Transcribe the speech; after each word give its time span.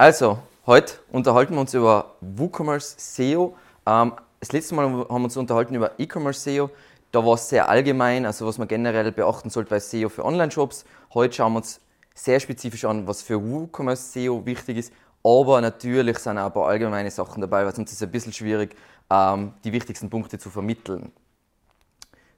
Also, 0.00 0.38
heute 0.64 0.94
unterhalten 1.12 1.52
wir 1.52 1.60
uns 1.60 1.74
über 1.74 2.14
WooCommerce 2.22 2.94
SEO. 2.96 3.54
Ähm, 3.84 4.14
das 4.40 4.50
letzte 4.50 4.74
Mal 4.74 4.86
haben 4.86 5.06
wir 5.06 5.24
uns 5.24 5.36
unterhalten 5.36 5.74
über 5.74 5.90
E-Commerce 5.98 6.40
SEO. 6.40 6.70
Da 7.12 7.22
war 7.22 7.34
es 7.34 7.50
sehr 7.50 7.68
allgemein, 7.68 8.24
also 8.24 8.46
was 8.46 8.56
man 8.56 8.66
generell 8.66 9.12
beachten 9.12 9.50
sollte 9.50 9.68
bei 9.68 9.78
SEO 9.78 10.08
für 10.08 10.24
Online-Shops. 10.24 10.86
Heute 11.12 11.34
schauen 11.34 11.52
wir 11.52 11.58
uns 11.58 11.82
sehr 12.14 12.40
spezifisch 12.40 12.86
an, 12.86 13.06
was 13.06 13.20
für 13.20 13.44
WooCommerce 13.44 14.14
SEO 14.14 14.46
wichtig 14.46 14.78
ist. 14.78 14.92
Aber 15.22 15.60
natürlich 15.60 16.18
sind 16.18 16.38
auch 16.38 16.46
ein 16.46 16.52
paar 16.54 16.68
allgemeine 16.68 17.10
Sachen 17.10 17.42
dabei, 17.42 17.66
weil 17.66 17.74
sonst 17.74 17.90
ist 17.90 17.98
es 17.98 18.02
ein 18.02 18.10
bisschen 18.10 18.32
schwierig, 18.32 18.74
ähm, 19.10 19.52
die 19.64 19.72
wichtigsten 19.74 20.08
Punkte 20.08 20.38
zu 20.38 20.48
vermitteln. 20.48 21.12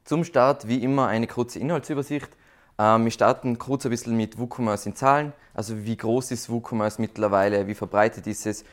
Zum 0.02 0.24
Start 0.24 0.66
wie 0.66 0.82
immer 0.82 1.06
eine 1.06 1.29
kurze 1.29 1.60
Inhaltsübersicht. 1.60 2.29
Ähm, 2.79 3.04
wir 3.04 3.11
starten 3.11 3.59
kurz 3.59 3.84
ein 3.84 3.91
bisschen 3.91 4.16
mit 4.16 4.38
WooCommerce 4.38 4.86
in 4.86 4.96
Zahlen. 4.96 5.32
Also 5.55 5.84
wie 5.84 5.96
groß 5.96 6.30
ist 6.30 6.48
WooCommerce 6.48 7.00
mittlerweile, 7.00 7.66
wie 7.66 7.75
verbreitet 7.75 8.27
ist 8.27 8.46
es, 8.46 8.65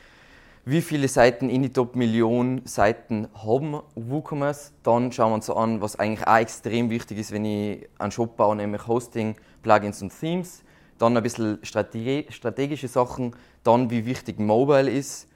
wie 0.64 0.82
viele 0.82 1.08
Seiten 1.08 1.48
in 1.48 1.62
die 1.62 1.72
Top 1.72 1.96
Million 1.96 2.62
Seiten 2.64 3.28
haben 3.34 3.80
WooCommerce. 3.94 4.72
Dann 4.82 5.10
schauen 5.12 5.30
wir 5.30 5.34
uns 5.36 5.50
an, 5.50 5.80
was 5.80 5.98
eigentlich 5.98 6.26
auch 6.26 6.36
extrem 6.36 6.90
wichtig 6.90 7.18
ist, 7.18 7.32
wenn 7.32 7.44
ich 7.44 7.88
einen 7.98 8.12
Shop 8.12 8.36
baue, 8.36 8.56
nämlich 8.56 8.86
Hosting, 8.86 9.36
Plugins 9.62 10.02
und 10.02 10.18
Themes. 10.18 10.62
Dann 10.98 11.16
ein 11.16 11.22
bisschen 11.22 11.58
strategische 11.62 12.88
Sachen. 12.88 13.34
Dann 13.64 13.90
wie 13.90 14.04
wichtig 14.04 14.38
Mobile 14.38 14.90
ist. 14.90 15.28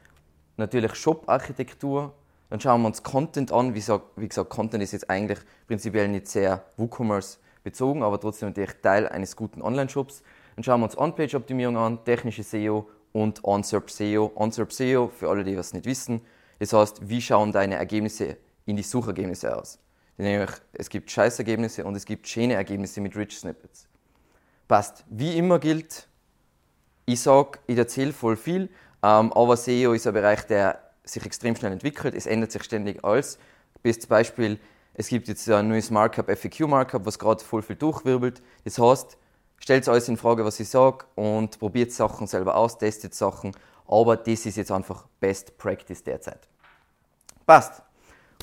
Natürlich 0.57 0.95
Shop-Architektur. 0.95 2.13
Dann 2.51 2.61
schauen 2.61 2.83
wir 2.83 2.89
uns 2.89 3.03
Content 3.03 3.51
an. 3.51 3.75
Wie 3.75 4.29
gesagt, 4.29 4.51
Content 4.51 4.83
ist 4.83 4.93
jetzt 4.93 5.09
eigentlich 5.09 5.39
prinzipiell 5.67 6.09
nicht 6.09 6.29
sehr 6.29 6.65
WooCommerce 6.77 7.39
bezogen, 7.65 8.03
aber 8.03 8.21
trotzdem 8.21 8.51
natürlich 8.51 8.75
Teil 8.83 9.09
eines 9.09 9.35
guten 9.35 9.61
Online-Shops. 9.63 10.23
Dann 10.55 10.63
schauen 10.63 10.81
wir 10.81 10.85
uns 10.85 10.97
On-Page-Optimierung 10.97 11.77
an, 11.77 12.05
technische 12.05 12.45
SEO 12.45 12.89
und 13.13 13.43
On-SERP 13.43 13.91
SEO. 13.91 14.31
On-SERP 14.37 14.73
SEO, 14.73 15.09
für 15.09 15.29
alle, 15.29 15.43
die 15.43 15.57
das 15.57 15.73
nicht 15.73 15.87
wissen, 15.87 16.21
das 16.59 16.73
heißt, 16.73 17.09
wie 17.09 17.21
schauen 17.21 17.53
deine 17.53 17.75
Ergebnisse 17.75 18.37
in 18.67 18.77
die 18.77 18.83
Suchergebnisse 18.83 19.57
aus? 19.57 19.79
Nämlich, 20.17 20.51
es 20.73 20.89
gibt 20.89 21.11
Scheißergebnisse 21.11 21.85
und 21.85 21.97
es 21.97 22.05
gibt 22.05 22.29
schöne 22.29 22.55
Ergebnisse 22.55 23.01
mit 23.01 23.17
Rich 23.17 23.39
Snippets. 23.39 23.89
Passt. 24.69 25.05
Wie 25.09 25.37
immer 25.37 25.59
gilt, 25.59 26.09
ich 27.07 27.21
sage, 27.21 27.59
ich 27.67 27.77
erzähle 27.77 28.13
voll 28.13 28.37
viel, 28.37 28.71
ähm, 29.03 29.33
aber 29.33 29.57
SEO 29.57 29.93
ist 29.93 30.07
ein 30.07 30.15
Bereich, 30.15 30.47
der 30.47 30.81
sich 31.05 31.27
extrem 31.27 31.57
schnell 31.57 31.73
entwickelt. 31.73 32.15
Es 32.15 32.27
ändert 32.27 32.53
sich 32.53 32.63
ständig 32.63 33.05
alles. 33.05 33.39
Bestes 33.83 34.07
Beispiel, 34.07 34.59
es 34.95 35.09
gibt 35.09 35.29
jetzt 35.29 35.49
ein 35.51 35.69
neues 35.69 35.91
Markup, 35.91 36.31
FAQ-Markup, 36.31 37.05
was 37.05 37.19
gerade 37.19 37.43
voll 37.43 37.63
viel 37.63 37.77
durchwirbelt. 37.77 38.43
Das 38.65 38.79
heißt, 38.79 39.19
stellt 39.59 39.89
alles 39.89 40.09
in 40.09 40.17
Frage, 40.17 40.45
was 40.45 40.61
ich 40.61 40.69
sage 40.69 41.05
und 41.17 41.59
probiert 41.59 41.91
Sachen 41.93 42.27
selber 42.29 42.55
aus, 42.57 42.79
testet 42.79 43.15
Sachen. 43.15 43.53
Aber 43.89 44.17
das 44.17 44.47
ist 44.47 44.57
jetzt 44.57 44.71
einfach 44.71 45.07
Best 45.21 45.59
Practice 45.59 46.03
derzeit. 46.03 46.49
Passt. 47.45 47.83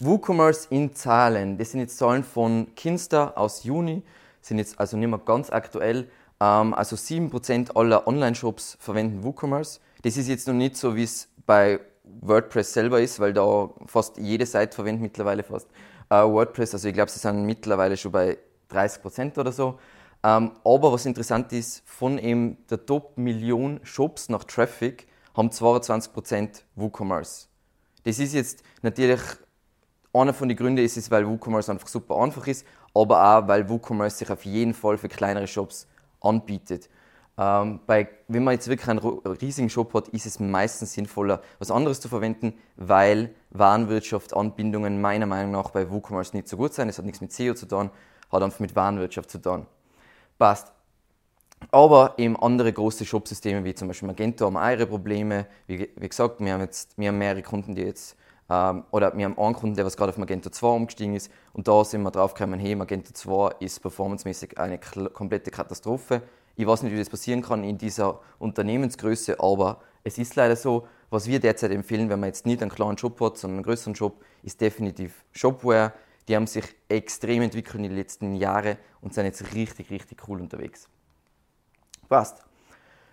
WooCommerce 0.01 0.67
in 0.71 0.93
Zahlen. 0.93 1.57
Das 1.57 1.71
sind 1.71 1.79
jetzt 1.79 1.97
Zahlen 1.97 2.23
von 2.23 2.73
Kinster 2.75 3.37
aus 3.37 3.63
Juni, 3.63 4.03
sind 4.41 4.57
jetzt 4.57 4.79
also 4.79 4.97
nicht 4.97 5.09
mehr 5.09 5.19
ganz 5.19 5.51
aktuell. 5.51 6.09
Ähm, 6.39 6.73
also 6.73 6.95
7% 6.95 7.75
aller 7.75 8.07
Online-Shops 8.07 8.77
verwenden 8.79 9.23
WooCommerce. 9.23 9.79
Das 10.01 10.17
ist 10.17 10.27
jetzt 10.27 10.47
noch 10.47 10.55
nicht 10.55 10.75
so, 10.75 10.95
wie 10.95 11.03
es 11.03 11.29
bei 11.45 11.79
WordPress 12.03 12.73
selber 12.73 12.99
ist, 12.99 13.19
weil 13.19 13.33
da 13.33 13.69
fast 13.85 14.17
jede 14.17 14.45
Seite 14.45 14.75
verwendet 14.75 15.01
mittlerweile 15.01 15.43
fast 15.43 15.67
äh, 16.11 16.23
WordPress. 16.23 16.73
Also 16.73 16.89
ich 16.89 16.93
glaube, 16.93 17.09
sie 17.09 17.19
sind 17.19 17.45
mittlerweile 17.45 17.97
schon 17.97 18.11
bei 18.11 18.37
30 18.67 19.01
Prozent 19.01 19.37
oder 19.37 19.51
so. 19.51 19.79
Ähm, 20.23 20.51
aber 20.63 20.91
was 20.91 21.05
interessant 21.05 21.51
ist, 21.53 21.81
von 21.85 22.19
eben 22.19 22.57
der 22.69 22.85
Top 22.85 23.17
Million 23.17 23.79
Shops 23.83 24.29
nach 24.29 24.43
Traffic 24.43 25.07
haben 25.35 25.49
22 25.49 26.13
Prozent 26.13 26.65
WooCommerce. 26.75 27.47
Das 28.03 28.19
ist 28.19 28.33
jetzt 28.33 28.63
natürlich 28.81 29.21
einer 30.13 30.33
von 30.33 30.49
den 30.49 30.57
Gründen 30.57 30.83
ist 30.83 30.97
es, 30.97 31.09
weil 31.09 31.27
WooCommerce 31.27 31.71
einfach 31.71 31.87
super 31.87 32.17
einfach 32.17 32.45
ist, 32.45 32.65
aber 32.93 33.23
auch, 33.23 33.47
weil 33.47 33.67
WooCommerce 33.69 34.17
sich 34.17 34.29
auf 34.29 34.45
jeden 34.45 34.73
Fall 34.73 34.97
für 34.97 35.07
kleinere 35.07 35.47
Shops 35.47 35.87
anbietet. 36.19 36.89
Ähm, 37.37 37.79
bei, 37.87 38.09
wenn 38.27 38.43
man 38.43 38.53
jetzt 38.53 38.67
wirklich 38.67 38.89
einen 38.89 38.99
riesigen 38.99 39.69
Shop 39.69 39.93
hat, 39.93 40.09
ist 40.09 40.25
es 40.25 40.39
meistens 40.39 40.93
sinnvoller, 40.93 41.41
was 41.59 41.71
anderes 41.71 42.01
zu 42.01 42.09
verwenden, 42.09 42.53
weil 42.75 43.33
Warenwirtschaft, 43.51 44.35
Anbindungen 44.35 44.99
meiner 45.01 45.25
Meinung 45.25 45.51
nach 45.51 45.69
bei 45.69 45.89
WooCommerce 45.89 46.35
nicht 46.35 46.47
so 46.47 46.57
gut 46.57 46.73
sind. 46.73 46.89
Es 46.89 46.97
hat 46.97 47.05
nichts 47.05 47.21
mit 47.21 47.31
SEO 47.31 47.53
zu 47.53 47.67
tun, 47.67 47.89
hat 48.31 48.43
einfach 48.43 48.59
mit 48.59 48.75
Warenwirtschaft 48.75 49.31
zu 49.31 49.41
tun. 49.41 49.65
Passt. 50.37 50.71
Aber 51.69 52.15
eben 52.17 52.35
andere 52.37 52.73
große 52.73 53.05
Shopsysteme 53.05 53.63
wie 53.63 53.75
zum 53.75 53.87
Beispiel 53.87 54.07
Magento 54.07 54.45
haben 54.45 54.55
ihre 54.55 54.87
Probleme. 54.87 55.45
Wie, 55.67 55.89
wie 55.95 56.09
gesagt, 56.09 56.39
wir 56.39 56.53
haben 56.53 56.61
jetzt 56.61 56.97
wir 56.97 57.09
haben 57.09 57.19
mehrere 57.19 57.43
Kunden, 57.43 57.75
die 57.75 57.83
jetzt 57.83 58.17
ähm, 58.49 58.83
oder 58.91 59.15
wir 59.15 59.25
haben 59.25 59.37
einen 59.37 59.53
Kunden, 59.53 59.75
der 59.75 59.85
was 59.85 59.95
gerade 59.95 60.11
auf 60.11 60.17
Magento 60.17 60.49
2 60.49 60.67
umgestiegen 60.67 61.15
ist 61.15 61.31
und 61.53 61.67
da 61.67 61.83
sind 61.85 62.01
wir 62.01 62.11
drauf 62.11 62.33
gekommen, 62.33 62.59
hey, 62.59 62.75
Magento 62.75 63.13
2 63.13 63.57
ist 63.59 63.79
performancemäßig 63.79 64.57
eine 64.57 64.79
komplette 64.79 65.51
Katastrophe 65.51 66.23
ich 66.61 66.67
weiß 66.67 66.83
nicht, 66.83 66.93
wie 66.93 66.97
das 66.97 67.09
passieren 67.09 67.41
kann 67.41 67.63
in 67.63 67.77
dieser 67.77 68.19
Unternehmensgröße, 68.39 69.39
aber 69.39 69.81
es 70.03 70.17
ist 70.17 70.35
leider 70.35 70.55
so, 70.55 70.87
was 71.09 71.27
wir 71.27 71.39
derzeit 71.39 71.71
empfehlen, 71.71 72.09
wenn 72.09 72.19
man 72.19 72.27
jetzt 72.27 72.45
nicht 72.45 72.61
einen 72.61 72.71
kleinen 72.71 72.95
Job 72.95 73.19
hat, 73.19 73.37
sondern 73.37 73.57
einen 73.57 73.65
größeren 73.65 73.93
Job, 73.93 74.23
ist 74.43 74.61
definitiv 74.61 75.23
Shopware. 75.31 75.93
Die 76.27 76.35
haben 76.35 76.47
sich 76.47 76.63
extrem 76.87 77.41
entwickelt 77.41 77.75
in 77.75 77.83
den 77.83 77.95
letzten 77.95 78.35
Jahren 78.35 78.77
und 79.01 79.13
sind 79.13 79.25
jetzt 79.25 79.53
richtig, 79.53 79.89
richtig 79.89 80.27
cool 80.27 80.39
unterwegs. 80.39 80.87
Passt. 82.07 82.43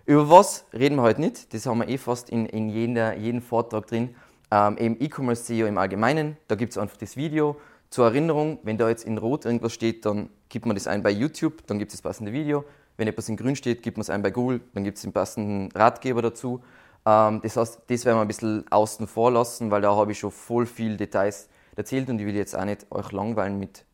Über 0.04 0.30
was 0.30 0.64
reden 0.72 0.96
wir 0.96 1.02
heute 1.02 1.20
nicht? 1.20 1.52
Das 1.52 1.66
haben 1.66 1.78
wir 1.78 1.88
eh 1.88 1.98
fast 1.98 2.30
in, 2.30 2.46
in 2.46 2.68
jeder, 2.68 3.16
jedem 3.16 3.42
Vortrag 3.42 3.86
drin. 3.86 4.14
Ähm, 4.50 4.78
eben 4.78 4.96
E-Commerce 5.00 5.44
SEO 5.44 5.66
im 5.66 5.78
Allgemeinen. 5.78 6.36
Da 6.48 6.54
gibt 6.54 6.72
es 6.72 6.78
einfach 6.78 6.96
das 6.96 7.16
Video. 7.16 7.56
Zur 7.90 8.06
Erinnerung, 8.06 8.58
wenn 8.62 8.78
da 8.78 8.88
jetzt 8.88 9.04
in 9.04 9.18
Rot 9.18 9.44
irgendwas 9.44 9.72
steht, 9.72 10.04
dann 10.04 10.30
gibt 10.48 10.66
man 10.66 10.76
das 10.76 10.86
ein 10.86 11.02
bei 11.02 11.10
YouTube, 11.10 11.66
dann 11.66 11.78
gibt 11.78 11.90
es 11.90 11.98
das 11.98 12.02
passende 12.02 12.32
Video. 12.32 12.64
Wenn 12.98 13.06
etwas 13.06 13.28
in 13.28 13.36
grün 13.36 13.54
steht, 13.54 13.82
gibt 13.82 13.96
man 13.96 14.02
es 14.02 14.10
ein 14.10 14.22
bei 14.22 14.32
Google, 14.32 14.60
dann 14.74 14.82
gibt 14.82 14.96
es 14.96 15.02
den 15.02 15.12
passenden 15.12 15.70
Ratgeber 15.72 16.20
dazu. 16.20 16.62
Ähm, 17.06 17.40
das 17.42 17.56
heißt, 17.56 17.82
das 17.86 18.04
werden 18.04 18.18
wir 18.18 18.22
ein 18.22 18.26
bisschen 18.28 18.66
außen 18.70 19.06
vor 19.06 19.30
lassen, 19.30 19.70
weil 19.70 19.80
da 19.80 19.94
habe 19.94 20.12
ich 20.12 20.18
schon 20.18 20.32
voll 20.32 20.66
viel 20.66 20.96
Details 20.96 21.48
erzählt 21.76 22.10
und 22.10 22.18
ich 22.18 22.26
will 22.26 22.34
jetzt 22.34 22.56
auch 22.56 22.64
nicht 22.64 22.90
euch 22.90 23.12
langweilen 23.12 23.56
mit 23.56 23.84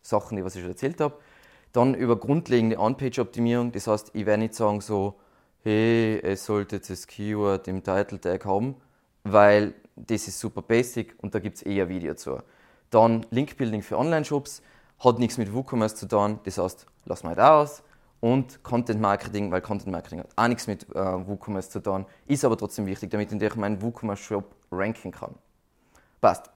Sachen, 0.00 0.38
die 0.38 0.44
was 0.44 0.54
ich 0.54 0.62
schon 0.62 0.70
erzählt 0.70 1.02
habe. 1.02 1.18
Dann 1.72 1.94
über 1.94 2.16
grundlegende 2.16 2.78
On-Page-Optimierung, 2.78 3.72
das 3.72 3.86
heißt, 3.86 4.12
ich 4.14 4.24
werde 4.24 4.42
nicht 4.42 4.54
sagen 4.54 4.80
so, 4.80 5.20
hey, 5.62 6.18
es 6.22 6.46
sollte 6.46 6.80
das 6.80 7.06
Keyword 7.06 7.68
im 7.68 7.84
Title 7.84 8.18
Tag 8.18 8.46
haben, 8.46 8.74
weil 9.22 9.74
das 9.96 10.26
ist 10.28 10.40
super 10.40 10.62
basic 10.62 11.14
und 11.18 11.34
da 11.34 11.40
gibt 11.40 11.58
es 11.58 11.62
eher 11.62 11.90
Video 11.90 12.14
zu. 12.14 12.38
Dann 12.88 13.26
Link-Building 13.30 13.82
für 13.82 13.98
Online-Shops, 13.98 14.62
hat 15.00 15.18
nichts 15.18 15.36
mit 15.36 15.52
WooCommerce 15.52 15.94
zu 15.94 16.08
tun, 16.08 16.40
das 16.44 16.56
heißt, 16.56 16.86
lass 17.04 17.22
mal 17.22 17.34
da 17.34 17.60
aus 17.60 17.82
und 18.20 18.62
Content 18.62 19.00
Marketing, 19.00 19.50
weil 19.50 19.60
Content 19.60 19.92
Marketing 19.92 20.20
hat 20.20 20.28
auch 20.36 20.48
nichts 20.48 20.66
mit 20.66 20.84
äh, 20.94 20.94
WooCommerce 20.94 21.70
zu 21.70 21.80
tun, 21.80 22.06
ist 22.26 22.44
aber 22.44 22.56
trotzdem 22.56 22.86
wichtig, 22.86 23.10
damit 23.10 23.32
ich 23.32 23.56
meinen 23.56 23.80
WooCommerce 23.80 24.22
Shop 24.22 24.54
ranken 24.70 25.10
kann. 25.10 25.34
Passt. 26.20 26.50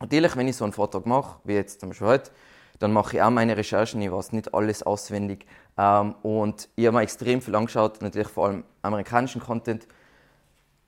Natürlich, 0.00 0.36
wenn 0.36 0.46
ich 0.46 0.56
so 0.56 0.64
einen 0.64 0.72
Vortrag 0.72 1.06
mache, 1.06 1.40
wie 1.44 1.54
jetzt 1.54 1.80
zum 1.80 1.88
Beispiel 1.88 2.06
heute, 2.06 2.30
dann 2.78 2.92
mache 2.92 3.16
ich 3.16 3.22
auch 3.22 3.30
meine 3.30 3.56
Recherchen, 3.56 4.02
ich 4.02 4.12
weiß 4.12 4.32
nicht 4.32 4.52
alles 4.54 4.82
auswendig 4.82 5.46
ähm, 5.78 6.14
und 6.22 6.68
ich 6.76 6.86
habe 6.86 6.98
mir 6.98 7.02
extrem 7.02 7.40
viel 7.40 7.54
angeschaut, 7.54 8.02
natürlich 8.02 8.28
vor 8.28 8.46
allem 8.48 8.64
amerikanischen 8.82 9.40
Content 9.40 9.88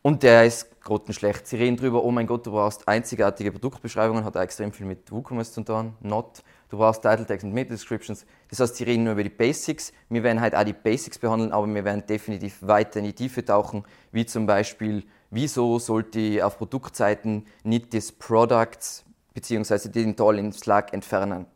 und 0.03 0.23
der 0.23 0.45
ist 0.45 0.81
grottenschlecht. 0.83 1.47
Sie 1.47 1.57
reden 1.57 1.77
darüber, 1.77 2.05
oh 2.05 2.11
mein 2.11 2.27
Gott, 2.27 2.47
du 2.47 2.53
brauchst 2.53 2.87
einzigartige 2.87 3.51
Produktbeschreibungen, 3.51 4.25
hat 4.25 4.37
auch 4.37 4.43
extrem 4.43 4.73
viel 4.73 4.87
mit 4.87 5.11
WooCommerce 5.11 5.53
zu 5.53 5.63
tun, 5.63 5.95
not. 6.01 6.43
Du 6.71 6.77
brauchst 6.77 7.03
Title 7.03 7.25
Tags 7.25 7.45
und 7.45 7.53
Meta 7.53 7.71
Descriptions. 7.71 8.27
Das 8.51 8.61
heißt, 8.61 8.77
sie 8.77 8.85
reden 8.85 9.05
nur 9.05 9.15
über 9.15 9.23
die 9.23 9.31
Basics. 9.31 9.93
Wir 10.11 10.23
werden 10.23 10.41
halt 10.41 10.55
auch 10.55 10.65
die 10.65 10.75
Basics 10.75 11.19
behandeln, 11.19 11.53
aber 11.53 11.67
wir 11.67 11.85
werden 11.85 12.05
definitiv 12.07 12.59
weiter 12.61 12.99
in 12.99 13.07
die 13.07 13.15
Tiefe 13.15 13.45
tauchen, 13.45 13.85
wie 14.13 14.27
zum 14.27 14.47
Beispiel, 14.47 15.05
wieso 15.31 15.79
sollte 15.79 16.19
ich 16.19 16.43
auf 16.43 16.59
Produktseiten 16.59 17.47
nicht 17.65 17.95
das 17.95 18.13
Products 18.13 19.05
bzw. 19.33 19.89
den 19.89 20.15
Toll 20.15 20.39
in 20.39 20.53
Slack 20.53 20.93
entfernen. 20.93 21.47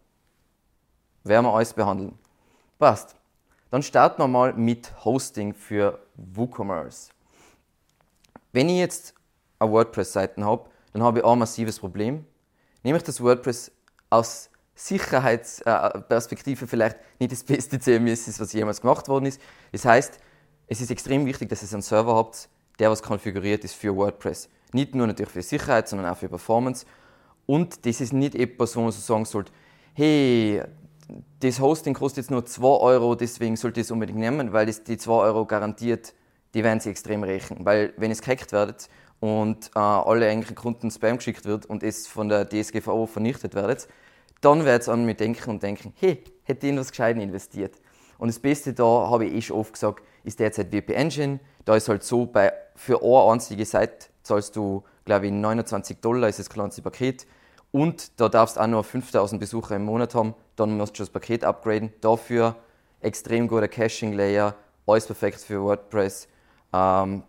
Werden 1.24 1.44
wir 1.44 1.54
alles 1.54 1.74
behandeln. 1.74 2.18
Passt. 2.78 3.14
Dann 3.70 3.82
starten 3.82 4.20
wir 4.22 4.28
mal 4.28 4.54
mit 4.54 5.04
Hosting 5.04 5.54
für 5.54 5.98
WooCommerce. 6.16 7.10
Wenn 8.52 8.68
ich 8.68 8.78
jetzt 8.78 9.14
eine 9.58 9.70
WordPress-Seite 9.70 10.44
habe, 10.44 10.68
dann 10.92 11.02
habe 11.02 11.18
ich 11.18 11.24
auch 11.24 11.32
ein 11.32 11.38
massives 11.38 11.78
Problem. 11.78 12.26
Nämlich, 12.82 13.02
dass 13.02 13.22
WordPress 13.22 13.72
aus 14.10 14.50
Sicherheitsperspektive 14.74 16.66
vielleicht 16.66 16.96
nicht 17.18 17.32
das 17.32 17.44
beste 17.44 17.78
CMS 17.78 18.28
ist, 18.28 18.40
was 18.40 18.52
jemals 18.52 18.80
gemacht 18.80 19.08
worden 19.08 19.26
ist. 19.26 19.40
Das 19.70 19.84
heißt, 19.84 20.18
es 20.66 20.80
ist 20.80 20.90
extrem 20.90 21.26
wichtig, 21.26 21.48
dass 21.48 21.62
ihr 21.62 21.72
einen 21.72 21.82
Server 21.82 22.14
habt, 22.14 22.48
der 22.78 22.90
was 22.90 23.02
konfiguriert 23.02 23.64
ist 23.64 23.74
für 23.74 23.94
WordPress. 23.94 24.48
Nicht 24.72 24.94
nur 24.94 25.06
natürlich 25.06 25.32
für 25.32 25.42
Sicherheit, 25.42 25.88
sondern 25.88 26.10
auch 26.10 26.16
für 26.16 26.28
Performance. 26.28 26.86
Und 27.46 27.84
das 27.84 28.00
ist 28.00 28.12
nicht 28.12 28.34
etwas, 28.34 28.74
wo 28.76 28.80
man 28.80 28.92
so 28.92 29.00
sagen 29.00 29.24
sollte, 29.24 29.52
hey, 29.94 30.62
das 31.40 31.60
Hosting 31.60 31.92
kostet 31.92 32.24
jetzt 32.24 32.30
nur 32.30 32.46
2 32.46 32.66
Euro, 32.66 33.14
deswegen 33.14 33.56
sollte 33.56 33.80
ich 33.80 33.86
es 33.86 33.90
unbedingt 33.90 34.18
nehmen, 34.18 34.52
weil 34.52 34.66
das 34.66 34.82
die 34.84 34.96
2 34.96 35.12
Euro 35.12 35.44
garantiert 35.44 36.14
die 36.54 36.64
werden 36.64 36.80
sie 36.80 36.90
extrem 36.90 37.22
rächen. 37.22 37.64
Weil 37.64 37.92
wenn 37.96 38.10
es 38.10 38.20
gehackt 38.20 38.52
wird 38.52 38.88
und 39.20 39.70
äh, 39.74 39.78
alle 39.78 40.28
eigentlichen 40.28 40.56
Kunden 40.56 40.90
Spam 40.90 41.16
geschickt 41.16 41.44
wird 41.44 41.66
und 41.66 41.82
es 41.82 42.06
von 42.06 42.28
der 42.28 42.48
DSGVO 42.48 43.06
vernichtet 43.06 43.54
wird, 43.54 43.88
dann 44.42 44.64
wird 44.64 44.82
es 44.82 44.88
an 44.88 45.06
mich 45.06 45.16
denken 45.16 45.48
und 45.50 45.62
denken, 45.62 45.94
hey, 45.96 46.22
hätte 46.42 46.66
ich 46.66 46.72
in 46.72 46.78
was 46.78 46.90
Gescheites 46.90 47.22
investiert. 47.22 47.80
Und 48.18 48.28
das 48.28 48.38
Beste 48.38 48.74
da, 48.74 48.84
habe 48.84 49.24
ich 49.24 49.34
eh 49.34 49.40
schon 49.40 49.56
oft 49.56 49.72
gesagt, 49.72 50.04
ist 50.24 50.38
derzeit 50.38 50.72
WP 50.72 50.90
Engine. 50.90 51.40
Da 51.64 51.76
ist 51.76 51.88
halt 51.88 52.02
so, 52.02 52.26
bei, 52.26 52.52
für 52.74 53.02
eine 53.02 53.32
einzige 53.32 53.64
Seite 53.64 54.06
zahlst 54.22 54.54
du, 54.56 54.84
glaube 55.04 55.26
ich, 55.26 55.32
29 55.32 56.00
Dollar, 56.00 56.28
ist 56.28 56.38
das 56.38 56.50
kleinste 56.50 56.82
Paket. 56.82 57.26
Und 57.70 58.20
da 58.20 58.28
darfst 58.28 58.56
du 58.56 58.60
auch 58.60 58.66
nur 58.66 58.84
5000 58.84 59.40
Besucher 59.40 59.76
im 59.76 59.84
Monat 59.84 60.14
haben, 60.14 60.34
dann 60.56 60.76
musst 60.76 60.98
du 60.98 61.02
das 61.02 61.10
Paket 61.10 61.42
upgraden. 61.42 61.92
Dafür 62.00 62.56
extrem 63.00 63.48
guter 63.48 63.68
Caching-Layer, 63.68 64.54
alles 64.86 65.06
perfekt 65.06 65.40
für 65.40 65.62
WordPress. 65.62 66.28
Ähm, 66.72 67.22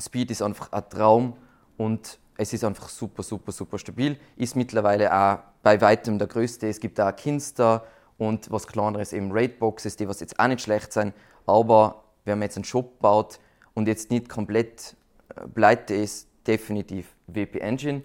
Speed 0.00 0.30
ist 0.30 0.42
einfach 0.42 0.72
ein 0.72 0.88
Traum 0.90 1.36
und 1.76 2.18
es 2.42 2.52
ist 2.52 2.64
einfach 2.64 2.88
super, 2.88 3.22
super, 3.22 3.52
super 3.52 3.78
stabil. 3.78 4.18
Ist 4.36 4.56
mittlerweile 4.56 5.14
auch 5.14 5.38
bei 5.62 5.80
weitem 5.80 6.18
der 6.18 6.28
größte. 6.28 6.68
Es 6.68 6.80
gibt 6.80 7.00
auch 7.00 7.14
Kinster 7.14 7.86
und 8.18 8.50
was 8.50 8.66
kleineres 8.66 9.12
eben 9.12 9.32
Raidboxes, 9.32 9.96
die 9.96 10.08
was 10.08 10.20
jetzt 10.20 10.38
auch 10.38 10.48
nicht 10.48 10.60
schlecht 10.60 10.92
sind. 10.92 11.14
Aber 11.46 12.02
wenn 12.24 12.38
man 12.38 12.46
jetzt 12.46 12.56
einen 12.56 12.64
Shop 12.64 12.98
baut 13.00 13.38
und 13.74 13.88
jetzt 13.88 14.10
nicht 14.10 14.28
komplett 14.28 14.96
äh, 15.34 15.46
pleite 15.48 15.94
ist, 15.94 16.28
definitiv 16.46 17.14
WP 17.28 17.60
Engine. 17.60 18.02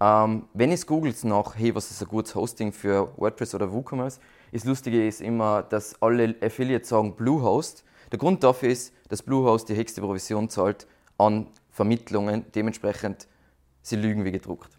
Ähm, 0.00 0.48
wenn 0.52 0.72
es 0.72 0.86
googelt 0.86 1.22
nach, 1.24 1.56
hey, 1.56 1.74
was 1.74 1.90
ist 1.90 2.02
ein 2.02 2.08
gutes 2.08 2.34
Hosting 2.34 2.72
für 2.72 3.12
WordPress 3.16 3.54
oder 3.54 3.72
WooCommerce, 3.72 4.20
das 4.52 4.64
Lustige 4.64 5.06
ist 5.06 5.20
immer, 5.20 5.62
dass 5.62 6.00
alle 6.02 6.34
Affiliates 6.40 6.88
sagen 6.88 7.14
Bluehost. 7.14 7.84
Der 8.12 8.18
Grund 8.18 8.44
dafür 8.44 8.68
ist, 8.68 8.92
dass 9.08 9.22
Bluehost 9.22 9.68
die 9.68 9.76
höchste 9.76 10.00
Provision 10.00 10.48
zahlt 10.48 10.86
an 11.18 11.46
Vermittlungen. 11.70 12.44
Dementsprechend, 12.54 13.26
sie 13.86 13.96
lügen 13.96 14.24
wie 14.24 14.32
gedruckt. 14.32 14.78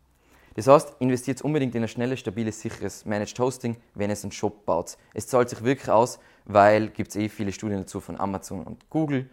Das 0.55 0.67
heißt, 0.67 0.95
investiert 0.99 1.41
unbedingt 1.43 1.75
in 1.75 1.83
ein 1.83 1.87
schnelles, 1.87 2.19
stabiles, 2.19 2.59
sicheres 2.59 3.05
Managed 3.05 3.39
Hosting, 3.39 3.77
wenn 3.93 4.09
es 4.09 4.23
einen 4.23 4.31
Shop 4.31 4.65
baut. 4.65 4.97
Es 5.13 5.27
zahlt 5.27 5.49
sich 5.49 5.63
wirklich 5.63 5.89
aus, 5.89 6.19
weil 6.45 6.91
es 6.97 7.15
eh 7.15 7.29
viele 7.29 7.51
Studien 7.51 7.79
dazu 7.79 8.01
von 8.01 8.19
Amazon 8.19 8.63
und 8.63 8.89
Google. 8.89 9.29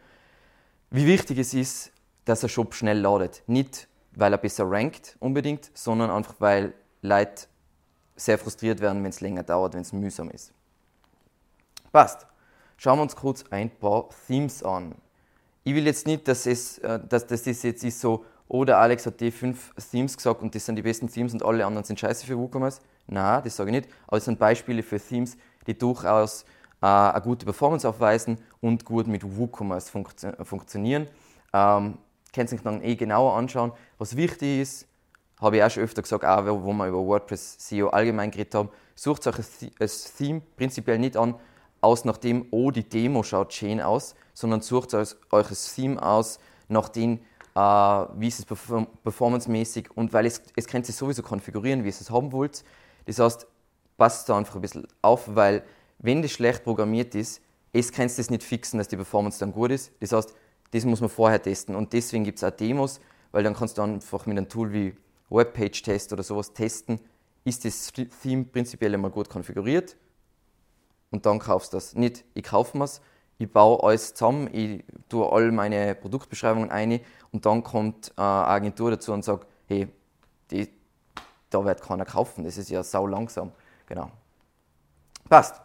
Wie 0.91 1.06
wichtig 1.06 1.38
es 1.38 1.55
ist, 1.55 1.93
dass 2.25 2.44
ein 2.44 2.50
Shop 2.50 2.75
schnell 2.75 3.00
ladet. 3.00 3.43
Nicht, 3.47 3.88
weil 4.12 4.32
er 4.32 4.38
besser 4.38 4.71
rankt 4.71 5.17
unbedingt, 5.19 5.71
sondern 5.75 6.11
einfach, 6.11 6.35
weil 6.41 6.75
Leute 7.00 7.47
sehr 8.17 8.38
frustriert 8.38 8.81
werden, 8.81 9.03
wenn 9.03 9.11
es 9.11 9.21
länger 9.21 9.43
dauert, 9.43 9.75
wenn 9.75 9.81
es 9.81 9.93
mühsam 9.93 10.31
ist. 10.31 10.53
Passt. 11.91 12.26
Schauen 12.76 12.99
wir 12.99 13.03
uns 13.03 13.17
kurz 13.17 13.44
ein 13.50 13.71
paar 13.71 14.09
Themes 14.26 14.62
an. 14.62 14.94
Ich 15.62 15.75
will 15.75 15.87
jetzt 15.87 16.06
nicht, 16.06 16.29
dass, 16.29 16.44
es, 16.47 16.79
äh, 16.79 17.00
dass 17.09 17.26
das 17.26 17.44
jetzt 17.47 17.65
ist 17.65 18.00
so, 18.00 18.25
oder 18.49 18.79
Alex 18.79 19.06
hat 19.06 19.20
die 19.20 19.31
fünf 19.31 19.73
Themes 19.91 20.17
gesagt 20.17 20.43
und 20.43 20.55
das 20.55 20.67
sind 20.67 20.76
die 20.76 20.82
besten 20.82 21.08
Themes 21.08 21.32
und 21.32 21.43
alle 21.43 21.64
anderen 21.64 21.85
sind 21.85 21.99
scheiße 21.99 22.26
für 22.26 22.38
WooCommerce. 22.38 22.81
Nein, 23.06 23.43
das 23.43 23.56
sage 23.56 23.70
ich 23.70 23.76
nicht. 23.76 23.88
Aber 24.06 24.19
es 24.19 24.25
sind 24.25 24.38
Beispiele 24.38 24.82
für 24.82 25.00
Themes, 25.00 25.37
die 25.67 25.76
durchaus 25.76 26.44
äh, 26.82 26.87
eine 26.87 27.20
gute 27.23 27.44
Performance 27.44 27.88
aufweisen 27.88 28.38
und 28.61 28.85
gut 28.85 29.06
mit 29.06 29.25
WooCommerce 29.25 29.91
funktio 29.91 30.32
funktionieren. 30.44 31.06
Ähm, 31.52 31.99
könnt 32.35 32.52
ihr 32.52 32.58
euch 32.58 32.62
dann 32.62 32.82
eh 32.82 32.96
genauer 32.96 33.35
anschauen. 33.35 33.73
Was 33.99 34.17
wichtig 34.17 34.61
ist, 34.61 34.88
habe 35.40 35.56
ich 35.56 35.62
auch 35.62 35.70
schon 35.70 35.82
öfter 35.82 36.02
gesagt, 36.02 36.25
auch 36.25 36.44
wo 36.47 36.73
wir 36.73 36.88
über 36.88 36.99
WordPress 36.99 37.56
SEO 37.58 37.88
allgemein 37.88 38.31
geredet 38.31 38.55
haben, 38.55 38.69
sucht 38.94 39.26
euch 39.26 39.38
ein 39.38 39.90
Theme 40.19 40.43
prinzipiell 40.56 40.99
nicht 40.99 41.17
an, 41.17 41.35
aus 41.81 42.05
nachdem, 42.05 42.47
oh, 42.50 42.70
die 42.70 42.88
Demo 42.88 43.23
schaut 43.23 43.52
schön 43.52 43.81
aus, 43.81 44.14
sondern 44.32 44.62
sucht 44.62 44.94
euch 44.94 45.14
ein 45.31 45.56
Theme 45.75 46.02
aus, 46.02 46.38
nachdem 46.69 47.20
äh, 47.55 47.61
wie 47.61 48.29
ist 48.29 48.41
es 48.41 48.47
performancemäßig 48.47 49.91
und 49.97 50.12
weil 50.12 50.27
es, 50.27 50.43
es 50.56 50.67
könnt 50.67 50.89
ihr 50.89 50.95
sowieso 50.95 51.23
konfigurieren, 51.23 51.85
wie 51.85 51.89
ihr 51.89 51.95
es 51.95 52.11
haben 52.11 52.33
wollt. 52.33 52.65
Das 53.06 53.19
heißt, 53.19 53.47
passt 53.97 54.29
da 54.29 54.37
einfach 54.37 54.56
ein 54.56 54.61
bisschen 54.61 54.87
auf, 55.03 55.35
weil 55.35 55.62
wenn 55.99 56.23
das 56.23 56.33
schlecht 56.33 56.65
programmiert 56.65 57.15
ist, 57.15 57.41
es 57.73 57.93
kannst 57.93 58.19
das 58.19 58.31
nicht 58.31 58.43
fixen, 58.43 58.79
dass 58.79 58.89
die 58.89 58.97
Performance 58.97 59.39
dann 59.41 59.53
gut 59.53 59.71
ist. 59.71 59.93
Das 60.01 60.12
heißt, 60.12 60.35
das 60.71 60.85
muss 60.85 61.01
man 61.01 61.11
vorher 61.11 61.41
testen 61.41 61.75
und 61.75 61.93
deswegen 61.93 62.25
gibt 62.25 62.39
es 62.39 62.45
auch 62.45 62.51
Demos, 62.51 63.01
weil 63.33 63.45
dann 63.45 63.55
kannst 63.55 63.79
du 63.79 63.83
einfach 63.83 64.27
mit 64.27 64.37
einem 64.37 64.49
Tool 64.49 64.73
wie 64.73 64.97
Webpage-Test 65.31 66.12
oder 66.12 66.23
sowas 66.23 66.53
testen, 66.53 67.00
ist 67.45 67.65
das 67.65 67.93
Theme 68.23 68.45
prinzipiell 68.45 68.95
einmal 68.95 69.11
gut 69.11 69.29
konfiguriert 69.29 69.97
und 71.11 71.27
dann 71.27 71.39
kaufst 71.39 71.73
du 71.73 71.77
das. 71.77 71.95
Nicht, 71.95 72.25
ich 72.35 72.45
kaufe 72.45 72.79
es, 72.83 73.00
ich 73.39 73.51
baue 73.51 73.83
alles 73.83 74.15
zusammen, 74.15 74.49
ich 74.53 74.85
tue 75.09 75.31
all 75.31 75.51
meine 75.53 75.95
Produktbeschreibungen 75.95 76.71
ein 76.71 77.01
und 77.33 77.47
dann 77.47 77.63
kommt 77.63 78.13
äh, 78.17 78.21
eine 78.21 78.47
Agentur 78.47 78.91
dazu 78.91 79.13
und 79.13 79.25
sagt, 79.25 79.47
hey, 79.67 79.89
die, 80.51 80.69
da 81.51 81.65
wird 81.65 81.83
keiner 81.83 82.05
kaufen, 82.05 82.45
das 82.45 82.59
ist 82.59 82.71
ja 82.71 82.83
sau 82.83 83.07
langsam. 83.07 83.53
Genau. 83.87 84.11
Passt. 85.29 85.61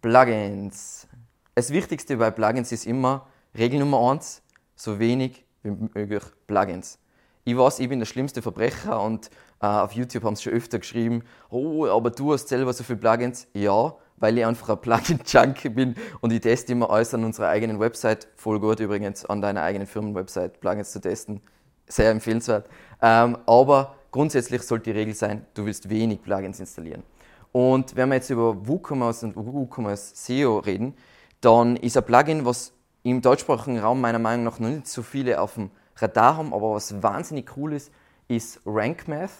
Plugins. 0.00 1.06
Das 1.54 1.70
Wichtigste 1.70 2.16
bei 2.16 2.30
Plugins 2.30 2.72
ist 2.72 2.86
immer 2.86 3.26
Regel 3.56 3.78
Nummer 3.78 4.10
eins: 4.10 4.42
so 4.74 4.98
wenig 4.98 5.44
wie 5.62 5.70
möglich 5.70 6.22
Plugins. 6.46 6.98
Ich 7.44 7.56
weiß, 7.56 7.80
ich 7.80 7.88
bin 7.88 7.98
der 7.98 8.06
schlimmste 8.06 8.42
Verbrecher 8.42 9.00
und 9.02 9.30
äh, 9.60 9.66
auf 9.66 9.92
YouTube 9.92 10.24
haben 10.24 10.36
sie 10.36 10.44
schon 10.44 10.52
öfter 10.52 10.78
geschrieben, 10.78 11.24
oh, 11.50 11.86
aber 11.86 12.10
du 12.10 12.32
hast 12.32 12.48
selber 12.48 12.72
so 12.72 12.84
viele 12.84 12.98
Plugins. 12.98 13.48
Ja, 13.52 13.96
weil 14.22 14.38
ich 14.38 14.46
einfach 14.46 14.68
ein 14.68 14.80
Plugin-Junkie 14.80 15.68
bin 15.68 15.96
und 16.20 16.32
ich 16.32 16.40
teste 16.40 16.72
immer 16.72 16.90
alles 16.90 17.12
an 17.12 17.24
unserer 17.24 17.48
eigenen 17.48 17.80
Website. 17.80 18.28
Voll 18.36 18.60
gut 18.60 18.78
übrigens, 18.78 19.24
an 19.26 19.42
deiner 19.42 19.62
eigenen 19.62 19.88
Firmenwebsite 19.88 20.60
Plugins 20.60 20.92
zu 20.92 21.00
testen. 21.00 21.40
Sehr 21.88 22.10
empfehlenswert. 22.10 22.68
Ähm, 23.02 23.36
aber 23.46 23.96
grundsätzlich 24.12 24.62
sollte 24.62 24.92
die 24.92 24.98
Regel 24.98 25.14
sein, 25.14 25.44
du 25.54 25.66
willst 25.66 25.90
wenig 25.90 26.22
Plugins 26.22 26.60
installieren. 26.60 27.02
Und 27.50 27.96
wenn 27.96 28.10
wir 28.10 28.14
jetzt 28.14 28.30
über 28.30 28.66
WooCommerce 28.66 29.24
und 29.24 29.34
WooCommerce 29.34 30.12
SEO 30.14 30.58
reden, 30.58 30.94
dann 31.40 31.74
ist 31.74 31.96
ein 31.96 32.04
Plugin, 32.04 32.44
was 32.44 32.72
im 33.02 33.22
deutschsprachigen 33.22 33.80
Raum 33.80 34.00
meiner 34.00 34.20
Meinung 34.20 34.44
nach 34.44 34.60
noch 34.60 34.68
nicht 34.68 34.86
so 34.86 35.02
viele 35.02 35.40
auf 35.40 35.54
dem 35.54 35.72
Radar 35.96 36.36
haben, 36.36 36.54
aber 36.54 36.74
was 36.74 37.02
wahnsinnig 37.02 37.56
cool 37.56 37.72
ist, 37.72 37.90
ist 38.28 38.60
RankMath. 38.64 39.32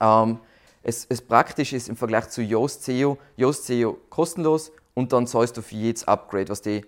Ähm, 0.00 0.38
es, 0.88 1.04
es 1.08 1.20
praktisch 1.20 1.72
ist 1.72 1.88
im 1.88 1.96
Vergleich 1.96 2.28
zu 2.28 2.42
Yoast 2.42 2.84
SEO, 2.84 3.18
Yoast 3.36 3.66
SEO 3.66 3.98
kostenlos 4.08 4.70
und 4.94 5.12
dann 5.12 5.26
zahlst 5.26 5.56
du 5.56 5.62
für 5.62 5.74
jedes 5.74 6.06
Upgrade, 6.06 6.48
was 6.48 6.62
die 6.62 6.84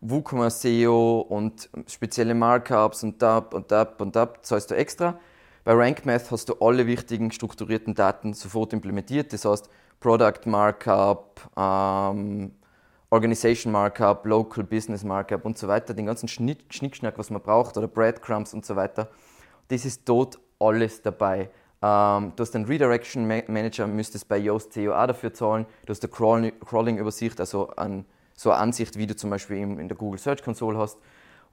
WooCommerce 0.00 0.62
SEO 0.62 1.20
und 1.20 1.70
spezielle 1.86 2.34
Markups 2.34 3.04
und 3.04 3.22
Dub 3.22 3.54
und 3.54 3.70
Dub 3.70 4.00
und 4.00 4.16
Dub 4.16 4.40
zahlst 4.42 4.72
du 4.72 4.74
extra. 4.74 5.20
Bei 5.62 5.74
RankMath 5.74 6.32
hast 6.32 6.48
du 6.48 6.54
alle 6.60 6.88
wichtigen 6.88 7.30
strukturierten 7.30 7.94
Daten 7.94 8.34
sofort 8.34 8.72
implementiert. 8.72 9.32
Das 9.32 9.44
heißt 9.44 9.70
Product 10.00 10.46
Markup, 10.46 11.40
ähm, 11.56 12.50
Organization 13.10 13.72
Markup, 13.72 14.26
Local 14.26 14.64
Business 14.64 15.04
Markup 15.04 15.44
und 15.44 15.56
so 15.56 15.68
weiter, 15.68 15.94
den 15.94 16.06
ganzen 16.06 16.26
Schnickschnack, 16.26 17.16
was 17.16 17.30
man 17.30 17.42
braucht, 17.42 17.76
oder 17.76 17.86
Breadcrumbs 17.86 18.54
und 18.54 18.66
so 18.66 18.74
weiter. 18.74 19.08
Das 19.68 19.84
ist 19.84 20.08
dort 20.08 20.40
alles 20.58 21.02
dabei. 21.02 21.50
Ähm, 21.82 22.32
du 22.36 22.42
hast 22.42 22.52
den 22.52 22.64
Redirection 22.64 23.26
Manager, 23.26 23.86
müsstest 23.86 24.28
bei 24.28 24.38
Yoast 24.38 24.72
SEO 24.72 24.94
auch 24.94 25.06
dafür 25.06 25.32
zahlen. 25.32 25.66
Du 25.86 25.90
hast 25.90 26.04
eine 26.04 26.52
Crawling-Übersicht, 26.52 27.40
also 27.40 27.68
an, 27.70 28.04
so 28.34 28.50
eine 28.50 28.60
Ansicht, 28.60 28.98
wie 28.98 29.06
du 29.06 29.16
zum 29.16 29.30
Beispiel 29.30 29.56
in 29.58 29.88
der 29.88 29.96
Google 29.96 30.18
Search 30.18 30.42
Console 30.42 30.78
hast. 30.78 30.98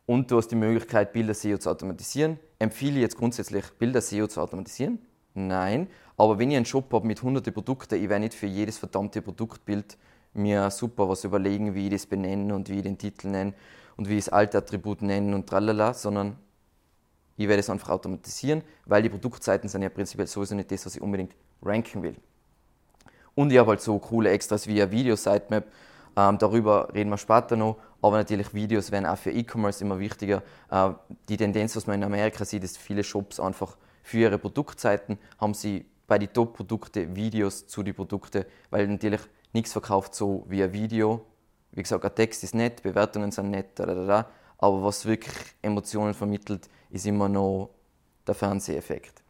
Und 0.05 0.31
du 0.31 0.37
hast 0.37 0.49
die 0.49 0.55
Möglichkeit, 0.55 1.11
Bilder 1.11 1.33
SEO 1.33 1.57
zu 1.57 1.69
automatisieren. 1.69 2.39
Empfehle 2.59 2.95
ich 2.95 3.01
jetzt 3.01 3.17
grundsätzlich, 3.17 3.65
Bilder 3.77 4.01
SEO 4.01 4.27
zu 4.27 4.41
automatisieren? 4.41 4.99
Nein. 5.33 5.87
Aber 6.15 6.39
wenn 6.39 6.49
ich 6.49 6.57
einen 6.57 6.65
Shop 6.65 6.91
habe 6.93 7.05
mit 7.05 7.21
hunderten 7.21 7.53
Produkten, 7.53 7.95
ich 7.95 8.09
werde 8.09 8.21
nicht 8.21 8.33
für 8.33 8.47
jedes 8.47 8.77
verdammte 8.77 9.21
Produktbild 9.21 9.97
mir 10.33 10.71
super 10.71 11.09
was 11.09 11.23
überlegen, 11.23 11.75
wie 11.75 11.85
ich 11.85 11.91
das 11.91 12.05
benenne 12.05 12.55
und 12.55 12.69
wie 12.69 12.77
ich 12.77 12.83
den 12.83 12.97
Titel 12.97 13.27
nenne 13.27 13.53
und 13.97 14.09
wie 14.09 14.17
ich 14.17 14.25
das 14.25 14.33
alte 14.33 14.57
Attribut 14.57 15.01
nenne 15.01 15.35
und 15.35 15.47
tralala, 15.47 15.93
sondern 15.93 16.37
ich 17.37 17.47
werde 17.47 17.59
es 17.59 17.69
einfach 17.69 17.89
automatisieren, 17.89 18.63
weil 18.85 19.03
die 19.03 19.09
Produktseiten 19.09 19.69
sind 19.69 19.83
ja 19.83 19.89
prinzipiell 19.89 20.27
sowieso 20.27 20.55
nicht 20.55 20.71
das, 20.71 20.85
was 20.85 20.95
ich 20.95 21.01
unbedingt 21.01 21.35
ranken 21.61 22.03
will. 22.03 22.15
Und 23.35 23.51
ich 23.51 23.59
habe 23.59 23.69
halt 23.69 23.81
so 23.81 23.99
coole 23.99 24.31
Extras 24.31 24.65
wie 24.67 24.81
ein 24.81 24.89
Video-Sitemap. 24.89 25.65
Ähm, 26.15 26.37
darüber 26.39 26.91
reden 26.93 27.11
wir 27.11 27.17
später 27.17 27.55
noch. 27.55 27.77
Aber 28.01 28.17
natürlich 28.17 28.53
Videos 28.53 28.91
werden 28.91 29.05
auch 29.05 29.17
für 29.17 29.31
E-Commerce 29.31 29.83
immer 29.83 29.99
wichtiger. 29.99 30.41
Äh, 30.71 30.89
die 31.29 31.37
Tendenz, 31.37 31.75
was 31.75 31.85
man 31.85 31.97
in 31.97 32.03
Amerika 32.03 32.43
sieht, 32.45 32.63
ist, 32.63 32.79
viele 32.79 33.03
Shops 33.03 33.39
einfach 33.39 33.77
für 34.01 34.17
ihre 34.17 34.39
Produktseiten 34.39 35.19
haben 35.37 35.53
sie 35.53 35.85
bei 36.07 36.17
den 36.17 36.31
Top-Produkten 36.33 37.15
Videos 37.15 37.67
zu 37.67 37.83
den 37.83 37.93
Produkten, 37.93 38.45
weil 38.69 38.87
natürlich 38.87 39.21
nichts 39.53 39.73
verkauft 39.73 40.15
so 40.15 40.45
wie 40.47 40.63
ein 40.63 40.71
Video. 40.73 41.25
Wie 41.73 41.83
gesagt, 41.83 42.05
ein 42.05 42.15
Text 42.15 42.43
ist 42.43 42.55
nett, 42.55 42.81
Bewertungen 42.81 43.31
sind 43.31 43.51
nett, 43.51 43.71
da, 43.75 43.85
da, 43.85 43.93
da, 43.93 44.29
aber 44.57 44.83
was 44.83 45.05
wirklich 45.05 45.35
Emotionen 45.61 46.13
vermittelt, 46.13 46.69
ist 46.89 47.05
immer 47.05 47.29
noch 47.29 47.69
der 48.25 48.35
Fernseheffekt. 48.35 49.21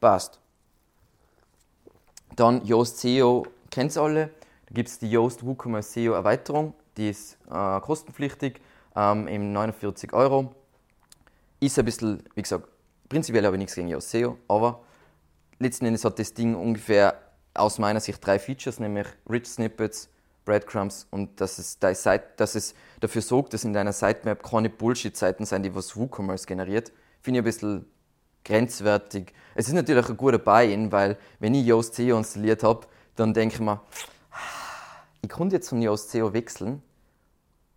Passt. 0.00 0.40
Dann 2.36 2.64
Yoast 2.64 2.98
SEO 2.98 3.46
kennt 3.70 3.96
ihr 3.96 4.02
alle. 4.02 4.26
Da 4.66 4.74
gibt 4.74 4.88
es 4.88 4.98
die 4.98 5.10
Yoast 5.10 5.44
WooCommerce 5.44 5.92
SEO 5.92 6.12
Erweiterung, 6.12 6.74
die 6.96 7.10
ist 7.10 7.38
äh, 7.50 7.80
kostenpflichtig. 7.80 8.60
ähm, 8.96 9.28
eben 9.28 9.52
49 9.52 10.12
Euro. 10.12 10.54
Ist 11.60 11.78
ein 11.78 11.84
bisschen, 11.84 12.22
wie 12.34 12.42
gesagt, 12.42 12.68
prinzipiell 13.08 13.44
habe 13.44 13.56
ich 13.56 13.60
nichts 13.60 13.74
gegen 13.74 13.88
Yoast 13.88 14.10
SEO, 14.10 14.38
aber 14.48 14.80
letzten 15.58 15.86
Endes 15.86 16.04
hat 16.04 16.18
das 16.18 16.32
Ding 16.34 16.54
ungefähr 16.54 17.20
aus 17.54 17.78
meiner 17.78 18.00
Sicht 18.00 18.24
drei 18.24 18.38
Features, 18.38 18.80
nämlich 18.80 19.06
Rich 19.28 19.46
Snippets, 19.46 20.08
Breadcrumbs 20.44 21.06
und 21.10 21.40
dass 21.40 21.58
es, 21.58 21.78
Seite, 21.80 22.24
dass 22.36 22.54
es 22.54 22.74
dafür 23.00 23.22
sorgt, 23.22 23.54
dass 23.54 23.64
in 23.64 23.72
deiner 23.72 23.92
Sitemap 23.92 24.42
keine 24.42 24.70
Bullshit-Seiten 24.70 25.44
sind, 25.44 25.62
die 25.62 25.74
was 25.74 25.96
WooCommerce 25.96 26.46
generiert. 26.46 26.92
Finde 27.22 27.38
ich 27.38 27.42
ein 27.42 27.44
bisschen 27.44 27.86
grenzwertig. 28.44 29.32
Es 29.54 29.68
ist 29.68 29.74
natürlich 29.74 30.08
ein 30.08 30.16
guter 30.16 30.38
Buy-in, 30.38 30.90
weil 30.92 31.18
wenn 31.38 31.54
ich 31.54 31.66
Yoast 31.66 31.94
SEO 31.94 32.16
installiert 32.16 32.62
habe, 32.62 32.86
dann 33.16 33.34
denke 33.34 33.56
ich 33.56 33.60
mir, 33.60 33.80
ich 35.22 35.28
konnte 35.28 35.56
jetzt 35.56 35.68
von 35.68 35.82
Yoast 35.82 36.10
SEO 36.10 36.32
wechseln 36.32 36.82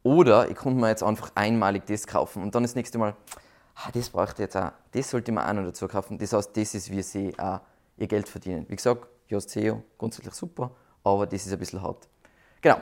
oder 0.04 0.50
ich 0.50 0.56
konnte 0.56 0.80
mir 0.80 0.90
jetzt 0.90 1.04
einfach 1.04 1.32
einmalig 1.36 1.86
das 1.86 2.08
kaufen 2.08 2.44
und 2.44 2.56
dann 2.56 2.64
das 2.64 2.76
nächste 2.76 2.98
Mal, 2.98 3.16
ah, 3.76 3.90
das 3.94 4.10
brauche 4.10 4.32
ich 4.34 4.40
jetzt 4.40 4.56
auch, 4.56 4.72
das 4.92 5.10
sollte 5.10 5.32
ich 5.32 5.36
mir 5.36 5.48
auch 5.48 5.54
noch 5.54 5.64
dazu 5.64 5.88
kaufen. 5.88 6.18
Das 6.18 6.34
heißt, 6.34 6.56
das 6.56 6.74
ist, 6.76 6.92
wie 6.92 7.02
sie 7.02 7.38
auch 7.38 7.60
ihr 7.98 8.08
Geld 8.08 8.28
verdienen. 8.28 8.66
Wie 8.70 8.76
gesagt, 8.76 9.08
Yoast 9.28 9.50
SEO 9.50 9.84
grundsätzlich 9.98 10.34
super, 10.34 10.72
aber 11.04 11.28
das 11.28 11.46
ist 11.46 11.52
ein 11.52 11.60
bisschen 11.60 11.82
hart. 11.82 12.08
Genau. 12.64 12.82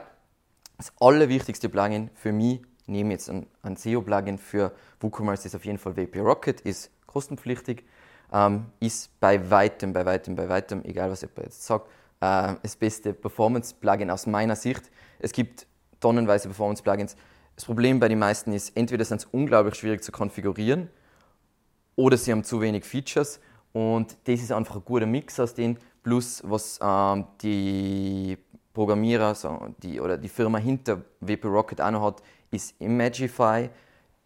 Das 0.78 0.94
allerwichtigste 1.00 1.68
Plugin 1.68 2.12
für 2.14 2.32
mich, 2.32 2.62
nehme 2.86 3.14
jetzt 3.14 3.30
ein, 3.30 3.48
ein 3.64 3.76
SEO-Plugin 3.76 4.38
für 4.38 4.72
WooCommerce, 5.00 5.48
ist 5.48 5.56
auf 5.56 5.66
jeden 5.66 5.80
Fall 5.80 5.98
WP 5.98 6.20
Rocket, 6.20 6.62
ist 6.62 6.92
kostenpflichtig, 7.08 7.84
ähm, 8.32 8.68
ist 8.80 9.20
bei 9.20 9.50
weitem, 9.50 9.92
bei 9.92 10.06
weitem, 10.06 10.36
bei 10.36 10.48
weitem, 10.48 10.86
egal 10.86 11.10
was 11.10 11.22
jemand 11.22 11.46
jetzt 11.46 11.66
sagt, 11.66 11.88
äh, 12.20 12.54
das 12.62 12.76
beste 12.76 13.14
Performance-Plugin 13.14 14.12
aus 14.12 14.28
meiner 14.28 14.56
Sicht. 14.56 14.92
Es 15.18 15.32
gibt 15.32 15.66
tonnenweise 16.00 16.48
Performance-Plugins. 16.48 17.16
Das 17.56 17.66
Problem 17.66 18.00
bei 18.00 18.08
den 18.08 18.20
meisten 18.20 18.54
ist, 18.54 18.78
entweder 18.78 19.04
sind 19.04 19.22
sie 19.22 19.28
unglaublich 19.32 19.76
schwierig 19.76 20.04
zu 20.04 20.12
konfigurieren 20.12 20.90
oder 21.96 22.18
sie 22.18 22.32
haben 22.32 22.44
zu 22.44 22.62
wenig 22.62 22.86
Features 22.86 23.40
und 23.74 24.16
das 24.26 24.42
ist 24.42 24.52
einfach 24.52 24.76
ein 24.76 24.86
guter 24.86 25.08
Mix 25.08 25.40
aus 25.40 25.56
denen, 25.56 25.80
plus 26.04 26.44
was 26.46 26.80
ähm, 26.84 27.26
die 27.42 28.38
Programmierer 28.74 29.36
so, 29.36 29.60
die, 29.82 30.00
oder 30.00 30.18
die 30.18 30.30
Firma 30.30 30.58
hinter 30.58 31.01
WP 31.20 31.46
Rocket 31.46 31.82
auch 31.82 31.92
noch 31.92 32.04
hat, 32.04 32.24
ist 32.51 32.80
Imagify, 32.80 33.70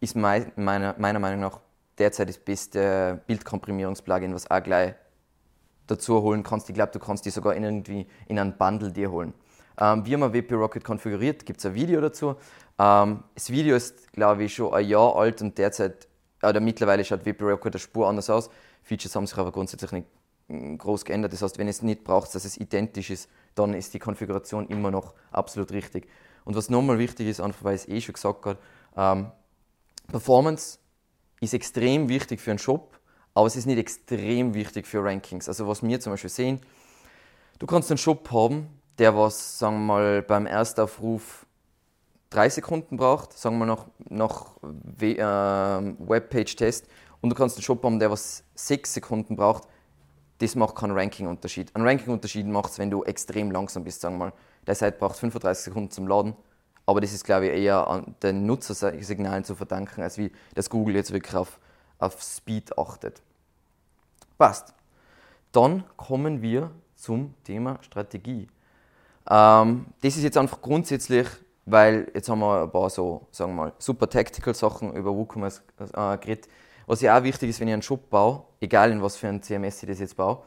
ist 0.00 0.16
mein, 0.16 0.52
meiner, 0.56 0.94
meiner 0.98 1.18
Meinung 1.18 1.40
nach 1.40 1.60
derzeit 1.98 2.28
das 2.28 2.38
beste 2.38 3.20
Bildkomprimierungsplugin, 3.26 4.34
was 4.34 4.50
auch 4.50 4.62
gleich 4.62 4.94
dazu 5.86 6.22
holen 6.22 6.42
kannst. 6.42 6.68
Ich 6.68 6.74
glaube, 6.74 6.92
du 6.92 6.98
kannst 6.98 7.24
die 7.24 7.30
sogar 7.30 7.54
irgendwie 7.54 8.06
in 8.26 8.38
einen 8.38 8.56
Bundle 8.56 8.92
dir 8.92 9.10
holen. 9.10 9.32
Ähm, 9.78 10.06
wie 10.06 10.16
man 10.16 10.32
WP 10.32 10.52
Rocket 10.52 10.84
konfiguriert, 10.84 11.44
gibt 11.44 11.60
es 11.60 11.66
ein 11.66 11.74
Video 11.74 12.00
dazu. 12.00 12.36
Ähm, 12.78 13.22
das 13.34 13.50
Video 13.50 13.76
ist, 13.76 14.12
glaube 14.12 14.44
ich, 14.44 14.54
schon 14.54 14.72
ein 14.72 14.86
Jahr 14.86 15.16
alt 15.16 15.42
und 15.42 15.58
derzeit, 15.58 16.08
oder 16.42 16.60
mittlerweile 16.60 17.04
schaut 17.04 17.24
WP 17.24 17.42
Rocket 17.42 17.74
eine 17.74 17.80
Spur 17.80 18.08
anders 18.08 18.30
aus. 18.30 18.50
Features 18.82 19.14
haben 19.14 19.26
sich 19.26 19.36
aber 19.36 19.52
grundsätzlich 19.52 19.92
nicht 19.92 20.06
mm, 20.48 20.76
groß 20.76 21.04
geändert. 21.04 21.32
Das 21.32 21.42
heißt, 21.42 21.58
wenn 21.58 21.68
es 21.68 21.82
nicht 21.82 22.04
braucht, 22.04 22.34
dass 22.34 22.44
es 22.44 22.56
identisch 22.56 23.10
ist, 23.10 23.28
dann 23.56 23.74
ist 23.74 23.94
die 23.94 23.98
Konfiguration 23.98 24.68
immer 24.68 24.90
noch 24.90 25.14
absolut 25.32 25.72
richtig. 25.72 26.08
Und 26.44 26.54
was 26.54 26.70
nochmal 26.70 26.98
wichtig 26.98 27.26
ist, 27.26 27.40
einfach 27.40 27.64
weil 27.64 27.74
ich 27.74 27.82
es 27.82 27.88
eh 27.88 28.00
schon 28.00 28.12
gesagt 28.12 28.46
habe, 28.46 28.58
ähm, 28.96 29.32
Performance 30.06 30.78
ist 31.40 31.54
extrem 31.54 32.08
wichtig 32.08 32.40
für 32.40 32.50
einen 32.50 32.58
Shop, 32.58 32.98
aber 33.34 33.46
es 33.46 33.56
ist 33.56 33.66
nicht 33.66 33.78
extrem 33.78 34.54
wichtig 34.54 34.86
für 34.86 35.02
Rankings. 35.02 35.48
Also 35.48 35.66
was 35.66 35.82
wir 35.82 36.00
zum 36.00 36.12
Beispiel 36.12 36.30
sehen, 36.30 36.60
du 37.58 37.66
kannst 37.66 37.90
einen 37.90 37.98
Shop 37.98 38.30
haben, 38.30 38.68
der 38.98 39.16
was, 39.16 39.58
sagen 39.58 39.76
wir 39.78 39.94
mal, 39.94 40.22
beim 40.22 40.46
Erstaufruf 40.46 41.46
drei 42.30 42.48
Sekunden 42.48 42.96
braucht, 42.96 43.32
sagen 43.32 43.58
wir 43.58 43.66
nach, 43.66 43.86
nach 44.08 44.56
äh, 45.00 45.16
Webpage-Test, 45.18 46.86
und 47.20 47.30
du 47.30 47.36
kannst 47.36 47.56
einen 47.56 47.62
Shop 47.62 47.82
haben, 47.82 47.98
der 47.98 48.10
was 48.10 48.44
sechs 48.54 48.94
Sekunden 48.94 49.36
braucht, 49.36 49.64
das 50.38 50.54
macht 50.54 50.74
keinen 50.76 50.92
Ranking-Unterschied. 50.92 51.74
Ein 51.74 51.82
Ranking-Unterschied 51.82 52.46
macht 52.46 52.72
es, 52.72 52.78
wenn 52.78 52.90
du 52.90 53.04
extrem 53.04 53.50
langsam 53.50 53.84
bist, 53.84 54.00
sagen 54.00 54.18
wir 54.18 54.26
mal. 54.26 54.32
Der 54.66 54.74
Seite 54.74 54.98
braucht 54.98 55.16
35 55.16 55.64
Sekunden 55.64 55.90
zum 55.90 56.08
Laden, 56.08 56.34
aber 56.86 57.00
das 57.00 57.12
ist, 57.12 57.24
glaube 57.24 57.46
ich, 57.46 57.52
eher 57.62 57.86
an 57.86 58.14
den 58.22 58.46
Nutzersignalen 58.46 59.44
zu 59.44 59.54
verdanken, 59.54 60.02
als 60.02 60.18
wie 60.18 60.32
dass 60.54 60.68
Google 60.68 60.96
jetzt 60.96 61.12
wirklich 61.12 61.34
auf, 61.34 61.58
auf 61.98 62.20
Speed 62.22 62.76
achtet. 62.78 63.22
Passt. 64.38 64.74
Dann 65.52 65.84
kommen 65.96 66.42
wir 66.42 66.70
zum 66.96 67.34
Thema 67.44 67.78
Strategie. 67.82 68.48
Ähm, 69.28 69.86
das 70.02 70.16
ist 70.16 70.22
jetzt 70.22 70.36
einfach 70.36 70.60
grundsätzlich, 70.60 71.26
weil 71.64 72.10
jetzt 72.14 72.28
haben 72.28 72.40
wir 72.40 72.62
ein 72.62 72.70
paar 72.70 72.90
so, 72.90 73.26
sagen 73.30 73.52
wir 73.52 73.64
mal, 73.64 73.72
super 73.78 74.08
Tactical 74.08 74.54
Sachen 74.54 74.92
über 74.94 75.14
WooCommerce 75.14 75.62
äh, 75.80 76.18
geredet. 76.18 76.48
Was 76.86 77.00
ja 77.00 77.18
auch 77.18 77.22
wichtig 77.24 77.50
ist, 77.50 77.60
wenn 77.60 77.68
ich 77.68 77.74
einen 77.74 77.82
Shop 77.82 78.08
baue, 78.10 78.44
egal 78.60 78.92
in 78.92 79.02
was 79.02 79.16
für 79.16 79.28
ein 79.28 79.42
CMS 79.42 79.82
ich 79.82 79.88
das 79.88 79.98
jetzt 79.98 80.16
baue, 80.16 80.42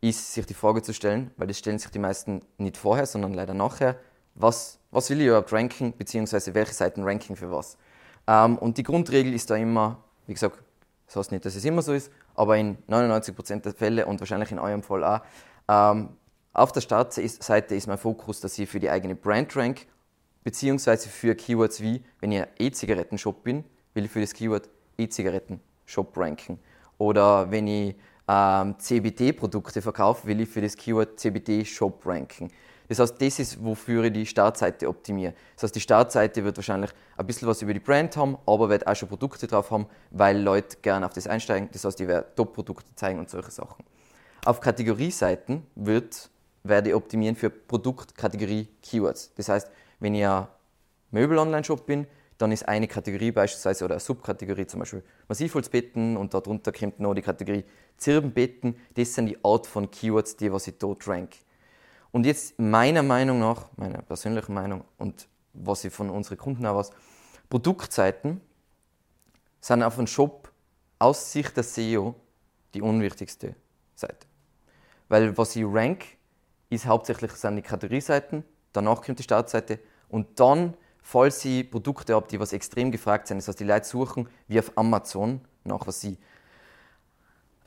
ist 0.00 0.34
sich 0.34 0.46
die 0.46 0.54
Frage 0.54 0.82
zu 0.82 0.94
stellen, 0.94 1.30
weil 1.36 1.48
das 1.48 1.58
stellen 1.58 1.78
sich 1.78 1.90
die 1.90 1.98
meisten 1.98 2.42
nicht 2.58 2.76
vorher, 2.76 3.06
sondern 3.06 3.34
leider 3.34 3.54
nachher, 3.54 3.96
was, 4.34 4.78
was 4.90 5.10
will 5.10 5.20
ich 5.20 5.26
überhaupt 5.26 5.52
ranken, 5.52 5.94
beziehungsweise 5.96 6.54
welche 6.54 6.74
Seiten 6.74 7.02
ranken 7.02 7.36
für 7.36 7.50
was. 7.50 7.76
Ähm, 8.26 8.56
und 8.58 8.78
die 8.78 8.82
Grundregel 8.82 9.32
ist 9.34 9.50
da 9.50 9.56
immer, 9.56 10.02
wie 10.26 10.34
gesagt, 10.34 10.58
das 11.06 11.16
heißt 11.16 11.32
nicht, 11.32 11.44
dass 11.44 11.56
es 11.56 11.64
immer 11.64 11.82
so 11.82 11.92
ist, 11.92 12.10
aber 12.34 12.56
in 12.56 12.78
99% 12.88 13.62
der 13.62 13.74
Fälle 13.74 14.06
und 14.06 14.20
wahrscheinlich 14.20 14.50
in 14.52 14.58
eurem 14.58 14.82
Fall 14.82 15.04
auch, 15.04 15.20
ähm, 15.68 16.10
auf 16.52 16.72
der 16.72 16.82
Startseite 16.82 17.74
ist 17.74 17.86
mein 17.86 17.98
Fokus, 17.98 18.40
dass 18.40 18.58
ich 18.58 18.68
für 18.68 18.80
die 18.80 18.90
eigene 18.90 19.14
Brand 19.14 19.56
rank, 19.56 19.86
beziehungsweise 20.44 21.08
für 21.08 21.34
Keywords 21.34 21.80
wie, 21.80 22.04
wenn 22.20 22.32
ich 22.32 22.42
ein 22.42 22.48
E-Zigaretten-Shop 22.58 23.42
bin, 23.42 23.64
will 23.94 24.04
ich 24.04 24.10
für 24.10 24.20
das 24.20 24.34
Keyword 24.34 24.68
E-Zigaretten-Shop 25.04 26.16
ranken. 26.16 26.58
Oder 26.98 27.50
wenn 27.50 27.66
ich 27.66 27.94
ähm, 28.28 28.78
CBD-Produkte 28.78 29.82
verkaufe, 29.82 30.26
will 30.26 30.40
ich 30.40 30.48
für 30.48 30.60
das 30.60 30.76
Keyword 30.76 31.18
CBD-Shop 31.18 32.06
ranken. 32.06 32.50
Das 32.88 32.98
heißt, 32.98 33.20
das 33.22 33.38
ist, 33.38 33.64
wofür 33.64 34.04
ich 34.04 34.12
die 34.12 34.26
Startseite 34.26 34.88
optimiere. 34.88 35.34
Das 35.54 35.64
heißt, 35.64 35.74
die 35.74 35.80
Startseite 35.80 36.44
wird 36.44 36.56
wahrscheinlich 36.56 36.90
ein 37.16 37.26
bisschen 37.26 37.48
was 37.48 37.62
über 37.62 37.72
die 37.72 37.80
Brand 37.80 38.16
haben, 38.16 38.36
aber 38.44 38.68
wird 38.68 38.86
auch 38.86 38.94
schon 38.94 39.08
Produkte 39.08 39.46
drauf 39.46 39.70
haben, 39.70 39.86
weil 40.10 40.38
Leute 40.40 40.76
gerne 40.82 41.06
auf 41.06 41.12
das 41.12 41.26
einsteigen. 41.26 41.68
Das 41.72 41.84
heißt, 41.84 41.98
die 41.98 42.06
werden 42.06 42.26
Top-Produkte 42.36 42.94
zeigen 42.94 43.18
und 43.18 43.30
solche 43.30 43.50
Sachen. 43.50 43.84
Auf 44.44 44.60
Kategorieseiten 44.60 45.66
wird, 45.74 46.28
werde 46.64 46.90
ich 46.90 46.94
optimieren 46.94 47.36
für 47.36 47.48
Produktkategorie 47.48 48.68
Keywords. 48.82 49.32
Das 49.36 49.48
heißt, 49.48 49.70
wenn 50.00 50.14
ich 50.14 50.26
ein 50.26 50.46
Möbel-Online-Shop 51.12 51.86
bin, 51.86 52.06
dann 52.38 52.52
ist 52.52 52.66
eine 52.66 52.88
Kategorie 52.88 53.30
beispielsweise 53.30 53.84
oder 53.84 53.94
eine 53.94 54.00
Subkategorie 54.00 54.66
zum 54.66 54.80
Beispiel 54.80 55.02
Massivholzbetten 55.28 56.16
und 56.16 56.34
darunter 56.34 56.72
kommt 56.72 56.98
noch 57.00 57.14
die 57.14 57.22
Kategorie 57.22 57.64
Zirbenbetten. 57.96 58.76
Das 58.94 59.14
sind 59.14 59.26
die 59.26 59.38
Art 59.44 59.66
von 59.66 59.90
Keywords, 59.90 60.36
die 60.36 60.52
was 60.52 60.66
ich 60.66 60.78
dort 60.78 61.06
rank. 61.06 61.36
Und 62.10 62.26
jetzt 62.26 62.58
meiner 62.58 63.02
Meinung 63.02 63.38
nach, 63.38 63.68
meiner 63.76 64.02
persönlichen 64.02 64.54
Meinung 64.54 64.84
und 64.98 65.28
was 65.54 65.84
ich 65.84 65.92
von 65.92 66.10
unseren 66.10 66.38
Kunden 66.38 66.66
auch 66.66 66.76
weiß, 66.76 66.90
Produktseiten 67.48 68.40
sind 69.60 69.82
auf 69.82 69.98
einem 69.98 70.06
Shop 70.06 70.50
aus 70.98 71.32
Sicht 71.32 71.56
der 71.56 71.64
SEO 71.64 72.14
die 72.74 72.82
unwichtigste 72.82 73.54
Seite. 73.94 74.26
Weil 75.08 75.36
was 75.36 75.56
ich 75.56 75.64
rank, 75.66 76.04
ist 76.70 76.86
hauptsächlich 76.86 77.32
sind 77.32 77.56
die 77.56 77.62
Kategorieseiten, 77.62 78.44
danach 78.72 79.02
kommt 79.02 79.18
die 79.18 79.22
Startseite 79.22 79.78
und 80.08 80.40
dann 80.40 80.74
falls 81.02 81.40
sie 81.40 81.64
Produkte 81.64 82.14
habt, 82.14 82.32
die 82.32 82.40
was 82.40 82.52
extrem 82.52 82.90
gefragt 82.90 83.26
sind. 83.28 83.38
Das 83.38 83.48
heißt, 83.48 83.60
die 83.60 83.64
Leute 83.64 83.86
suchen 83.86 84.28
wie 84.48 84.58
auf 84.58 84.72
Amazon 84.76 85.40
nach 85.64 85.86
was 85.86 86.00
sie 86.00 86.16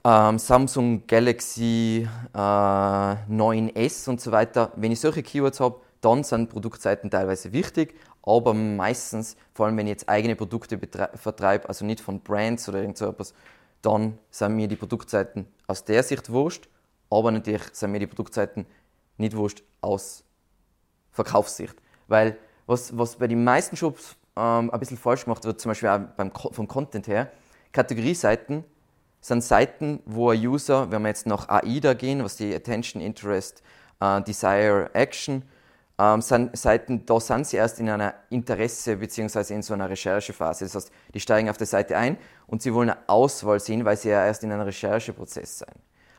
ähm, 0.04 0.38
Samsung 0.38 1.08
Galaxy 1.08 2.08
äh, 2.34 2.38
9S 2.38 4.10
und 4.10 4.22
so 4.22 4.32
weiter. 4.32 4.72
Wenn 4.76 4.92
ich 4.92 5.00
solche 5.00 5.24
Keywords 5.24 5.60
habe, 5.60 5.82
dann 6.02 6.24
sind 6.24 6.50
Produktseiten 6.50 7.10
teilweise 7.10 7.52
wichtig, 7.52 7.96
aber 8.22 8.54
meistens, 8.54 9.36
vor 9.54 9.66
allem 9.66 9.78
wenn 9.78 9.88
ich 9.88 9.92
jetzt 9.92 10.10
eigene 10.10 10.36
Produkte 10.36 10.80
vertreibe, 11.16 11.68
also 11.68 11.86
nicht 11.86 12.02
von 12.02 12.20
Brands 12.20 12.70
oder 12.70 12.80
irgend 12.80 12.98
so 12.98 13.08
etwas, 13.08 13.34
dann 13.82 14.20
sind 14.30 14.56
mir 14.56 14.68
die 14.68 14.76
Produktseiten 14.76 15.48
aus 15.68 15.84
der 15.86 16.04
Sicht 16.04 16.32
wurscht, 16.32 16.68
aber 17.10 17.32
natürlich 17.32 17.64
sind 17.74 17.92
mir 17.92 18.00
die 18.00 18.08
Produktseiten 18.08 18.68
nicht 19.18 19.36
wurscht 19.36 19.64
aus 19.82 20.24
Verkaufssicht. 21.12 21.76
Weil 22.08 22.38
was, 22.68 22.98
was 22.98 23.16
bei 23.16 23.28
den 23.28 23.44
meisten 23.44 23.76
Shops 23.76 24.16
ähm, 24.36 24.70
ein 24.72 24.80
bisschen 24.80 24.98
falsch 24.98 25.26
gemacht 25.26 25.44
wird, 25.46 25.62
zum 25.62 25.72
Beispiel 25.72 25.90
auch 25.90 26.00
beim, 26.18 26.32
vom 26.32 26.68
Content 26.68 27.08
her, 27.08 27.32
Kategorieseiten 27.72 28.64
sind 29.22 29.44
Seiten, 29.44 30.02
wo 30.06 30.30
ein 30.30 30.40
User, 30.40 30.92
wenn 30.92 31.02
wir 31.02 31.10
jetzt 31.10 31.26
nach 31.26 31.50
AIDA 31.50 31.94
gehen, 31.94 32.24
was 32.24 32.38
die 32.38 32.54
Attention, 32.54 33.02
Interest, 33.02 33.64
uh, 34.02 34.20
Desire, 34.20 34.90
Action, 34.94 35.44
ähm, 35.98 36.22
sind 36.22 36.56
Seiten, 36.58 37.06
da 37.06 37.20
sind 37.20 37.48
sie 37.48 37.58
erst 37.58 37.80
in 37.80 37.90
einer 37.90 38.14
Interesse- 38.30 38.98
bzw. 38.98 39.54
in 39.54 39.62
so 39.62 39.74
einer 39.74 39.90
Recherchephase. 39.90 40.66
Das 40.66 40.76
heißt, 40.76 40.92
die 41.14 41.20
steigen 41.20 41.50
auf 41.50 41.58
der 41.58 41.68
Seite 41.68 41.98
ein 41.98 42.18
und 42.48 42.62
sie 42.62 42.74
wollen 42.74 42.90
eine 42.90 43.00
Auswahl 43.08 43.60
sehen, 43.60 43.86
weil 43.86 43.98
sie 43.98 44.10
ja 44.10 44.26
erst 44.26 44.44
in 44.44 44.52
einem 44.52 44.64
Rechercheprozess 44.64 45.60
sind. 45.60 45.72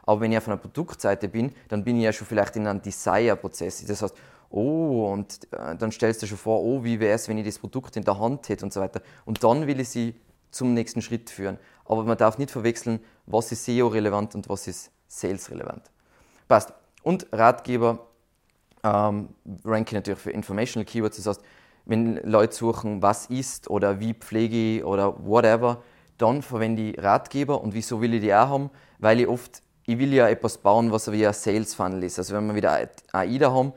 Aber 0.05 0.21
wenn 0.21 0.33
ich 0.33 0.39
auf 0.39 0.49
einer 0.49 0.57
Produktseite 0.57 1.29
bin, 1.29 1.53
dann 1.69 1.85
bin 1.85 1.97
ich 1.97 2.05
ja 2.05 2.13
schon 2.13 2.27
vielleicht 2.27 2.57
in 2.57 2.67
einem 2.67 2.81
Desire-Prozess. 2.81 3.85
Das 3.87 4.03
heißt, 4.03 4.15
oh, 4.51 5.13
und 5.13 5.53
äh, 5.53 5.77
dann 5.77 5.93
stellst 5.93 6.23
du 6.23 6.27
dir 6.27 6.31
schon 6.31 6.39
vor, 6.39 6.63
oh, 6.63 6.85
wie 6.85 7.01
wäre 7.01 7.15
es, 7.15 7.29
wenn 7.29 7.39
ich 7.39 7.47
das 7.47 7.59
Produkt 7.59 7.97
in 7.97 8.05
der 8.05 8.19
Hand 8.19 8.49
hätte 8.49 8.65
und 8.65 8.73
so 8.73 8.81
weiter. 8.81 9.01
Und 9.25 9.43
dann 9.45 9.67
will 9.67 9.81
ich 9.81 9.89
sie 9.89 10.15
zum 10.51 10.75
nächsten 10.75 11.03
Schritt 11.03 11.31
führen. 11.31 11.59
Aber 11.85 12.05
man 12.05 12.17
darf 12.17 12.39
nicht 12.39 12.51
verwechseln, 12.51 13.01
was 13.27 13.53
ist 13.53 13.65
SEO-relevant 13.65 14.35
und 14.35 14.49
was 14.49 14.67
ist 14.67 14.91
Sales-relevant. 15.09 15.83
Passt. 16.49 16.73
Und 17.03 17.27
Ratgeber 17.33 18.07
ähm, 18.83 19.29
ranke 19.65 19.95
natürlich 19.95 20.19
für 20.19 20.31
Informational 20.31 20.85
Keywords. 20.85 21.17
Das 21.17 21.27
heißt, 21.27 21.43
wenn 21.85 22.17
Leute 22.25 22.55
suchen, 22.55 23.03
was 23.03 23.27
ist 23.27 23.71
oder 23.71 24.01
wie 24.01 24.15
pflege 24.15 24.79
ich 24.79 24.85
oder 24.85 25.25
whatever, 25.25 25.83
dann 26.19 26.43
verwende 26.43 26.91
ich 26.91 27.03
Ratgeber. 27.03 27.63
Und 27.63 27.75
wieso 27.75 28.01
will 28.01 28.15
ich 28.15 28.21
die 28.23 28.35
auch 28.35 28.49
haben? 28.49 28.71
Weil 28.99 29.21
ich 29.21 29.29
oft, 29.29 29.63
ich 29.85 29.99
will 29.99 30.13
ja 30.13 30.29
etwas 30.29 30.59
bauen, 30.59 30.91
was 30.91 31.11
wie 31.13 31.27
ein 31.27 31.33
Sales 31.33 31.75
Funnel 31.75 32.03
ist. 32.03 32.19
Also 32.19 32.35
wenn 32.35 32.47
wir 32.47 32.55
wieder 32.55 32.89
AIDA 33.13 33.53
haben, 33.53 33.73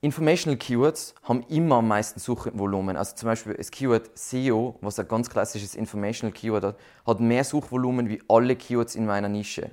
Informational 0.00 0.56
Keywords 0.56 1.12
haben 1.24 1.42
immer 1.48 1.76
am 1.76 1.88
meisten 1.88 2.20
Suchvolumen. 2.20 2.96
Also 2.96 3.16
zum 3.16 3.26
Beispiel 3.26 3.54
das 3.54 3.72
Keyword 3.72 4.16
SEO, 4.16 4.76
was 4.80 5.00
ein 5.00 5.08
ganz 5.08 5.28
klassisches 5.28 5.74
Informational 5.74 6.32
Keyword 6.32 6.64
hat, 6.64 6.76
hat 7.04 7.18
mehr 7.18 7.42
Suchvolumen 7.42 8.08
wie 8.08 8.22
alle 8.28 8.54
Keywords 8.54 8.94
in 8.94 9.06
meiner 9.06 9.28
Nische. 9.28 9.72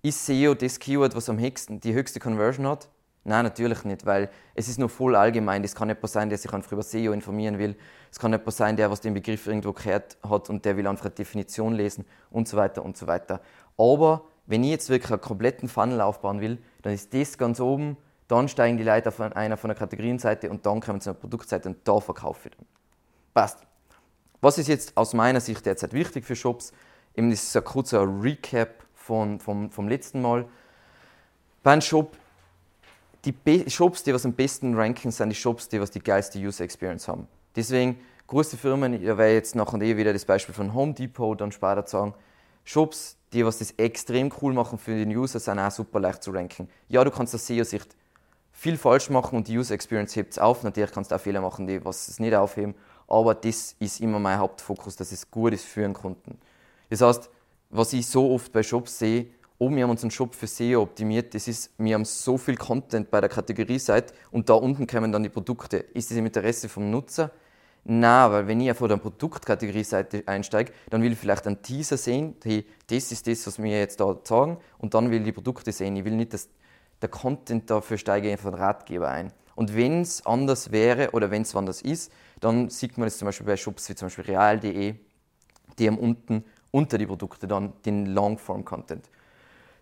Ist 0.00 0.24
SEO 0.24 0.54
das 0.54 0.78
Keyword, 0.78 1.14
was 1.14 1.28
am 1.28 1.38
höchsten, 1.38 1.78
die 1.78 1.92
höchste 1.92 2.20
Conversion 2.20 2.66
hat? 2.66 2.88
Nein, 3.24 3.44
natürlich 3.44 3.84
nicht, 3.84 4.06
weil 4.06 4.30
es 4.54 4.68
ist 4.68 4.78
nur 4.78 4.88
voll 4.88 5.14
allgemein. 5.14 5.62
Das 5.62 5.74
kann 5.74 5.88
jemand 5.88 6.08
sein, 6.08 6.30
der 6.30 6.38
sich 6.38 6.52
einfach 6.52 6.72
über 6.72 6.82
SEO 6.82 7.12
informieren 7.12 7.58
will. 7.58 7.76
Es 8.10 8.18
kann 8.18 8.32
jemand 8.32 8.50
sein, 8.50 8.76
der 8.76 8.90
was 8.90 9.02
den 9.02 9.12
Begriff 9.12 9.46
irgendwo 9.46 9.74
gehört 9.74 10.16
hat 10.26 10.48
und 10.48 10.64
der 10.64 10.78
will 10.78 10.86
einfach 10.86 11.06
eine 11.06 11.14
Definition 11.14 11.74
lesen 11.74 12.06
und 12.30 12.48
so 12.48 12.56
weiter 12.56 12.82
und 12.82 12.96
so 12.96 13.06
weiter. 13.06 13.42
Aber 13.76 14.24
wenn 14.46 14.64
ich 14.64 14.70
jetzt 14.70 14.88
wirklich 14.88 15.12
einen 15.12 15.20
kompletten 15.20 15.68
Funnel 15.68 16.00
aufbauen 16.00 16.40
will, 16.40 16.58
dann 16.80 16.94
ist 16.94 17.12
das 17.12 17.36
ganz 17.36 17.60
oben 17.60 17.98
dann 18.34 18.48
steigen 18.48 18.76
die 18.76 18.82
Leute 18.82 19.10
auf 19.10 19.20
einer 19.20 19.56
von 19.56 19.68
der 19.68 19.76
Kategorienseite 19.76 20.50
und 20.50 20.66
dann 20.66 20.80
kommen 20.80 20.98
sie 20.98 21.04
zur 21.04 21.14
Produktseite 21.14 21.68
und 21.68 21.78
da 21.84 22.00
verkaufe 22.00 22.48
ich 22.48 22.56
dann. 22.56 22.66
Passt. 23.32 23.60
Was 24.40 24.58
ist 24.58 24.66
jetzt 24.66 24.96
aus 24.96 25.14
meiner 25.14 25.40
Sicht 25.40 25.64
derzeit 25.64 25.92
wichtig 25.92 26.24
für 26.24 26.34
Shops? 26.34 26.72
Eben 27.14 27.30
das 27.30 27.44
ist 27.44 27.56
ein 27.56 27.62
kurzer 27.62 28.02
Recap 28.02 28.84
von, 28.92 29.38
vom, 29.38 29.70
vom 29.70 29.88
letzten 29.88 30.20
Mal. 30.20 30.46
Bei 31.62 31.72
einem 31.72 31.80
Shop, 31.80 32.16
die 33.24 33.30
Be 33.30 33.70
Shops, 33.70 34.02
die 34.02 34.12
was 34.12 34.24
am 34.24 34.32
besten 34.32 34.74
ranken, 34.74 35.12
sind 35.12 35.30
die 35.30 35.36
Shops, 35.36 35.68
die 35.68 35.80
was 35.80 35.92
die 35.92 36.00
geilste 36.00 36.40
User 36.40 36.64
Experience 36.64 37.06
haben. 37.06 37.28
Deswegen 37.54 38.00
große 38.26 38.56
Firmen, 38.56 38.94
ich 38.94 39.02
werde 39.02 39.32
jetzt 39.32 39.54
nachher 39.54 39.80
eh 39.80 39.96
wieder 39.96 40.12
das 40.12 40.24
Beispiel 40.24 40.56
von 40.56 40.74
Home 40.74 40.92
Depot 40.92 41.40
dann 41.40 41.52
später 41.52 41.86
sagen, 41.86 42.14
Shops, 42.64 43.16
die 43.32 43.46
was 43.46 43.58
das 43.58 43.70
extrem 43.76 44.32
cool 44.42 44.54
machen 44.54 44.76
für 44.76 44.96
den 44.96 45.14
User, 45.16 45.38
sind 45.38 45.60
auch 45.60 45.70
super 45.70 46.00
leicht 46.00 46.24
zu 46.24 46.32
ranken. 46.32 46.68
Ja, 46.88 47.04
du 47.04 47.12
kannst 47.12 47.32
aus 47.32 47.46
SEO-Sicht 47.46 47.94
viel 48.64 48.78
falsch 48.78 49.10
machen 49.10 49.36
und 49.36 49.46
die 49.46 49.58
User 49.58 49.74
Experience 49.74 50.16
hebt 50.16 50.32
es 50.32 50.38
auf. 50.38 50.62
Natürlich 50.62 50.90
kannst 50.90 51.10
du 51.10 51.14
auch 51.14 51.20
Fehler 51.20 51.42
machen, 51.42 51.66
die 51.66 51.84
was 51.84 52.08
es 52.08 52.18
nicht 52.18 52.34
aufheben, 52.34 52.74
aber 53.06 53.34
das 53.34 53.76
ist 53.78 54.00
immer 54.00 54.18
mein 54.18 54.38
Hauptfokus, 54.38 54.96
dass 54.96 55.12
es 55.12 55.30
gut 55.30 55.52
ist 55.52 55.66
für 55.66 55.84
einen 55.84 55.92
Kunden. 55.92 56.38
Das 56.88 57.02
heißt, 57.02 57.28
was 57.68 57.92
ich 57.92 58.06
so 58.06 58.32
oft 58.32 58.50
bei 58.52 58.62
Shops 58.62 58.98
sehe, 58.98 59.26
oh, 59.58 59.70
wir 59.70 59.82
haben 59.82 59.90
unseren 59.90 60.10
Shop 60.10 60.34
für 60.34 60.46
SEO 60.46 60.80
optimiert, 60.80 61.34
das 61.34 61.46
ist, 61.46 61.72
wir 61.76 61.92
haben 61.92 62.06
so 62.06 62.38
viel 62.38 62.56
Content 62.56 63.10
bei 63.10 63.20
der 63.20 63.28
Kategorieseite 63.28 64.14
und 64.30 64.48
da 64.48 64.54
unten 64.54 64.86
kommen 64.86 65.12
dann 65.12 65.22
die 65.22 65.28
Produkte. 65.28 65.76
Ist 65.76 66.10
das 66.10 66.16
im 66.16 66.24
Interesse 66.24 66.70
vom 66.70 66.90
Nutzer? 66.90 67.32
Nein, 67.84 68.32
weil 68.32 68.46
wenn 68.46 68.62
ich 68.62 68.74
von 68.74 68.88
der 68.88 68.96
Produktkategorieseite 68.96 70.22
einsteige, 70.24 70.72
dann 70.88 71.02
will 71.02 71.12
ich 71.12 71.18
vielleicht 71.18 71.46
einen 71.46 71.60
Teaser 71.60 71.98
sehen, 71.98 72.34
hey, 72.42 72.64
das 72.86 73.12
ist 73.12 73.26
das, 73.26 73.46
was 73.46 73.62
wir 73.62 73.78
jetzt 73.78 74.00
da 74.00 74.18
sagen, 74.24 74.56
und 74.78 74.94
dann 74.94 75.10
will 75.10 75.18
ich 75.18 75.24
die 75.24 75.32
Produkte 75.32 75.70
sehen. 75.70 75.94
Ich 75.96 76.04
will 76.06 76.16
nicht, 76.16 76.32
dass 76.32 76.48
der 77.02 77.08
Content 77.08 77.70
dafür 77.70 77.98
steige 77.98 78.32
ich 78.32 78.40
von 78.40 78.54
Ratgeber 78.54 79.08
ein. 79.08 79.32
Und 79.54 79.76
wenn 79.76 80.02
es 80.02 80.24
anders 80.26 80.72
wäre 80.72 81.10
oder 81.12 81.30
wenn 81.30 81.42
es 81.42 81.54
anders 81.54 81.82
ist, 81.82 82.12
dann 82.40 82.70
sieht 82.70 82.98
man 82.98 83.06
das 83.06 83.18
zum 83.18 83.26
Beispiel 83.26 83.46
bei 83.46 83.56
Shops 83.56 83.88
wie 83.88 83.94
zum 83.94 84.06
Beispiel 84.06 84.24
real.de, 84.24 84.94
die 85.78 85.86
haben 85.86 85.98
unten 85.98 86.44
unter 86.70 86.98
die 86.98 87.06
Produkte 87.06 87.46
dann 87.46 87.72
den 87.84 88.06
Longform-Content. 88.06 89.08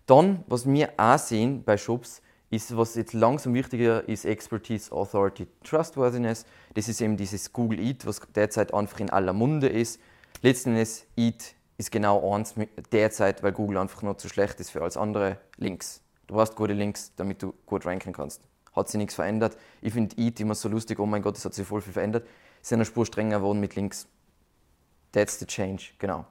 Dann, 0.05 0.43
was 0.47 0.67
wir 0.67 0.91
auch 0.97 1.17
sehen 1.17 1.63
bei 1.63 1.77
Shops, 1.77 2.21
ist, 2.53 2.77
was 2.77 2.93
jetzt 2.95 3.13
langsam 3.13 3.53
wichtiger 3.55 4.07
ist, 4.07 4.25
Expertise, 4.25 4.91
Authority, 4.91 5.47
Trustworthiness. 5.63 6.45
Das 6.75 6.87
ist 6.87 7.01
eben 7.01 7.17
dieses 7.17 7.51
Google 7.51 7.79
Eat, 7.79 8.05
was 8.05 8.21
derzeit 8.35 8.73
einfach 8.73 8.99
in 8.99 9.09
aller 9.09 9.33
Munde 9.33 9.67
ist. 9.67 9.99
Letzten 10.43 10.71
Endes, 10.71 11.07
Eat 11.15 11.55
ist 11.77 11.91
genau 11.91 12.33
eins 12.33 12.53
derzeit, 12.91 13.41
weil 13.41 13.53
Google 13.53 13.79
einfach 13.79 14.03
noch 14.03 14.17
zu 14.17 14.29
schlecht 14.29 14.59
ist 14.59 14.69
für 14.69 14.81
alles 14.81 14.97
andere 14.97 15.37
Links. 15.57 16.02
Du 16.33 16.39
brauchst 16.39 16.55
gute 16.55 16.73
Links, 16.73 17.11
damit 17.15 17.43
du 17.43 17.53
gut 17.67 17.85
ranken 17.85 18.11
kannst. 18.11 18.41
Hat 18.75 18.89
sich 18.89 18.97
nichts 18.97 19.13
verändert. 19.13 19.55
Ich 19.83 19.93
finde 19.93 20.15
Eat 20.17 20.39
immer 20.39 20.55
so 20.55 20.67
lustig, 20.67 20.97
oh 20.97 21.05
mein 21.05 21.21
Gott, 21.21 21.37
es 21.37 21.45
hat 21.45 21.53
sich 21.53 21.67
voll 21.67 21.79
viel 21.79 21.93
verändert. 21.93 22.27
Sind 22.63 22.77
eine 22.77 22.85
Spur 22.85 23.05
strenger 23.05 23.37
geworden 23.37 23.59
mit 23.59 23.75
Links. 23.75 24.07
That's 25.11 25.37
the 25.37 25.45
change, 25.45 25.91
genau. 25.99 26.25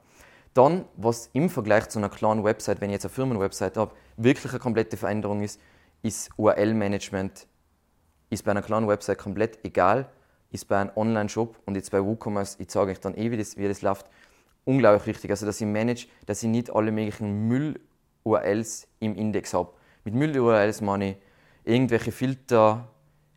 Dann, 0.53 0.83
was 0.97 1.29
im 1.31 1.49
Vergleich 1.49 1.87
zu 1.87 1.99
einer 1.99 2.09
klaren 2.09 2.43
Website, 2.43 2.81
wenn 2.81 2.89
ich 2.89 2.95
jetzt 2.95 3.05
eine 3.05 3.13
Firmenwebsite 3.13 3.79
habe, 3.79 3.95
wirklich 4.17 4.51
eine 4.51 4.59
komplette 4.59 4.97
Veränderung 4.97 5.41
ist, 5.41 5.61
ist 6.01 6.31
URL-Management. 6.35 7.47
Ist 8.29 8.43
bei 8.43 8.51
einer 8.51 8.61
klaren 8.61 8.89
Website 8.89 9.19
komplett 9.19 9.63
egal, 9.63 10.09
ist 10.51 10.67
bei 10.67 10.81
einem 10.81 10.91
Online-Shop 10.97 11.61
und 11.65 11.75
jetzt 11.75 11.91
bei 11.91 12.03
WooCommerce, 12.03 12.57
ich 12.59 12.69
sage 12.69 12.91
euch 12.91 12.99
dann 12.99 13.15
eh, 13.15 13.31
wie 13.31 13.37
das, 13.37 13.55
wie 13.55 13.69
das 13.69 13.81
läuft, 13.81 14.07
unglaublich 14.65 15.07
wichtig. 15.07 15.31
Also, 15.31 15.45
dass 15.45 15.61
ich 15.61 15.67
manage, 15.67 16.07
dass 16.25 16.43
ich 16.43 16.49
nicht 16.49 16.75
alle 16.75 16.91
möglichen 16.91 17.47
Müll-URLs 17.47 18.89
im 18.99 19.15
Index 19.15 19.53
habe. 19.53 19.71
Mit 20.05 20.15
Müll-URLs 20.15 20.81
meine 20.81 21.11
ich 21.11 21.17
irgendwelche 21.63 22.11
Filter, 22.11 22.89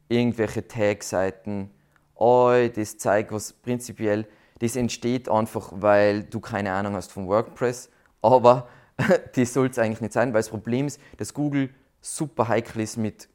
irgendwelche 0.08 0.66
Tag-Seiten, 0.66 1.70
all 2.16 2.70
das 2.70 2.98
Zeug, 2.98 3.30
was 3.30 3.52
prinzipiell, 3.52 4.26
das 4.58 4.74
entsteht 4.74 5.28
einfach, 5.28 5.70
weil 5.76 6.24
du 6.24 6.40
keine 6.40 6.72
Ahnung 6.72 6.94
hast 6.94 7.12
von 7.12 7.28
WordPress, 7.28 7.90
aber 8.20 8.68
das 9.36 9.52
soll 9.52 9.68
es 9.68 9.78
eigentlich 9.78 10.00
nicht 10.00 10.12
sein, 10.12 10.32
weil 10.32 10.40
das 10.40 10.48
Problem 10.48 10.86
ist, 10.86 11.00
dass 11.18 11.34
Google 11.34 11.70
super 12.00 12.48
heikel 12.48 12.82
ist 12.82 12.96
mit 12.96 13.28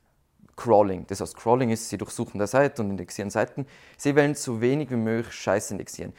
Crawling. 0.57 1.07
Das 1.07 1.21
heißt, 1.21 1.37
Crawling 1.37 1.69
ist, 1.69 1.89
sie 1.89 1.97
durchsuchen 1.97 2.37
der 2.37 2.47
Seite 2.47 2.81
und 2.81 2.89
indexieren 2.89 3.29
Seiten. 3.29 3.65
Sie 3.97 4.15
wollen 4.15 4.35
so 4.35 4.59
wenig 4.59 4.89
wie 4.91 4.95
möglich 4.95 5.33
Scheiß 5.33 5.71
indexieren. 5.71 6.13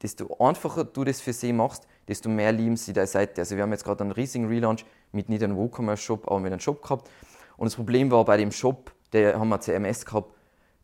Desto 0.00 0.36
einfacher 0.38 0.84
du 0.84 1.04
das 1.04 1.20
für 1.20 1.32
sie 1.32 1.52
machst, 1.52 1.86
desto 2.08 2.28
mehr 2.28 2.52
lieben 2.52 2.76
sie 2.76 2.92
deine 2.92 3.06
Seite. 3.06 3.40
Also 3.40 3.56
wir 3.56 3.62
haben 3.62 3.72
jetzt 3.72 3.84
gerade 3.84 4.02
einen 4.02 4.12
riesigen 4.12 4.46
Relaunch 4.46 4.84
mit 5.12 5.28
nicht 5.28 5.42
einem 5.42 5.56
WooCommerce-Shop, 5.56 6.26
aber 6.26 6.40
mit 6.40 6.52
einem 6.52 6.60
Shop 6.60 6.82
gehabt. 6.82 7.08
Und 7.56 7.66
das 7.66 7.76
Problem 7.76 8.10
war 8.10 8.24
bei 8.24 8.36
dem 8.36 8.50
Shop, 8.50 8.92
der 9.12 9.38
haben 9.38 9.48
wir 9.48 9.60
CMS 9.60 10.04
gehabt, 10.04 10.34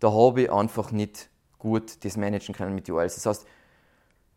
da 0.00 0.12
habe 0.12 0.42
ich 0.42 0.52
einfach 0.52 0.92
nicht 0.92 1.28
gut 1.58 2.04
das 2.04 2.16
managen 2.16 2.54
können 2.54 2.74
mit 2.74 2.88
URLs. 2.88 3.16
Das 3.16 3.26
heißt, 3.26 3.46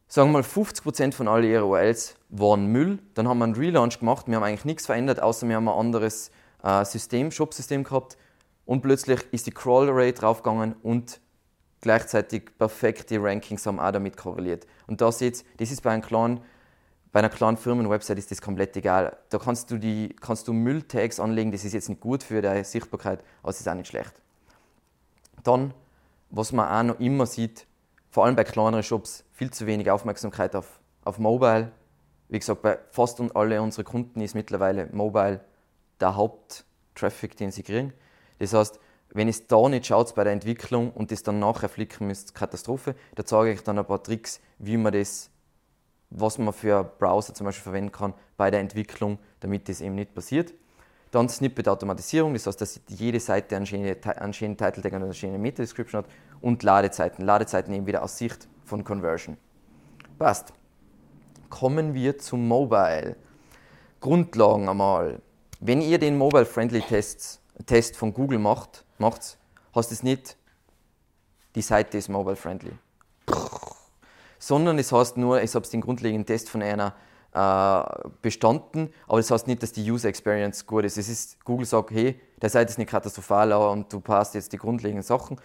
sagen 0.07 0.29
wir 0.31 0.39
mal 0.39 0.41
50% 0.41 1.13
von 1.13 1.27
all 1.27 1.43
ihren 1.43 1.63
URLs 1.63 2.15
waren 2.29 2.65
Müll. 2.67 2.99
Dann 3.13 3.27
haben 3.27 3.37
wir 3.37 3.45
einen 3.45 3.55
Relaunch 3.55 3.99
gemacht, 3.99 4.27
wir 4.27 4.35
haben 4.35 4.43
eigentlich 4.43 4.65
nichts 4.65 4.85
verändert, 4.85 5.21
außer 5.21 5.47
wir 5.47 5.55
haben 5.55 5.67
ein 5.67 5.77
anderes 5.77 6.31
äh, 6.63 6.83
System, 6.85 7.31
Shop-System 7.31 7.83
gehabt. 7.83 8.17
Und 8.65 8.81
plötzlich 8.81 9.21
ist 9.31 9.47
die 9.47 9.51
Crawl 9.51 9.89
Rate 9.89 10.13
draufgegangen 10.13 10.75
und 10.81 11.19
gleichzeitig 11.81 12.57
perfekte 12.57 13.21
Rankings 13.21 13.65
haben 13.65 13.79
auch 13.79 13.91
damit 13.91 14.17
korreliert. 14.17 14.65
Und 14.87 15.01
da 15.01 15.11
seht 15.11 15.43
das 15.57 15.71
ist 15.71 15.81
bei 15.81 15.91
einem 15.91 16.01
kleinen 16.01 16.41
bei 17.11 17.19
einer 17.19 17.29
kleinen 17.29 17.57
Firmenwebsite 17.57 18.17
ist 18.17 18.31
das 18.31 18.41
komplett 18.41 18.75
egal. 18.77 19.17
Da 19.29 19.37
kannst 19.37 19.69
du, 19.69 19.77
die, 19.77 20.15
kannst 20.21 20.47
du 20.47 20.53
Mülltags 20.53 21.19
anlegen, 21.19 21.51
das 21.51 21.65
ist 21.65 21.73
jetzt 21.73 21.89
nicht 21.89 22.01
gut 22.01 22.23
für 22.23 22.41
deine 22.41 22.63
Sichtbarkeit, 22.63 23.19
aber 23.41 23.49
es 23.49 23.59
ist 23.59 23.67
auch 23.67 23.73
nicht 23.73 23.87
schlecht. 23.87 24.13
Dann, 25.43 25.73
was 26.29 26.51
man 26.53 26.69
auch 26.69 26.93
noch 26.93 26.99
immer 26.99 27.25
sieht, 27.25 27.65
vor 28.09 28.25
allem 28.25 28.35
bei 28.35 28.43
kleineren 28.43 28.83
Shops, 28.83 29.23
viel 29.31 29.51
zu 29.51 29.65
wenig 29.65 29.89
Aufmerksamkeit 29.89 30.55
auf, 30.55 30.79
auf 31.03 31.17
Mobile. 31.17 31.71
Wie 32.29 32.39
gesagt, 32.39 32.61
bei 32.61 32.77
fast 32.91 33.19
und 33.19 33.35
alle 33.35 33.61
unsere 33.61 33.83
Kunden 33.83 34.21
ist 34.21 34.35
mittlerweile 34.35 34.87
Mobile 34.91 35.41
der 35.99 36.15
Haupttraffic, 36.15 37.35
den 37.35 37.51
sie 37.51 37.63
kriegen. 37.63 37.93
Das 38.39 38.53
heißt, 38.53 38.79
wenn 39.13 39.27
es 39.27 39.47
da 39.47 39.67
nicht 39.67 39.87
schaut 39.87 40.15
bei 40.15 40.23
der 40.23 40.33
Entwicklung 40.33 40.91
und 40.91 41.11
das 41.11 41.23
dann 41.23 41.39
nachher 41.39 41.67
flicken 41.67 42.07
müsst, 42.07 42.33
Katastrophe, 42.35 42.95
da 43.15 43.25
zeige 43.25 43.51
ich 43.51 43.63
dann 43.63 43.79
ein 43.79 43.85
paar 43.85 44.01
Tricks, 44.01 44.39
wie 44.59 44.77
man 44.77 44.93
das 44.93 45.30
was 46.11 46.37
man 46.37 46.53
für 46.53 46.83
Browser 46.83 47.33
zum 47.33 47.45
Beispiel 47.45 47.63
verwenden 47.63 47.91
kann 47.91 48.13
bei 48.37 48.51
der 48.51 48.59
Entwicklung, 48.59 49.17
damit 49.39 49.67
das 49.67 49.81
eben 49.81 49.95
nicht 49.95 50.13
passiert. 50.13 50.53
Dann 51.09 51.27
Snippet-Automatisierung, 51.27 52.33
das 52.33 52.47
heißt, 52.47 52.61
dass 52.61 52.79
jede 52.87 53.19
Seite 53.19 53.55
einen 53.55 53.65
schönen, 53.65 53.95
einen 54.03 54.33
schönen 54.33 54.55
Title 54.55 54.81
Tag 54.81 54.93
und 54.93 55.03
eine 55.03 55.13
schöne 55.13 55.37
Meta-Description 55.37 56.03
hat 56.03 56.11
und 56.39 56.63
Ladezeiten. 56.63 57.25
Ladezeiten 57.25 57.73
eben 57.73 57.85
wieder 57.85 58.03
aus 58.03 58.17
Sicht 58.17 58.47
von 58.63 58.83
Conversion. 58.83 59.37
Passt. 60.17 60.53
Kommen 61.49 61.93
wir 61.93 62.17
zum 62.17 62.47
Mobile. 62.47 63.17
Grundlagen 63.99 64.69
einmal. 64.69 65.21
Wenn 65.59 65.81
ihr 65.81 65.99
den 65.99 66.17
Mobile-Friendly-Test 66.17 67.41
Test 67.65 67.95
von 67.95 68.13
Google 68.13 68.39
macht, 68.39 68.85
macht's, 68.97 69.37
heißt 69.75 69.91
es 69.91 70.03
nicht, 70.03 70.37
die 71.55 71.61
Seite 71.61 71.97
ist 71.97 72.09
mobile-friendly 72.09 72.71
sondern 74.41 74.79
es 74.79 74.91
heißt 74.91 75.17
nur, 75.17 75.41
ich 75.43 75.53
habe 75.53 75.67
den 75.67 75.81
grundlegenden 75.81 76.25
Test 76.25 76.49
von 76.49 76.63
einer 76.63 76.95
äh, 77.33 78.09
bestanden, 78.23 78.89
aber 79.07 79.17
das 79.17 79.29
heißt 79.29 79.45
nicht, 79.45 79.61
dass 79.61 79.71
die 79.71 79.89
User 79.89 80.09
Experience 80.09 80.65
gut 80.65 80.83
ist. 80.83 80.97
Es 80.97 81.07
ist, 81.07 81.45
Google 81.45 81.67
sagt, 81.67 81.91
hey, 81.91 82.19
der 82.41 82.49
Seite 82.49 82.71
ist 82.71 82.79
nicht 82.79 82.89
katastrophal 82.89 83.53
und 83.53 83.93
du 83.93 83.99
passt 83.99 84.33
jetzt 84.33 84.51
die 84.51 84.57
grundlegenden 84.57 85.03
Sachen. 85.03 85.39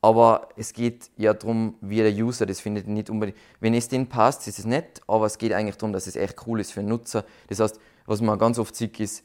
Aber 0.00 0.48
es 0.56 0.72
geht 0.72 1.10
ja 1.16 1.34
darum, 1.34 1.74
wie 1.82 1.98
der 1.98 2.12
User 2.12 2.46
das 2.46 2.60
findet, 2.60 2.88
nicht 2.88 3.10
unbedingt. 3.10 3.36
Wenn 3.60 3.74
es 3.74 3.88
denen 3.88 4.08
passt, 4.08 4.48
ist 4.48 4.58
es 4.58 4.64
nett, 4.64 5.02
aber 5.06 5.26
es 5.26 5.36
geht 5.36 5.52
eigentlich 5.52 5.76
darum, 5.76 5.92
dass 5.92 6.06
es 6.06 6.16
echt 6.16 6.46
cool 6.46 6.60
ist 6.60 6.72
für 6.72 6.80
den 6.80 6.88
Nutzer. 6.88 7.26
Das 7.48 7.60
heißt, 7.60 7.78
was 8.06 8.22
man 8.22 8.38
ganz 8.38 8.58
oft 8.58 8.74
sieht, 8.74 8.98
ist, 9.00 9.22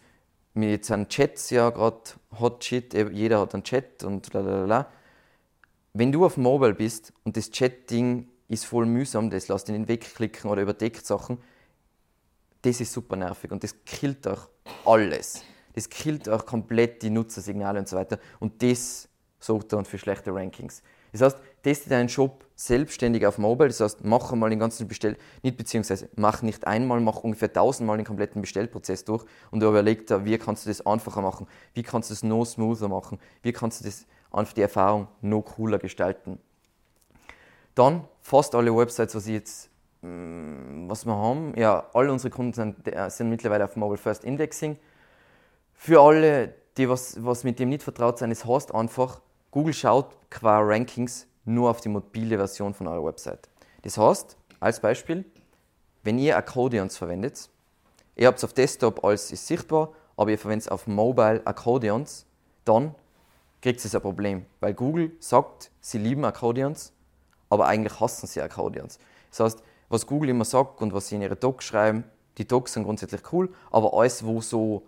mit 0.55 0.69
jetzt 0.69 0.87
sind 0.87 1.07
Chats 1.07 1.51
ja 1.51 1.69
gerade 1.69 2.01
Hot 2.37 2.63
Shit, 2.65 2.93
jeder 2.93 3.39
hat 3.39 3.53
einen 3.53 3.63
Chat 3.63 4.03
und 4.03 4.33
lalala. 4.33 4.87
Wenn 5.93 6.11
du 6.11 6.25
auf 6.25 6.35
Mobile 6.35 6.73
bist 6.73 7.13
und 7.23 7.37
das 7.37 7.49
Chatting 7.49 8.27
ist 8.53 8.65
voll 8.65 8.85
mühsam, 8.85 9.29
das 9.29 9.47
lässt 9.47 9.67
nicht 9.69 9.87
wegklicken 9.87 10.49
oder 10.49 10.61
überdeckt 10.61 11.05
Sachen, 11.05 11.39
das 12.61 12.79
ist 12.79 12.93
super 12.93 13.15
nervig 13.15 13.51
und 13.51 13.63
das 13.63 13.75
killt 13.85 14.27
auch 14.27 14.49
alles. 14.85 15.43
Das 15.73 15.89
killt 15.89 16.29
auch 16.29 16.45
komplett 16.45 17.01
die 17.01 17.09
Nutzersignale 17.09 17.79
und 17.79 17.87
so 17.87 17.97
weiter. 17.97 18.19
Und 18.39 18.61
das 18.61 19.09
sorgt 19.39 19.73
dann 19.73 19.85
für 19.85 19.97
schlechte 19.97 20.33
Rankings. 20.33 20.81
Das 21.11 21.21
heißt, 21.21 21.37
teste 21.61 21.89
deinen 21.89 22.09
Shop 22.09 22.45
selbstständig 22.55 23.25
auf 23.27 23.37
Mobile. 23.37 23.69
Das 23.69 23.79
heißt, 23.81 24.03
mach 24.03 24.31
einmal 24.31 24.49
den 24.49 24.59
ganzen 24.59 24.87
Bestell, 24.87 25.17
nicht 25.41 25.57
beziehungsweise 25.57 26.09
mach 26.15 26.41
nicht 26.41 26.65
einmal, 26.65 27.01
mach 27.01 27.17
ungefähr 27.17 27.51
tausendmal 27.51 27.97
den 27.97 28.05
kompletten 28.05 28.41
Bestellprozess 28.41 29.05
durch 29.05 29.25
und 29.51 29.61
überleg 29.61 30.07
dir, 30.07 30.25
wie 30.25 30.37
kannst 30.37 30.65
du 30.65 30.69
das 30.69 30.85
einfacher 30.85 31.21
machen, 31.21 31.47
wie 31.73 31.83
kannst 31.83 32.09
du 32.09 32.13
das 32.13 32.23
noch 32.23 32.45
smoother 32.45 32.87
machen, 32.87 33.19
wie 33.41 33.51
kannst 33.51 33.81
du 33.81 33.85
das 33.85 34.05
einfach 34.31 34.53
die 34.53 34.61
Erfahrung 34.61 35.07
noch 35.21 35.41
cooler 35.41 35.77
gestalten. 35.77 36.39
Dann 37.75 38.07
fast 38.23 38.55
alle 38.55 38.75
Websites, 38.75 39.13
was 39.13 39.27
ich 39.27 39.33
jetzt 39.33 39.69
Mm, 40.03 40.89
was 40.89 41.05
wir 41.05 41.15
haben, 41.15 41.53
ja, 41.57 41.87
alle 41.93 42.11
unsere 42.11 42.29
Kunden 42.29 42.51
sind, 42.51 42.87
äh, 42.87 43.09
sind 43.09 43.29
mittlerweile 43.29 43.63
auf 43.63 43.77
Mobile 43.77 43.97
First 43.97 44.25
Indexing. 44.25 44.77
Für 45.73 46.01
alle, 46.01 46.53
die 46.75 46.89
was, 46.89 47.23
was 47.23 47.45
mit 47.45 47.57
dem 47.57 47.69
nicht 47.69 47.83
vertraut 47.83 48.19
sind, 48.19 48.31
es 48.31 48.45
heißt 48.45 48.75
einfach, 48.75 49.21
Google 49.51 49.73
schaut 49.73 50.07
qua 50.29 50.59
Rankings 50.59 51.25
nur 51.45 51.69
auf 51.69 51.79
die 51.79 51.87
mobile 51.87 52.37
Version 52.37 52.73
von 52.73 52.87
eurer 52.87 53.05
Website. 53.05 53.47
Das 53.83 53.97
heißt, 53.97 54.35
als 54.59 54.81
Beispiel, 54.81 55.23
wenn 56.03 56.19
ihr 56.19 56.35
Accordions 56.35 56.97
verwendet, 56.97 57.49
ihr 58.17 58.27
habt 58.27 58.39
es 58.39 58.43
auf 58.43 58.51
Desktop 58.51 59.05
alles 59.05 59.31
ist 59.31 59.47
sichtbar, 59.47 59.93
aber 60.17 60.31
ihr 60.31 60.37
verwendet 60.37 60.65
es 60.65 60.71
auf 60.71 60.85
Mobile 60.85 61.41
Accordions, 61.45 62.25
dann 62.65 62.93
kriegt 63.61 63.83
es 63.83 63.95
ein 63.95 64.01
Problem, 64.01 64.45
weil 64.59 64.73
Google 64.73 65.11
sagt, 65.19 65.71
sie 65.79 65.97
lieben 65.97 66.25
Accordions, 66.25 66.91
aber 67.53 67.67
eigentlich 67.67 67.99
hassen 67.99 68.25
sie 68.25 68.41
Accordions. 68.41 68.97
Das 69.29 69.39
heißt, 69.41 69.63
was 69.87 70.07
Google 70.07 70.29
immer 70.29 70.43
sagt 70.43 70.81
und 70.81 70.91
was 70.91 71.07
sie 71.07 71.15
in 71.15 71.21
ihre 71.21 71.35
Docs 71.35 71.65
schreiben, 71.65 72.03
die 72.39 72.47
Docs 72.47 72.73
sind 72.73 72.83
grundsätzlich 72.83 73.21
cool, 73.31 73.53
aber 73.69 73.93
alles, 73.93 74.25
wo 74.25 74.41
so, 74.41 74.87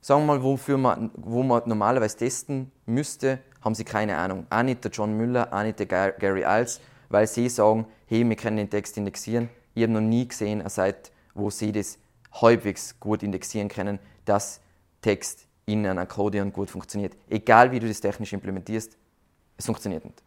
sagen 0.00 0.22
wir 0.22 0.26
mal, 0.34 0.42
wofür 0.44 0.78
man, 0.78 1.10
wo 1.16 1.42
man 1.42 1.62
normalerweise 1.66 2.16
testen 2.16 2.70
müsste, 2.86 3.40
haben 3.62 3.74
sie 3.74 3.82
keine 3.82 4.16
Ahnung. 4.16 4.46
Auch 4.48 4.62
nicht 4.62 4.84
der 4.84 4.92
John 4.92 5.16
Müller, 5.16 5.52
auch 5.52 5.64
nicht 5.64 5.80
der 5.80 5.86
Gary 5.86 6.44
Iles, 6.46 6.80
weil 7.08 7.26
sie 7.26 7.48
sagen, 7.48 7.84
hey, 8.06 8.26
wir 8.28 8.36
können 8.36 8.56
den 8.56 8.70
Text 8.70 8.96
indexieren. 8.96 9.48
Ich 9.74 9.82
habe 9.82 9.92
noch 9.92 10.00
nie 10.00 10.28
gesehen 10.28 10.60
eine 10.60 10.70
Seite, 10.70 11.10
wo 11.34 11.50
sie 11.50 11.72
das 11.72 11.98
halbwegs 12.30 13.00
gut 13.00 13.24
indexieren 13.24 13.68
können, 13.68 13.98
dass 14.24 14.60
Text 15.02 15.48
in 15.66 15.84
einem 15.84 15.98
Akkordeon 15.98 16.52
gut 16.52 16.70
funktioniert. 16.70 17.16
Egal 17.28 17.72
wie 17.72 17.80
du 17.80 17.88
das 17.88 18.00
technisch 18.00 18.32
implementierst, 18.32 18.96
es 19.56 19.66
funktioniert 19.66 20.04
nicht. 20.04 20.22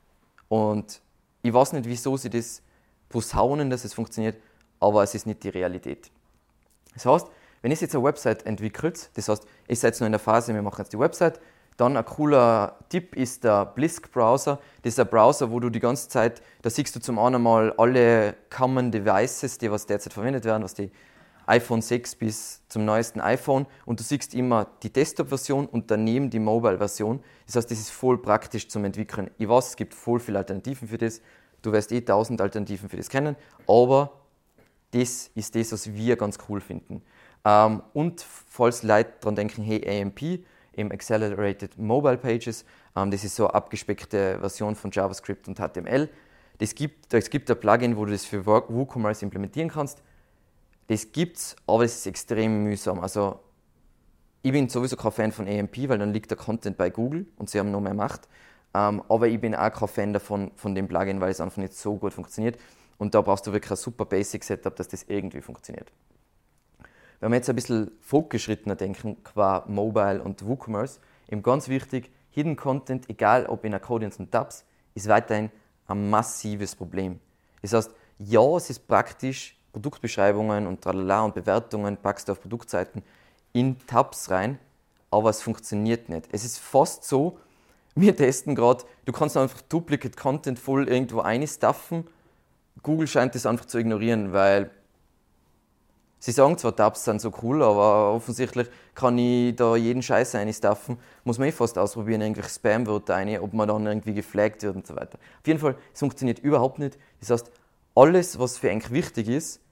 Und 0.49 1.01
ich 1.43 1.53
weiß 1.53 1.73
nicht, 1.73 1.87
wieso 1.87 2.17
sie 2.17 2.29
das 2.29 2.61
posaunen, 3.09 3.69
dass 3.69 3.83
es 3.83 3.93
funktioniert, 3.93 4.37
aber 4.79 5.03
es 5.03 5.13
ist 5.13 5.27
nicht 5.27 5.43
die 5.43 5.49
Realität. 5.49 6.09
Das 6.93 7.05
heißt, 7.05 7.27
wenn 7.61 7.71
ihr 7.71 7.77
jetzt 7.77 7.93
eine 7.93 8.03
Website 8.03 8.45
entwickelt, 8.45 9.09
das 9.13 9.29
heißt, 9.29 9.45
ihr 9.67 9.75
seid 9.75 9.99
noch 9.99 10.07
in 10.07 10.13
der 10.13 10.19
Phase, 10.19 10.53
wir 10.53 10.61
machen 10.61 10.79
jetzt 10.79 10.93
die 10.93 10.99
Website, 10.99 11.39
dann 11.77 11.97
ein 11.97 12.05
cooler 12.05 12.77
Tipp 12.89 13.15
ist 13.15 13.43
der 13.43 13.65
Blisk 13.65 14.11
Browser. 14.11 14.59
Das 14.83 14.93
ist 14.93 14.99
ein 14.99 15.07
Browser, 15.07 15.51
wo 15.51 15.59
du 15.59 15.69
die 15.69 15.79
ganze 15.79 16.07
Zeit, 16.07 16.41
da 16.61 16.69
siehst 16.69 16.95
du 16.95 16.99
zum 16.99 17.17
einen 17.17 17.41
mal 17.41 17.73
alle 17.77 18.35
Common 18.49 18.91
Devices, 18.91 19.57
die 19.57 19.71
was 19.71 19.85
derzeit 19.85 20.13
verwendet 20.13 20.45
werden, 20.45 20.63
was 20.63 20.75
die 20.75 20.91
iPhone 21.45 21.81
6 21.81 22.15
bis 22.15 22.61
zum 22.67 22.85
neuesten 22.85 23.19
iPhone 23.21 23.65
und 23.85 23.99
du 23.99 24.03
siehst 24.03 24.33
immer 24.33 24.67
die 24.83 24.91
Desktop-Version 24.91 25.67
und 25.67 25.91
daneben 25.91 26.29
die 26.29 26.39
Mobile-Version. 26.39 27.21
Das 27.45 27.55
heißt, 27.55 27.71
das 27.71 27.79
ist 27.79 27.91
voll 27.91 28.17
praktisch 28.21 28.67
zum 28.69 28.85
Entwickeln. 28.85 29.29
Ich 29.37 29.47
weiß, 29.47 29.69
es 29.69 29.75
gibt 29.75 29.93
voll 29.93 30.19
viele 30.19 30.39
Alternativen 30.39 30.87
für 30.87 30.97
das. 30.97 31.21
Du 31.61 31.71
wirst 31.71 31.91
eh 31.91 32.01
tausend 32.01 32.41
Alternativen 32.41 32.89
für 32.89 32.97
das 32.97 33.09
kennen, 33.09 33.35
aber 33.67 34.11
das 34.91 35.31
ist 35.33 35.55
das, 35.55 35.71
was 35.71 35.93
wir 35.93 36.15
ganz 36.15 36.37
cool 36.47 36.61
finden. 36.61 37.01
Ähm, 37.45 37.81
und 37.93 38.21
falls 38.21 38.83
Leute 38.83 39.13
daran 39.19 39.35
denken, 39.35 39.63
hey, 39.63 40.01
AMP, 40.01 40.43
im 40.73 40.91
Accelerated 40.91 41.77
Mobile 41.77 42.17
Pages, 42.17 42.65
ähm, 42.95 43.11
das 43.11 43.23
ist 43.23 43.35
so 43.35 43.47
eine 43.47 43.55
abgespeckte 43.55 44.39
Version 44.39 44.75
von 44.75 44.91
JavaScript 44.91 45.47
und 45.47 45.57
HTML. 45.57 46.09
Das 46.57 46.75
gibt, 46.75 47.13
es 47.13 47.29
gibt 47.29 47.49
ein 47.49 47.59
Plugin, 47.59 47.97
wo 47.97 48.05
du 48.05 48.11
das 48.11 48.25
für 48.25 48.45
WooCommerce 48.45 49.23
implementieren 49.23 49.69
kannst. 49.69 50.01
Das 50.93 51.11
gibt's, 51.11 51.55
aber 51.65 51.85
es 51.85 51.95
ist 51.95 52.05
extrem 52.05 52.65
mühsam. 52.65 52.99
Also 52.99 53.39
ich 54.43 54.51
bin 54.51 54.69
sowieso 54.69 54.95
kein 54.95 55.11
Fan 55.11 55.31
von 55.31 55.47
AMP, 55.47 55.89
weil 55.89 55.97
dann 55.97 56.13
liegt 56.13 56.29
der 56.29 56.37
Content 56.37 56.77
bei 56.77 56.91
Google 56.91 57.25
und 57.37 57.49
sie 57.49 57.57
haben 57.57 57.71
noch 57.71 57.81
mehr 57.81 57.95
Macht. 57.95 58.27
Ähm, 58.75 59.01
aber 59.09 59.27
ich 59.27 59.41
bin 59.41 59.55
auch 59.55 59.71
kein 59.71 59.87
Fan 59.87 60.13
davon, 60.13 60.51
von 60.55 60.75
dem 60.75 60.87
Plugin, 60.87 61.19
weil 61.19 61.31
es 61.31 61.41
einfach 61.41 61.57
nicht 61.57 61.73
so 61.73 61.95
gut 61.95 62.13
funktioniert. 62.13 62.59
Und 62.99 63.15
da 63.15 63.21
brauchst 63.21 63.47
du 63.47 63.53
wirklich 63.53 63.71
ein 63.71 63.77
super 63.77 64.05
Basic-Setup, 64.05 64.75
dass 64.75 64.87
das 64.87 65.05
irgendwie 65.07 65.41
funktioniert. 65.41 65.91
Wenn 67.19 67.31
wir 67.31 67.37
jetzt 67.37 67.49
ein 67.49 67.55
bisschen 67.55 67.89
fortgeschrittener 67.99 68.75
denken, 68.75 69.17
qua 69.23 69.65
Mobile 69.67 70.21
und 70.21 70.45
WooCommerce, 70.45 70.99
eben 71.27 71.41
ganz 71.41 71.69
wichtig, 71.69 72.11
Hidden 72.29 72.55
Content, 72.55 73.09
egal 73.09 73.47
ob 73.47 73.65
in 73.65 73.73
Accordions 73.73 74.17
und 74.17 74.31
Tabs, 74.31 74.63
ist 74.93 75.07
weiterhin 75.07 75.49
ein 75.87 76.11
massives 76.11 76.75
Problem. 76.75 77.19
Das 77.63 77.73
heißt, 77.73 77.91
ja, 78.19 78.57
es 78.57 78.69
ist 78.69 78.87
praktisch, 78.87 79.57
Produktbeschreibungen 79.73 80.67
und 80.67 80.81
tralala 80.81 81.23
und 81.23 81.35
Bewertungen 81.35 81.97
packst 81.97 82.27
du 82.27 82.31
auf 82.31 82.41
Produktseiten 82.41 83.03
in 83.51 83.75
Tabs 83.87 84.29
rein, 84.29 84.59
aber 85.11 85.31
es 85.31 85.41
funktioniert 85.41 86.09
nicht. 86.09 86.27
Es 86.31 86.45
ist 86.45 86.59
fast 86.59 87.03
so, 87.03 87.37
wir 87.95 88.15
testen 88.15 88.55
gerade, 88.55 88.83
du 89.05 89.11
kannst 89.11 89.35
einfach 89.35 89.61
Duplicate 89.61 90.15
Content 90.15 90.59
voll 90.59 90.87
irgendwo 90.87 91.19
einstuffen. 91.21 92.07
Google 92.81 93.07
scheint 93.07 93.35
das 93.35 93.45
einfach 93.45 93.65
zu 93.65 93.77
ignorieren, 93.79 94.33
weil 94.33 94.71
sie 96.19 96.31
sagen 96.31 96.57
zwar, 96.57 96.75
Tabs 96.75 97.03
sind 97.03 97.21
so 97.21 97.31
cool, 97.41 97.63
aber 97.63 98.13
offensichtlich 98.13 98.67
kann 98.93 99.17
ich 99.17 99.55
da 99.55 99.75
jeden 99.75 100.01
Scheiß 100.01 100.35
einstuffen. 100.35 100.97
Muss 101.23 101.37
man 101.39 101.47
eh 101.47 101.51
fast 101.51 101.77
ausprobieren, 101.77 102.21
irgendwelche 102.21 102.49
Spam-Wörter 102.49 103.15
ein, 103.15 103.39
ob 103.39 103.53
man 103.53 103.67
dann 103.67 103.85
irgendwie 103.87 104.13
geflaggt 104.13 104.63
wird 104.63 104.75
und 104.75 104.87
so 104.87 104.95
weiter. 104.95 105.17
Auf 105.39 105.47
jeden 105.47 105.59
Fall, 105.59 105.75
es 105.93 105.99
funktioniert 105.99 106.39
überhaupt 106.39 106.79
nicht. 106.79 106.97
Das 107.19 107.29
heißt, 107.29 107.51
alles, 107.95 108.39
was 108.39 108.57
für 108.57 108.71
eigentlich 108.71 108.91
wichtig 108.91 109.29
ist, 109.29 109.62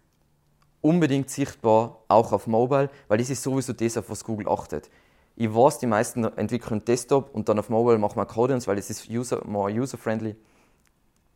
unbedingt 0.82 1.30
sichtbar, 1.30 2.04
auch 2.08 2.32
auf 2.32 2.48
Mobile, 2.48 2.90
weil 3.08 3.18
das 3.18 3.30
ist 3.30 3.44
sowieso 3.44 3.74
das, 3.74 3.98
auf 3.98 4.10
was 4.10 4.24
Google 4.24 4.50
achtet. 4.50 4.90
Ich 5.36 5.54
weiß, 5.54 5.80
die 5.80 5.88
meisten 5.88 6.24
entwickeln 6.24 6.84
Desktop 6.84 7.34
und 7.34 7.48
dann 7.48 7.60
auf 7.60 7.70
Mobile 7.70 7.98
machen 7.98 8.18
wir 8.18 8.24
Accordions, 8.24 8.68
weil 8.68 8.78
es 8.78 8.90
ist 8.90 9.10
user, 9.10 9.42
more 9.46 9.72
user-friendly. 9.72 10.36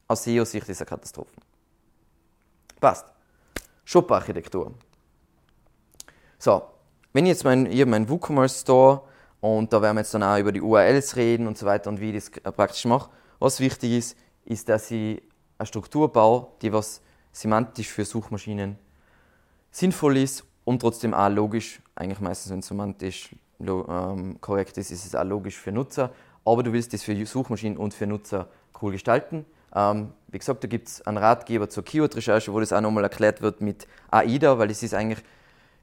Aus 0.07 0.23
SEO-Sicht 0.23 0.67
ist 0.69 0.69
es 0.69 0.81
eine 0.81 0.89
Katastrophe. 0.89 1.31
Passt. 2.79 3.05
Shop-Architektur. 3.85 4.73
So, 6.37 6.63
wenn 7.13 7.25
ich 7.25 7.29
jetzt 7.29 7.43
mein, 7.43 7.65
ich 7.67 7.79
habe 7.81 7.91
meinen 7.91 8.09
WooCommerce 8.09 8.61
Store 8.61 9.01
und 9.39 9.71
da 9.71 9.81
werden 9.81 9.95
wir 9.95 10.01
jetzt 10.01 10.13
dann 10.13 10.23
auch 10.23 10.37
über 10.37 10.51
die 10.51 10.61
URLs 10.61 11.15
reden 11.15 11.47
und 11.47 11.57
so 11.57 11.65
weiter 11.65 11.89
und 11.89 12.01
wie 12.01 12.11
ich 12.11 12.29
das 12.31 12.53
praktisch 12.53 12.85
mache. 12.85 13.09
Was 13.39 13.59
wichtig 13.59 13.91
ist, 13.93 14.17
ist, 14.43 14.69
dass 14.69 14.91
ich 14.91 15.21
eine 15.57 15.65
Struktur 15.65 16.11
baue, 16.11 16.47
die 16.61 16.73
was 16.73 17.01
semantisch 17.31 17.89
für 17.89 18.05
Suchmaschinen 18.05 18.77
sinnvoll 19.75 20.17
ist 20.17 20.45
und 20.63 20.79
trotzdem 20.79 21.13
auch 21.13 21.27
logisch, 21.27 21.81
eigentlich 21.95 22.21
meistens 22.21 22.51
wenn 22.51 22.59
es 22.59 22.67
semantisch 22.67 23.35
ähm, 23.59 24.39
korrekt 24.39 24.77
ist, 24.77 24.89
ist 24.89 25.05
es 25.05 25.15
auch 25.15 25.25
logisch 25.25 25.57
für 25.57 25.73
Nutzer, 25.73 26.11
aber 26.45 26.63
du 26.63 26.71
willst 26.71 26.93
das 26.93 27.03
für 27.03 27.25
Suchmaschinen 27.25 27.77
und 27.77 27.93
für 27.93 28.07
Nutzer 28.07 28.47
cool 28.81 28.93
gestalten. 28.93 29.45
Ähm, 29.75 30.13
wie 30.29 30.39
gesagt, 30.39 30.63
da 30.63 30.69
gibt 30.69 30.87
es 30.87 31.01
einen 31.05 31.17
Ratgeber 31.17 31.69
zur 31.69 31.83
Keyword-Recherche, 31.83 32.53
wo 32.53 32.61
das 32.61 32.71
auch 32.71 32.79
nochmal 32.79 33.03
erklärt 33.03 33.41
wird 33.41 33.59
mit 33.59 33.85
AIDA, 34.11 34.57
weil 34.57 34.69
das 34.69 34.81
ist 34.81 34.93
eigentlich 34.93 35.21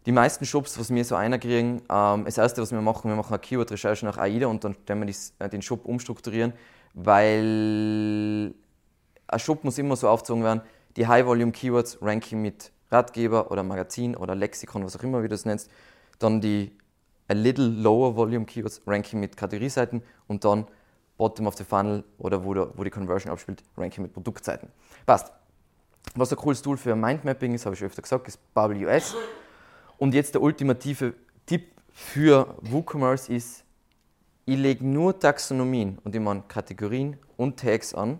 die 0.07 0.13
meisten 0.13 0.47
Shops, 0.47 0.79
was 0.79 0.93
wir 0.93 1.05
so 1.05 1.15
einer 1.15 1.39
kriegen, 1.39 1.83
ähm, 1.91 2.25
das 2.25 2.39
erste, 2.39 2.63
was 2.63 2.73
wir 2.73 2.81
machen, 2.81 3.11
wir 3.11 3.17
machen 3.17 3.35
eine 3.35 3.41
Keyword-Recherche 3.41 4.07
nach 4.07 4.17
AIDA 4.17 4.47
und 4.47 4.65
dann 4.65 4.75
werden 4.87 5.07
wir 5.07 5.15
äh, 5.39 5.51
den 5.51 5.61
Shop 5.61 5.85
umstrukturieren, 5.85 6.55
weil 6.95 8.55
ein 9.27 9.39
Shop 9.39 9.65
muss 9.65 9.77
immer 9.77 9.97
so 9.97 10.09
aufgezogen 10.09 10.45
werden, 10.45 10.63
die 10.97 11.07
High-Volume-Keywords 11.07 11.99
ranken 12.01 12.41
mit 12.41 12.73
Ratgeber 12.93 13.51
oder 13.51 13.63
Magazin 13.63 14.17
oder 14.17 14.35
Lexikon, 14.35 14.85
was 14.85 14.97
auch 14.97 15.03
immer, 15.03 15.21
wie 15.21 15.29
du 15.29 15.35
das 15.35 15.45
nennst, 15.45 15.71
dann 16.19 16.41
die 16.41 16.73
a 17.29 17.35
little 17.35 17.67
lower 17.67 18.15
volume 18.15 18.45
Keywords 18.45 18.83
Ranking 18.87 19.21
mit 19.21 19.37
Kategorieseiten 19.37 20.03
und 20.27 20.45
dann 20.45 20.67
Bottom 21.17 21.47
of 21.47 21.57
the 21.57 21.65
Funnel 21.65 22.05
oder 22.19 22.45
wo, 22.45 22.55
der, 22.55 22.77
wo 22.77 22.85
die 22.85 22.91
Conversion 22.91 23.33
abspielt, 23.33 23.63
Ranking 23.77 24.03
mit 24.03 24.13
Produktseiten. 24.13 24.69
Passt. 25.07 25.33
Was 26.15 26.33
ein 26.33 26.37
cooles 26.37 26.61
Tool 26.61 26.77
für 26.77 26.97
Mindmapping 26.97 27.55
ist, 27.55 27.65
habe 27.65 27.75
ich 27.75 27.83
öfter 27.83 28.03
gesagt, 28.03 28.29
ist 28.29 28.39
Bubble 28.55 28.87
US. 28.87 29.15
Und 29.99 30.15
jetzt 30.15 30.35
der 30.35 30.43
ultimative 30.43 31.15
Tipp 31.47 31.73
für 31.93 32.57
WooCommerce 32.63 33.33
ist, 33.33 33.65
ich 34.45 34.59
lege 34.59 34.85
nur 34.85 35.19
Taxonomien 35.19 35.99
und 36.03 36.15
ich 36.15 36.21
meine 36.21 36.43
Kategorien 36.49 37.17
und 37.37 37.61
Tags 37.61 37.95
an, 37.95 38.19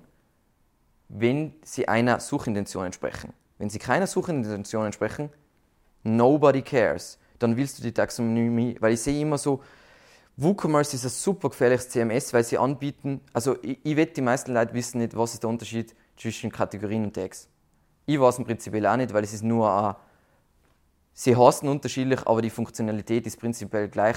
wenn 1.09 1.55
sie 1.65 1.89
einer 1.89 2.21
Suchintention 2.21 2.87
entsprechen. 2.87 3.33
Wenn 3.63 3.71
sie 3.71 3.79
keiner 3.79 4.09
Suchintention 4.09 4.87
entsprechen, 4.87 5.31
nobody 6.03 6.63
cares. 6.63 7.17
Dann 7.39 7.57
willst 7.57 7.79
du 7.79 7.85
die 7.85 7.93
Taxonomie, 7.93 8.77
weil 8.81 8.95
ich 8.95 9.01
sehe 9.01 9.21
immer 9.21 9.39
so, 9.39 9.63
WooCommerce 10.37 10.95
ist 10.95 11.05
ein 11.05 11.11
super 11.11 11.49
gefährliches 11.49 11.89
CMS, 11.91 12.33
weil 12.33 12.43
sie 12.43 12.59
anbieten, 12.59 13.21
also 13.33 13.57
ich, 13.63 13.79
ich 13.85 13.95
wette, 13.95 14.15
die 14.15 14.21
meisten 14.21 14.53
Leute 14.53 14.75
wissen 14.75 14.99
nicht, 14.99 15.17
was 15.17 15.35
ist 15.35 15.45
der 15.45 15.51
Unterschied 15.51 15.95
zwischen 16.17 16.51
Kategorien 16.51 17.05
und 17.05 17.15
Tags. 17.15 17.47
Ich 18.05 18.19
weiß 18.19 18.39
im 18.39 18.47
Prinzip 18.47 18.75
auch 18.75 18.97
nicht, 18.97 19.15
weil 19.15 19.23
es 19.23 19.33
ist 19.33 19.45
nur 19.45 19.71
ein, 19.73 19.95
sie 21.13 21.37
heißen 21.37 21.69
unterschiedlich, 21.69 22.27
aber 22.27 22.43
die 22.43 22.51
Funktionalität 22.51 23.29
ist 23.29 23.39
prinzipiell 23.39 23.89
gleich. 23.89 24.17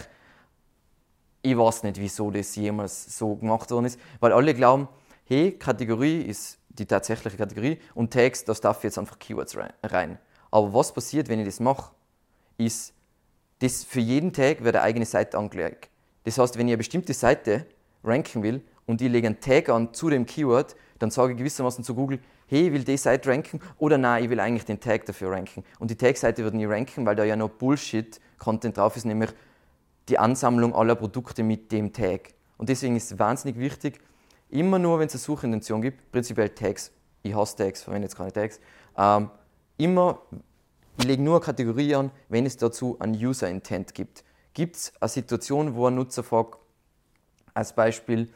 Ich 1.43 1.55
weiß 1.55 1.83
nicht, 1.83 1.99
wieso 1.99 2.31
das 2.31 2.55
jemals 2.55 3.15
so 3.15 3.35
gemacht 3.35 3.69
worden 3.69 3.85
ist, 3.85 3.99
weil 4.19 4.31
alle 4.31 4.55
glauben, 4.55 4.87
hey, 5.25 5.51
Kategorie 5.51 6.21
ist 6.21 6.57
die 6.77 6.85
tatsächliche 6.85 7.37
Kategorie 7.37 7.79
und 7.93 8.11
Tags, 8.11 8.43
da 8.43 8.53
darf 8.53 8.83
jetzt 8.83 8.97
einfach 8.97 9.19
Keywords 9.19 9.57
rein. 9.83 10.19
Aber 10.51 10.73
was 10.73 10.93
passiert, 10.93 11.29
wenn 11.29 11.39
ich 11.39 11.45
das 11.45 11.59
mache, 11.59 11.91
ist, 12.57 12.93
dass 13.59 13.83
für 13.83 13.99
jeden 13.99 14.33
Tag 14.33 14.63
wird 14.63 14.75
eine 14.75 14.83
eigene 14.83 15.05
Seite 15.05 15.37
angelegt. 15.37 15.89
Das 16.23 16.37
heißt, 16.37 16.57
wenn 16.57 16.67
ich 16.67 16.73
eine 16.73 16.77
bestimmte 16.77 17.13
Seite 17.13 17.65
ranken 18.03 18.43
will 18.43 18.61
und 18.85 19.01
ich 19.01 19.09
lege 19.09 19.27
einen 19.27 19.39
Tag 19.39 19.69
an 19.69 19.93
zu 19.93 20.09
dem 20.09 20.25
Keyword, 20.25 20.75
dann 20.99 21.11
sage 21.11 21.33
ich 21.33 21.37
gewissermaßen 21.37 21.83
zu 21.83 21.95
Google, 21.95 22.19
hey, 22.47 22.67
ich 22.67 22.73
will 22.73 22.83
die 22.83 22.97
Seite 22.97 23.29
ranken 23.29 23.59
oder 23.77 23.97
nein, 23.97 24.23
ich 24.23 24.29
will 24.29 24.39
eigentlich 24.39 24.65
den 24.65 24.79
Tag 24.79 25.05
dafür 25.05 25.31
ranken. 25.31 25.63
Und 25.79 25.91
die 25.91 25.95
Tag-Seite 25.95 26.43
wird 26.43 26.53
nie 26.53 26.65
ranken, 26.65 27.05
weil 27.05 27.15
da 27.15 27.23
ja 27.23 27.35
noch 27.35 27.49
Bullshit-Content 27.49 28.77
drauf 28.77 28.95
ist, 28.95 29.05
nämlich 29.05 29.31
die 30.09 30.19
Ansammlung 30.19 30.75
aller 30.75 30.95
Produkte 30.95 31.43
mit 31.43 31.71
dem 31.71 31.91
Tag. 31.91 32.33
Und 32.57 32.69
deswegen 32.69 32.95
ist 32.95 33.11
es 33.11 33.19
wahnsinnig 33.19 33.59
wichtig, 33.59 33.99
immer 34.55 34.79
nur, 34.79 34.99
wenn 34.99 35.07
es 35.07 35.13
eine 35.13 35.19
Suchintention 35.19 35.81
gibt, 35.81 36.11
prinzipiell 36.11 36.49
Tags, 36.49 36.91
ich 37.23 37.33
hasse 37.35 37.55
Tags, 37.57 37.83
verwende 37.83 38.05
jetzt 38.05 38.15
keine 38.15 38.31
Tags, 38.31 38.59
ähm, 38.97 39.29
immer, 39.77 40.19
ich 40.97 41.05
lege 41.05 41.21
nur 41.21 41.35
eine 41.35 41.45
Kategorie 41.45 41.95
an, 41.95 42.11
wenn 42.29 42.45
es 42.45 42.57
dazu 42.57 42.97
ein 42.99 43.13
User-Intent 43.13 43.93
gibt 43.93 44.23
gibt 44.55 44.77
es 44.77 44.93
eine 44.99 45.09
Situation, 45.09 45.75
wo 45.75 45.85
ein 45.85 45.95
Nutzer 45.95 46.23
fragt, 46.23 46.57
als 47.53 47.73
Beispiel, 47.73 48.29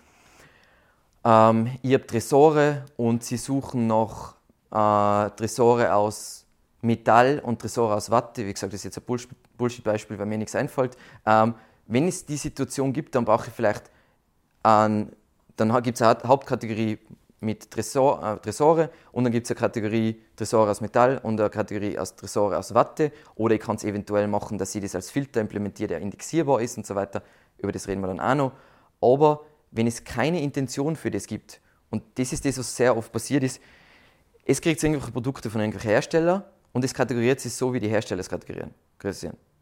ähm, 1.24 1.72
ihr 1.82 1.98
habt 1.98 2.10
Tresore 2.10 2.86
und 2.96 3.24
sie 3.24 3.38
suchen 3.38 3.88
nach 3.88 4.36
äh, 4.70 5.32
Tresore 5.32 5.94
aus 5.94 6.46
Metall 6.82 7.40
und 7.40 7.60
Tresore 7.60 7.96
aus 7.96 8.12
Watte. 8.12 8.46
Wie 8.46 8.54
gesagt, 8.54 8.72
das 8.72 8.82
ist 8.86 8.96
jetzt 8.96 8.98
ein 8.98 9.18
Bullshit-Beispiel, 9.58 10.20
weil 10.20 10.26
mir 10.26 10.38
nichts 10.38 10.56
einfällt. 10.56 10.96
Ähm, 11.26 11.56
wenn 11.88 12.08
es 12.08 12.26
die 12.26 12.38
Situation 12.38 12.94
gibt, 12.94 13.16
dann 13.16 13.26
brauche 13.26 13.48
ich 13.48 13.54
vielleicht, 13.54 13.90
ein, 14.64 15.12
dann 15.60 15.84
gibt 15.84 16.00
es 16.00 16.02
eine 16.02 16.20
Hauptkategorie 16.24 17.00
mit 17.42 17.72
Tresor, 17.72 18.24
äh, 18.24 18.38
Tresore 18.38 18.90
und 19.12 19.24
dann 19.24 19.32
gibt 19.32 19.46
es 19.46 19.52
eine 19.52 19.60
Kategorie 19.60 20.22
Tresore 20.36 20.72
aus 20.72 20.82
Metall 20.82 21.20
und 21.24 21.40
eine 21.40 21.50
Kategorie 21.50 21.98
aus 21.98 22.16
Tresore 22.16 22.58
aus 22.58 22.74
Watte. 22.74 23.12
Oder 23.36 23.56
ich 23.56 23.62
kann 23.62 23.76
es 23.76 23.84
eventuell 23.84 24.28
machen, 24.28 24.58
dass 24.58 24.76
ich 24.76 24.82
das 24.82 24.96
als 24.96 25.10
Filter 25.10 25.42
implementiere, 25.42 25.88
der 25.90 26.00
indexierbar 26.00 26.62
ist 26.62 26.78
und 26.78 26.86
so 26.86 26.96
weiter. 26.96 27.24
Über 27.58 27.72
das 27.72 27.88
reden 27.88 28.02
wir 28.02 28.08
dann 28.08 28.20
auch 28.20 28.36
noch. 28.36 28.52
Aber 29.02 29.46
wenn 29.72 29.88
es 29.88 30.04
keine 30.04 30.42
Intention 30.42 30.96
für 30.96 31.12
das 31.12 31.28
gibt, 31.28 31.62
und 31.90 32.04
das 32.16 32.34
ist 32.34 32.46
das, 32.46 32.58
was 32.58 32.76
sehr 32.76 32.96
oft 32.96 33.12
passiert 33.12 33.44
ist, 33.44 33.62
es 34.46 34.62
kriegt 34.62 34.82
irgendwelche 34.84 35.12
Produkte 35.12 35.50
von 35.50 35.62
irgendwelchen 35.62 35.92
Herstellern 35.92 36.44
und 36.74 36.84
es 36.84 36.94
kategoriert 36.94 37.40
sich 37.40 37.54
so, 37.54 37.74
wie 37.74 37.80
die 37.80 37.88
Hersteller 37.88 38.22
es 38.22 38.30
kategorieren. 38.30 38.74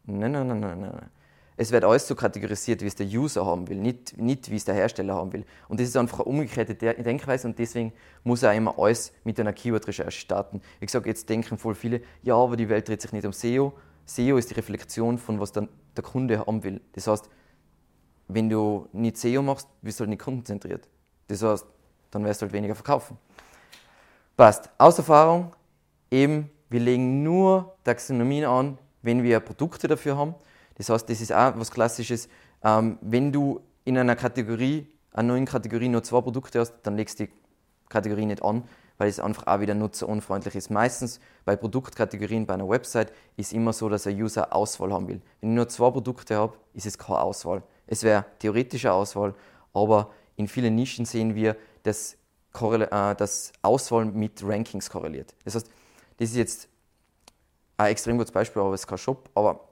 Nein, 0.04 0.32
nein, 0.32 0.46
nein, 0.46 0.60
nein, 0.60 0.80
nein. 0.80 1.10
Es 1.60 1.72
wird 1.72 1.82
alles 1.82 2.06
so 2.06 2.14
kategorisiert, 2.14 2.82
wie 2.82 2.86
es 2.86 2.94
der 2.94 3.06
User 3.08 3.44
haben 3.44 3.68
will, 3.68 3.78
nicht, 3.78 4.16
nicht 4.16 4.48
wie 4.48 4.54
es 4.54 4.64
der 4.64 4.76
Hersteller 4.76 5.16
haben 5.16 5.32
will. 5.32 5.44
Und 5.68 5.80
das 5.80 5.88
ist 5.88 5.96
einfach 5.96 6.20
eine 6.20 6.26
umgekehrte 6.26 6.76
Denkweise 6.76 7.48
und 7.48 7.58
deswegen 7.58 7.92
muss 8.22 8.44
er 8.44 8.54
immer 8.54 8.78
alles 8.78 9.12
mit 9.24 9.40
einer 9.40 9.52
Keyword-Recherche 9.52 10.20
starten. 10.20 10.62
Ich 10.80 10.92
sage, 10.92 11.08
jetzt 11.08 11.28
denken 11.28 11.58
voll 11.58 11.74
viele, 11.74 12.00
ja, 12.22 12.36
aber 12.36 12.56
die 12.56 12.68
Welt 12.68 12.88
dreht 12.88 13.02
sich 13.02 13.10
nicht 13.10 13.26
um 13.26 13.32
SEO. 13.32 13.72
SEO 14.06 14.36
ist 14.36 14.50
die 14.50 14.54
Reflexion 14.54 15.18
von, 15.18 15.40
was 15.40 15.50
dann 15.50 15.68
der 15.96 16.04
Kunde 16.04 16.38
haben 16.38 16.62
will. 16.62 16.80
Das 16.92 17.08
heißt, 17.08 17.28
wenn 18.28 18.48
du 18.48 18.86
nicht 18.92 19.16
SEO 19.16 19.42
machst, 19.42 19.66
bist 19.82 19.98
du 19.98 20.02
halt 20.02 20.10
nicht 20.10 20.22
kundenzentriert. 20.22 20.88
Das 21.26 21.42
heißt, 21.42 21.66
dann 22.12 22.24
wirst 22.24 22.40
du 22.40 22.44
halt 22.44 22.52
weniger 22.52 22.76
verkaufen. 22.76 23.18
Passt. 24.36 24.70
Aus 24.78 24.96
Erfahrung, 24.96 25.56
eben, 26.08 26.50
wir 26.70 26.78
legen 26.78 27.24
nur 27.24 27.74
Taxonomien 27.82 28.44
an, 28.44 28.78
wenn 29.02 29.24
wir 29.24 29.40
Produkte 29.40 29.88
dafür 29.88 30.16
haben. 30.16 30.36
Das 30.78 30.88
heißt, 30.88 31.08
das 31.10 31.20
ist 31.20 31.32
auch 31.32 31.52
was 31.56 31.70
Klassisches. 31.70 32.28
Ähm, 32.62 32.98
wenn 33.00 33.32
du 33.32 33.60
in 33.84 33.98
einer 33.98 34.16
Kategorie, 34.16 34.86
einer 35.12 35.28
neuen 35.28 35.44
Kategorie 35.44 35.88
nur 35.88 36.02
zwei 36.02 36.20
Produkte 36.20 36.60
hast, 36.60 36.74
dann 36.82 36.96
legst 36.96 37.20
du 37.20 37.26
die 37.26 37.32
Kategorie 37.88 38.26
nicht 38.26 38.42
an, 38.42 38.64
weil 38.96 39.08
es 39.08 39.20
einfach 39.20 39.46
auch 39.46 39.60
wieder 39.60 39.74
nutzerunfreundlich 39.74 40.54
ist. 40.54 40.70
Meistens 40.70 41.20
bei 41.44 41.56
Produktkategorien 41.56 42.46
bei 42.46 42.54
einer 42.54 42.68
Website 42.68 43.12
ist 43.36 43.52
immer 43.52 43.72
so, 43.72 43.88
dass 43.88 44.06
ein 44.06 44.20
User 44.20 44.54
Auswahl 44.54 44.92
haben 44.92 45.08
will. 45.08 45.20
Wenn 45.40 45.50
ich 45.50 45.56
nur 45.56 45.68
zwei 45.68 45.90
Produkte 45.90 46.36
habe, 46.36 46.54
ist 46.74 46.86
es 46.86 46.98
keine 46.98 47.20
Auswahl. 47.20 47.62
Es 47.86 48.02
wäre 48.02 48.24
theoretische 48.38 48.92
Auswahl, 48.92 49.34
aber 49.72 50.10
in 50.36 50.46
vielen 50.46 50.74
Nischen 50.74 51.04
sehen 51.04 51.34
wir, 51.34 51.56
dass, 51.82 52.16
äh, 52.60 53.26
Auswahl 53.62 54.04
mit 54.04 54.42
Rankings 54.44 54.90
korreliert. 54.90 55.34
Das 55.44 55.54
heißt, 55.54 55.70
das 56.18 56.30
ist 56.30 56.36
jetzt 56.36 56.68
ein 57.76 57.92
extrem 57.92 58.18
gutes 58.18 58.32
Beispiel, 58.32 58.60
aber 58.60 58.74
es 58.74 58.80
ist 58.80 58.86
kein 58.86 58.98
Shop, 58.98 59.30
aber 59.34 59.67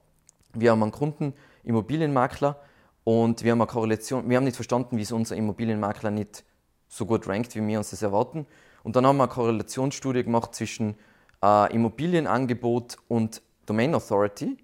wir 0.61 0.71
haben 0.71 0.83
einen 0.83 0.93
Kunden, 0.93 1.35
Immobilienmakler, 1.65 2.61
und 3.07 3.45
wir 3.45 3.53
haben 3.53 3.61
eine 3.61 3.69
Korrelation. 3.69 4.29
Wir 4.29 4.37
haben 4.37 4.43
nicht 4.43 4.57
verstanden, 4.57 4.97
wieso 4.97 5.15
unser 5.15 5.37
Immobilienmakler 5.37 6.11
nicht 6.11 6.45
so 6.89 7.07
gut 7.07 7.29
rankt, 7.29 7.55
wie 7.55 7.65
wir 7.65 7.79
uns 7.79 7.91
das 7.91 8.03
erwarten. 8.03 8.47
Und 8.83 8.97
dann 8.97 9.07
haben 9.07 9.17
wir 9.19 9.23
eine 9.23 9.33
Korrelationsstudie 9.33 10.25
gemacht 10.25 10.57
zwischen 10.57 10.97
äh, 11.41 11.73
Immobilienangebot 11.73 12.97
und 13.07 13.43
Domain 13.65 13.95
Authority. 13.95 14.57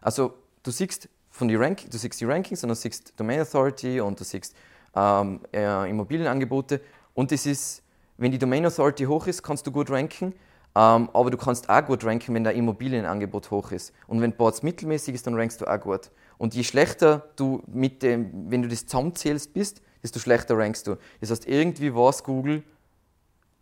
Also 0.00 0.34
du 0.62 0.70
siehst 0.70 1.08
von 1.28 1.48
die 1.48 1.56
Rank 1.56 1.90
du 1.90 1.98
siehst 1.98 2.20
die 2.20 2.24
Rankings 2.24 2.62
und 2.62 2.68
du 2.68 2.76
siehst 2.76 3.18
Domain 3.18 3.40
Authority 3.40 4.00
und 4.00 4.20
du 4.20 4.22
siehst 4.22 4.54
ähm, 4.94 5.40
äh, 5.52 5.90
Immobilienangebote. 5.90 6.80
Und 7.14 7.32
das 7.32 7.46
ist, 7.46 7.82
wenn 8.16 8.30
die 8.30 8.38
Domain 8.38 8.64
Authority 8.64 9.06
hoch 9.06 9.26
ist, 9.26 9.42
kannst 9.42 9.66
du 9.66 9.72
gut 9.72 9.90
ranken. 9.90 10.34
Ähm, 10.74 11.08
aber 11.12 11.30
du 11.30 11.36
kannst 11.36 11.68
auch 11.68 11.84
gut 11.84 12.04
ranken, 12.04 12.34
wenn 12.34 12.44
dein 12.44 12.56
Immobilienangebot 12.56 13.50
hoch 13.50 13.72
ist. 13.72 13.92
Und 14.06 14.20
wenn 14.20 14.36
Boards 14.36 14.62
mittelmäßig 14.62 15.14
ist, 15.14 15.26
dann 15.26 15.34
rankst 15.34 15.60
du 15.60 15.66
auch 15.66 15.80
gut. 15.80 16.10
Und 16.36 16.54
je 16.54 16.62
schlechter 16.62 17.30
du 17.36 17.62
mit 17.66 18.02
dem, 18.02 18.50
wenn 18.50 18.62
du 18.62 18.68
das 18.68 18.86
zusammenzählst 18.86 19.52
bist, 19.52 19.82
desto 20.02 20.20
schlechter 20.20 20.56
rankst 20.56 20.86
du. 20.86 20.96
Das 21.20 21.30
heißt, 21.30 21.48
irgendwie 21.48 21.94
weiß 21.94 22.22
Google 22.22 22.62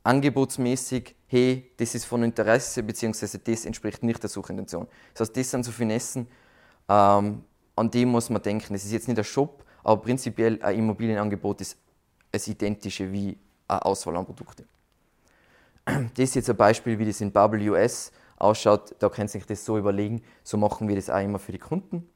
angebotsmäßig, 0.03 1.15
hey, 1.27 1.71
das 1.79 1.95
ist 1.95 2.05
von 2.05 2.23
Interesse, 2.23 2.83
beziehungsweise 2.83 3.39
das 3.39 3.65
entspricht 3.65 4.03
nicht 4.03 4.23
der 4.23 4.31
Suchintention. 4.31 4.87
Das 5.13 5.29
heißt, 5.29 5.37
das 5.37 5.51
sind 5.51 5.65
so 5.65 5.73
Finessen, 5.73 6.29
ähm, 6.89 7.43
an 7.75 7.91
die 7.91 8.07
muss 8.07 8.31
man 8.31 8.43
denken. 8.43 8.73
Das 8.73 8.85
ist 8.85 8.93
jetzt 8.93 9.09
nicht 9.09 9.19
ein 9.19 9.25
Shop, 9.25 9.65
aber 9.83 10.03
prinzipiell 10.03 10.63
ein 10.63 10.79
Immobilienangebot 10.79 11.61
ist 11.61 11.77
das 12.31 12.47
identische 12.47 13.11
wie 13.11 13.37
eine 13.69 13.85
Auswahl 13.85 14.17
an 14.17 14.25
Produkten. 14.25 14.67
Das 15.87 16.19
ist 16.19 16.35
jetzt 16.35 16.51
ein 16.51 16.57
Beispiel, 16.57 16.99
wie 16.99 17.07
das 17.07 17.21
in 17.21 17.31
Bubble 17.31 17.71
US 17.71 18.11
ausschaut. 18.39 18.97
Da 18.99 19.09
kann 19.09 19.29
sich 19.29 19.47
das 19.47 19.65
so 19.65 19.79
überlegen. 19.79 20.23
So 20.43 20.57
machen 20.57 20.89
wir 20.89 20.97
das 20.97 21.09
auch 21.09 21.21
immer 21.21 21.39
für 21.39 21.53
die 21.53 21.59
Kunden. 21.59 22.09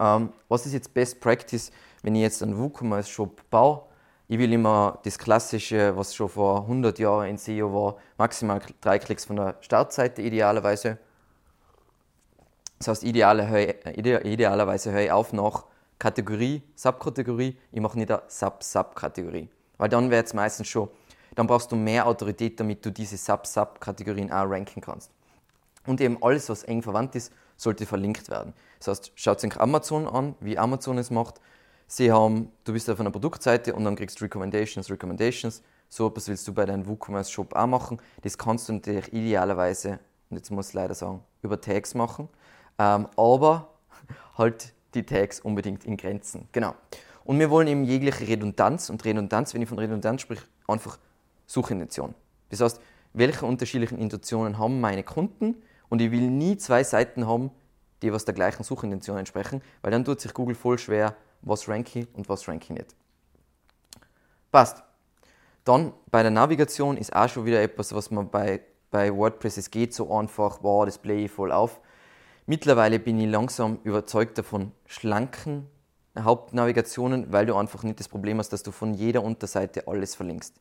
Ähm, 0.00 0.32
was 0.48 0.66
ist 0.66 0.72
jetzt 0.72 0.92
Best 0.92 1.20
Practice, 1.20 1.70
wenn 2.02 2.14
ich 2.16 2.22
jetzt 2.22 2.42
einen 2.42 2.58
WooCommerce-Shop 2.58 3.48
baue? 3.48 3.82
Ich 4.26 4.38
will 4.38 4.52
immer 4.52 4.98
das 5.04 5.18
Klassische, 5.18 5.96
was 5.96 6.14
schon 6.14 6.28
vor 6.28 6.62
100 6.62 6.98
Jahren 6.98 7.28
in 7.28 7.38
SEO 7.38 7.72
war, 7.72 7.96
maximal 8.16 8.60
drei 8.80 8.98
Klicks 8.98 9.24
von 9.24 9.36
der 9.36 9.56
Startseite 9.60 10.22
idealerweise. 10.22 10.98
Das 12.78 12.88
heißt, 12.88 13.04
ideale, 13.04 13.74
idealerweise 14.24 14.92
höre 14.92 15.02
ich 15.02 15.12
auf 15.12 15.32
nach 15.32 15.64
Kategorie, 15.98 16.62
Subkategorie. 16.74 17.56
Ich 17.72 17.80
mache 17.80 17.98
nicht 17.98 18.10
eine 18.10 18.22
Sub-Sub-Kategorie. 18.26 19.48
Weil 19.76 19.88
dann 19.88 20.10
wird 20.10 20.26
es 20.26 20.34
meistens 20.34 20.68
schon 20.68 20.88
dann 21.40 21.46
brauchst 21.46 21.72
du 21.72 21.76
mehr 21.76 22.06
Autorität, 22.06 22.60
damit 22.60 22.84
du 22.84 22.92
diese 22.92 23.16
Sub-Sub-Kategorien 23.16 24.30
auch 24.30 24.44
ranken 24.44 24.82
kannst. 24.82 25.10
Und 25.86 25.98
eben 26.02 26.22
alles, 26.22 26.50
was 26.50 26.64
eng 26.64 26.82
verwandt 26.82 27.14
ist, 27.14 27.32
sollte 27.56 27.86
verlinkt 27.86 28.28
werden. 28.28 28.52
Das 28.78 28.88
heißt, 28.88 29.12
schaut 29.14 29.40
sich 29.40 29.58
Amazon 29.58 30.06
an, 30.06 30.34
wie 30.40 30.58
Amazon 30.58 30.98
es 30.98 31.10
macht. 31.10 31.40
Sie 31.86 32.12
haben, 32.12 32.52
du 32.64 32.74
bist 32.74 32.90
auf 32.90 33.00
einer 33.00 33.10
Produktseite 33.10 33.74
und 33.74 33.86
dann 33.86 33.96
kriegst 33.96 34.20
du 34.20 34.24
Recommendations, 34.24 34.90
Recommendations. 34.90 35.62
So 35.88 36.08
etwas 36.08 36.28
willst 36.28 36.46
du 36.46 36.52
bei 36.52 36.66
deinem 36.66 36.86
WooCommerce-Shop 36.86 37.54
auch 37.56 37.66
machen. 37.66 38.00
Das 38.20 38.36
kannst 38.36 38.68
du 38.68 38.74
natürlich 38.74 39.10
idealerweise, 39.10 39.98
und 40.28 40.36
jetzt 40.36 40.50
muss 40.50 40.68
ich 40.68 40.74
leider 40.74 40.94
sagen, 40.94 41.22
über 41.40 41.58
Tags 41.58 41.94
machen. 41.94 42.28
Ähm, 42.78 43.08
aber 43.16 43.70
halt 44.36 44.74
die 44.92 45.06
Tags 45.06 45.40
unbedingt 45.40 45.86
in 45.86 45.96
Grenzen. 45.96 46.50
Genau. 46.52 46.74
Und 47.24 47.38
wir 47.38 47.48
wollen 47.48 47.66
eben 47.66 47.84
jegliche 47.84 48.28
Redundanz 48.28 48.90
und 48.90 49.02
Redundanz, 49.06 49.54
wenn 49.54 49.62
ich 49.62 49.70
von 49.70 49.78
Redundanz 49.78 50.20
spreche, 50.20 50.42
einfach 50.68 50.98
Suchintention. 51.50 52.14
Das 52.50 52.60
heißt, 52.60 52.80
welche 53.12 53.44
unterschiedlichen 53.44 53.98
Intentionen 53.98 54.56
haben 54.58 54.80
meine 54.80 55.02
Kunden 55.02 55.56
und 55.88 56.00
ich 56.00 56.12
will 56.12 56.30
nie 56.30 56.56
zwei 56.56 56.84
Seiten 56.84 57.26
haben, 57.26 57.50
die 58.02 58.12
was 58.12 58.24
der 58.24 58.34
gleichen 58.34 58.62
Suchintention 58.62 59.18
entsprechen, 59.18 59.60
weil 59.82 59.90
dann 59.90 60.04
tut 60.04 60.20
sich 60.20 60.32
Google 60.32 60.54
voll 60.54 60.78
schwer, 60.78 61.16
was 61.42 61.68
ranke 61.68 62.00
ich 62.00 62.14
und 62.14 62.28
was 62.28 62.46
ranke 62.46 62.64
ich 62.64 62.70
nicht. 62.70 62.94
Passt. 64.52 64.84
Dann 65.64 65.92
bei 66.12 66.22
der 66.22 66.30
Navigation 66.30 66.96
ist 66.96 67.14
auch 67.14 67.28
schon 67.28 67.44
wieder 67.46 67.60
etwas, 67.60 67.92
was 67.94 68.12
man 68.12 68.30
bei, 68.30 68.60
bei 68.92 69.12
WordPress, 69.12 69.56
es 69.56 69.72
geht 69.72 69.92
so 69.92 70.16
einfach, 70.16 70.60
wow, 70.62 70.84
das 70.84 70.98
play 70.98 71.24
ich 71.24 71.32
voll 71.32 71.50
auf. 71.50 71.80
Mittlerweile 72.46 73.00
bin 73.00 73.18
ich 73.18 73.28
langsam 73.28 73.80
überzeugt 73.82 74.38
davon, 74.38 74.70
schlanken 74.86 75.66
Hauptnavigationen, 76.16 77.32
weil 77.32 77.46
du 77.46 77.56
einfach 77.56 77.82
nicht 77.82 77.98
das 77.98 78.08
Problem 78.08 78.38
hast, 78.38 78.50
dass 78.50 78.62
du 78.62 78.70
von 78.70 78.94
jeder 78.94 79.22
Unterseite 79.22 79.88
alles 79.88 80.14
verlinkst. 80.14 80.54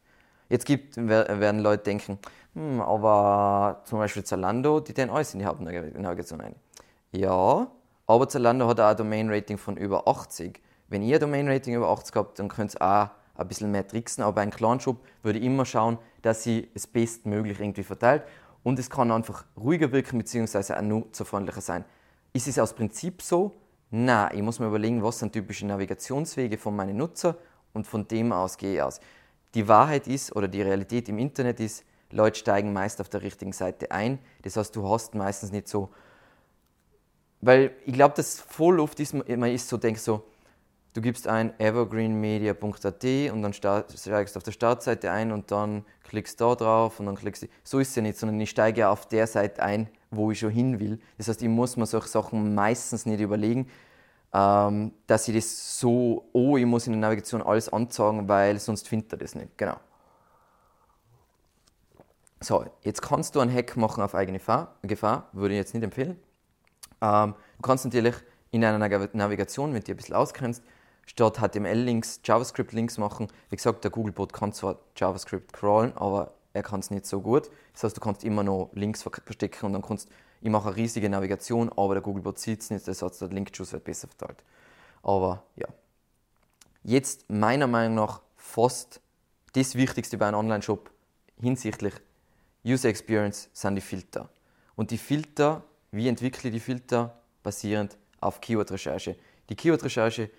Jetzt 0.50 0.66
gibt, 0.66 0.98
werden 0.98 1.60
Leute 1.60 1.84
denken, 1.84 2.20
hm, 2.56 2.82
aber 2.82 3.82
zum 3.86 4.00
Beispiel 4.00 4.24
Zalando, 4.24 4.80
die 4.80 4.94
tun 4.94 5.10
alles 5.10 5.34
in 5.34 5.40
die 5.40 5.46
Hauptnavigation 5.46 6.42
ein. 6.42 6.56
Ja, 7.12 7.68
aber 8.08 8.28
Zalando 8.28 8.68
hat 8.68 8.80
auch 8.80 8.90
ein 8.90 8.98
Domain-Rating 8.98 9.58
von 9.58 9.78
über 9.78 10.08
80. 10.08 10.60
Wenn 10.88 11.04
ihr 11.04 11.18
ein 11.18 11.22
Domain-Rating 11.22 11.76
über 11.76 11.90
80 11.90 12.16
habt, 12.16 12.40
dann 12.40 12.48
könnt 12.48 12.76
ihr 12.76 12.82
auch 12.82 13.10
ein 13.36 13.48
bisschen 13.48 13.72
mehr 13.72 13.88
tricksen. 13.88 14.24
Aber 14.24 14.42
einem 14.42 14.52
kleinen 14.52 14.80
Shop 14.80 14.98
würde 15.22 15.40
immer 15.40 15.66
schauen, 15.66 16.00
dass 16.24 16.44
sie 16.44 16.70
es 16.74 16.88
bestmöglich 16.88 17.60
irgendwie 17.60 17.84
verteilt. 17.84 18.24
Und 18.64 18.80
es 18.80 18.90
kann 18.90 19.12
einfach 19.12 19.46
ruhiger 19.56 19.92
wirken, 19.92 20.18
beziehungsweise 20.18 20.78
auch 20.78 20.82
nutzerfreundlicher 20.82 21.62
sein. 21.62 21.86
Ist 22.34 22.48
es 22.48 22.60
aus 22.60 22.74
Prinzip 22.74 23.22
so? 23.22 23.54
Nein, 23.92 24.32
ich 24.34 24.42
muss 24.42 24.60
mir 24.60 24.68
überlegen, 24.68 25.02
was 25.02 25.20
sind 25.20 25.32
typische 25.32 25.66
Navigationswege 25.66 26.58
von 26.58 26.76
meinen 26.76 26.98
Nutzer 26.98 27.36
und 27.74 27.88
von 27.88 28.08
dem 28.08 28.32
aus 28.32 28.58
gehe 28.58 28.76
ich 28.76 28.82
aus. 28.82 29.00
Die 29.56 29.68
Wahrheit 29.68 30.08
ist 30.08 30.36
oder 30.36 30.48
die 30.48 30.62
Realität 30.62 31.10
im 31.10 31.18
Internet 31.18 31.60
ist, 31.60 31.84
Leute 32.12 32.40
steigen 32.40 32.74
meist 32.74 33.02
auf 33.02 33.10
der 33.10 33.22
richtigen 33.22 33.54
Seite 33.54 33.92
ein. 33.92 34.20
Das 34.44 34.58
heißt, 34.58 34.76
du 34.76 34.90
hast 34.90 35.16
meistens 35.16 35.52
nicht 35.52 35.68
so 35.68 35.90
weil 37.42 37.72
ich 37.86 37.94
glaube, 37.94 38.16
dass 38.16 38.40
voll 38.40 38.80
oft 38.80 39.00
ist, 39.00 39.14
man 39.14 39.52
ist 39.52 39.70
so, 39.70 39.78
denkt 39.78 40.02
so, 40.02 40.24
du 40.94 41.02
gibst 41.02 41.28
ein 41.28 41.58
evergreenmedia.at 41.60 43.04
und 43.32 43.42
dann 43.42 43.54
steigst 43.54 44.36
du 44.36 44.38
auf 44.38 44.44
der 44.44 44.52
Startseite 44.52 45.12
ein 45.12 45.32
und 45.32 45.52
dann 45.52 45.86
klickst 46.04 46.42
da 46.42 46.56
drauf 46.56 47.00
und 47.00 47.06
dann 47.06 47.16
klickst 47.16 47.44
du. 47.44 47.48
So 47.64 47.80
ist 47.80 47.90
es 47.90 47.96
ja 47.96 48.02
nicht, 48.02 48.18
sondern 48.18 48.40
ich 48.42 48.50
steige 48.50 48.90
auf 48.90 49.08
der 49.08 49.28
Seite 49.28 49.64
ein, 49.64 49.90
wo 50.12 50.32
ich 50.32 50.40
schon 50.40 50.50
hin 50.50 50.80
will. 50.80 51.00
Das 51.18 51.28
heißt, 51.28 51.42
ich 51.42 51.50
muss 51.50 51.78
mir 51.78 51.86
solche 51.86 52.10
Sachen 52.10 52.56
meistens 52.56 53.06
nicht 53.06 53.22
überlegen, 53.22 53.68
ähm, 54.34 54.94
dass 55.08 55.28
ich 55.28 55.36
das 55.36 55.80
so, 55.80 56.30
oh, 56.34 56.58
ich 56.58 56.66
muss 56.66 56.88
in 56.88 56.94
der 56.94 57.02
Navigation 57.02 57.42
alles 57.42 57.70
anzeigen, 57.70 58.28
weil 58.28 58.60
sonst 58.60 58.88
findet 58.88 59.14
er 59.14 59.18
das 59.18 59.36
nicht. 59.36 59.58
Genau. 59.58 59.78
So, 62.42 62.66
jetzt 62.82 63.02
kannst 63.02 63.36
du 63.36 63.42
einen 63.42 63.54
Hack 63.54 63.76
machen 63.76 64.02
auf 64.02 64.16
eigene 64.16 64.40
Gefahr, 64.84 65.28
würde 65.34 65.54
ich 65.54 65.58
jetzt 65.58 65.74
nicht 65.74 65.84
empfehlen. 65.84 66.18
Ähm, 67.02 67.36
du 67.58 67.62
kannst 67.62 67.86
natürlich 67.86 68.16
in 68.52 68.64
einer 68.64 68.78
Navigation, 68.78 69.74
wenn 69.74 69.82
du 69.82 69.86
dich 69.86 69.94
ein 69.94 69.98
bisschen 69.98 70.16
auskennst, 70.16 70.64
statt 71.06 71.40
HTML-Links 71.40 72.22
JavaScript-Links 72.24 72.98
machen. 72.98 73.28
Wie 73.50 73.56
gesagt, 73.56 73.84
der 73.84 73.92
Googlebot 73.92 74.32
kann 74.32 74.54
zwar 74.54 74.78
JavaScript 74.96 75.52
crawlen, 75.54 75.96
aber 75.98 76.34
er 76.54 76.64
kann 76.64 76.80
es 76.80 76.92
nicht 76.92 77.06
so 77.06 77.22
gut. 77.22 77.50
Das 77.74 77.84
heißt, 77.84 77.98
du 77.98 78.02
kannst 78.02 78.24
immer 78.24 78.44
noch 78.44 78.70
Links 78.74 79.04
verstecken 79.04 79.66
und 79.66 79.74
dann 79.74 79.82
kannst 79.82 80.10
ich 80.42 80.50
mache 80.50 80.70
eine 80.70 80.78
riesige 80.78 81.10
Navigation, 81.10 81.70
aber 81.76 81.96
der 81.96 82.04
Googlebot 82.04 82.40
sieht 82.40 82.62
es 82.62 82.70
nicht, 82.70 82.88
das 82.88 83.02
heißt, 83.02 83.22
der 83.22 83.30
Link-Juice 83.30 83.74
wird 83.74 83.84
besser 83.84 84.08
verteilt. 84.08 84.44
Aber 85.04 85.44
ja. 85.56 85.68
Jetzt 86.84 87.30
meiner 87.30 87.68
Meinung 87.68 87.96
nach 87.96 88.22
fast 88.36 89.02
das 89.54 89.76
Wichtigste 89.76 90.18
bei 90.18 90.28
einem 90.28 90.38
Online-Shop 90.38 90.90
hinsichtlich 91.42 91.94
User 92.66 92.90
Experience 92.90 93.50
sind 93.54 93.76
die 93.76 93.82
Filter. 93.82 94.30
Und 94.76 94.92
die 94.92 94.98
Filter 94.98 95.64
wie 95.92 96.08
entwickle 96.08 96.50
ich 96.50 96.54
die 96.54 96.60
Filter? 96.60 97.16
Basierend 97.42 97.98
auf 98.20 98.42
Keyword-Recherche. 98.42 99.16
Die 99.50 99.56
Keyword-Recherche 99.56 100.30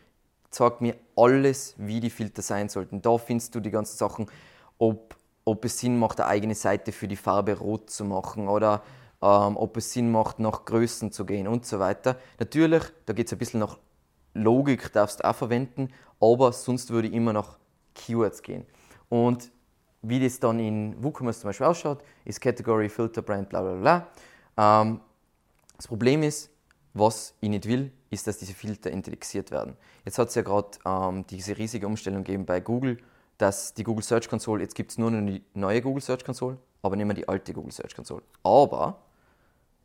zeigt 0.50 0.80
mir 0.80 0.94
alles, 1.16 1.74
wie 1.76 2.00
die 2.00 2.10
Filter 2.10 2.42
sein 2.42 2.68
sollten. 2.68 3.02
Da 3.02 3.18
findest 3.18 3.54
du 3.54 3.60
die 3.60 3.70
ganzen 3.70 3.96
Sachen, 3.96 4.26
ob, 4.78 5.16
ob 5.44 5.64
es 5.64 5.78
Sinn 5.78 5.98
macht, 5.98 6.20
eine 6.20 6.28
eigene 6.28 6.54
Seite 6.54 6.92
für 6.92 7.08
die 7.08 7.16
Farbe 7.16 7.58
rot 7.58 7.90
zu 7.90 8.04
machen 8.04 8.48
oder 8.48 8.82
ähm, 9.22 9.56
ob 9.56 9.76
es 9.76 9.92
Sinn 9.92 10.10
macht, 10.10 10.38
nach 10.38 10.64
Größen 10.64 11.12
zu 11.12 11.24
gehen 11.24 11.46
und 11.46 11.66
so 11.66 11.78
weiter. 11.78 12.16
Natürlich, 12.38 12.84
da 13.06 13.12
geht 13.12 13.26
es 13.26 13.32
ein 13.32 13.38
bisschen 13.38 13.60
nach 13.60 13.78
Logik, 14.34 14.92
darfst 14.92 15.20
du 15.20 15.28
auch 15.28 15.34
verwenden, 15.34 15.88
aber 16.20 16.52
sonst 16.52 16.90
würde 16.90 17.08
ich 17.08 17.14
immer 17.14 17.32
nach 17.32 17.58
Keywords 17.94 18.42
gehen. 18.42 18.66
Und 19.08 19.50
wie 20.02 20.20
das 20.20 20.40
dann 20.40 20.58
in 20.58 21.02
WooCommerce 21.02 21.40
zum 21.40 21.48
Beispiel 21.48 21.66
ausschaut, 21.66 22.02
ist 22.24 22.40
Category, 22.40 22.88
Filter, 22.88 23.22
Brand, 23.22 23.48
bla 23.48 23.60
bla 23.60 23.74
bla. 23.74 24.06
Ähm, 24.56 25.00
das 25.76 25.86
Problem 25.88 26.22
ist, 26.22 26.50
was 26.94 27.34
ich 27.40 27.48
nicht 27.48 27.66
will, 27.66 27.92
ist, 28.10 28.26
dass 28.26 28.38
diese 28.38 28.54
Filter 28.54 28.90
indexiert 28.90 29.50
werden. 29.50 29.76
Jetzt 30.04 30.18
hat 30.18 30.28
es 30.28 30.34
ja 30.34 30.42
gerade 30.42 30.70
ähm, 30.84 31.26
diese 31.28 31.56
riesige 31.56 31.86
Umstellung 31.86 32.24
gegeben 32.24 32.46
bei 32.46 32.60
Google, 32.60 32.98
dass 33.38 33.74
die 33.74 33.84
Google 33.84 34.02
Search 34.02 34.28
Console, 34.28 34.62
jetzt 34.62 34.74
gibt 34.74 34.90
es 34.90 34.98
nur 34.98 35.10
noch 35.10 35.24
die 35.24 35.42
neue 35.54 35.80
Google 35.80 36.02
Search 36.02 36.24
Console, 36.24 36.58
aber 36.82 36.96
nicht 36.96 37.06
mehr 37.06 37.14
die 37.14 37.28
alte 37.28 37.52
Google 37.52 37.72
Search 37.72 37.94
Console. 37.94 38.22
Aber 38.42 38.98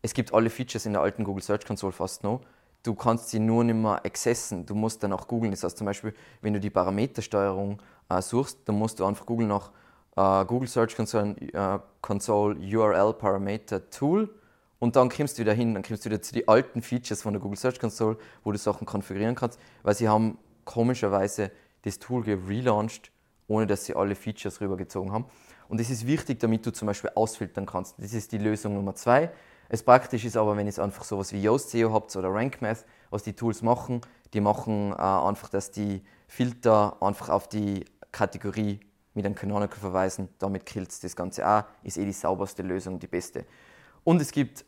es 0.05 0.13
gibt 0.13 0.35
alle 0.35 0.51
Features 0.51 0.85
in 0.85 0.93
der 0.93 1.01
alten 1.01 1.23
Google 1.23 1.41
Search 1.41 1.65
Console 1.65 1.91
fast 1.91 2.23
noch. 2.23 2.41
Du 2.83 2.93
kannst 2.93 3.29
sie 3.29 3.39
nur 3.39 3.63
nicht 3.63 3.75
mehr 3.75 4.05
accessen. 4.05 4.63
Du 4.63 4.75
musst 4.75 5.01
dann 5.01 5.11
auch 5.13 5.27
googeln. 5.27 5.51
Das 5.51 5.63
heißt 5.63 5.79
zum 5.79 5.85
Beispiel, 5.85 6.13
wenn 6.41 6.53
du 6.53 6.59
die 6.59 6.69
Parametersteuerung 6.69 7.81
äh, 8.09 8.21
suchst, 8.21 8.59
dann 8.65 8.77
musst 8.77 8.99
du 8.99 9.05
einfach 9.05 9.25
googeln 9.25 9.49
nach 9.49 9.71
äh, 10.15 10.45
Google 10.45 10.67
Search 10.67 10.95
Console, 10.95 11.35
äh, 11.53 11.79
Console 12.01 12.55
URL 12.55 13.13
Parameter 13.13 13.89
Tool 13.89 14.29
und 14.77 14.95
dann 14.95 15.09
kommst 15.09 15.39
du 15.39 15.41
wieder 15.41 15.53
hin, 15.53 15.73
dann 15.73 15.81
kommst 15.81 16.05
du 16.05 16.11
wieder 16.11 16.21
zu 16.21 16.35
den 16.35 16.47
alten 16.47 16.83
Features 16.83 17.23
von 17.23 17.33
der 17.33 17.41
Google 17.41 17.57
Search 17.57 17.79
Console, 17.79 18.17
wo 18.43 18.51
du 18.51 18.59
Sachen 18.59 18.85
konfigurieren 18.85 19.33
kannst, 19.33 19.59
weil 19.81 19.95
sie 19.95 20.07
haben 20.07 20.37
komischerweise 20.65 21.49
das 21.81 21.97
Tool 21.97 22.23
gelauncht, 22.23 23.11
ohne 23.47 23.65
dass 23.65 23.85
sie 23.85 23.95
alle 23.95 24.13
Features 24.13 24.61
rübergezogen 24.61 25.11
haben. 25.11 25.25
Und 25.67 25.79
das 25.79 25.89
ist 25.89 26.05
wichtig, 26.05 26.39
damit 26.39 26.63
du 26.63 26.71
zum 26.71 26.85
Beispiel 26.85 27.09
ausfiltern 27.15 27.65
kannst. 27.65 27.95
Das 27.97 28.13
ist 28.13 28.31
die 28.31 28.37
Lösung 28.37 28.75
Nummer 28.75 28.93
zwei. 28.93 29.31
Es 29.69 29.84
praktisch 29.84 30.25
ist 30.25 30.38
aber, 30.38 30.56
wenn 30.58 30.67
ihr 30.67 30.80
einfach 30.80 31.04
sowas 31.04 31.34
wie 31.34 31.41
Yoast 31.41 31.71
SEO 31.71 31.93
habt 31.93 32.15
oder 32.15 32.30
RankMath, 32.30 32.86
was 33.10 33.23
die 33.23 33.34
Tools 33.34 33.62
machen, 33.62 34.01
die 34.34 34.41
machen 34.41 34.91
äh, 34.91 34.95
einfach, 34.95 35.49
dass 35.49 35.71
die 35.71 36.04
Filter 36.28 36.97
einfach 37.01 37.30
auf 37.30 37.47
die 37.47 37.86
Kategorie 38.12 38.80
mit 39.13 39.25
einem 39.25 39.36
Canonical 39.36 39.80
verweisen. 39.80 40.30
Damit 40.39 40.65
killt 40.65 41.04
das 41.04 41.15
Ganze 41.15 41.47
auch. 41.47 41.63
Ist 41.84 41.97
eh 41.97 42.06
die 42.06 42.12
sauberste 42.12 42.63
Lösung, 42.63 42.99
die 42.99 43.08
beste. 43.08 43.45
Und 44.04 44.21
es 44.21 44.32
gibt 44.32 44.65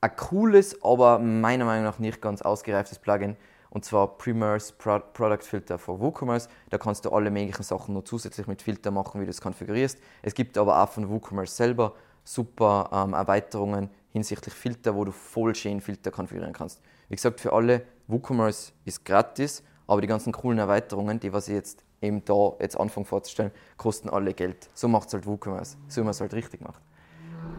ein 0.00 0.14
cooles, 0.16 0.82
aber 0.82 1.18
meiner 1.18 1.64
Meinung 1.64 1.84
nach 1.84 1.98
nicht 1.98 2.22
ganz 2.22 2.40
ausgereiftes 2.42 2.98
Plugin, 2.98 3.36
und 3.70 3.84
zwar 3.84 4.16
Primers 4.16 4.72
Product 4.72 5.42
Filter 5.42 5.78
für 5.78 6.00
WooCommerce. 6.00 6.48
Da 6.70 6.78
kannst 6.78 7.04
du 7.04 7.10
alle 7.10 7.30
möglichen 7.30 7.62
Sachen 7.62 7.94
noch 7.94 8.04
zusätzlich 8.04 8.46
mit 8.46 8.62
Filter 8.62 8.90
machen, 8.90 9.20
wie 9.20 9.24
du 9.24 9.30
es 9.30 9.42
konfigurierst. 9.42 9.98
Es 10.22 10.32
gibt 10.32 10.56
aber 10.56 10.82
auch 10.82 10.88
von 10.88 11.10
WooCommerce 11.10 11.54
selber 11.54 11.94
super 12.24 12.88
ähm, 12.92 13.12
Erweiterungen 13.12 13.90
hinsichtlich 14.12 14.54
Filter, 14.54 14.94
wo 14.94 15.04
du 15.04 15.12
voll 15.12 15.54
schön 15.54 15.80
Filter 15.80 16.10
konfigurieren 16.10 16.54
kannst. 16.54 16.80
Wie 17.08 17.16
gesagt, 17.16 17.40
für 17.40 17.52
alle, 17.52 17.82
WooCommerce 18.06 18.72
ist 18.84 19.04
gratis, 19.04 19.62
aber 19.86 20.00
die 20.00 20.06
ganzen 20.06 20.32
coolen 20.32 20.58
Erweiterungen, 20.58 21.20
die 21.20 21.32
was 21.32 21.48
ich 21.48 21.54
jetzt 21.54 21.84
eben 22.00 22.24
da 22.24 22.52
jetzt 22.60 22.78
anfange 22.78 23.06
vorzustellen, 23.06 23.50
kosten 23.76 24.08
alle 24.08 24.34
Geld. 24.34 24.70
So 24.74 24.88
macht 24.88 25.08
es 25.08 25.14
halt 25.14 25.26
WooCommerce, 25.26 25.76
so 25.88 26.00
wie 26.00 26.04
man 26.04 26.10
es 26.10 26.20
halt 26.20 26.34
richtig 26.34 26.60
macht. 26.60 26.82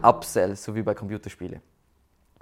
Upsell, 0.02 0.56
so 0.56 0.74
wie 0.74 0.82
bei 0.82 0.94
Computerspielen. 0.94 1.60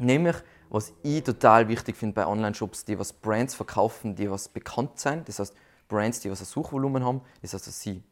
Nämlich, 0.00 0.36
was 0.70 0.92
ich 1.02 1.24
total 1.24 1.68
wichtig 1.68 1.96
finde 1.96 2.14
bei 2.14 2.26
Online-Shops, 2.26 2.84
die 2.84 2.98
was 2.98 3.12
Brands 3.12 3.54
verkaufen, 3.54 4.14
die 4.14 4.30
was 4.30 4.48
bekannt 4.48 4.98
sind, 4.98 5.28
das 5.28 5.40
heißt 5.40 5.54
Brands, 5.88 6.20
die 6.20 6.30
was 6.30 6.40
ein 6.40 6.44
Suchvolumen 6.44 7.04
haben, 7.04 7.22
das 7.42 7.54
heißt, 7.54 7.66
dass 7.66 7.80
sie 7.80 8.04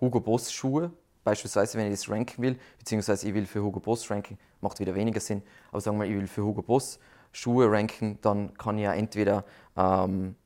Hugo 0.00 0.20
Boss 0.20 0.52
Schuhe, 0.52 0.90
beispielsweise, 1.26 1.76
wenn 1.76 1.86
ich 1.86 1.98
das 1.98 2.08
ranken 2.08 2.40
will, 2.40 2.56
beziehungsweise 2.78 3.28
ich 3.28 3.34
will 3.34 3.46
für 3.46 3.60
Hugo 3.60 3.80
Boss 3.80 4.08
ranken, 4.10 4.38
macht 4.60 4.78
wieder 4.78 4.94
weniger 4.94 5.18
Sinn, 5.18 5.42
aber 5.72 5.80
sagen 5.80 5.98
wir, 5.98 6.06
ich 6.06 6.14
will 6.14 6.28
für 6.28 6.44
Hugo 6.44 6.62
Boss 6.62 7.00
Schuhe 7.32 7.70
ranken, 7.70 8.18
dann 8.22 8.54
kann 8.54 8.78
ich 8.78 8.84
ja 8.84 8.94
entweder 8.94 9.44
ähm, 9.76 10.36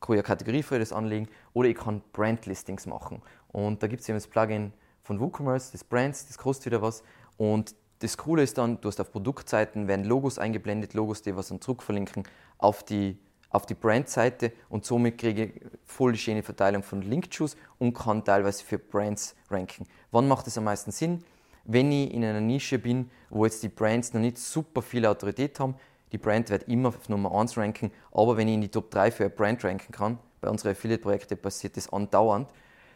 Kategorie 0.00 0.62
für 0.62 0.78
das 0.78 0.92
anlegen 0.92 1.28
oder 1.54 1.68
ich 1.68 1.76
kann 1.76 2.02
Brand-Listings 2.12 2.86
machen. 2.86 3.22
Und 3.48 3.82
da 3.82 3.86
gibt 3.86 4.02
es 4.02 4.08
eben 4.08 4.16
das 4.16 4.26
Plugin 4.26 4.72
von 5.04 5.20
WooCommerce, 5.20 5.70
das 5.72 5.84
Brands, 5.84 6.26
das 6.26 6.36
kostet 6.36 6.66
wieder 6.66 6.82
was. 6.82 7.04
Und 7.36 7.76
das 8.00 8.18
Coole 8.18 8.42
ist 8.42 8.58
dann, 8.58 8.80
du 8.80 8.88
hast 8.88 9.00
auf 9.00 9.12
Produktseiten, 9.12 9.86
werden 9.86 10.04
Logos 10.04 10.38
eingeblendet, 10.38 10.94
Logos, 10.94 11.22
die 11.22 11.36
was 11.36 11.48
dann 11.48 11.60
zurückverlinken 11.60 12.24
auf 12.58 12.82
die, 12.82 13.18
auf 13.54 13.66
die 13.66 13.74
Brandseite 13.74 14.52
und 14.68 14.84
somit 14.84 15.16
kriege 15.16 15.44
ich 15.44 15.52
voll 15.86 16.16
schöne 16.16 16.42
Verteilung 16.42 16.82
von 16.82 17.02
Link-Juice 17.02 17.56
und 17.78 17.94
kann 17.94 18.24
teilweise 18.24 18.64
für 18.64 18.78
Brands 18.78 19.36
ranken. 19.48 19.86
Wann 20.10 20.26
macht 20.26 20.48
es 20.48 20.58
am 20.58 20.64
meisten 20.64 20.90
Sinn? 20.90 21.22
Wenn 21.64 21.92
ich 21.92 22.12
in 22.12 22.24
einer 22.24 22.40
Nische 22.40 22.80
bin, 22.80 23.10
wo 23.30 23.44
jetzt 23.44 23.62
die 23.62 23.68
Brands 23.68 24.12
noch 24.12 24.20
nicht 24.20 24.38
super 24.38 24.82
viel 24.82 25.06
Autorität 25.06 25.60
haben, 25.60 25.76
die 26.10 26.18
Brand 26.18 26.50
wird 26.50 26.68
immer 26.68 26.88
auf 26.88 27.08
Nummer 27.08 27.32
1 27.32 27.56
ranken, 27.56 27.92
aber 28.12 28.36
wenn 28.36 28.48
ich 28.48 28.54
in 28.54 28.60
die 28.60 28.68
Top 28.68 28.90
3 28.90 29.12
für 29.12 29.24
eine 29.24 29.30
Brand 29.30 29.64
ranken 29.64 29.92
kann, 29.92 30.18
bei 30.40 30.50
unseren 30.50 30.72
Affiliate-Projekten 30.72 31.38
passiert 31.38 31.76
das 31.76 31.92
andauernd, 31.92 32.48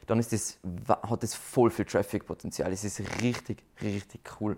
dann 0.07 0.19
ist 0.19 0.33
das, 0.33 0.59
hat 0.89 1.23
das 1.23 1.35
voll 1.35 1.71
viel 1.71 1.85
Traffic-Potenzial. 1.85 2.73
Es 2.73 2.83
ist 2.83 3.01
richtig, 3.23 3.63
richtig 3.81 4.23
cool. 4.41 4.57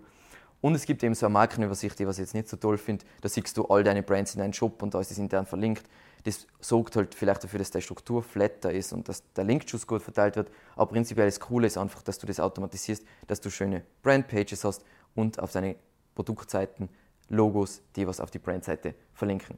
Und 0.60 0.74
es 0.74 0.84
gibt 0.84 1.02
eben 1.02 1.14
so 1.14 1.26
eine 1.26 1.32
Markenübersicht, 1.32 1.98
die 1.98 2.06
was 2.06 2.18
ich 2.18 2.22
jetzt 2.22 2.34
nicht 2.34 2.48
so 2.48 2.56
toll 2.56 2.76
finde. 2.76 3.04
Da 3.22 3.28
siehst 3.28 3.56
du 3.56 3.64
all 3.66 3.82
deine 3.82 4.02
Brands 4.02 4.34
in 4.34 4.40
deinem 4.40 4.52
Shop 4.52 4.82
und 4.82 4.94
da 4.94 5.00
ist 5.00 5.10
es 5.10 5.18
intern 5.18 5.46
verlinkt. 5.46 5.84
Das 6.24 6.46
sorgt 6.60 6.96
halt 6.96 7.14
vielleicht 7.14 7.42
dafür, 7.44 7.58
dass 7.58 7.70
die 7.70 7.80
Struktur 7.80 8.22
flatter 8.22 8.70
ist 8.70 8.92
und 8.92 9.08
dass 9.08 9.22
der 9.32 9.44
Linkschuss 9.44 9.86
gut 9.86 10.02
verteilt 10.02 10.36
wird. 10.36 10.50
Aber 10.76 10.90
prinzipiell 10.90 11.26
das 11.26 11.40
Coole 11.40 11.66
ist 11.66 11.78
einfach, 11.78 12.02
dass 12.02 12.18
du 12.18 12.26
das 12.26 12.40
automatisierst, 12.40 13.04
dass 13.26 13.40
du 13.40 13.50
schöne 13.50 13.84
Brandpages 14.02 14.64
hast 14.64 14.84
und 15.14 15.38
auf 15.38 15.52
deine 15.52 15.76
Produktseiten 16.14 16.90
Logos, 17.30 17.80
die 17.96 18.06
was 18.06 18.20
auf 18.20 18.30
die 18.30 18.38
Brandseite 18.38 18.94
verlinken. 19.14 19.56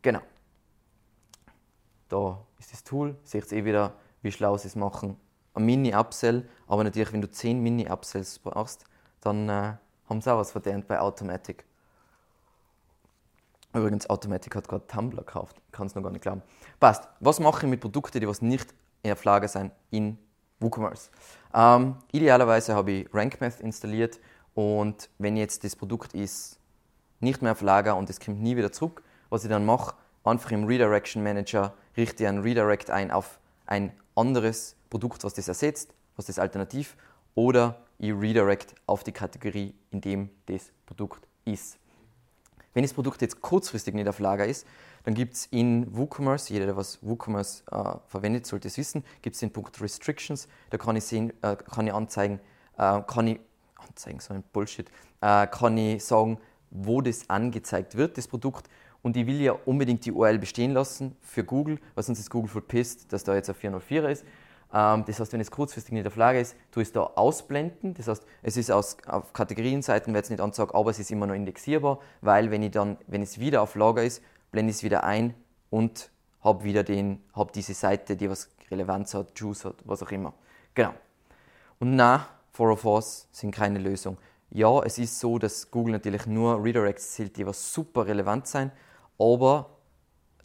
Genau. 0.00 0.20
Da 2.08 2.46
ist 2.58 2.72
das 2.72 2.84
Tool, 2.84 3.16
seht 3.24 3.50
ihr 3.52 3.58
eh 3.58 3.64
wieder, 3.64 3.94
wie 4.22 4.32
schlau 4.32 4.56
sie 4.56 4.68
es 4.68 4.76
machen. 4.76 5.16
Ein 5.54 5.66
Mini-Upsell, 5.66 6.48
aber 6.66 6.84
natürlich, 6.84 7.12
wenn 7.12 7.20
du 7.20 7.30
10 7.30 7.60
Mini-Upsells 7.60 8.38
brauchst, 8.38 8.84
dann 9.20 9.48
äh, 9.48 9.74
haben 10.08 10.20
sie 10.20 10.32
auch 10.32 10.38
was 10.38 10.52
verdient 10.52 10.86
bei 10.86 10.98
Automatic. 11.00 11.64
Übrigens, 13.72 14.08
Automatic 14.08 14.54
hat 14.54 14.68
gerade 14.68 14.86
Tumblr 14.86 15.18
gekauft. 15.18 15.56
Kann 15.72 15.86
es 15.88 15.94
noch 15.94 16.02
gar 16.02 16.12
nicht 16.12 16.22
glauben. 16.22 16.42
Passt. 16.78 17.08
Was 17.20 17.40
mache 17.40 17.66
ich 17.66 17.70
mit 17.70 17.80
Produkten, 17.80 18.20
die 18.20 18.28
was 18.28 18.40
nicht 18.40 18.72
in 19.02 19.16
Flagge 19.16 19.48
sind 19.48 19.72
in 19.90 20.16
WooCommerce? 20.60 21.10
Ähm, 21.52 21.96
idealerweise 22.12 22.74
habe 22.74 22.92
ich 22.92 23.14
RankMath 23.14 23.60
installiert 23.60 24.20
und 24.54 25.08
wenn 25.18 25.36
jetzt 25.36 25.64
das 25.64 25.74
Produkt 25.74 26.14
ist 26.14 26.58
nicht 27.20 27.42
mehr 27.42 27.52
auf 27.52 27.62
Lager 27.62 27.96
und 27.96 28.08
es 28.10 28.20
kommt 28.20 28.40
nie 28.40 28.56
wieder 28.56 28.70
zurück, 28.70 29.02
was 29.30 29.42
ich 29.42 29.50
dann 29.50 29.66
mache, 29.66 29.94
einfach 30.22 30.52
im 30.52 30.64
Redirection 30.64 31.22
Manager 31.22 31.74
richte 31.96 32.22
ich 32.22 32.28
einen 32.28 32.42
Redirect 32.42 32.90
ein 32.90 33.10
auf 33.10 33.38
ein 33.66 33.92
anderes 34.14 34.76
Produkt, 34.90 35.24
was 35.24 35.34
das 35.34 35.48
ersetzt, 35.48 35.92
was 36.16 36.26
das 36.26 36.38
alternativ, 36.38 36.96
oder 37.34 37.80
ich 37.98 38.12
redirect 38.12 38.74
auf 38.86 39.04
die 39.04 39.12
Kategorie, 39.12 39.74
in 39.90 40.00
dem 40.00 40.30
das 40.46 40.72
Produkt 40.86 41.26
ist. 41.44 41.78
Wenn 42.72 42.82
das 42.82 42.92
Produkt 42.92 43.22
jetzt 43.22 43.40
kurzfristig 43.40 43.94
nicht 43.94 44.08
auf 44.08 44.18
Lager 44.18 44.46
ist, 44.46 44.66
dann 45.04 45.14
gibt 45.14 45.34
es 45.34 45.46
in 45.46 45.96
WooCommerce, 45.96 46.52
jeder, 46.52 46.66
der 46.66 46.76
was 46.76 46.98
WooCommerce 47.02 47.62
äh, 47.70 47.98
verwendet, 48.06 48.46
sollte 48.46 48.68
es 48.68 48.78
wissen, 48.78 49.04
gibt 49.22 49.34
es 49.34 49.40
den 49.40 49.52
Punkt 49.52 49.80
Restrictions. 49.80 50.48
Da 50.70 50.78
kann 50.78 50.96
ich, 50.96 51.04
sehen, 51.04 51.32
äh, 51.42 51.56
kann 51.56 51.86
ich 51.86 51.92
anzeigen, 51.92 52.40
äh, 52.78 53.00
kann 53.06 53.28
ich, 53.28 53.40
anzeigen, 53.76 54.18
so 54.20 54.34
ein 54.34 54.42
Bullshit, 54.52 54.90
äh, 55.20 55.46
kann 55.46 55.76
ich 55.76 56.04
sagen, 56.04 56.38
wo 56.70 57.00
das 57.00 57.30
angezeigt 57.30 57.96
wird, 57.96 58.18
das 58.18 58.26
Produkt. 58.26 58.68
Und 59.02 59.16
ich 59.18 59.26
will 59.26 59.40
ja 59.40 59.52
unbedingt 59.66 60.04
die 60.06 60.12
URL 60.12 60.38
bestehen 60.38 60.72
lassen 60.72 61.14
für 61.20 61.44
Google, 61.44 61.78
weil 61.94 62.02
sonst 62.02 62.18
ist 62.18 62.30
Google 62.30 62.50
verpisst, 62.50 63.12
dass 63.12 63.22
da 63.22 63.34
jetzt 63.34 63.50
ein 63.50 63.54
404er 63.54 64.08
ist. 64.08 64.24
Ähm, 64.74 65.04
das 65.06 65.20
heißt, 65.20 65.32
wenn 65.32 65.40
es 65.40 65.52
kurzfristig 65.52 65.92
nicht 65.92 66.06
auf 66.06 66.16
Lager 66.16 66.40
ist, 66.40 66.56
tue 66.72 66.82
ich 66.82 66.88
es 66.88 66.92
da 66.92 67.02
ausblenden. 67.14 67.94
Das 67.94 68.08
heißt, 68.08 68.26
es 68.42 68.56
ist 68.56 68.72
aus, 68.72 68.96
auf 69.06 69.32
Kategorienseiten, 69.32 70.12
wird 70.12 70.24
es 70.24 70.30
nicht 70.30 70.40
anzeigen, 70.40 70.72
aber 70.74 70.90
es 70.90 70.98
ist 70.98 71.12
immer 71.12 71.26
noch 71.26 71.34
indexierbar, 71.34 72.00
weil 72.20 72.50
wenn, 72.50 72.62
ich 72.62 72.72
dann, 72.72 72.98
wenn 73.06 73.22
es 73.22 73.38
wieder 73.38 73.62
auf 73.62 73.76
Lager 73.76 74.02
ist, 74.02 74.22
blende 74.50 74.70
ich 74.70 74.78
es 74.78 74.82
wieder 74.82 75.04
ein 75.04 75.34
und 75.70 76.10
habe 76.42 76.64
wieder 76.64 76.82
den, 76.82 77.22
hab 77.34 77.52
diese 77.52 77.72
Seite, 77.72 78.16
die 78.16 78.28
was 78.28 78.50
Relevanz 78.70 79.14
hat, 79.14 79.38
Juice 79.38 79.64
hat, 79.64 79.76
was 79.84 80.02
auch 80.02 80.10
immer. 80.10 80.34
Genau. 80.74 80.92
Und 81.78 81.94
na, 81.94 82.26
404s 82.56 83.26
sind 83.30 83.52
keine 83.52 83.78
Lösung. 83.78 84.18
Ja, 84.50 84.82
es 84.82 84.98
ist 84.98 85.18
so, 85.18 85.38
dass 85.38 85.70
Google 85.70 85.92
natürlich 85.92 86.26
nur 86.26 86.62
Redirects 86.62 87.12
zählt, 87.12 87.36
die 87.36 87.46
was 87.46 87.72
super 87.72 88.06
relevant 88.06 88.46
sein, 88.46 88.72
aber 89.18 89.70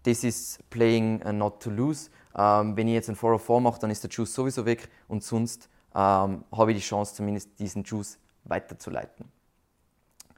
das 0.03 0.23
ist 0.23 0.67
playing 0.69 1.19
not 1.38 1.61
to 1.61 1.69
lose. 1.69 2.09
Ähm, 2.38 2.77
wenn 2.77 2.88
ich 2.88 2.93
jetzt 2.93 3.09
ein 3.09 3.15
404 3.15 3.59
mache, 3.59 3.80
dann 3.80 3.89
ist 3.89 4.03
der 4.03 4.09
Juice 4.09 4.34
sowieso 4.34 4.65
weg 4.65 4.89
und 5.07 5.23
sonst 5.23 5.69
ähm, 5.95 6.43
habe 6.51 6.71
ich 6.71 6.77
die 6.77 6.84
Chance, 6.84 7.15
zumindest 7.15 7.59
diesen 7.59 7.84
Juice 7.84 8.19
weiterzuleiten. 8.43 9.32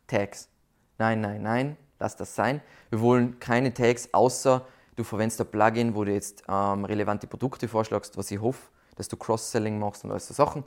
Tags. 0.08 0.50
Nein, 0.98 1.22
nein, 1.22 1.42
nein, 1.42 1.78
lass 2.00 2.16
das 2.16 2.36
sein. 2.36 2.62
Wir 2.90 3.02
wollen 3.02 3.40
keine 3.40 3.74
Tags, 3.74 4.10
außer 4.14 4.66
du 4.96 5.04
verwendest 5.04 5.42
ein 5.42 5.48
Plugin, 5.48 5.96
wo 5.96 6.04
du 6.04 6.14
jetzt 6.14 6.44
ähm, 6.48 6.86
relevante 6.86 7.28
Produkte 7.28 7.68
vorschlagst, 7.68 8.18
was 8.18 8.32
ich 8.32 8.40
hoffe, 8.40 8.70
dass 8.96 9.08
du 9.08 9.18
Cross-Selling 9.18 9.80
machst 9.80 10.04
und 10.04 10.12
all 10.12 10.20
so 10.20 10.34
Sachen. 10.34 10.64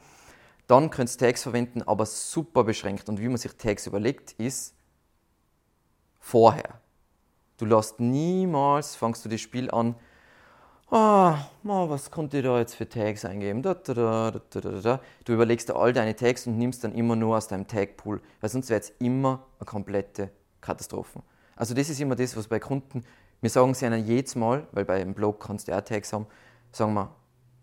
Dann 0.67 0.91
könntest 0.91 1.21
du 1.21 1.27
Tags 1.27 1.43
verwenden, 1.43 1.83
aber 1.83 2.07
super 2.07 2.65
beschränkt. 2.65 3.09
Und 3.09 3.21
wie 3.21 3.29
man 3.29 3.37
sich 3.37 3.55
Tags 3.57 3.87
überlegt, 3.87 4.33
ist 4.33 4.75
vorher. 6.19 6.81
Du 7.59 7.67
lässt 7.67 8.01
niemals, 8.01 8.97
fangst 8.97 9.25
du 9.25 9.29
das 9.29 9.41
Spiel 9.41 9.71
an, 9.71 9.95
ah, 10.91 11.39
oh, 11.65 11.89
was 11.89 12.11
konnte 12.11 12.39
ich 12.39 12.45
da 12.45 12.59
jetzt 12.59 12.75
für 12.75 12.89
Tags 12.89 13.25
eingeben? 13.25 13.63
Da, 13.63 13.75
da, 13.75 14.33
da, 14.51 15.01
du 15.25 15.33
überlegst 15.33 15.69
dir 15.69 15.77
all 15.77 15.93
deine 15.93 16.15
Tags 16.15 16.47
und 16.47 16.59
nimmst 16.59 16.85
dann 16.85 16.95
immer 16.95 17.17
nur 17.17 17.37
aus 17.37 17.49
deinem 17.49 17.67
Tagpool, 17.67 18.21
weil 18.41 18.51
sonst 18.51 18.71
wäre 18.71 18.81
es 18.81 18.91
immer 18.99 19.45
eine 19.59 19.67
komplette 19.67 20.31
Katastrophe. 20.61 21.23
Also 21.57 21.75
das 21.75 21.89
ist 21.89 22.01
immer 22.01 22.17
das, 22.17 22.37
was 22.37 22.49
bei 22.49 22.59
Kunden, 22.59 23.05
wir 23.41 23.51
sagen 23.51 23.75
sie 23.75 23.87
ihnen 23.87 24.07
jedes 24.07 24.35
Mal, 24.37 24.67
weil 24.73 24.85
bei 24.85 25.01
einem 25.01 25.15
Blog 25.15 25.41
kannst 25.41 25.69
du 25.69 25.77
auch 25.77 25.83
Tags 25.83 26.13
haben, 26.13 26.27
sagen 26.73 26.95
wir, 26.95 27.15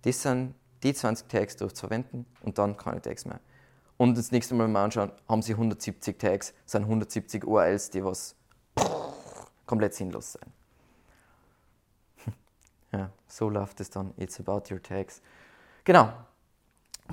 das 0.04 0.22
sind 0.22 0.54
die 0.84 0.94
20 0.94 1.28
Tags 1.28 1.56
durchzuverwenden 1.58 2.26
und 2.42 2.58
dann 2.58 2.78
keine 2.78 3.02
Tags 3.02 3.26
mehr. 3.26 3.40
Und 3.98 4.18
das 4.18 4.32
nächste 4.32 4.56
Mal 4.56 4.68
mal 4.68 4.86
anschauen, 4.86 5.12
haben 5.28 5.42
sie 5.42 5.54
170 5.54 6.18
Tags, 6.18 6.54
sind 6.66 6.84
170 6.84 7.46
URLs, 7.46 7.92
die 7.92 8.04
was 8.04 8.36
komplett 9.66 9.94
sinnlos 9.94 10.34
sein. 10.34 10.52
Ja, 12.92 13.12
so 13.28 13.50
läuft 13.50 13.80
es 13.80 13.90
dann. 13.90 14.14
It's 14.18 14.40
about 14.40 14.74
your 14.74 14.82
tags. 14.82 15.22
Genau. 15.84 16.12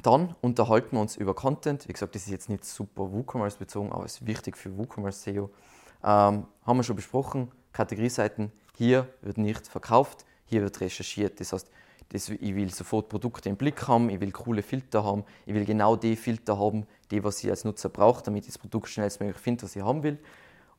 Dann 0.03 0.35
unterhalten 0.41 0.97
wir 0.97 1.01
uns 1.01 1.17
über 1.17 1.35
Content. 1.35 1.89
Wie 1.89 1.93
gesagt, 1.93 2.15
das 2.15 2.23
ist 2.23 2.31
jetzt 2.31 2.49
nicht 2.49 2.65
super 2.65 3.13
WooCommerce 3.13 3.59
bezogen, 3.59 3.93
aber 3.93 4.05
es 4.05 4.21
ist 4.21 4.27
wichtig 4.27 4.57
für 4.57 4.77
WooCommerce 4.77 5.23
SEO. 5.23 5.51
Ähm, 6.05 6.47
haben 6.65 6.77
wir 6.77 6.83
schon 6.83 6.97
besprochen. 6.97 7.51
Kategorieseiten. 7.73 8.53
Hier 8.77 9.09
wird 9.23 9.39
nicht 9.39 9.67
verkauft, 9.67 10.25
hier 10.47 10.63
wird 10.63 10.81
recherchiert. 10.81 11.41
Das 11.41 11.53
heißt, 11.53 11.71
das, 12.11 12.29
ich 12.29 12.55
will 12.55 12.73
sofort 12.73 13.09
Produkte 13.09 13.49
im 13.49 13.57
Blick 13.57 13.87
haben, 13.87 14.09
ich 14.09 14.21
will 14.21 14.33
coole 14.33 14.63
Filter 14.63 15.05
haben, 15.05 15.25
ich 15.47 15.55
will 15.55 15.65
genau 15.65 15.95
die 15.95 16.17
Filter 16.17 16.59
haben, 16.59 16.87
die 17.11 17.23
was 17.23 17.43
ich 17.45 17.51
als 17.51 17.65
Nutzer 17.65 17.89
brauche, 17.89 18.23
damit 18.23 18.45
ich 18.45 18.53
das 18.53 18.59
Produkt 18.59 18.89
schnellstmöglich 18.89 19.37
finde, 19.37 19.65
was 19.65 19.77
ich 19.77 19.83
haben 19.83 20.03
will. 20.03 20.19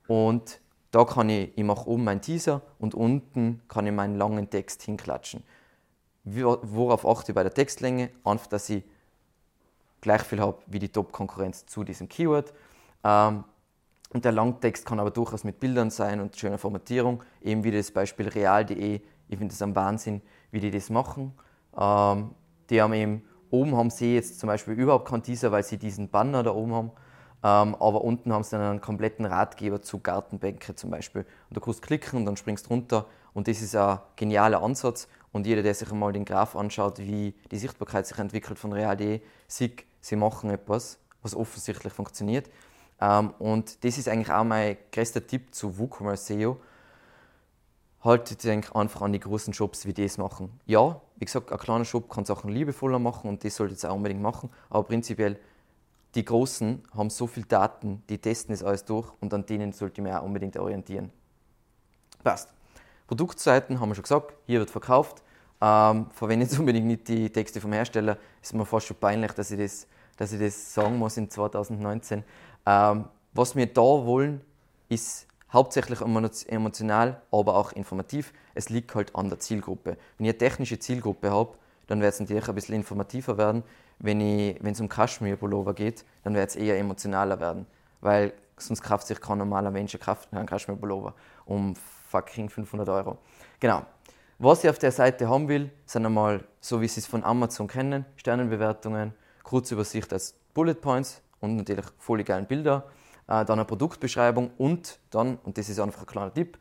Und 0.08 0.60
da 0.92 1.06
kann 1.06 1.30
ich, 1.30 1.56
ich 1.56 1.64
mache 1.64 1.88
oben 1.88 2.04
meinen 2.04 2.22
Teaser 2.22 2.62
und 2.80 2.96
unten 2.96 3.62
kann 3.68 3.86
ich 3.86 3.94
meinen 3.94 4.18
langen 4.18 4.50
Text 4.50 4.82
hinklatschen. 4.84 5.44
Worauf 6.24 7.06
achte 7.06 7.32
ich 7.32 7.36
bei 7.36 7.44
der 7.44 7.54
Textlänge? 7.54 8.10
Einfach, 8.24 8.48
dass 8.48 8.70
ich 8.70 8.84
gleich 10.02 10.22
viel 10.24 10.40
habe 10.40 10.58
wie 10.68 10.80
die 10.80 10.90
Top-Konkurrenz 10.90 11.66
zu 11.66 11.84
diesem 11.84 12.10
Keyword. 12.10 12.54
Ähm, 13.04 13.44
und 14.12 14.26
der 14.26 14.32
Langtext 14.32 14.86
kann 14.86 15.00
aber 15.00 15.12
durchaus 15.12 15.44
mit 15.44 15.60
Bildern 15.60 15.92
sein 15.92 16.20
und 16.20 16.36
schöner 16.36 16.58
Formatierung, 16.58 17.24
eben 17.42 17.64
wie 17.64 17.72
das 17.72 17.92
Beispiel 17.92 18.28
real.de. 18.28 19.02
Ich 19.28 19.38
finde 19.38 19.54
das 19.54 19.62
ein 19.62 19.76
Wahnsinn, 19.76 20.22
wie 20.52 20.60
die 20.60 20.72
das 20.72 20.90
machen. 20.90 21.34
Ähm, 21.78 22.32
die 22.70 22.82
haben 22.82 22.94
eben, 22.94 23.24
oben 23.52 23.76
haben 23.76 23.92
sie 23.92 24.16
jetzt 24.16 24.40
zum 24.40 24.48
Beispiel 24.48 24.74
überhaupt 24.74 25.08
keinen 25.08 25.22
Teaser, 25.22 25.52
weil 25.52 25.64
sie 25.64 25.78
diesen 25.78 26.10
Banner 26.10 26.42
da 26.42 26.52
oben 26.52 26.74
haben. 26.74 26.92
Ähm, 27.42 27.76
aber 27.76 28.04
unten 28.04 28.34
haben 28.34 28.44
sie 28.44 28.52
dann 28.52 28.62
einen 28.62 28.82
kompletten 28.82 29.26
Ratgeber 29.26 29.82
zu 29.82 30.00
Gartenbänke 30.00 30.76
zum 30.76 30.90
Beispiel. 30.90 31.22
Und 31.50 31.58
du 31.58 31.62
kannst 31.62 31.82
klicken 31.82 32.20
und 32.20 32.26
dann 32.26 32.38
springst 32.38 32.70
runter. 32.70 33.06
Und 33.34 33.48
das 33.48 33.62
ist 33.62 33.76
ein 33.76 34.00
genialer 34.16 34.62
Ansatz. 34.62 35.08
Und 35.32 35.46
jeder, 35.46 35.62
der 35.62 35.74
sich 35.74 35.92
einmal 35.92 36.12
den 36.12 36.26
Graph 36.26 36.56
anschaut, 36.56 37.00
wie 37.00 37.34
die 37.52 37.58
Sichtbarkeit 37.58 38.08
sich 38.08 38.18
entwickelt 38.18 38.58
von 38.60 38.74
Real.de, 38.74 39.22
sieht, 39.48 39.86
sie 40.02 40.16
machen 40.16 40.50
etwas, 40.50 41.00
was 41.22 41.36
offensichtlich 41.36 41.94
funktioniert. 41.94 42.50
Ähm, 43.00 43.34
und 43.40 43.84
das 43.84 43.98
ist 43.98 44.10
eigentlich 44.10 44.32
auch 44.32 44.44
mein 44.44 44.78
größter 44.92 45.26
Tipp 45.26 45.54
zu 45.54 45.78
WooCommerce 45.78 46.34
SEO. 46.34 46.58
Haltet 48.02 48.46
euch 48.46 48.76
einfach 48.76 49.02
an 49.02 49.14
die 49.14 49.20
großen 49.20 49.54
Shops, 49.54 49.86
wie 49.86 49.94
die 49.94 50.06
es 50.06 50.18
machen. 50.18 50.60
Ja, 50.66 51.02
wie 51.18 51.26
gesagt, 51.26 51.52
ein 51.52 51.58
kleiner 51.58 51.86
Shop 51.86 52.10
kann 52.10 52.24
Sachen 52.24 52.50
liebevoller 52.50 52.98
machen 52.98 53.30
und 53.30 53.44
das 53.44 53.56
solltet 53.56 53.84
ihr 53.84 53.92
auch 53.92 53.96
unbedingt 53.96 54.22
machen. 54.22 54.50
Aber 54.70 54.84
prinzipiell 54.84 55.38
die 56.16 56.26
Großen 56.26 56.84
haben 56.95 57.10
so 57.10 57.28
viel 57.28 57.43
Daten, 57.43 58.03
die 58.10 58.18
testen 58.18 58.53
es 58.53 58.64
alles 58.64 58.86
durch 58.86 59.12
und 59.20 59.34
an 59.34 59.45
denen 59.45 59.74
sollte 59.74 60.01
man 60.01 60.14
auch 60.14 60.24
unbedingt 60.24 60.57
orientieren. 60.57 61.12
Passt. 62.24 62.49
Produktseiten 63.07 63.80
haben 63.80 63.89
wir 63.89 63.95
schon 63.95 64.03
gesagt, 64.03 64.34
hier 64.45 64.60
wird 64.60 64.70
verkauft. 64.70 65.24
Ähm, 65.62 66.07
verwendet 66.12 66.57
unbedingt 66.60 66.88
nicht 66.88 67.07
die 67.07 67.30
Texte 67.30 67.62
vom 67.62 67.74
Hersteller. 67.74 68.18
Ist 68.41 68.53
mir 68.53 68.66
fast 68.66 68.88
schon 68.88 68.97
peinlich, 68.97 69.32
dass 69.34 69.51
ich 69.51 69.60
das, 69.60 69.88
dass 70.18 70.32
ich 70.32 70.39
das 70.39 70.74
sagen 70.74 70.97
muss 70.97 71.18
in 71.18 71.30
2019. 71.30 72.24
Ähm, 72.66 73.05
was 73.34 73.55
wir 73.55 73.68
da 73.68 73.82
wollen, 73.82 74.41
ist 74.89 75.28
hauptsächlich 75.51 76.01
emotional, 76.01 77.22
aber 77.32 77.55
auch 77.55 77.72
informativ. 77.72 78.34
Es 78.53 78.70
liegt 78.70 78.93
halt 78.95 79.16
an 79.16 79.30
der 79.30 79.39
Zielgruppe. 79.39 79.97
Wenn 80.18 80.26
ihr 80.26 80.32
eine 80.32 80.38
technische 80.38 80.80
Zielgruppe 80.80 81.32
habt, 81.32 81.57
dann 81.88 82.01
wird 82.01 82.14
es 82.14 82.20
natürlich 82.20 82.47
ein 82.47 82.55
bisschen 82.55 82.76
informativer 82.76 83.38
werden. 83.38 83.64
Wenn, 84.00 84.22
es 84.22 84.80
um 84.80 84.88
Kaschmir-Pullover 84.88 85.74
geht, 85.74 86.06
dann 86.24 86.34
wird 86.34 86.50
es 86.50 86.56
eher 86.56 86.78
emotionaler 86.78 87.39
werden. 87.39 87.66
Weil 88.02 88.34
sonst 88.58 88.82
kauft 88.82 89.08
sich 89.08 89.20
kein 89.20 89.38
normaler 89.38 89.72
Mensch 89.72 89.97
einen 90.32 90.45
Kaschmir-Pullover 90.45 91.14
um 91.45 91.76
fucking 91.76 92.50
500 92.50 92.88
Euro. 92.89 93.18
Genau. 93.60 93.84
Was 94.41 94.64
ich 94.64 94.70
auf 94.70 94.80
der 94.80 94.93
Seite 94.93 95.28
haben 95.28 95.50
will, 95.50 95.70
sind 95.86 96.06
einmal, 96.06 96.45
so 96.62 96.80
wie 96.80 96.88
Sie 96.88 97.02
es 97.02 97.08
von 97.08 97.26
Amazon 97.26 97.68
kennen, 97.68 98.06
Sternenbewertungen, 98.16 99.14
Kurzübersicht 99.43 100.14
als 100.14 100.34
Bullet 100.54 100.76
Points 100.76 101.22
und 101.41 101.58
natürlich 101.58 101.86
voll 101.97 102.24
geilen 102.24 102.45
Bilder, 102.45 102.86
äh, 103.28 103.43
dann 103.43 103.60
eine 103.60 103.66
Produktbeschreibung 103.66 104.52
und 104.58 105.00
dann, 105.10 105.38
und 105.43 105.58
das 105.58 105.68
ist 105.68 105.80
einfach 105.80 106.02
ein 106.02 106.06
kleiner 106.06 106.34
Tipp, 106.34 106.58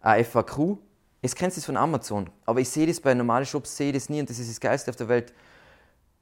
ein 0.00 0.24
FAQ. 0.24 0.78
Kennst 1.22 1.58
du 1.58 1.60
es 1.60 1.66
von 1.66 1.76
Amazon, 1.76 2.30
aber 2.46 2.60
ich 2.60 2.70
sehe 2.70 2.86
das 2.86 3.00
bei 3.00 3.12
normalen 3.12 3.44
Shops, 3.44 3.76
sehe 3.76 3.92
das 3.92 4.08
nie 4.08 4.20
und 4.20 4.30
das 4.30 4.38
ist 4.38 4.48
das 4.48 4.58
Geilste 4.58 4.90
auf 4.90 4.96
der 4.96 5.08
Welt. 5.08 5.34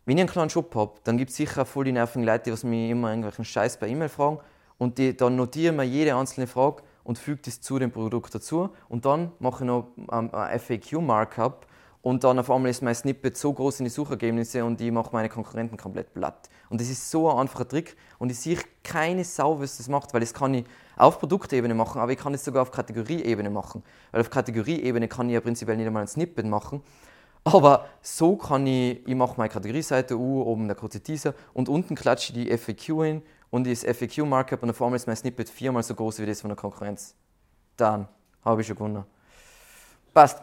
Wenn 0.09 0.17
ich 0.17 0.23
einen 0.23 0.31
kleinen 0.31 0.49
Shop 0.49 0.75
habe, 0.75 0.93
dann 1.05 1.19
gibt 1.19 1.29
es 1.33 1.37
sicher 1.37 1.67
voll 1.67 1.85
die 1.85 1.93
nervigen 1.93 2.25
Leute, 2.25 2.51
die 2.51 2.67
mich 2.67 2.91
immer 2.91 3.11
irgendwelchen 3.11 3.45
Scheiß 3.45 3.77
per 3.77 3.89
E-Mail 3.89 4.09
fragen 4.09 4.39
und 4.79 4.97
die, 4.97 5.15
dann 5.15 5.37
notieren 5.37 5.77
wir 5.77 5.83
jede 5.83 6.17
einzelne 6.17 6.47
Frage 6.47 6.83
und 7.05 7.19
füge 7.19 7.43
das 7.45 7.61
zu 7.61 7.79
dem 7.79 7.91
Produkt 7.91 8.35
dazu 8.35 8.71
und 8.89 9.05
dann 9.05 9.33
mache 9.39 9.65
ich 9.65 9.67
noch 9.67 9.89
ähm, 10.11 10.31
ein 10.33 10.61
FAQ-Markup 10.61 11.67
und 12.01 12.25
dann 12.25 12.39
auf 12.39 12.51
einmal 12.51 12.71
ist 12.71 12.81
mein 12.81 12.95
Snippet 12.95 13.37
so 13.37 13.53
groß 13.53 13.81
in 13.81 13.85
die 13.85 13.91
Suchergebnisse 13.91 14.65
und 14.65 14.81
ich 14.81 14.91
mache 14.91 15.11
meine 15.13 15.29
Konkurrenten 15.29 15.77
komplett 15.77 16.15
platt. 16.15 16.49
Und 16.71 16.81
das 16.81 16.89
ist 16.89 17.11
so 17.11 17.31
ein 17.31 17.41
einfacher 17.41 17.69
Trick 17.69 17.95
und 18.19 18.31
ich 18.31 18.41
sehe 18.41 18.57
keine 18.83 19.25
Sau, 19.25 19.61
was 19.61 19.77
das 19.77 19.89
macht, 19.89 20.15
weil 20.15 20.21
das 20.21 20.33
kann 20.33 20.55
ich 20.55 20.65
auf 20.97 21.19
Produktebene 21.19 21.75
machen, 21.75 22.01
aber 22.01 22.13
ich 22.13 22.19
kann 22.19 22.33
es 22.33 22.43
sogar 22.43 22.63
auf 22.63 22.71
Kategorieebene 22.71 23.51
machen. 23.51 23.83
Weil 24.13 24.23
auf 24.23 24.31
Kategorieebene 24.31 25.07
kann 25.07 25.29
ich 25.29 25.35
ja 25.35 25.43
prinzipiell 25.43 25.77
nicht 25.77 25.87
einmal 25.87 26.05
ein 26.05 26.09
Snippet 26.09 26.47
machen. 26.47 26.81
Aber 27.53 27.87
so 28.03 28.37
kann 28.37 28.67
ich, 28.67 29.07
ich 29.07 29.15
mache 29.15 29.35
meine 29.37 29.49
Kategorieseite 29.49 30.19
U, 30.19 30.43
oben 30.43 30.67
der 30.67 30.77
kurze 30.77 31.01
Teaser 31.01 31.35
und 31.55 31.69
unten 31.69 31.95
klatsche 31.95 32.33
ich 32.33 32.45
die 32.45 32.59
FAQ 32.59 33.05
hin 33.05 33.23
und 33.51 33.67
das 33.67 33.85
FAQ-Markup 33.85 34.63
und 34.63 34.71
auf 34.71 34.83
einmal 34.83 34.97
ist 34.97 35.07
mein 35.07 35.17
Snippet 35.17 35.49
viermal 35.49 35.83
so 35.83 35.95
groß 35.95 36.19
wie 36.19 36.27
das 36.27 36.43
von 36.43 36.51
der 36.51 36.57
Konkurrenz. 36.57 37.15
Dann 37.77 38.07
habe 38.45 38.61
ich 38.61 38.67
schon 38.67 38.77
gewonnen. 38.77 39.05
Passt. 40.13 40.43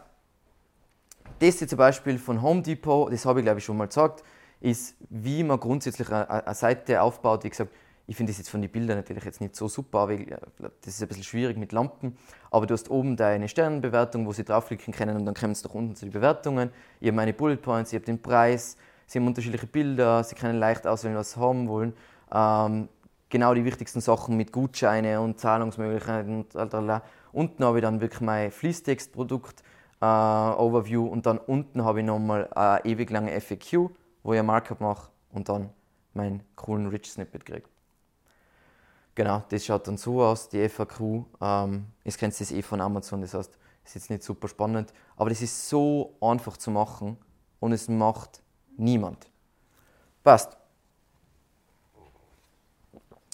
Das 1.40 1.60
hier 1.60 1.68
zum 1.68 1.78
Beispiel 1.78 2.18
von 2.18 2.42
Home 2.42 2.62
Depot, 2.62 3.12
das 3.12 3.26
habe 3.26 3.40
ich 3.40 3.46
glaube 3.46 3.60
ich 3.60 3.66
schon 3.66 3.78
mal 3.78 3.88
gesagt, 3.88 4.24
ist, 4.62 4.96
wie 5.10 5.44
man 5.44 5.60
grundsätzlich 5.60 6.10
eine, 6.10 6.56
Seite 6.56 7.02
aufbaut. 7.02 7.44
Wie 7.44 7.50
gesagt, 7.50 7.72
ich 8.08 8.16
finde 8.16 8.32
das 8.32 8.38
jetzt 8.38 8.50
von 8.50 8.62
den 8.62 8.72
Bildern 8.72 8.98
natürlich 8.98 9.24
jetzt 9.24 9.42
nicht 9.42 9.56
so 9.56 9.68
super, 9.68 10.08
weil 10.08 10.26
das 10.60 10.94
ist 10.94 11.02
ein 11.02 11.08
bisschen 11.08 11.24
schwierig 11.24 11.58
mit 11.58 11.72
Lampen. 11.72 12.18
Aber 12.52 12.68
du 12.68 12.74
hast 12.74 12.90
oben 12.90 13.18
deine 13.18 13.48
Sternenbewertung, 13.50 14.28
wo 14.28 14.32
sie 14.32 14.44
draufklicken 14.44 14.94
können 14.94 15.18
und 15.18 15.26
dann 15.26 15.34
kommen 15.34 15.56
sie 15.56 15.66
nach 15.68 15.74
unten 15.74 15.96
zu 15.96 16.06
den 16.06 16.12
Bewertungen. 16.12 16.70
Ich 17.00 17.08
habe 17.08 17.16
meine 17.16 17.34
Bullet 17.34 17.58
Points, 17.58 17.92
ich 17.92 17.98
habe 17.98 18.06
den 18.06 18.22
Preis, 18.22 18.78
sie 19.08 19.20
haben 19.20 19.28
unterschiedliche 19.28 19.68
Bilder, 19.68 20.24
sie 20.24 20.36
können 20.36 20.60
leicht 20.60 20.86
auswählen, 20.86 21.16
was 21.16 21.32
sie 21.32 21.40
haben 21.40 21.68
wollen. 21.68 21.94
Ähm, 22.32 22.90
genau 23.30 23.54
die 23.54 23.66
wichtigsten 23.66 24.02
Sachen 24.02 24.38
mit 24.38 24.52
Gutscheine 24.52 25.20
und 25.20 25.40
Zahlungsmöglichkeiten 25.40 26.38
und 26.38 26.54
lalala. 26.54 27.02
Unten 27.32 27.66
habe 27.66 27.80
ich 27.80 27.82
dann 27.82 28.02
wirklich 28.02 28.22
mein 28.22 28.52
Fließtextprodukt 28.52 29.64
äh, 30.02 30.06
Overview 30.06 31.06
und 31.08 31.26
dann 31.26 31.40
unten 31.40 31.84
habe 31.84 32.02
ich 32.02 32.06
nochmal 32.06 32.48
eine 32.54 32.86
ewig 32.86 33.10
lange 33.10 33.40
FAQ, 33.42 33.90
wo 34.24 34.34
ich 34.34 34.40
ein 34.40 34.46
Markup 34.46 34.80
mache 34.80 35.10
und 35.32 35.50
dann 35.50 35.72
meinen 36.14 36.44
coolen 36.56 36.88
Rich 36.88 37.12
Snippet 37.12 37.46
kriege. 37.46 37.75
Genau, 39.16 39.44
das 39.48 39.66
schaut 39.66 39.88
dann 39.88 39.98
so 39.98 40.22
aus, 40.22 40.50
die 40.50 40.68
FAQ. 40.68 41.26
Ähm, 41.42 41.86
jetzt 42.04 42.18
kennst 42.18 42.40
du 42.40 42.44
das 42.44 42.52
eh 42.52 42.62
von 42.62 42.82
Amazon, 42.82 43.22
das 43.22 43.34
heißt, 43.34 43.58
es 43.84 43.90
ist 43.92 43.96
jetzt 43.96 44.10
nicht 44.10 44.24
super 44.24 44.48
spannend, 44.50 44.94
aber 45.16 45.30
das 45.30 45.42
ist 45.42 45.70
so 45.70 46.16
einfach 46.20 46.58
zu 46.58 46.70
machen 46.70 47.18
und 47.62 47.72
es 47.72 47.88
macht 47.88 48.42
niemand. 48.78 49.30
Passt. 50.24 50.58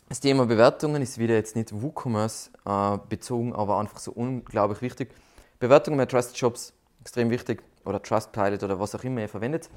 Das 0.08 0.20
Thema 0.20 0.46
Bewertungen 0.46 1.02
ist 1.02 1.18
wieder 1.18 1.36
jetzt 1.36 1.56
nicht 1.56 1.72
WooCommerce 1.74 2.52
äh, 2.66 2.98
bezogen, 3.10 3.56
aber 3.56 3.80
einfach 3.80 3.98
so 3.98 4.12
unglaublich 4.12 4.82
wichtig. 4.82 5.16
Bewertungen 5.58 5.98
bei 5.98 6.06
Trusted 6.06 6.38
Shops, 6.38 6.74
extrem 7.00 7.30
wichtig, 7.30 7.64
oder 7.86 8.02
Trustpilot 8.02 8.62
oder 8.64 8.80
was 8.80 8.94
auch 8.94 9.04
immer 9.04 9.22
ihr 9.22 9.30
verwendet. 9.30 9.70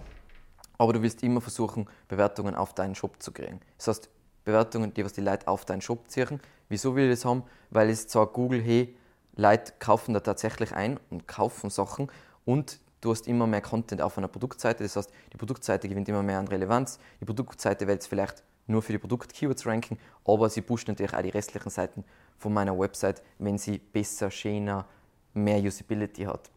Aber 0.77 0.93
du 0.93 1.03
willst 1.03 1.23
immer 1.23 1.41
versuchen, 1.41 1.87
Bewertungen 2.09 2.57
auf 2.57 2.75
deinen 2.75 2.95
Shop 2.97 3.23
zu 3.23 3.33
kriegen. 3.33 3.61
Das 3.79 3.89
heißt, 3.89 4.11
Bewertungen, 4.45 4.93
die 4.95 5.05
was 5.05 5.13
die 5.13 5.21
Leute 5.21 5.49
auf 5.49 5.65
deinen 5.65 5.81
Shop 5.81 6.09
ziehen. 6.09 6.41
Wieso 6.69 6.97
will 6.97 7.05
ich 7.05 7.11
das 7.11 7.25
haben? 7.25 7.45
Weil 7.71 7.91
es 7.91 8.11
sagt 8.11 8.33
Google, 8.33 8.63
hey, 8.63 8.97
Leute 9.37 9.73
kaufen 9.79 10.15
da 10.15 10.21
tatsächlich 10.21 10.73
ein 10.75 10.99
und 11.11 11.27
kaufen 11.27 11.71
Sachen 11.71 12.11
und 12.45 12.79
du 13.01 13.11
hast 13.11 13.27
immer 13.27 13.47
mehr 13.47 13.61
Content 13.61 14.01
auf 14.01 14.17
einer 14.17 14.29
Produktseite. 14.29 14.83
Das 14.83 14.97
heißt, 14.97 15.11
die 15.33 15.37
Produktseite 15.37 15.89
gewinnt 15.89 16.09
immer 16.09 16.23
mehr 16.23 16.39
an 16.39 16.49
Relevanz. 16.49 16.99
Die 17.21 17.25
Produktseite 17.25 17.87
wird 17.87 18.05
vielleicht 18.05 18.43
nur 18.67 18.83
für 18.83 18.93
die 18.93 18.99
Produkt-Keywords 18.99 19.67
ranken, 19.67 19.99
aber 20.25 20.49
sie 20.49 20.63
pusht 20.63 20.89
natürlich 20.89 21.13
auch 21.15 21.23
die 21.23 21.31
restlichen 21.31 21.71
Seiten 21.71 22.05
von 22.39 22.53
meiner 22.53 22.79
Website, 22.79 23.23
wenn 23.39 23.59
sie 23.59 23.79
besser, 23.79 24.31
schöner, 24.31 24.87
mehr 25.35 25.59
Usability 25.59 26.25
hat. 26.25 26.51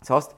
Das 0.00 0.10
heißt, 0.10 0.34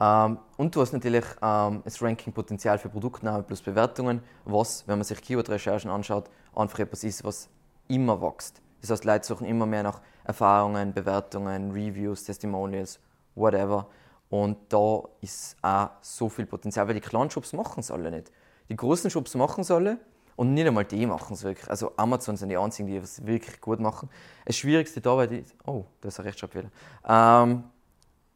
ähm, 0.00 0.38
und 0.56 0.74
du 0.74 0.80
hast 0.80 0.92
natürlich 0.92 1.24
ähm, 1.42 1.82
das 1.84 2.00
Ranking-Potenzial 2.00 2.78
für 2.78 2.88
Produktnamen 2.88 3.44
plus 3.44 3.60
Bewertungen, 3.62 4.22
was, 4.44 4.86
wenn 4.86 4.98
man 4.98 5.04
sich 5.04 5.20
Keyword-Recherchen 5.20 5.90
anschaut, 5.90 6.30
einfach 6.54 6.78
etwas 6.80 7.04
ist, 7.04 7.24
was 7.24 7.48
immer 7.88 8.20
wächst. 8.20 8.60
Das 8.80 8.90
heißt, 8.90 9.04
Leute 9.04 9.26
suchen 9.26 9.46
immer 9.46 9.66
mehr 9.66 9.82
nach 9.82 10.00
Erfahrungen, 10.24 10.92
Bewertungen, 10.92 11.72
Reviews, 11.72 12.24
Testimonials, 12.24 13.00
whatever. 13.34 13.86
Und 14.30 14.58
da 14.68 15.02
ist 15.20 15.56
auch 15.62 15.90
so 16.00 16.28
viel 16.28 16.46
Potenzial, 16.46 16.86
weil 16.86 16.94
die 16.94 17.00
kleinen 17.00 17.30
Shops 17.30 17.52
machen 17.52 17.80
es 17.80 17.90
alle 17.90 18.10
nicht. 18.10 18.30
Die 18.68 18.76
großen 18.76 19.10
Shops 19.10 19.34
machen 19.34 19.62
es 19.62 19.70
alle, 19.70 19.98
und 20.38 20.54
nicht 20.54 20.68
einmal 20.68 20.84
die 20.84 21.04
machen 21.04 21.32
es 21.32 21.42
wirklich. 21.42 21.68
Also 21.68 21.92
Amazon 21.96 22.36
sind 22.36 22.50
die 22.50 22.56
einzigen, 22.56 22.86
die 22.86 22.96
es 22.96 23.26
wirklich 23.26 23.60
gut 23.60 23.80
machen. 23.80 24.08
Das 24.44 24.56
Schwierigste 24.56 25.00
dabei 25.00 25.24
ist, 25.24 25.52
oh, 25.66 25.84
das 26.00 26.14
ist 26.14 26.20
ein 26.20 26.26
Rechtschreibfehler. 26.26 26.70
Ähm, 27.04 27.64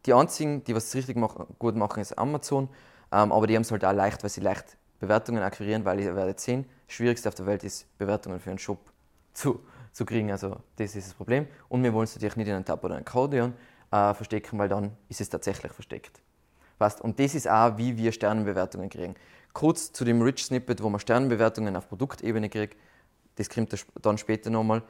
die 0.07 0.15
einzigen, 0.15 0.65
die 0.65 0.75
was 0.75 0.95
richtig 0.95 1.17
machen, 1.17 1.47
gut 1.59 1.77
machen, 1.77 2.01
ist 2.01 2.19
Amazon. 2.19 2.69
Ähm, 3.13 3.33
aber 3.33 3.47
die 3.47 3.55
haben 3.55 3.63
es 3.63 3.71
halt 3.71 3.85
auch 3.85 3.93
leicht, 3.93 4.23
weil 4.23 4.31
sie 4.31 4.41
leicht 4.41 4.77
Bewertungen 4.99 5.43
akquirieren, 5.43 5.85
weil 5.85 6.01
ihr 6.01 6.15
werdet 6.17 6.41
sehen, 6.41 6.65
das 6.87 6.97
Schwierigste 6.97 7.29
auf 7.29 7.35
der 7.35 7.47
Welt 7.47 7.65
ist, 7.65 7.87
Bewertungen 7.99 8.41
für 8.41 8.51
einen 8.51 8.59
Shop 8.59 8.79
zu, 9.33 9.61
zu 9.93 10.05
kriegen. 10.05 10.31
Also 10.31 10.57
das 10.77 10.97
ist 10.97 11.09
das 11.09 11.15
Problem. 11.15 11.47
Und 11.69 11.83
wir 11.83 11.93
wollen 11.93 12.05
es 12.05 12.15
natürlich 12.15 12.37
nicht 12.37 12.49
in 12.49 12.55
einen 12.55 12.65
Tab 12.65 12.83
oder 12.85 12.95
einen 12.95 13.07
Accordion 13.07 13.55
äh, 13.91 14.15
verstecken, 14.15 14.59
weil 14.59 14.69
dann 14.69 14.97
ist 15.09 15.21
es 15.21 15.29
tatsächlich 15.29 15.73
versteckt. 15.73 16.21
Weißt? 16.79 17.01
Und 17.01 17.19
das 17.21 17.35
ist 17.35 17.49
auch, 17.49 17.77
wie 17.77 17.97
wir 17.97 18.13
Sternenbewertungen 18.13 18.89
kriegen. 18.89 19.15
Kurz 19.53 19.93
zu 19.93 20.05
dem 20.05 20.23
Rich 20.23 20.47
Snippet, 20.47 20.83
wo 20.83 20.89
man 20.89 20.99
Sternbewertungen 20.99 21.77
auf 21.77 21.89
Produktebene 21.89 22.49
kriegt, 22.49 22.77
das 23.37 23.49
kommt 23.49 23.75
dann 24.01 24.19
später 24.19 24.51
nochmal. 24.51 24.83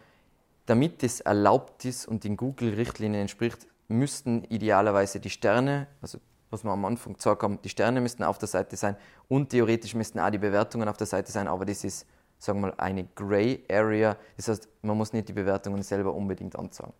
Damit 0.66 1.02
das 1.02 1.20
erlaubt 1.20 1.84
ist 1.84 2.06
und 2.06 2.22
den 2.24 2.36
Google-Richtlinien 2.36 3.22
entspricht, 3.22 3.66
müssten 3.92 4.44
idealerweise 4.44 5.20
die 5.20 5.30
Sterne, 5.30 5.86
also 6.00 6.18
was 6.50 6.64
wir 6.64 6.70
am 6.70 6.84
Anfang 6.84 7.14
gesagt 7.14 7.42
haben, 7.42 7.60
die 7.62 7.68
Sterne 7.68 8.00
müssten 8.00 8.22
auf 8.22 8.38
der 8.38 8.48
Seite 8.48 8.76
sein 8.76 8.96
und 9.28 9.50
theoretisch 9.50 9.94
müssten 9.94 10.20
auch 10.20 10.30
die 10.30 10.38
Bewertungen 10.38 10.88
auf 10.88 10.96
der 10.96 11.06
Seite 11.06 11.32
sein, 11.32 11.48
aber 11.48 11.64
das 11.64 11.82
ist, 11.82 12.06
sagen 12.38 12.60
wir 12.60 12.68
mal, 12.68 12.74
eine 12.76 13.04
Gray 13.14 13.64
Area. 13.70 14.16
Das 14.36 14.48
heißt, 14.48 14.68
man 14.82 14.96
muss 14.96 15.12
nicht 15.12 15.28
die 15.28 15.32
Bewertungen 15.32 15.82
selber 15.82 16.14
unbedingt 16.14 16.56
anzeigen. 16.56 16.92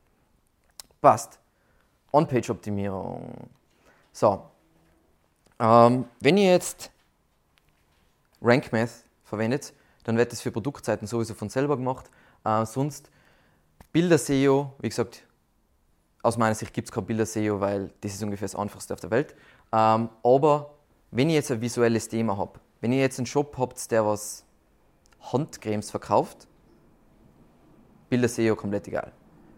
Passt. 1.01 1.39
On-Page-Optimierung. 2.13 3.49
So. 4.13 4.43
Ähm, 5.59 6.07
wenn 6.21 6.37
ihr 6.37 6.51
jetzt 6.51 6.91
RankMath 8.41 9.05
verwendet, 9.25 9.73
dann 10.05 10.17
wird 10.17 10.33
das 10.33 10.41
für 10.41 10.51
Produktseiten 10.51 11.07
sowieso 11.07 11.35
von 11.35 11.49
selber 11.49 11.77
gemacht. 11.77 12.11
Äh, 12.45 12.65
sonst 12.67 13.11
Bilder-SEO, 13.93 14.73
wie 14.81 14.89
gesagt, 14.89 15.25
aus 16.23 16.39
meiner 16.39 16.55
Sicht 16.55 16.73
gibt 16.73 16.89
es 16.89 16.93
kein 16.93 17.05
Bilder-SEO, 17.05 17.61
weil 17.61 17.91
das 18.01 18.15
ist 18.15 18.23
ungefähr 18.23 18.47
das 18.47 18.55
einfachste 18.55 18.95
auf 18.95 19.01
der 19.01 19.11
Welt. 19.11 19.35
Ähm, 19.73 20.09
aber 20.23 20.75
wenn 21.11 21.29
ihr 21.29 21.37
jetzt 21.37 21.51
ein 21.51 21.61
visuelles 21.61 22.09
Thema 22.09 22.39
habt, 22.39 22.61
wenn 22.81 22.93
ihr 22.93 23.01
jetzt 23.01 23.19
einen 23.19 23.27
Shop 23.27 23.57
habt, 23.59 23.91
der 23.91 24.07
was 24.07 24.45
Handcremes 25.21 25.91
verkauft, 25.91 26.47
Bilder-SEO 28.09 28.57
komplett 28.57 28.89
egal. 28.89 29.13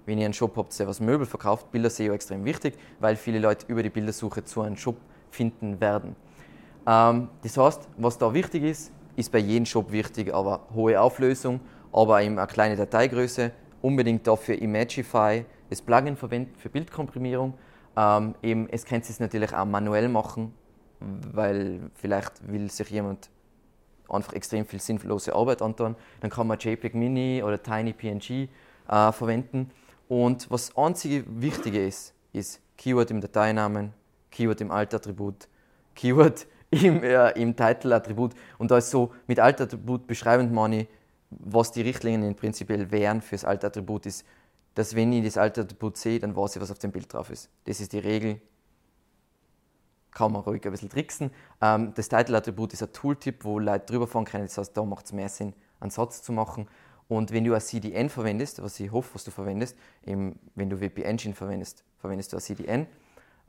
Wenn 0.07 0.19
ihr 0.19 0.27
einen 0.27 0.35
Shop 0.35 0.57
habt, 0.57 0.79
der 0.79 0.87
was 0.87 1.01
Möbel 1.01 1.27
verkauft, 1.27 1.71
Bilder-SEO 1.71 2.13
extrem 2.13 2.45
wichtig, 2.45 2.77
weil 3.01 3.17
viele 3.17 3.39
Leute 3.39 3.67
über 3.69 3.83
die 3.83 3.91
Bildersuche 3.91 4.45
zu 4.45 4.61
einem 4.61 4.77
Shop 4.77 4.97
finden 5.31 5.81
werden. 5.81 6.17
Ähm, 6.87 7.29
das 7.43 7.57
heißt, 7.57 7.89
was 7.97 8.19
da 8.19 8.33
wichtig 8.33 8.63
ist, 8.63 8.93
ist 9.17 9.31
bei 9.33 9.39
jedem 9.39 9.67
Shop 9.67 9.93
wichtig, 9.93 10.33
aber 10.35 10.67
hohe 10.75 11.01
Auflösung, 11.01 11.61
aber 11.93 12.23
eben 12.23 12.39
eine 12.39 12.47
kleine 12.47 12.77
Dateigröße. 12.77 13.53
Unbedingt 13.81 14.27
dafür 14.27 14.61
Imagify, 14.61 15.45
das 15.71 15.83
Plugin 15.83 16.17
verwenden 16.17 16.55
für 16.57 16.69
Bildkomprimierung. 16.69 17.55
Ähm, 17.97 18.35
eben, 18.43 18.69
es 18.69 18.85
kann 18.85 19.01
es 19.01 19.21
natürlich 19.21 19.55
auch 19.55 19.65
manuell 19.65 20.09
machen, 20.09 20.55
weil 21.01 21.91
vielleicht 21.95 22.51
will 22.51 22.71
sich 22.71 22.91
jemand 22.91 23.31
einfach 24.09 24.33
extrem 24.35 24.67
viel 24.67 24.81
sinnlose 24.81 25.35
Arbeit 25.35 25.63
antun. 25.63 25.97
Dann 26.21 26.31
kann 26.31 26.47
man 26.47 26.59
JPEG 26.59 26.95
Mini 26.95 27.43
oder 27.43 27.63
Tiny 27.63 27.93
PNG 27.93 28.49
äh, 28.89 29.13
verwenden. 29.13 29.71
Und 30.09 30.51
was 30.51 30.77
einzige 30.77 31.25
Wichtige 31.27 31.87
ist, 31.87 32.15
ist 32.33 32.61
Keyword 32.77 33.11
im 33.11 33.21
Dateinamen, 33.21 33.93
Keyword 34.31 34.61
im 34.61 34.71
Alt-Attribut, 34.71 35.49
Keyword 35.95 36.47
im, 36.71 37.03
äh, 37.03 37.31
im 37.41 37.57
Title-Attribut. 37.57 38.33
Und 38.59 38.71
da 38.71 38.79
ist 38.79 38.91
so, 38.91 39.13
mit 39.27 39.41
Alt-Attribut 39.41 40.07
beschreibend 40.07 40.53
meine 40.53 40.87
was 41.41 41.73
die 41.73 41.83
Richtlinien 41.83 42.35
prinzipiell 42.35 42.91
wären 42.91 43.21
für 43.21 43.35
das 43.35 43.45
Alt-Attribut 43.45 44.07
ist, 44.07 44.25
dass 44.75 44.95
wenn 44.95 45.13
ich 45.13 45.25
das 45.25 45.37
Alt-Attribut 45.37 45.97
sehe, 45.97 46.19
dann 46.19 46.35
weiß 46.37 46.57
ich, 46.57 46.63
was 46.63 46.71
auf 46.71 46.79
dem 46.79 46.93
Bild 46.93 47.13
drauf 47.13 47.31
ist. 47.31 47.49
Das 47.65 47.81
ist 47.81 47.93
die 47.93 47.99
Regel. 47.99 48.41
kann 50.13 50.33
man 50.33 50.43
ruhig 50.43 50.65
ein 50.65 50.71
bisschen 50.71 50.91
tricksen. 50.91 51.31
Ähm, 51.61 51.93
das 51.95 52.09
Title-Attribut 52.09 52.73
ist 52.73 52.83
ein 52.83 52.93
Tooltip, 52.93 53.45
wo 53.45 53.59
Leute 53.59 53.87
drüber 53.87 54.07
fahren 54.07 54.25
können. 54.25 54.45
Das 54.45 54.59
heißt, 54.59 54.77
da 54.77 54.85
macht 54.85 55.07
es 55.07 55.13
mehr 55.13 55.29
Sinn, 55.29 55.55
einen 55.81 55.91
Satz 55.91 56.23
zu 56.23 56.33
machen. 56.33 56.69
Und 57.09 57.33
wenn 57.33 57.45
du 57.45 57.53
ein 57.55 57.61
CDN 57.61 58.09
verwendest, 58.09 58.63
was 58.63 58.79
ich 58.81 58.91
hoffe, 58.91 59.15
was 59.15 59.25
du 59.25 59.31
verwendest, 59.31 59.77
eben, 60.05 60.39
wenn 60.55 60.71
du 60.71 60.81
WP 60.81 61.03
Engine 61.03 61.35
verwendest, 61.35 61.85
verwendest 61.99 62.33
du 62.33 62.37
ein 62.37 62.41
CDN. 62.41 62.87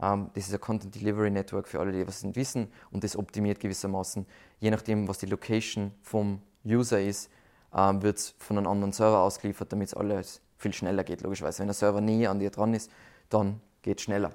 Ähm, 0.01 0.29
das 0.33 0.47
ist 0.47 0.53
ein 0.53 0.59
Content 0.59 0.93
Delivery 0.95 1.29
Network 1.31 1.67
für 1.67 1.79
alle, 1.79 1.91
die 1.91 2.07
was 2.07 2.23
nicht 2.23 2.35
wissen. 2.35 2.71
Und 2.91 3.03
das 3.03 3.15
optimiert 3.15 3.59
gewissermaßen, 3.59 4.25
je 4.59 4.71
nachdem, 4.71 5.07
was 5.07 5.19
die 5.19 5.27
Location 5.27 5.91
vom 6.01 6.41
User 6.65 6.99
ist, 6.99 7.29
ähm, 7.73 8.01
wird 8.01 8.17
es 8.17 8.35
von 8.39 8.57
einem 8.57 8.67
anderen 8.67 8.91
Server 8.91 9.19
ausgeliefert, 9.19 9.71
damit 9.71 9.89
es 9.89 9.93
alles 9.93 10.41
viel 10.57 10.73
schneller 10.73 11.03
geht, 11.03 11.21
logischerweise. 11.21 11.59
Wenn 11.59 11.67
der 11.67 11.73
Server 11.73 12.01
näher 12.01 12.31
an 12.31 12.39
dir 12.39 12.49
dran 12.49 12.73
ist, 12.73 12.91
dann 13.29 13.61
geht 13.81 13.99
es 13.99 14.03
schneller. 14.03 14.31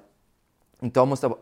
Und 0.79 0.95
da 0.97 1.05
musst 1.05 1.23
du 1.23 1.27
aber, 1.27 1.37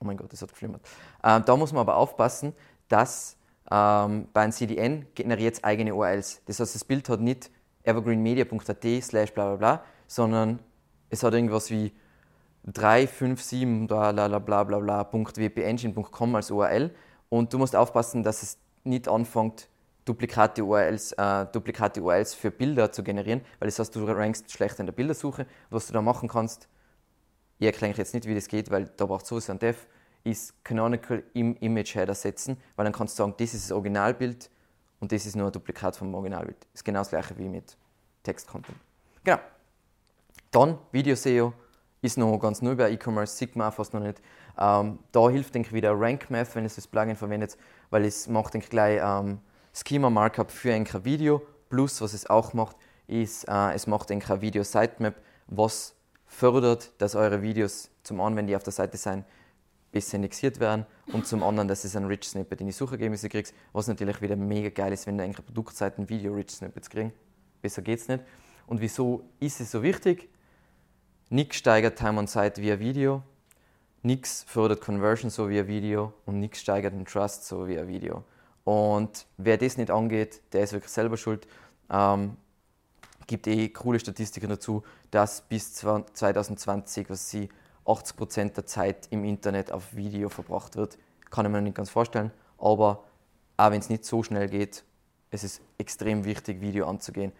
oh 0.00 0.04
mein 0.04 0.16
Gott, 0.16 0.32
das 0.32 0.42
hat 0.42 0.50
geflimmert. 0.50 0.82
Ähm, 1.22 1.42
da 1.44 1.56
muss 1.56 1.72
man 1.72 1.80
aber 1.80 1.96
aufpassen, 1.96 2.54
dass 2.88 3.36
ähm, 3.70 4.28
bei 4.32 4.42
einem 4.42 4.52
CDN 4.52 5.06
generiert 5.14 5.56
es 5.56 5.64
eigene 5.64 5.94
URLs. 5.94 6.42
Das 6.46 6.60
heißt, 6.60 6.74
das 6.74 6.84
Bild 6.84 7.08
hat 7.08 7.20
nicht 7.20 7.50
evergreenmedia.at 7.82 9.02
slash 9.02 9.32
bla 9.32 9.46
bla 9.48 9.56
bla, 9.56 9.84
sondern 10.06 10.60
es 11.10 11.22
hat 11.22 11.34
irgendwas 11.34 11.70
wie 11.70 11.92
357 12.64 13.86
bla 13.86 14.12
bla 14.12 14.38
bla 14.38 14.64
bla 14.64 14.78
bla.wpengine.com 14.78 16.34
als 16.34 16.50
URL 16.50 16.94
und 17.28 17.52
du 17.52 17.58
musst 17.58 17.76
aufpassen, 17.76 18.22
dass 18.22 18.42
es 18.42 18.58
nicht 18.84 19.08
anfängt, 19.08 19.68
Duplikate 20.08 20.62
URLs, 20.62 21.12
äh, 21.12 21.46
Duplikate 21.52 22.00
URLs 22.00 22.34
für 22.34 22.50
Bilder 22.50 22.90
zu 22.90 23.02
generieren, 23.02 23.42
weil 23.58 23.68
das 23.68 23.78
heißt, 23.78 23.94
du 23.94 24.04
rankst 24.06 24.50
schlecht 24.50 24.78
in 24.78 24.86
der 24.86 24.94
Bildersuche. 24.94 25.46
Was 25.68 25.86
du 25.86 25.92
da 25.92 26.00
machen 26.00 26.28
kannst, 26.28 26.66
ich 27.58 27.66
erkläre 27.66 27.94
jetzt 27.98 28.14
nicht, 28.14 28.26
wie 28.26 28.34
das 28.34 28.48
geht, 28.48 28.70
weil 28.70 28.86
da 28.96 29.04
braucht 29.04 29.26
sowieso 29.26 29.52
ein 29.52 29.58
Dev, 29.58 29.86
ist 30.24 30.64
Canonical 30.64 31.22
im 31.34 31.56
Image 31.56 31.94
Header 31.94 32.14
setzen, 32.14 32.56
weil 32.76 32.84
dann 32.84 32.92
kannst 32.92 33.18
du 33.18 33.22
sagen, 33.22 33.34
das 33.36 33.52
ist 33.52 33.66
das 33.66 33.72
Originalbild 33.72 34.50
und 35.00 35.12
das 35.12 35.26
ist 35.26 35.36
nur 35.36 35.46
ein 35.46 35.52
Duplikat 35.52 35.96
vom 35.96 36.14
Originalbild. 36.14 36.66
Ist 36.72 36.84
genau 36.84 37.00
das 37.00 37.10
gleiche 37.10 37.36
wie 37.36 37.48
mit 37.48 37.76
Text-Content. 38.22 38.78
Genau. 39.24 39.38
Dann 40.50 40.78
Video 40.90 41.14
SEO 41.14 41.52
ist 42.00 42.16
noch 42.16 42.38
ganz 42.38 42.62
neu 42.62 42.76
bei 42.76 42.90
E-Commerce, 42.92 43.36
sieht 43.36 43.56
man 43.56 43.72
fast 43.72 43.92
noch 43.92 44.00
nicht. 44.00 44.22
Ähm, 44.58 45.00
da 45.12 45.28
hilft, 45.28 45.54
denke 45.54 45.68
ich, 45.68 45.74
wieder 45.74 45.92
Rank 45.98 46.30
Math, 46.30 46.54
wenn 46.54 46.64
ihr 46.64 46.70
das 46.74 46.86
Plugin 46.86 47.16
verwendet, 47.16 47.58
weil 47.90 48.04
es 48.04 48.26
macht, 48.28 48.54
denke 48.54 48.64
ich, 48.64 48.70
gleich 48.70 49.00
ähm, 49.02 49.40
Schema 49.72 50.10
Markup 50.10 50.50
für 50.50 50.72
ein 50.72 50.86
Video. 51.04 51.42
Plus, 51.68 52.00
was 52.00 52.14
es 52.14 52.28
auch 52.28 52.54
macht, 52.54 52.76
ist, 53.06 53.48
äh, 53.48 53.72
es 53.74 53.86
macht 53.86 54.10
ein 54.10 54.22
Video 54.40 54.62
Sitemap, 54.62 55.14
was 55.46 55.94
fördert, 56.26 56.92
dass 56.98 57.14
eure 57.14 57.42
Videos 57.42 57.90
zum 58.02 58.20
einen, 58.20 58.36
wenn 58.36 58.46
die 58.46 58.56
auf 58.56 58.62
der 58.62 58.72
Seite 58.72 58.96
sind, 58.96 59.24
besser 59.90 60.16
indexiert 60.16 60.60
werden 60.60 60.86
und 61.12 61.26
zum 61.26 61.42
anderen, 61.42 61.68
dass 61.68 61.84
es 61.84 61.96
ein 61.96 62.04
Rich 62.04 62.28
Snippet 62.28 62.60
in 62.60 62.66
die 62.66 62.72
Suchergebnisse 62.72 63.28
kriegst, 63.28 63.54
was 63.72 63.88
natürlich 63.88 64.20
wieder 64.20 64.36
mega 64.36 64.68
geil 64.68 64.92
ist, 64.92 65.06
wenn 65.06 65.16
du 65.16 65.24
eigentlich 65.24 65.44
Produktseiten 65.44 66.08
Video 66.08 66.34
Rich 66.34 66.50
Snippets 66.50 66.90
kriegst. 66.90 67.16
Besser 67.62 67.82
geht's 67.82 68.08
nicht. 68.08 68.22
Und 68.66 68.80
wieso 68.80 69.24
ist 69.40 69.60
es 69.60 69.70
so 69.70 69.82
wichtig? 69.82 70.28
Nichts 71.30 71.56
steigert 71.56 71.98
Time 71.98 72.18
on 72.18 72.26
Site 72.26 72.60
via 72.60 72.78
Video, 72.78 73.22
nichts 74.02 74.44
fördert 74.46 74.80
Conversion 74.80 75.30
so 75.30 75.48
via 75.48 75.66
Video 75.66 76.14
und 76.24 76.40
nichts 76.40 76.60
steigert 76.60 76.94
den 76.94 77.04
Trust 77.04 77.46
so 77.46 77.66
via 77.66 77.86
Video. 77.86 78.24
Und 78.68 79.26
wer 79.38 79.56
das 79.56 79.78
nicht 79.78 79.90
angeht, 79.90 80.42
der 80.52 80.62
ist 80.62 80.74
wirklich 80.74 80.92
selber 80.92 81.16
schuld. 81.16 81.48
Ähm, 81.88 82.36
gibt 83.26 83.46
eh 83.46 83.70
coole 83.70 83.98
Statistiken 83.98 84.50
dazu, 84.50 84.82
dass 85.10 85.40
bis 85.40 85.72
2020, 85.72 87.08
was 87.08 87.30
sie 87.30 87.48
80% 87.86 88.52
der 88.52 88.66
Zeit 88.66 89.06
im 89.08 89.24
Internet 89.24 89.72
auf 89.72 89.96
Video 89.96 90.28
verbracht 90.28 90.76
wird. 90.76 90.98
Kann 91.30 91.46
ich 91.46 91.52
mir 91.52 91.62
nicht 91.62 91.76
ganz 91.76 91.88
vorstellen, 91.88 92.30
aber 92.58 93.04
auch 93.56 93.70
wenn 93.70 93.80
es 93.80 93.88
nicht 93.88 94.04
so 94.04 94.22
schnell 94.22 94.50
geht, 94.50 94.84
es 95.30 95.44
ist 95.44 95.62
extrem 95.78 96.26
wichtig, 96.26 96.60
Video 96.60 96.86
anzugehen. 96.86 97.32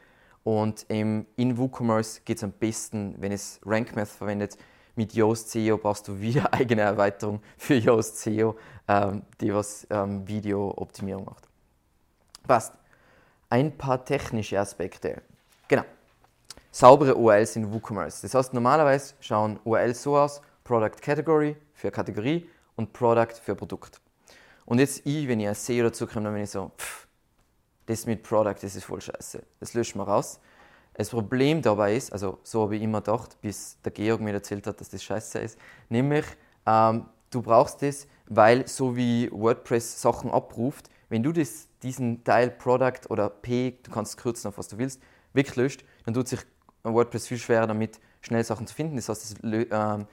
Und 0.44 0.86
im, 0.88 1.26
in 1.36 1.58
WooCommerce 1.58 2.22
geht 2.24 2.38
es 2.38 2.44
am 2.44 2.52
besten, 2.52 3.16
wenn 3.18 3.32
es 3.32 3.60
RankMath 3.66 4.08
verwendet, 4.08 4.56
mit 4.98 5.14
Yoast 5.14 5.50
SEO 5.50 5.78
brauchst 5.78 6.08
du 6.08 6.20
wieder 6.20 6.52
eigene 6.52 6.82
Erweiterung 6.82 7.40
für 7.56 7.74
Yoast 7.76 8.18
SEO, 8.18 8.56
ähm, 8.88 9.22
die 9.40 9.54
was 9.54 9.86
ähm, 9.90 10.26
Video-Optimierung 10.26 11.24
macht. 11.24 11.48
Passt. 12.46 12.74
Ein 13.48 13.78
paar 13.78 14.04
technische 14.04 14.58
Aspekte. 14.58 15.22
Genau. 15.68 15.84
Saubere 16.70 17.16
URLs 17.16 17.56
in 17.56 17.72
WooCommerce. 17.72 18.22
Das 18.22 18.34
heißt, 18.34 18.52
normalerweise 18.52 19.14
schauen 19.20 19.58
URLs 19.64 20.02
so 20.02 20.18
aus: 20.18 20.42
Product 20.64 21.00
Category 21.00 21.56
für 21.72 21.90
Kategorie 21.90 22.50
und 22.76 22.92
Product 22.92 23.34
für 23.40 23.54
Produkt. 23.54 24.00
Und 24.66 24.80
jetzt 24.80 25.06
ich, 25.06 25.28
wenn 25.28 25.40
ich 25.40 25.48
als 25.48 25.64
SEO 25.64 25.84
dazu 25.84 26.06
komme, 26.06 26.24
dann 26.24 26.34
bin 26.34 26.42
ich 26.42 26.50
so, 26.50 26.72
pff, 26.76 27.06
das 27.86 28.04
mit 28.04 28.22
Product, 28.22 28.56
das 28.60 28.74
ist 28.74 28.84
voll 28.84 29.00
scheiße. 29.00 29.42
Das 29.60 29.72
löschen 29.72 29.98
wir 29.98 30.08
raus. 30.08 30.40
Das 30.98 31.10
Problem 31.10 31.62
dabei 31.62 31.94
ist, 31.94 32.12
also 32.12 32.40
so 32.42 32.62
habe 32.62 32.74
ich 32.74 32.82
immer 32.82 33.00
gedacht, 33.00 33.40
bis 33.40 33.78
der 33.84 33.92
Georg 33.92 34.20
mir 34.20 34.32
erzählt 34.32 34.66
hat, 34.66 34.80
dass 34.80 34.88
das 34.88 35.00
scheiße 35.00 35.38
ist, 35.38 35.56
nämlich 35.88 36.24
ähm, 36.66 37.04
du 37.30 37.40
brauchst 37.40 37.82
das, 37.82 38.08
weil 38.26 38.66
so 38.66 38.96
wie 38.96 39.30
WordPress 39.30 40.02
Sachen 40.02 40.28
abruft, 40.28 40.90
wenn 41.08 41.22
du 41.22 41.30
das, 41.30 41.68
diesen 41.84 42.24
Teil 42.24 42.50
Product 42.50 43.08
oder 43.10 43.30
P, 43.30 43.78
du 43.80 43.92
kannst 43.92 44.14
es 44.14 44.16
kürzen 44.16 44.48
auf 44.48 44.58
was 44.58 44.66
du 44.66 44.76
willst, 44.76 45.00
weglöscht, 45.34 45.84
dann 46.04 46.14
tut 46.14 46.26
sich 46.26 46.40
WordPress 46.82 47.28
viel 47.28 47.38
schwerer 47.38 47.68
damit, 47.68 48.00
schnell 48.20 48.42
Sachen 48.42 48.66
zu 48.66 48.74
finden. 48.74 48.96
Das 48.96 49.08
heißt, 49.08 49.24
es 49.24 49.34
ähm, 49.44 50.06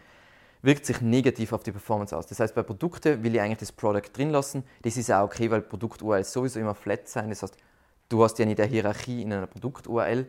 wirkt 0.62 0.86
sich 0.86 1.02
negativ 1.02 1.52
auf 1.52 1.64
die 1.64 1.72
Performance 1.72 2.16
aus. 2.16 2.28
Das 2.28 2.40
heißt, 2.40 2.54
bei 2.54 2.62
Produkten 2.62 3.24
will 3.24 3.34
ich 3.34 3.42
eigentlich 3.42 3.58
das 3.58 3.72
Product 3.72 4.12
drin 4.14 4.30
lassen. 4.30 4.64
Das 4.84 4.98
ist 4.98 5.12
auch 5.12 5.24
okay, 5.24 5.50
weil 5.50 5.62
Produkt-URLs 5.62 6.32
sowieso 6.32 6.60
immer 6.60 6.76
flat 6.76 7.08
sein. 7.08 7.30
Das 7.30 7.42
heißt, 7.42 7.58
du 8.10 8.24
hast 8.24 8.38
ja 8.38 8.46
nicht 8.46 8.60
eine 8.60 8.70
Hierarchie 8.70 9.24
in 9.24 9.34
einer 9.34 9.48
Produkt-URL. 9.48 10.28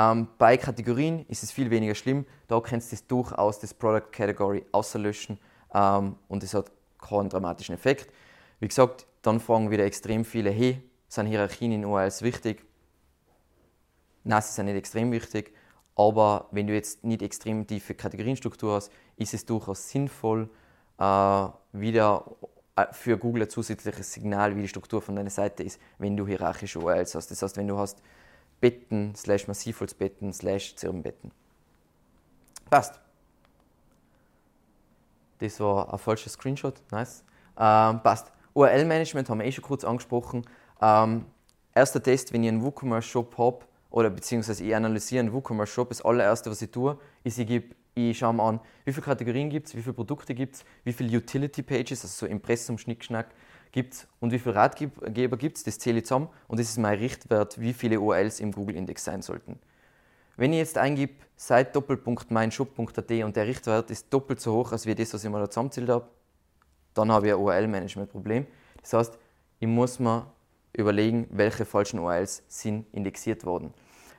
Ähm, 0.00 0.28
bei 0.38 0.56
Kategorien 0.56 1.26
ist 1.28 1.42
es 1.42 1.52
viel 1.52 1.70
weniger 1.70 1.94
schlimm. 1.94 2.24
Da 2.48 2.60
kannst 2.60 2.90
du 2.90 2.96
das 2.96 3.06
durchaus 3.06 3.58
das 3.58 3.74
Product 3.74 4.10
Category 4.10 4.64
außerlöschen 4.72 5.38
ähm, 5.74 6.16
und 6.28 6.42
es 6.42 6.54
hat 6.54 6.70
keinen 6.98 7.28
dramatischen 7.28 7.74
Effekt. 7.74 8.10
Wie 8.60 8.68
gesagt, 8.68 9.06
dann 9.22 9.40
fragen 9.40 9.70
wieder 9.70 9.84
extrem 9.84 10.24
viele, 10.24 10.50
hey, 10.50 10.82
sind 11.08 11.26
Hierarchien 11.26 11.72
in 11.72 11.84
URLs 11.84 12.22
wichtig? 12.22 12.64
Nein, 14.24 14.42
sie 14.42 14.52
sind 14.52 14.66
nicht 14.66 14.76
extrem 14.76 15.12
wichtig, 15.12 15.52
aber 15.96 16.48
wenn 16.50 16.66
du 16.66 16.72
jetzt 16.72 17.04
nicht 17.04 17.20
extrem 17.20 17.66
tiefe 17.66 17.94
Kategorienstruktur 17.94 18.76
hast, 18.76 18.92
ist 19.16 19.34
es 19.34 19.44
durchaus 19.44 19.90
sinnvoll, 19.90 20.48
äh, 20.98 21.46
wieder 21.72 22.24
äh, 22.76 22.86
für 22.92 23.18
Google 23.18 23.42
ein 23.42 23.50
zusätzliches 23.50 24.12
Signal, 24.12 24.56
wie 24.56 24.62
die 24.62 24.68
Struktur 24.68 25.02
von 25.02 25.16
deiner 25.16 25.30
Seite 25.30 25.62
ist, 25.62 25.78
wenn 25.98 26.16
du 26.16 26.26
hierarchische 26.26 26.78
URLs 26.78 27.14
hast. 27.14 27.30
Das 27.30 27.42
heißt, 27.42 27.56
wenn 27.56 27.68
du 27.68 27.76
hast 27.76 28.00
Betten 28.60 29.14
slash 29.14 29.48
Massivholzbetten 29.48 30.32
slash 30.32 30.76
Zirbenbetten. 30.76 31.32
Passt. 32.68 33.00
Das 35.38 35.58
war 35.60 35.92
ein 35.92 35.98
falscher 35.98 36.30
Screenshot. 36.30 36.80
Nice. 36.90 37.24
Ähm, 37.58 38.00
passt. 38.02 38.32
URL-Management 38.54 39.28
haben 39.28 39.38
wir 39.38 39.46
eh 39.46 39.52
schon 39.52 39.64
kurz 39.64 39.84
angesprochen. 39.84 40.44
Ähm, 40.80 41.24
erster 41.74 42.02
Test, 42.02 42.32
wenn 42.32 42.42
ich 42.42 42.48
einen 42.48 42.62
WooCommerce-Shop 42.62 43.36
habe, 43.38 43.64
oder 43.90 44.10
beziehungsweise 44.10 44.64
ich 44.64 44.74
analysiere 44.74 45.20
einen 45.20 45.32
WooCommerce-Shop, 45.32 45.88
das 45.88 46.02
allererste, 46.02 46.50
was 46.50 46.62
ich 46.62 46.70
tue, 46.70 46.98
ist, 47.24 47.38
ich, 47.38 47.46
gebe, 47.46 47.74
ich 47.94 48.18
schaue 48.18 48.34
mir 48.34 48.42
an, 48.42 48.60
wie 48.84 48.92
viele 48.92 49.04
Kategorien 49.04 49.50
gibt 49.50 49.68
es, 49.68 49.74
wie 49.74 49.82
viele 49.82 49.94
Produkte 49.94 50.34
gibt 50.34 50.56
es, 50.56 50.64
wie 50.84 50.92
viele 50.92 51.16
Utility-Pages, 51.16 52.02
also 52.04 52.26
so 52.26 52.26
Impressum, 52.26 52.78
Schnickschnack, 52.78 53.28
gibt 53.72 53.94
es 53.94 54.08
und 54.20 54.32
wie 54.32 54.38
viele 54.38 54.54
Ratgeber 54.54 55.36
gibt 55.36 55.56
es, 55.56 55.64
das 55.64 55.78
zähle 55.78 55.98
ich 55.98 56.06
zusammen 56.06 56.28
und 56.48 56.58
das 56.58 56.68
ist 56.68 56.78
mein 56.78 56.98
Richtwert, 56.98 57.60
wie 57.60 57.72
viele 57.72 58.00
URLs 58.00 58.40
im 58.40 58.52
Google-Index 58.52 59.04
sein 59.04 59.22
sollten. 59.22 59.58
Wenn 60.36 60.52
ich 60.52 60.58
jetzt 60.58 60.78
eingebe, 60.78 61.14
seit 61.36 61.76
Doppelpunkt 61.76 62.30
meinshop.at 62.30 63.10
und 63.10 63.36
der 63.36 63.46
Richtwert 63.46 63.90
ist 63.90 64.12
doppelt 64.12 64.40
so 64.40 64.54
hoch, 64.54 64.72
als 64.72 64.86
wie 64.86 64.94
das, 64.94 65.12
was 65.12 65.22
ich 65.22 65.30
mal 65.30 65.40
da 65.40 65.50
zusammenzählt 65.50 65.88
habe, 65.88 66.06
dann 66.94 67.12
habe 67.12 67.28
ich 67.28 67.32
ein 67.32 67.38
URL-Management-Problem. 67.38 68.46
Das 68.80 68.92
heißt, 68.92 69.18
ich 69.58 69.68
muss 69.68 69.98
mir 69.98 70.26
überlegen, 70.72 71.26
welche 71.30 71.64
falschen 71.64 71.98
URLs 71.98 72.42
sind 72.48 72.86
indexiert 72.92 73.44
worden. 73.44 73.74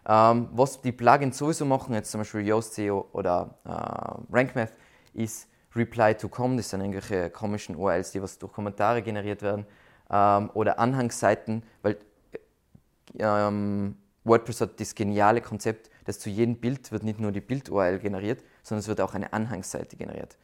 Ähm, 0.08 0.49
was 0.52 0.82
die 0.82 0.91
Plugins 0.91 1.38
sowieso 1.38 1.66
machen, 1.66 1.93
jetzt 1.93 2.12
zum 2.12 2.22
Beispiel 2.22 2.41
Yoast 2.41 2.74
SEO 2.74 3.08
oder 3.14 3.56
äh, 3.66 4.36
RankMath, 4.36 4.74
ist 5.14 5.47
Reply 5.76 6.15
to 6.15 6.28
Com, 6.30 6.57
das 6.57 6.69
sind 6.69 6.82
irgendwelche 6.82 7.30
komischen 7.30 7.76
URLs, 7.76 8.11
die 8.11 8.22
was 8.22 8.38
durch 8.38 8.51
Kommentare 8.51 9.01
generiert 9.01 9.41
werden, 9.41 9.65
ähm, 10.09 10.49
oder 10.53 10.80
Anhangsseiten, 10.80 11.63
weil 11.82 11.97
ähm, 13.17 13.95
WordPress 14.24 14.61
hat 14.61 14.80
das 14.80 14.95
geniale 14.95 15.41
Konzept, 15.41 15.89
dass 16.05 16.19
zu 16.19 16.30
jedem 16.30 16.57
Bild 16.57 16.91
wird 16.91 17.03
nicht 17.03 17.19
nur 17.19 17.32
die 17.32 17.41
Bild-URL 17.41 17.99
generiert, 17.99 18.43
sondern 18.63 18.82
es 18.82 18.88
wird 18.88 19.01
auch 19.01 19.13
eine 19.13 19.34
Anhangsseite 19.34 19.95
generiert. 19.95 20.38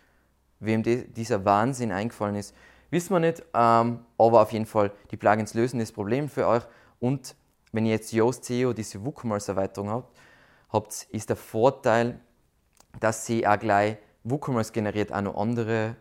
Wem 0.59 0.81
dieser 0.83 1.45
Wahnsinn 1.45 1.91
eingefallen 1.91 2.35
ist, 2.35 2.55
wissen 2.89 3.13
wir 3.13 3.19
nicht, 3.19 3.43
ähm, 3.53 3.99
aber 4.17 4.41
auf 4.41 4.51
jeden 4.51 4.65
Fall, 4.65 4.91
die 5.11 5.17
Plugins 5.17 5.53
lösen 5.53 5.79
das 5.79 5.91
Problem 5.91 6.29
für 6.29 6.47
euch 6.47 6.63
und 6.99 7.35
wenn 7.71 7.85
ihr 7.85 7.91
jetzt 7.91 8.11
Yoast 8.13 8.45
SEO, 8.45 8.73
diese 8.73 9.03
WooCommerce-Erweiterung 9.05 9.89
habt, 9.89 10.17
habt, 10.69 11.07
ist 11.11 11.29
der 11.29 11.35
Vorteil, 11.35 12.19
dass 12.99 13.25
sie 13.25 13.45
auch 13.45 13.59
gleich 13.59 13.97
WooCommerce 14.29 14.71
generiert 14.71 15.13
auch 15.13 15.21
noch 15.21 15.37
andere 15.37 15.95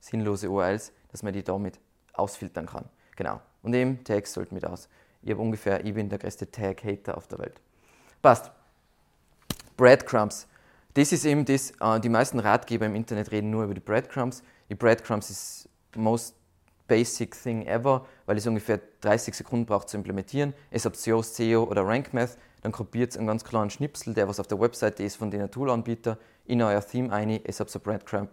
sinnlose 0.00 0.50
URLs, 0.50 0.92
dass 1.10 1.22
man 1.22 1.32
die 1.32 1.42
damit 1.42 1.78
ausfiltern 2.12 2.66
kann. 2.66 2.84
Genau. 3.16 3.40
Und 3.62 3.74
eben 3.74 4.04
Tags 4.04 4.32
sollten 4.32 4.54
mit 4.54 4.64
aus. 4.64 4.88
Ich 5.22 5.30
habe 5.30 5.40
ungefähr, 5.40 5.84
ich 5.84 5.94
bin 5.94 6.08
der 6.08 6.18
größte 6.18 6.50
Tag-Hater 6.50 7.16
auf 7.16 7.26
der 7.26 7.38
Welt. 7.38 7.60
Passt. 8.22 8.50
Breadcrumbs. 9.76 10.46
Das 10.94 11.12
ist 11.12 11.24
eben 11.24 11.44
das, 11.44 11.72
äh, 11.80 12.00
die 12.00 12.08
meisten 12.08 12.38
Ratgeber 12.38 12.86
im 12.86 12.94
Internet 12.94 13.30
reden 13.30 13.50
nur 13.50 13.64
über 13.64 13.74
die 13.74 13.80
Breadcrumbs. 13.80 14.42
Die 14.70 14.74
Breadcrumbs 14.74 15.30
ist 15.30 15.68
most 15.94 16.34
basic 16.86 17.40
thing 17.42 17.66
ever, 17.66 18.06
weil 18.26 18.36
es 18.36 18.46
ungefähr 18.46 18.80
30 19.00 19.34
Sekunden 19.34 19.66
braucht 19.66 19.88
zu 19.88 19.96
implementieren. 19.96 20.54
Es 20.70 20.84
habt 20.84 21.04
Yoast, 21.04 21.36
SEO 21.36 21.64
oder 21.64 21.82
RankMath, 21.84 22.38
dann 22.62 22.72
kopiert 22.72 23.10
es 23.10 23.18
einen 23.18 23.26
ganz 23.26 23.44
klaren 23.44 23.70
Schnipsel, 23.70 24.14
der 24.14 24.28
was 24.28 24.40
auf 24.40 24.46
der 24.46 24.60
Webseite 24.60 25.02
ist 25.02 25.16
von 25.16 25.30
den 25.30 25.50
Toolanbieter, 25.50 26.18
in 26.48 26.62
euer 26.62 26.80
Theme 26.80 27.12
ein, 27.12 27.40
es 27.44 27.60
habt 27.60 27.70
so 27.70 27.80
Breadcrumb 27.80 28.30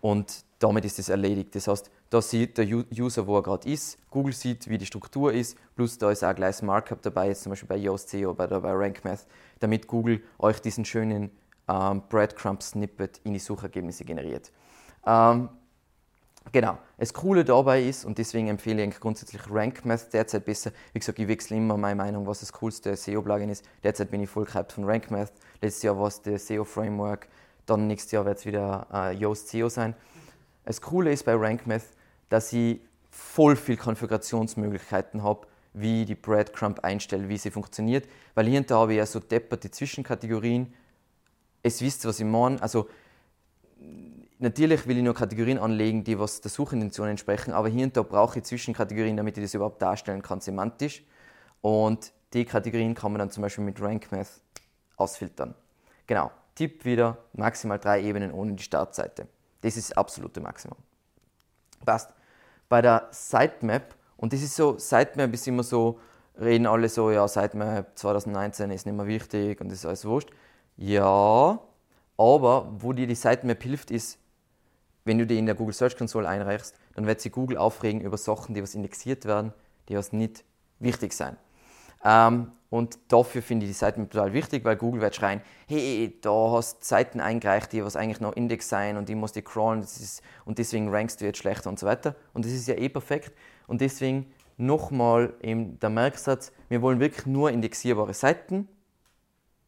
und 0.00 0.44
damit 0.58 0.84
ist 0.84 0.98
es 0.98 1.08
erledigt. 1.08 1.54
Das 1.54 1.68
heißt, 1.68 1.90
da 2.10 2.20
sieht 2.20 2.58
der 2.58 2.66
User, 2.66 3.26
wo 3.26 3.36
er 3.36 3.42
gerade 3.42 3.68
ist, 3.68 3.98
Google 4.10 4.32
sieht, 4.32 4.68
wie 4.68 4.78
die 4.78 4.86
Struktur 4.86 5.32
ist, 5.32 5.56
plus 5.76 5.96
da 5.98 6.10
ist 6.10 6.24
auch 6.24 6.34
gleich 6.34 6.56
das 6.56 6.62
Markup 6.62 7.02
dabei, 7.02 7.28
jetzt 7.28 7.42
zum 7.42 7.50
Beispiel 7.50 7.68
bei 7.68 7.76
Yoast 7.76 8.10
SEO 8.10 8.30
oder 8.32 8.60
bei 8.60 8.72
RankMath, 8.72 9.26
damit 9.60 9.86
Google 9.86 10.22
euch 10.38 10.60
diesen 10.60 10.84
schönen 10.84 11.30
ähm, 11.68 12.02
Breadcrumb-Snippet 12.08 13.20
in 13.24 13.34
die 13.34 13.38
Suchergebnisse 13.38 14.04
generiert. 14.04 14.50
Ähm, 15.06 15.48
genau, 16.52 16.78
das 16.98 17.12
Coole 17.14 17.44
dabei 17.44 17.82
ist, 17.82 18.04
und 18.04 18.18
deswegen 18.18 18.48
empfehle 18.48 18.84
ich 18.84 18.98
grundsätzlich 19.00 19.42
RankMath 19.50 20.12
derzeit 20.12 20.44
besser. 20.44 20.72
Wie 20.92 20.98
gesagt, 20.98 21.18
ich 21.18 21.28
wechsle 21.28 21.56
immer 21.56 21.76
meine 21.76 21.96
Meinung, 21.96 22.26
was 22.26 22.40
das 22.40 22.52
coolste 22.52 22.96
SEO-Plugin 22.96 23.48
ist. 23.48 23.64
Derzeit 23.82 24.10
bin 24.10 24.22
ich 24.22 24.30
voll 24.30 24.44
gehypt 24.44 24.72
von 24.72 24.84
RankMath. 24.84 25.32
Letztes 25.60 25.82
Jahr 25.82 25.98
war 25.98 26.08
es 26.08 26.22
der 26.22 26.38
SEO-Framework, 26.38 27.28
dann 27.66 27.86
nächstes 27.86 28.12
Jahr 28.12 28.24
wird 28.24 28.38
es 28.38 28.46
wieder 28.46 28.86
äh, 28.92 29.12
Yoast 29.14 29.48
SEO 29.48 29.68
sein. 29.68 29.94
Das 30.64 30.80
Coole 30.80 31.12
ist 31.12 31.24
bei 31.24 31.34
RankMath, 31.34 31.82
dass 32.28 32.52
ich 32.52 32.80
voll 33.10 33.56
viel 33.56 33.76
Konfigurationsmöglichkeiten 33.76 35.22
habe, 35.22 35.46
wie 35.72 36.02
ich 36.02 36.06
die 36.06 36.14
Breadcrumb 36.14 36.80
einstelle, 36.80 37.28
wie 37.28 37.38
sie 37.38 37.50
funktioniert. 37.50 38.08
Weil 38.34 38.46
hier 38.46 38.60
und 38.60 38.70
da 38.70 38.78
habe 38.78 38.92
ich 38.92 38.98
ja 38.98 39.06
so 39.06 39.20
depperte 39.20 39.70
Zwischenkategorien. 39.70 40.72
Es 41.62 41.80
wisst, 41.80 42.04
was 42.06 42.20
ich 42.20 42.26
meine. 42.26 42.60
Also, 42.62 42.88
natürlich 44.40 44.86
will 44.86 44.96
ich 44.96 45.04
nur 45.04 45.14
Kategorien 45.14 45.58
anlegen, 45.58 46.02
die 46.02 46.18
was 46.18 46.40
der 46.40 46.50
Suchintention 46.50 47.08
entsprechen, 47.08 47.52
aber 47.52 47.68
hier 47.68 47.84
und 47.84 47.96
da 47.96 48.02
brauche 48.02 48.38
ich 48.38 48.44
Zwischenkategorien, 48.44 49.16
damit 49.16 49.36
ich 49.38 49.44
das 49.44 49.54
überhaupt 49.54 49.80
darstellen 49.80 50.22
kann, 50.22 50.40
semantisch. 50.40 51.04
Und 51.60 52.12
die 52.32 52.44
Kategorien 52.44 52.94
kann 52.94 53.12
man 53.12 53.18
dann 53.18 53.30
zum 53.30 53.42
Beispiel 53.42 53.64
mit 53.64 53.80
RankMath 53.80 54.40
ausfiltern. 54.96 55.54
Genau, 56.06 56.30
Tipp 56.54 56.84
wieder, 56.84 57.18
maximal 57.32 57.78
drei 57.78 58.02
Ebenen 58.02 58.32
ohne 58.32 58.54
die 58.54 58.62
Startseite. 58.62 59.26
Das 59.60 59.76
ist 59.76 59.90
das 59.90 59.96
absolute 59.96 60.40
Maximum. 60.40 60.78
Passt. 61.84 62.10
Bei 62.68 62.82
der 62.82 63.08
Sitemap, 63.10 63.94
und 64.16 64.32
das 64.32 64.42
ist 64.42 64.56
so, 64.56 64.78
Sitemap 64.78 65.32
ist 65.34 65.46
immer 65.48 65.62
so, 65.62 65.98
reden 66.40 66.66
alle 66.66 66.88
so, 66.88 67.10
ja, 67.10 67.26
Sitemap 67.26 67.98
2019 67.98 68.70
ist 68.70 68.86
nicht 68.86 68.94
mehr 68.94 69.06
wichtig 69.06 69.60
und 69.60 69.70
das 69.70 69.78
ist 69.78 69.86
alles 69.86 70.04
wurscht. 70.04 70.30
Ja, 70.76 71.58
aber 72.16 72.72
wo 72.78 72.92
dir 72.92 73.06
die 73.06 73.14
Sitemap 73.14 73.62
hilft, 73.62 73.90
ist, 73.90 74.19
wenn 75.10 75.18
du 75.18 75.26
die 75.26 75.38
in 75.38 75.46
der 75.46 75.56
Google 75.56 75.74
Search 75.74 75.96
Console 75.96 76.28
einreichst, 76.28 76.76
dann 76.94 77.04
wird 77.04 77.20
sie 77.20 77.30
Google 77.30 77.58
aufregen 77.58 78.00
über 78.00 78.16
Sachen, 78.16 78.54
die 78.54 78.62
was 78.62 78.76
indexiert 78.76 79.24
werden, 79.24 79.52
die 79.88 79.96
was 79.96 80.12
nicht 80.12 80.44
wichtig 80.78 81.14
sein. 81.14 81.36
Ähm, 82.04 82.52
und 82.70 82.96
dafür 83.08 83.42
finde 83.42 83.66
ich 83.66 83.72
die 83.72 83.76
Seiten 83.76 84.08
total 84.08 84.32
wichtig, 84.32 84.64
weil 84.64 84.76
Google 84.76 85.00
wird 85.00 85.16
schreien, 85.16 85.40
hey, 85.66 86.16
da 86.22 86.52
hast 86.52 86.84
Seiten 86.84 87.18
eingereicht, 87.18 87.72
die 87.72 87.84
was 87.84 87.96
eigentlich 87.96 88.20
noch 88.20 88.36
Index 88.36 88.68
sein 88.68 88.96
und 88.96 89.08
die 89.08 89.16
musst 89.16 89.34
du 89.34 89.42
crawlen 89.42 89.80
ist, 89.80 90.22
und 90.44 90.58
deswegen 90.58 90.88
rankst 90.90 91.20
du 91.20 91.24
jetzt 91.24 91.38
schlechter 91.38 91.70
und 91.70 91.80
so 91.80 91.86
weiter. 91.86 92.14
Und 92.32 92.44
das 92.44 92.52
ist 92.52 92.68
ja 92.68 92.76
eh 92.76 92.88
perfekt. 92.88 93.32
Und 93.66 93.80
deswegen 93.80 94.32
nochmal 94.58 95.34
eben 95.42 95.80
der 95.80 95.90
Merksatz, 95.90 96.52
wir 96.68 96.82
wollen 96.82 97.00
wirklich 97.00 97.26
nur 97.26 97.50
indexierbare 97.50 98.14
Seiten 98.14 98.68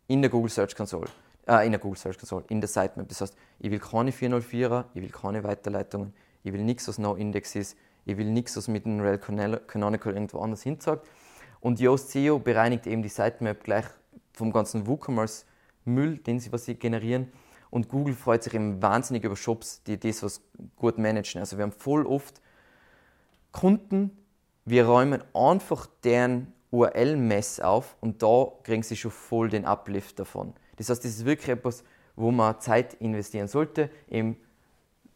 in 0.07 0.23
der 0.23 0.31
Google 0.31 0.53
Search 0.53 0.77
Console. 0.77 1.09
Äh, 1.47 1.67
in 1.67 1.73
der 1.73 1.81
Google 1.81 1.99
Search 1.99 2.19
Console, 2.19 2.45
in 2.49 2.61
der 2.61 2.69
Sitemap. 2.69 3.09
Das 3.09 3.21
heißt, 3.21 3.37
ich 3.59 3.71
will 3.71 3.81
keine 3.81 4.13
404er, 4.13 4.85
ich 4.95 5.03
will 5.03 5.11
keine 5.11 5.43
Weiterleitungen, 5.43 6.13
ich 6.45 6.53
will 6.53 6.63
nichts, 6.63 6.87
was 6.87 6.99
no 6.99 7.15
Index 7.15 7.57
ist, 7.57 7.77
ich 8.05 8.17
will 8.17 8.31
nichts, 8.31 8.57
was 8.57 8.69
mit 8.69 8.87
einem 8.87 9.01
Rel 9.01 9.19
Canonical 9.19 10.15
irgendwo 10.15 10.41
anders 10.41 10.63
hinzeigt. 10.63 11.07
Und 11.61 11.81
Yoast 11.81 12.11
SEO 12.11 12.39
bereinigt 12.39 12.87
eben 12.87 13.03
die 13.03 13.09
Sitemap 13.09 13.63
gleich 13.63 13.87
vom 14.33 14.53
ganzen 14.53 14.87
WooCommerce-Müll, 14.87 16.19
den 16.19 16.41
sie, 16.41 16.53
was 16.53 16.65
sie 16.65 16.75
generieren. 16.75 17.31
Und 17.71 17.89
Google 17.89 18.15
freut 18.15 18.43
sich 18.43 18.55
eben 18.55 18.83
wahnsinnig 18.83 19.25
über 19.25 19.37
Shops, 19.37 19.83
die 19.85 19.99
das 19.99 20.23
was 20.23 20.43
gut 20.77 20.99
managen. 20.99 21.41
Also 21.41 21.57
wir 21.57 21.63
haben 21.63 21.73
voll 21.73 22.07
oft 22.07 22.41
Kunden, 23.51 24.17
wir 24.65 24.87
räumen 24.87 25.23
einfach 25.35 25.87
deren 26.05 26.53
URL-Mess 26.71 27.61
auf 27.61 27.97
und 28.01 28.23
da 28.23 28.53
kriegen 28.63 28.83
sie 28.83 28.97
schon 28.97 29.11
voll 29.11 29.49
den 29.49 29.65
Uplift 29.65 30.19
davon. 30.19 30.55
Das 30.77 30.89
heißt, 30.89 31.05
das 31.05 31.13
ist 31.13 31.25
wirklich 31.25 31.49
etwas, 31.49 31.85
wo 32.17 32.31
man 32.31 32.61
Zeit 32.61 32.95
investieren 32.95 33.49
sollte. 33.49 33.91
Eben 34.09 34.37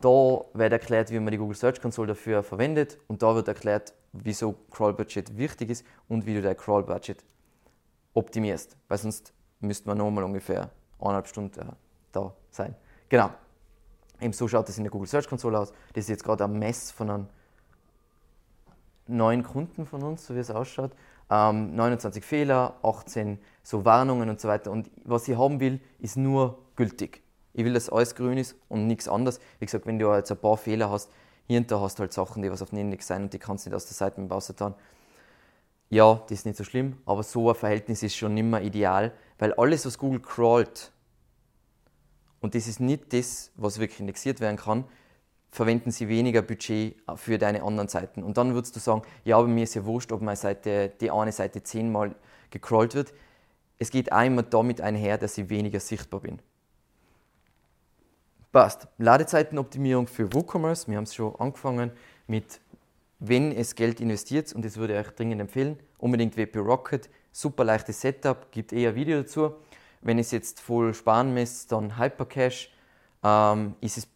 da 0.01 0.45
wird 0.53 0.73
erklärt, 0.73 1.11
wie 1.11 1.19
man 1.19 1.31
die 1.31 1.39
Google 1.39 1.57
Search 1.57 1.81
Console 1.81 2.09
dafür 2.09 2.43
verwendet 2.43 2.99
und 3.09 3.23
da 3.23 3.35
wird 3.35 3.49
erklärt, 3.49 3.95
wieso 4.13 4.55
Crawl 4.71 4.93
Budget 4.93 5.37
wichtig 5.37 5.71
ist 5.71 5.87
und 6.09 6.27
wie 6.27 6.35
du 6.35 6.43
dein 6.43 6.57
Crawl 6.57 6.83
Budget 6.83 7.25
optimierst, 8.15 8.77
weil 8.89 8.99
sonst 8.99 9.33
müsste 9.61 9.89
man 9.89 9.99
nochmal 9.99 10.25
ungefähr 10.25 10.71
eineinhalb 10.99 11.27
Stunden 11.27 11.61
äh, 11.61 11.73
da 12.13 12.35
sein. 12.51 12.75
Genau. 13.09 13.31
Eben 14.21 14.33
so 14.33 14.49
schaut 14.49 14.69
es 14.69 14.79
in 14.79 14.85
der 14.85 14.91
Google 14.91 15.09
Search 15.09 15.29
Console 15.29 15.59
aus. 15.59 15.73
Das 15.93 16.05
ist 16.05 16.09
jetzt 16.09 16.25
gerade 16.25 16.45
ein 16.45 16.59
Mess 16.59 16.91
von 16.91 17.11
einem 17.11 17.27
neuen 19.07 19.43
Kunden 19.43 19.87
von 19.87 20.03
uns, 20.03 20.27
so 20.27 20.35
wie 20.35 20.39
es 20.39 20.51
ausschaut. 20.51 20.93
Ähm, 21.31 21.75
29 21.75 22.25
Fehler, 22.25 22.77
18 22.83 23.39
so 23.63 23.85
Warnungen 23.85 24.29
und 24.31 24.41
so 24.41 24.49
weiter. 24.49 24.71
Und 24.71 24.91
was 25.05 25.27
ich 25.27 25.37
haben 25.37 25.59
will, 25.61 25.81
ist 25.99 26.17
nur 26.17 26.59
gültig. 26.77 27.23
Ich 27.53 27.65
will, 27.65 27.73
dass 27.73 27.89
alles 27.89 28.15
grün 28.15 28.39
ist 28.39 28.55
und 28.69 28.87
nichts 28.87 29.09
anderes. 29.09 29.41
Wie 29.59 29.65
gesagt, 29.65 29.87
wenn 29.87 29.99
du 29.99 30.13
jetzt 30.15 30.31
ein 30.31 30.39
paar 30.39 30.57
Fehler 30.57 30.91
hast, 30.91 31.11
hier 31.49 31.59
und 31.59 31.71
da 31.71 31.81
hast 31.81 31.99
du 31.99 32.03
halt 32.03 32.13
Sachen, 32.13 32.43
die 32.43 32.51
was 32.51 32.63
auf 32.63 32.71
den 32.71 32.79
Index 32.79 33.07
sein 33.07 33.23
und 33.23 33.33
die 33.33 33.39
kannst 33.39 33.67
du 33.67 33.71
nicht 33.71 33.77
aus 33.77 33.87
der 33.87 33.95
Seite 33.95 34.21
mit 34.21 34.31
tun. 34.31 34.75
Ja, 35.89 36.21
das 36.29 36.39
ist 36.39 36.47
nicht 36.47 36.59
so 36.59 36.65
schlimm, 36.65 36.99
aber 37.07 37.23
so 37.23 37.49
ein 37.49 37.55
Verhältnis 37.55 38.03
ist 38.03 38.17
schon 38.17 38.35
mehr 38.35 38.63
ideal, 38.63 39.13
weil 39.39 39.55
alles, 39.55 39.87
was 39.87 39.99
Google 39.99 40.21
crawlt, 40.21 40.93
und 42.41 42.55
das 42.55 42.67
ist 42.67 42.81
nicht 42.81 43.13
das, 43.13 43.51
was 43.57 43.79
wirklich 43.79 44.01
indexiert 44.01 44.41
werden 44.41 44.57
kann, 44.57 44.85
verwenden 45.57 45.91
sie 45.91 46.07
weniger 46.09 46.43
Budget 46.43 46.97
für 47.15 47.39
deine 47.39 47.63
anderen 47.63 47.89
Seiten. 47.89 48.23
Und 48.23 48.37
dann 48.37 48.53
würdest 48.53 48.77
du 48.77 48.81
sagen, 48.81 49.01
ja, 49.25 49.39
aber 49.39 49.49
mir 49.49 49.65
ist 49.65 49.75
ja 49.75 49.87
wurscht, 49.87 50.13
ob 50.13 50.21
meine 50.21 50.37
Seite, 50.37 50.93
die 51.01 51.11
eine 51.11 51.33
Seite 51.33 51.63
zehnmal 51.63 52.15
gecrawlt 52.51 52.95
wird. 52.95 53.15
Es 53.79 53.91
geht 53.91 54.13
einmal 54.13 54.45
damit 54.45 54.83
einher, 54.83 55.17
dass 55.17 55.39
ich 55.39 55.49
weniger 55.49 55.81
sichtbar 55.81 56.21
bin. 56.21 56.41
Passt. 58.53 58.87
Ladezeitenoptimierung 58.99 60.09
für 60.09 60.31
WooCommerce. 60.31 60.89
Wir 60.89 60.99
haben 60.99 61.05
es 61.05 61.15
schon 61.15 61.35
angefangen 61.37 61.91
mit, 62.27 62.61
wenn 63.19 63.51
es 63.51 63.75
Geld 63.75 64.03
investiert, 64.03 64.53
und 64.53 64.63
das 64.63 64.77
würde 64.77 64.93
ich 65.01 65.07
euch 65.07 65.15
dringend 65.15 65.41
empfehlen, 65.41 65.79
unbedingt 65.97 66.37
WP 66.37 66.59
Rocket. 66.59 67.09
Super 67.33 67.65
leichtes 67.65 68.03
Setup, 68.03 68.53
gibt 68.53 68.75
eher 68.75 68.95
Video 68.95 69.23
dazu. 69.23 69.53
Wenn 70.03 70.19
es 70.19 70.33
jetzt 70.33 70.61
voll 70.61 70.93
sparen 70.93 71.33
müsst, 71.33 71.73
dann 71.73 71.99
Hypercache. 71.99 72.69
Ähm, 73.25 73.75
ist 73.81 73.97
es 73.97 74.07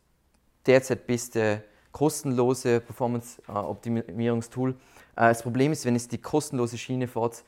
derzeit 0.66 1.06
beste 1.06 1.64
kostenlose 1.92 2.80
Performance-Optimierungstool. 2.80 4.70
Äh, 4.70 4.74
das 5.14 5.42
Problem 5.42 5.72
ist, 5.72 5.84
wenn 5.84 5.96
es 5.96 6.08
die 6.08 6.18
kostenlose 6.18 6.78
Schiene 6.78 7.08
fährt, 7.08 7.44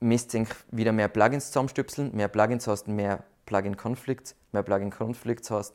müsst 0.00 0.34
ihr 0.34 0.46
wieder 0.70 0.92
mehr 0.92 1.08
Plugins 1.08 1.48
zusammenstöpseln. 1.48 2.14
Mehr 2.14 2.28
Plugins 2.28 2.66
heißt 2.66 2.88
mehr 2.88 3.24
Plugin-Conflicts. 3.46 4.34
Mehr 4.52 4.62
Plugin-Conflicts 4.62 5.50
heißt 5.50 5.74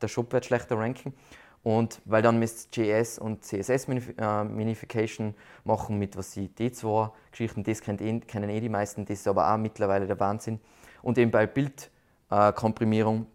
der 0.00 0.08
Shop 0.08 0.32
wird 0.32 0.44
schlechter 0.44 0.78
ranken. 0.78 1.14
Und 1.62 2.02
weil 2.04 2.20
dann 2.20 2.38
müsst 2.38 2.76
JS 2.76 3.18
und 3.18 3.42
CSS 3.42 3.88
äh, 3.88 4.44
Minification 4.44 5.34
machen 5.64 5.98
mit 5.98 6.14
was 6.16 6.32
sie 6.32 6.50
D2-Geschichten, 6.58 7.64
das 7.64 7.80
eh, 7.80 8.20
kennen 8.20 8.50
eh 8.50 8.60
die 8.60 8.68
meisten, 8.68 9.06
das 9.06 9.20
ist 9.20 9.28
aber 9.28 9.50
auch 9.50 9.56
mittlerweile 9.56 10.06
der 10.06 10.20
Wahnsinn. 10.20 10.60
Und 11.00 11.16
eben 11.16 11.30
bei 11.30 11.46
Bildkomprimierung 11.46 13.26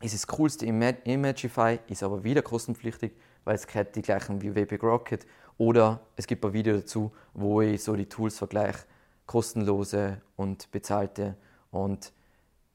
ist 0.00 0.14
das 0.14 0.26
coolste 0.26 0.66
Imagify, 0.66 1.80
ist 1.88 2.02
aber 2.02 2.22
wieder 2.22 2.42
kostenpflichtig, 2.42 3.12
weil 3.44 3.54
es 3.56 3.66
gehört 3.66 3.96
die 3.96 4.02
gleichen 4.02 4.40
wie 4.42 4.54
WP 4.54 4.82
Rocket. 4.82 5.26
Oder 5.56 6.00
es 6.16 6.26
gibt 6.26 6.44
ein 6.44 6.52
Video 6.52 6.76
dazu, 6.76 7.12
wo 7.34 7.60
ich 7.60 7.82
so 7.82 7.96
die 7.96 8.06
Tools 8.06 8.38
vergleiche, 8.38 8.84
kostenlose 9.26 10.20
und 10.36 10.70
bezahlte. 10.70 11.36
Und 11.70 12.12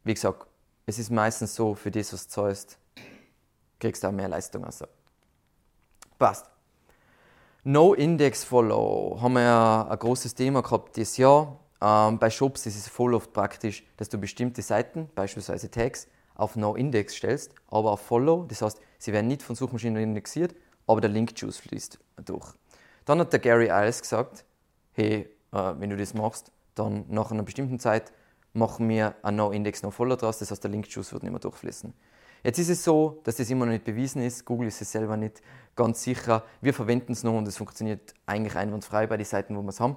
wie 0.04 0.14
gesagt, 0.14 0.48
es 0.86 1.00
ist 1.00 1.10
meistens 1.10 1.56
so, 1.56 1.76
für 1.76 1.92
das, 1.92 2.12
was 2.12 2.28
du 2.28 2.34
zahlst, 2.34 2.78
kriegst 3.80 4.04
du 4.04 4.08
auch 4.08 4.12
mehr 4.12 4.28
Leistung 4.28 4.66
Also. 4.66 4.86
Passt. 6.20 6.50
No 7.64 7.94
Index 7.94 8.44
Follow 8.44 9.18
haben 9.22 9.34
wir 9.34 9.42
ja 9.44 9.88
ein 9.90 9.98
großes 9.98 10.36
Thema 10.36 10.62
gehabt 10.62 10.98
dieses 10.98 11.16
Jahr. 11.16 11.58
Ähm, 11.80 12.20
bei 12.20 12.30
Shops 12.30 12.66
ist 12.66 12.76
es 12.76 12.90
voll 12.90 13.14
oft 13.14 13.32
praktisch, 13.32 13.86
dass 13.96 14.10
du 14.10 14.18
bestimmte 14.18 14.62
Seiten, 14.62 15.10
beispielsweise 15.16 15.72
Tags, 15.72 16.08
auf 16.36 16.56
No-Index 16.56 17.16
stellst, 17.16 17.54
aber 17.68 17.92
auf 17.92 18.02
Follow. 18.02 18.46
Das 18.48 18.62
heißt, 18.62 18.80
sie 18.98 19.14
werden 19.14 19.28
nicht 19.28 19.44
von 19.44 19.56
Suchmaschinen 19.56 20.02
indexiert, 20.02 20.56
aber 20.88 21.02
der 21.02 21.10
Link-Juice 21.10 21.58
fließt 21.58 22.00
durch. 22.26 22.54
Dann 23.06 23.20
hat 23.20 23.34
der 23.34 23.40
Gary 23.40 23.68
Iles 23.68 24.02
gesagt, 24.02 24.46
hey, 24.94 25.30
äh, 25.52 25.74
wenn 25.78 25.90
du 25.90 25.98
das 25.98 26.14
machst, 26.14 26.52
dann 26.76 27.06
nach 27.10 27.32
einer 27.32 27.44
bestimmten 27.44 27.80
Zeit 27.80 28.12
machen 28.54 28.88
wir 28.90 29.16
ein 29.24 29.36
No-Index, 29.36 29.84
No-Follow 29.84 30.16
draus, 30.16 30.40
das 30.40 30.52
heißt, 30.52 30.64
der 30.64 30.72
Link-Juice 30.72 31.14
wird 31.14 31.24
nicht 31.24 31.32
mehr 31.32 31.40
durchfließen. 31.40 31.94
Jetzt 32.44 32.60
ist 32.60 32.70
es 32.70 32.84
so, 32.84 33.22
dass 33.24 33.38
das 33.38 33.50
immer 33.50 33.66
noch 33.66 33.72
nicht 33.72 33.86
bewiesen 33.86 34.22
ist. 34.22 34.44
Google 34.44 34.68
ist 34.68 34.82
es 34.82 34.92
selber 34.92 35.16
nicht 35.16 35.42
ganz 35.78 36.04
sicher. 36.04 36.44
Wir 36.60 36.74
verwenden 36.74 37.14
es 37.14 37.24
noch 37.24 37.38
und 37.38 37.48
es 37.48 37.56
funktioniert 37.56 38.14
eigentlich 38.26 38.56
einwandfrei 38.56 39.08
bei 39.08 39.16
den 39.16 39.26
Seiten, 39.26 39.56
wo 39.56 39.62
wir 39.62 39.70
es 39.70 39.80
haben. 39.80 39.96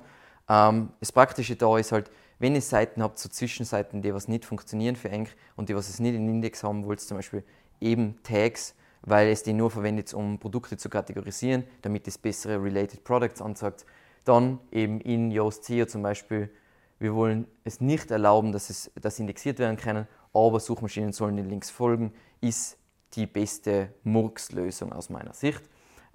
Ähm, 0.49 0.91
das 1.01 1.11
Praktische 1.11 1.57
da 1.57 1.77
ist 1.77 1.91
halt, 1.91 2.09
wenn 2.39 2.55
ihr 2.55 2.63
Seiten 2.63 3.03
habt, 3.03 3.19
so 3.19 3.29
Zwischenseiten, 3.29 4.03
die 4.03 4.13
was 4.13 4.29
nicht 4.29 4.45
funktionieren 4.45 4.97
für 4.97 5.09
eng 5.09 5.29
und 5.57 5.69
die 5.69 5.77
was 5.77 5.89
es 5.89 6.01
nicht 6.01 6.15
in 6.15 6.29
Index 6.29 6.63
haben 6.63 6.85
wollt, 6.85 7.01
zum 7.01 7.17
Beispiel 7.17 7.43
eben 7.81 8.23
Tags, 8.23 8.75
weil 9.03 9.29
es 9.29 9.43
die 9.43 9.53
nur 9.53 9.71
verwendet, 9.71 10.13
um 10.13 10.39
Produkte 10.39 10.77
zu 10.77 10.89
kategorisieren, 10.89 11.65
damit 11.83 12.07
es 12.09 12.19
bessere 12.19 12.63
Related 12.63 13.05
Products 13.05 13.41
anzeigt. 13.41 13.87
Dann 14.25 14.59
eben 14.73 15.01
in 15.01 15.31
Yoast 15.31 15.65
SEO 15.65 15.87
zum 15.87 16.03
Beispiel, 16.03 16.51
wir 16.99 17.15
wollen 17.15 17.47
es 17.65 17.81
nicht 17.81 18.11
erlauben, 18.11 18.53
dass 18.53 18.71
es 18.71 18.91
dass 19.01 19.19
indexiert 19.19 19.59
werden 19.59 19.77
kann, 19.77 20.09
aber 20.33 20.61
Suchmaschinen 20.61 21.13
sollen 21.13 21.37
den 21.37 21.49
Links 21.49 21.71
folgen, 21.71 22.13
ist 22.41 22.77
die 23.15 23.27
beste 23.27 23.95
Murks-Lösung 24.05 24.93
aus 24.93 25.09
meiner 25.09 25.33
Sicht. 25.33 25.63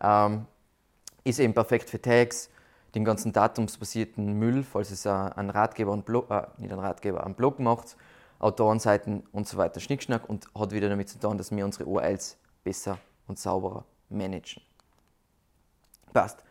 Ähm, 0.02 0.46
ist 1.24 1.40
eben 1.40 1.54
perfekt 1.54 1.90
für 1.90 2.02
Tags, 2.02 2.50
den 2.96 3.06
ganzen 3.06 3.32
datumsbasierten 3.32 4.34
Müll, 4.34 4.64
falls 4.64 4.90
es 4.92 5.08
ein 5.08 5.50
Ratgeber, 5.50 5.92
und 5.92 6.06
Blog, 6.06 6.30
äh, 6.30 6.44
nicht 6.58 6.74
ein 6.74 6.80
Ratgeber, 6.80 7.26
ein 7.26 7.36
Blog 7.36 7.60
macht, 7.60 7.96
Autorenseiten 8.40 9.24
und 9.32 9.48
so 9.48 9.58
weiter, 9.58 9.80
Schnickschnack 9.80 10.28
und 10.28 10.48
hat 10.58 10.72
wieder 10.72 10.90
damit 10.90 11.10
zu 11.10 11.20
tun, 11.20 11.38
dass 11.38 11.52
wir 11.52 11.64
unsere 11.64 11.86
URLs 11.86 12.38
besser 12.64 12.98
und 13.28 13.38
sauberer 13.40 13.86
managen. 14.10 14.64
Passt. 16.12 16.44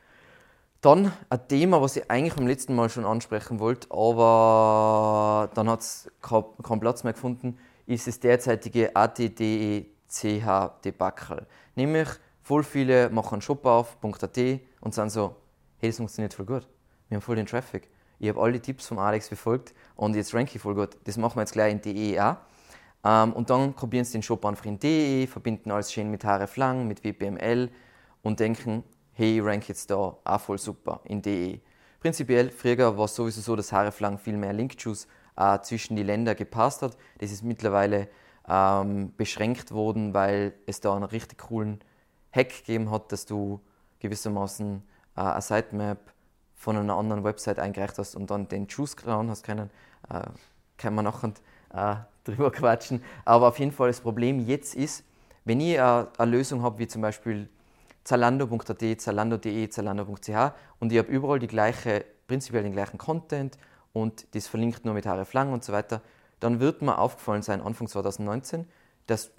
Dann 0.81 1.13
ein 1.29 1.49
Thema, 1.49 1.83
was 1.83 1.97
ich 1.97 2.11
eigentlich 2.11 2.35
beim 2.35 2.47
letzten 2.47 2.75
Mal 2.75 2.89
schon 2.89 3.05
ansprechen 3.05 3.61
wollte, 3.61 3.91
aber 3.91 5.51
dann 5.55 5.69
hat 5.69 5.81
es 5.81 6.11
keinen 6.23 6.81
Platz 6.81 7.05
mehr 7.05 7.13
gefunden, 7.13 7.59
ist 7.87 8.07
das 8.07 8.19
derzeitige 8.19 8.97
ATDECH-Debakel. 8.97 11.47
Nämlich, 11.75 12.09
voll 12.43 12.63
viele 12.63 13.11
machen 13.11 13.35
einen 13.35 13.43
Shop 13.43 13.67
auf, 13.67 13.99
.at 14.03 14.39
und 14.81 14.95
sagen 14.95 15.11
so, 15.11 15.37
hey, 15.81 15.89
das 15.89 15.97
funktioniert 15.97 16.35
voll 16.35 16.47
gut. 16.47 16.69
Wir 17.09 17.17
haben 17.17 17.23
voll 17.23 17.37
den 17.37 17.47
Traffic. 17.47 17.89
Ich 18.19 18.29
habe 18.29 18.41
alle 18.41 18.61
Tipps 18.61 18.87
vom 18.87 18.99
Alex 18.99 19.31
befolgt 19.31 19.75
und 19.97 20.15
jetzt 20.15 20.35
ranke 20.35 20.57
ich 20.57 20.63
voll 20.63 20.75
gut. 20.75 20.99
Das 21.05 21.17
machen 21.17 21.37
wir 21.37 21.43
jetzt 21.43 21.53
gleich 21.53 21.73
in 21.73 21.81
DE 21.81 22.21
auch. 22.21 22.37
Ähm, 23.03 23.33
und 23.33 23.49
dann 23.49 23.73
probieren 23.73 24.05
sie 24.05 24.13
den 24.13 24.23
Shop 24.23 24.45
einfach 24.45 24.67
in 24.67 24.79
DE, 24.79 25.27
verbinden 25.27 25.71
alles 25.71 25.91
schön 25.91 26.11
mit 26.11 26.23
hreflang, 26.25 26.87
mit 26.87 27.03
WPML 27.03 27.71
und 28.23 28.41
denken, 28.41 28.85
hey, 29.15 29.39
ich 29.39 29.45
rank 29.45 29.69
jetzt 29.69 29.91
da 29.91 30.19
auch 30.23 30.41
voll 30.41 30.59
super 30.59 31.01
in 31.05 31.23
DE. 31.23 31.61
Prinzipiell, 31.99 32.51
früher 32.51 32.97
war 32.99 33.07
es 33.07 33.15
sowieso 33.15 33.41
so, 33.41 33.57
dass 33.57 33.73
hreflang 33.73 34.19
viel 34.19 34.37
mehr 34.37 34.53
Link-Juice 34.53 35.09
äh, 35.37 35.59
zwischen 35.61 35.97
die 35.97 36.03
Länder 36.03 36.35
gepasst 36.35 36.83
hat. 36.83 36.99
Das 37.19 37.33
ist 37.33 37.43
mittlerweile 37.43 38.09
ähm, 38.47 39.15
beschränkt 39.17 39.73
worden, 39.73 40.13
weil 40.13 40.53
es 40.67 40.81
da 40.81 40.95
einen 40.95 41.05
richtig 41.05 41.39
coolen 41.39 41.81
Hack 42.33 42.51
gegeben 42.51 42.91
hat, 42.91 43.13
dass 43.13 43.25
du 43.25 43.61
gewissermaßen 44.01 44.83
äh, 45.21 45.33
eine 45.33 45.43
Sitemap 45.43 45.99
von 46.55 46.77
einer 46.77 46.97
anderen 46.97 47.25
Website 47.25 47.59
eingereicht 47.59 47.99
hast 47.99 48.15
und 48.15 48.31
dann 48.31 48.49
den 48.49 48.67
Juice 48.67 48.97
gehauen 48.97 49.31
hast 49.31 49.45
können, 49.45 49.71
äh, 50.11 50.23
kann 50.77 50.95
man 50.95 51.05
nachher 51.05 51.33
äh, 51.73 51.97
drüber 52.25 52.51
quatschen. 52.51 53.03
Aber 53.25 53.49
auf 53.49 53.59
jeden 53.59 53.73
Fall 53.73 53.89
das 53.89 54.01
Problem 54.01 54.41
jetzt 54.41 54.75
ist, 54.75 55.05
wenn 55.45 55.61
ich 55.61 55.77
äh, 55.77 55.81
eine 55.81 56.31
Lösung 56.31 56.63
habe, 56.63 56.79
wie 56.79 56.87
zum 56.87 57.03
Beispiel 57.03 57.49
zalando.at, 58.05 59.01
zalando.de, 59.01 59.69
zalando.ch 59.69 60.53
und 60.79 60.93
ich 60.93 60.99
habe 60.99 61.09
überall 61.09 61.39
die 61.39 61.47
gleiche, 61.47 62.05
prinzipiell 62.27 62.63
den 62.63 62.73
gleichen 62.73 62.99
Content 62.99 63.59
und 63.93 64.35
das 64.35 64.47
verlinkt 64.47 64.85
nur 64.85 64.95
mit 64.95 65.07
hreflang 65.07 65.53
und 65.53 65.65
so 65.65 65.73
weiter, 65.73 66.01
dann 66.41 66.61
wird 66.61 66.81
mir 66.81 66.99
aufgefallen 66.99 67.43
sein, 67.43 67.61
Anfang 67.61 67.89
2019, 67.89 68.67
dass 69.07 69.31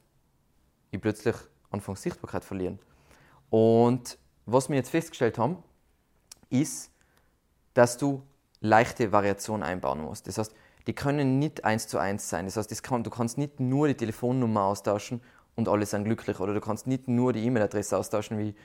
ich 0.91 1.01
plötzlich 1.01 1.36
Anfangs 1.71 2.01
Sichtbarkeit 2.01 2.43
verlieren. 2.43 2.79
Und 3.49 4.17
was 4.45 4.69
wir 4.69 4.75
jetzt 4.75 4.89
festgestellt 4.89 5.38
haben, 5.38 5.63
ist, 6.51 6.91
dass 7.73 7.97
du 7.97 8.23
leichte 8.59 9.11
Variationen 9.11 9.63
einbauen 9.63 10.01
musst. 10.01 10.27
Das 10.27 10.37
heißt, 10.37 10.53
die 10.87 10.93
können 10.93 11.39
nicht 11.39 11.63
eins 11.63 11.87
zu 11.87 11.97
eins 11.97 12.29
sein. 12.29 12.45
Das 12.45 12.57
heißt, 12.57 12.71
das 12.71 12.83
kann, 12.83 13.03
du 13.03 13.09
kannst 13.09 13.37
nicht 13.37 13.59
nur 13.59 13.87
die 13.87 13.95
Telefonnummer 13.95 14.63
austauschen 14.63 15.21
und 15.55 15.67
alle 15.67 15.85
sind 15.85 16.05
glücklich. 16.05 16.39
Oder 16.39 16.53
du 16.53 16.61
kannst 16.61 16.87
nicht 16.87 17.07
nur 17.07 17.33
die 17.33 17.45
E-Mail-Adresse 17.45 17.97
austauschen 17.97 18.37
wie 18.39 18.55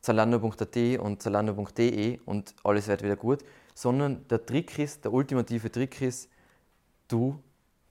zalando.at 0.00 0.76
und 0.98 1.22
zalando.de 1.22 2.20
und 2.26 2.54
alles 2.62 2.88
wird 2.88 3.02
wieder 3.02 3.16
gut, 3.16 3.44
sondern 3.74 4.26
der 4.28 4.44
Trick 4.44 4.78
ist, 4.78 5.04
der 5.04 5.12
ultimative 5.12 5.72
Trick 5.72 6.00
ist, 6.02 6.28
du 7.08 7.42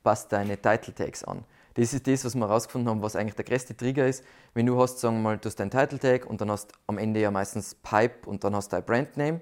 passt 0.03 0.31
deine 0.31 0.61
Title 0.61 0.93
Tags 0.93 1.23
an. 1.23 1.43
Das 1.75 1.93
ist 1.93 2.05
das, 2.07 2.23
was 2.23 2.35
wir 2.35 2.47
herausgefunden 2.47 2.89
haben, 2.89 3.01
was 3.01 3.15
eigentlich 3.15 3.35
der 3.35 3.45
größte 3.45 3.75
Trigger 3.75 4.07
ist. 4.07 4.23
Wenn 4.53 4.65
du 4.65 4.79
hast, 4.79 4.99
sagen 4.99 5.17
wir 5.17 5.21
mal, 5.21 5.37
du 5.37 5.47
hast 5.47 5.55
deinen 5.55 5.71
Title 5.71 5.97
Tag 5.97 6.25
und 6.27 6.39
dann 6.39 6.51
hast 6.51 6.73
am 6.87 6.97
Ende 6.97 7.19
ja 7.19 7.31
meistens 7.31 7.75
Pipe 7.75 8.29
und 8.29 8.43
dann 8.43 8.55
hast 8.55 8.71
du 8.71 8.75
dein 8.75 8.85
Brandname, 8.85 9.41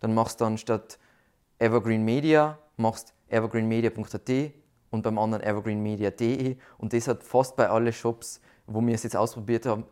dann 0.00 0.14
machst 0.14 0.40
du 0.40 0.44
dann 0.44 0.58
statt 0.58 0.98
Evergreen 1.58 2.04
Media, 2.04 2.58
machst 2.76 3.14
evergreenmedia.at 3.28 4.52
und 4.90 5.02
beim 5.02 5.18
anderen 5.18 5.42
evergreenmedia.de 5.42 6.56
und 6.78 6.92
das 6.92 7.08
hat 7.08 7.22
fast 7.22 7.56
bei 7.56 7.68
allen 7.68 7.92
Shops, 7.92 8.40
wo 8.66 8.80
wir 8.80 8.94
es 8.94 9.02
jetzt 9.02 9.16
ausprobiert 9.16 9.66
haben, 9.66 9.84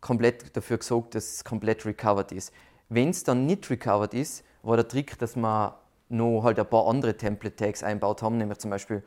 komplett 0.00 0.56
dafür 0.56 0.78
gesorgt, 0.78 1.14
dass 1.14 1.34
es 1.34 1.44
komplett 1.44 1.84
recovered 1.84 2.32
ist. 2.32 2.52
Wenn 2.88 3.10
es 3.10 3.24
dann 3.24 3.46
nicht 3.46 3.68
recovered 3.70 4.14
ist, 4.14 4.44
war 4.62 4.76
der 4.76 4.88
Trick, 4.88 5.18
dass 5.18 5.36
wir 5.36 5.78
noch 6.08 6.42
halt 6.42 6.58
ein 6.58 6.68
paar 6.68 6.86
andere 6.86 7.16
Template-Tags 7.16 7.82
einbaut 7.82 8.22
haben, 8.22 8.38
nämlich 8.38 8.58
zum 8.58 8.70
Beispiel 8.70 9.02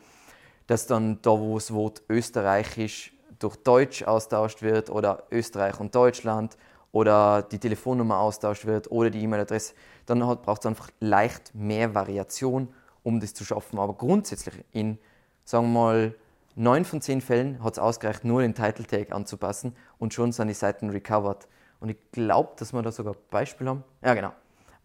dass 0.69 0.85
dann 0.85 1.19
da, 1.23 1.31
wo 1.31 1.55
das 1.55 1.73
Wort 1.73 2.03
Österreichisch 2.09 3.11
durch 3.39 3.55
Deutsch 3.55 4.03
austauscht 4.03 4.61
wird 4.61 4.91
oder 4.91 5.23
Österreich 5.31 5.79
und 5.79 5.95
Deutschland 5.95 6.57
oder 6.91 7.41
die 7.41 7.57
Telefonnummer 7.57 8.19
austauscht 8.19 8.65
wird 8.65 8.91
oder 8.91 9.09
die 9.09 9.23
E-Mail-Adresse, 9.23 9.73
dann 10.05 10.19
braucht 10.19 10.61
es 10.61 10.67
einfach 10.67 10.91
leicht 10.99 11.55
mehr 11.55 11.95
Variation, 11.95 12.71
um 13.01 13.19
das 13.19 13.33
zu 13.33 13.43
schaffen. 13.43 13.79
Aber 13.79 13.95
grundsätzlich 13.95 14.63
in, 14.71 14.99
sagen 15.43 15.73
wir 15.73 15.79
mal, 15.79 16.15
neun 16.55 16.85
von 16.85 17.01
zehn 17.01 17.21
Fällen 17.21 17.63
hat 17.63 17.73
es 17.73 17.79
ausgereicht, 17.79 18.23
nur 18.23 18.43
den 18.43 18.53
Title 18.53 18.85
Tag 18.85 19.11
anzupassen 19.11 19.75
und 19.97 20.13
schon 20.13 20.31
sind 20.31 20.49
die 20.49 20.53
Seiten 20.53 20.91
recovered. 20.91 21.47
Und 21.79 21.89
ich 21.89 21.97
glaube, 22.11 22.51
dass 22.57 22.73
wir 22.73 22.83
da 22.83 22.91
sogar 22.91 23.13
ein 23.13 23.19
Beispiel 23.31 23.69
haben. 23.69 23.83
Ja, 24.03 24.13
genau. 24.13 24.33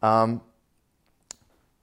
Ähm, 0.00 0.40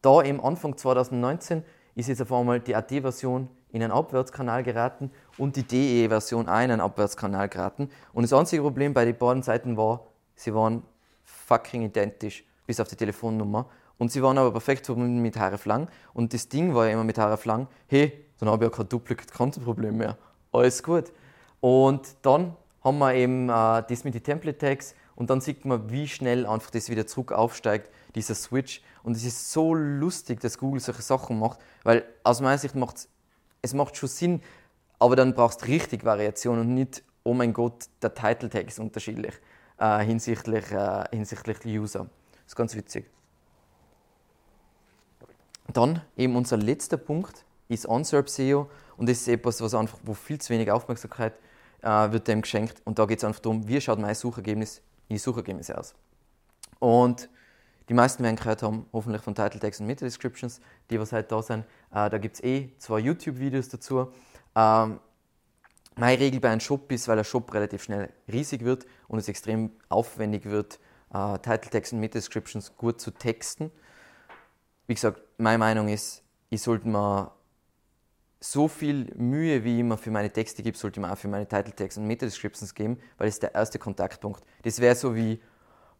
da 0.02 0.22
im 0.22 0.42
Anfang 0.42 0.76
2019 0.76 1.64
ist 1.94 2.08
jetzt 2.08 2.24
auf 2.24 2.32
einmal 2.32 2.60
die 2.60 2.76
AT-Version 2.76 3.48
in 3.72 3.84
einen 3.84 3.92
Abwärtskanal 3.92 4.64
geraten 4.64 5.12
und 5.38 5.56
die 5.56 5.64
DE-Version 5.64 6.48
auch 6.48 6.54
in 6.54 6.72
einen 6.72 6.82
Abwärtskanal 6.82 7.50
geraten. 7.50 7.90
Und 8.14 8.24
das 8.24 8.34
einzige 8.34 8.62
Problem 8.62 8.94
bei 8.94 9.06
den 9.06 9.18
beiden 9.18 9.44
Seiten 9.44 9.78
war, 9.78 10.08
sie 10.36 10.54
waren 10.54 10.84
fucking 11.24 11.84
identisch, 11.84 12.44
bis 12.68 12.80
auf 12.80 12.88
die 12.88 12.96
Telefonnummer. 12.96 13.66
Und 13.98 14.12
sie 14.12 14.22
waren 14.24 14.38
aber 14.38 14.52
perfekt 14.52 14.88
verbunden 14.88 15.22
mit 15.22 15.38
hreflang. 15.38 15.88
Und 16.14 16.34
das 16.34 16.50
Ding 16.50 16.74
war 16.74 16.88
ja 16.88 16.94
immer 16.94 17.04
mit 17.04 17.18
hreflang, 17.18 17.68
hey, 17.88 18.26
dann 18.40 18.50
habe 18.50 18.66
ich 18.66 18.72
ja 18.72 18.78
kein 18.78 18.90
Duplicate-Content-Problem 18.90 19.98
mehr. 19.98 20.18
Alles 20.52 20.82
gut. 20.82 21.12
Und 21.60 22.16
dann 22.24 22.56
haben 22.84 22.98
wir 22.98 23.14
eben 23.14 23.50
äh, 23.50 23.84
das 23.88 24.04
mit 24.04 24.16
den 24.16 24.24
Template-Tags 24.24 24.96
und 25.16 25.30
dann 25.30 25.40
sieht 25.40 25.66
man, 25.66 25.92
wie 25.92 26.08
schnell 26.08 26.48
einfach 26.48 26.72
das 26.72 26.90
wieder 26.90 27.06
zurück 27.06 27.32
aufsteigt, 27.32 27.92
dieser 28.16 28.34
Switch. 28.34 28.82
Und 29.04 29.16
es 29.16 29.24
ist 29.24 29.52
so 29.52 29.76
lustig, 29.76 30.40
dass 30.40 30.58
Google 30.58 30.80
solche 30.80 31.04
Sachen 31.04 31.38
macht, 31.38 31.60
weil 31.84 32.04
aus 32.24 32.42
meiner 32.42 32.58
Sicht 32.58 32.76
macht 32.76 32.98
es 32.98 33.10
es 33.62 33.74
macht 33.74 33.98
schon 33.98 34.10
Sinn, 34.10 34.42
aber 35.00 35.16
dann 35.16 35.34
brauchst 35.34 35.62
du 35.62 35.66
richtig 35.68 36.04
Variation 36.04 36.60
und 36.60 36.74
nicht, 36.74 37.04
oh 37.24 37.34
mein 37.34 37.54
Gott, 37.54 37.86
der 38.02 38.14
Title 38.14 38.50
Tag 38.50 38.68
ist 38.68 38.80
unterschiedlich 38.80 39.34
äh, 39.80 40.00
hinsichtlich, 40.04 40.72
äh, 40.72 41.06
hinsichtlich 41.12 41.66
User. 41.66 42.08
Das 42.34 42.48
ist 42.48 42.56
ganz 42.56 42.76
witzig. 42.76 43.10
Dann 45.74 46.02
eben 46.18 46.36
unser 46.36 46.58
letzter 46.58 46.98
Punkt 46.98 47.46
ist 47.68 47.86
Unserved 47.86 48.30
SEO 48.30 48.70
und 48.98 49.08
das 49.10 49.22
ist 49.22 49.28
etwas, 49.28 49.62
was 49.62 49.74
einfach, 49.74 50.00
wo 50.04 50.14
viel 50.14 50.40
zu 50.40 50.54
wenig 50.54 50.70
Aufmerksamkeit 50.72 51.34
äh, 51.82 52.12
wird 52.12 52.28
dem 52.28 52.42
geschenkt 52.42 52.82
und 52.84 53.00
da 53.00 53.06
geht 53.06 53.20
es 53.20 53.24
einfach 53.24 53.40
darum, 53.40 53.68
wie 53.68 53.80
schaut 53.80 54.00
mein 54.00 54.14
Suchergebnis, 54.14 54.82
die 55.10 55.18
Suchergebnisse 55.18 55.78
aus. 55.78 55.96
Und 56.80 57.30
die 57.90 57.94
meisten 57.94 58.24
werden 58.24 58.36
gehört 58.36 58.64
haben, 58.64 58.86
hoffentlich 58.94 59.22
von 59.22 59.36
Title 59.36 59.60
Tags 59.60 59.80
und 59.80 59.88
Meta 59.88 60.06
Descriptions, 60.06 60.62
die 60.90 61.00
was 61.00 61.12
halt 61.12 61.32
da 61.32 61.42
sind. 61.42 61.66
Äh, 61.92 62.10
da 62.10 62.18
gibt 62.18 62.36
es 62.36 62.44
eh 62.44 62.72
zwei 62.78 63.00
YouTube-Videos 63.00 63.70
dazu. 63.70 64.12
Ähm, 64.56 65.00
meine 65.96 66.20
Regel 66.20 66.40
bei 66.40 66.50
einem 66.50 66.62
Shop 66.62 66.92
ist, 66.92 67.08
weil 67.08 67.18
der 67.18 67.24
Shop 67.24 67.54
relativ 67.54 67.84
schnell 67.84 68.10
riesig 68.32 68.64
wird 68.64 68.86
und 69.08 69.20
es 69.20 69.28
extrem 69.28 69.72
aufwendig 69.90 70.46
wird, 70.46 70.80
äh, 71.14 71.38
Title 71.40 71.70
Tags 71.70 71.92
und 71.92 72.00
Meta 72.00 72.14
Descriptions 72.14 72.76
gut 72.78 73.02
zu 73.02 73.12
texten. 73.12 73.72
Wie 74.88 74.94
gesagt, 74.94 75.22
meine 75.38 75.58
Meinung 75.58 75.90
ist, 75.90 76.24
ich 76.50 76.62
sollte 76.62 76.88
mal 76.88 77.32
so 78.40 78.68
viel 78.68 79.14
Mühe, 79.16 79.64
wie 79.64 79.76
ich 79.76 79.80
immer 79.80 79.98
für 79.98 80.12
meine 80.12 80.32
Texte 80.32 80.64
gebe, 80.64 80.78
sollte 80.78 81.00
ich 81.00 81.06
mir 81.06 81.12
auch 81.12 81.18
für 81.18 81.28
meine 81.28 81.48
Title 81.48 81.76
Tags 81.76 81.98
und 81.98 82.08
Meta 82.08 82.26
Descriptions 82.26 82.74
geben, 82.74 82.98
weil 83.18 83.28
das 83.28 83.36
ist 83.36 83.44
der 83.44 83.54
erste 83.54 83.78
Kontaktpunkt. 83.78 84.44
Das 84.64 84.80
wäre 84.80 84.96
so 84.96 85.16
wie, 85.16 85.40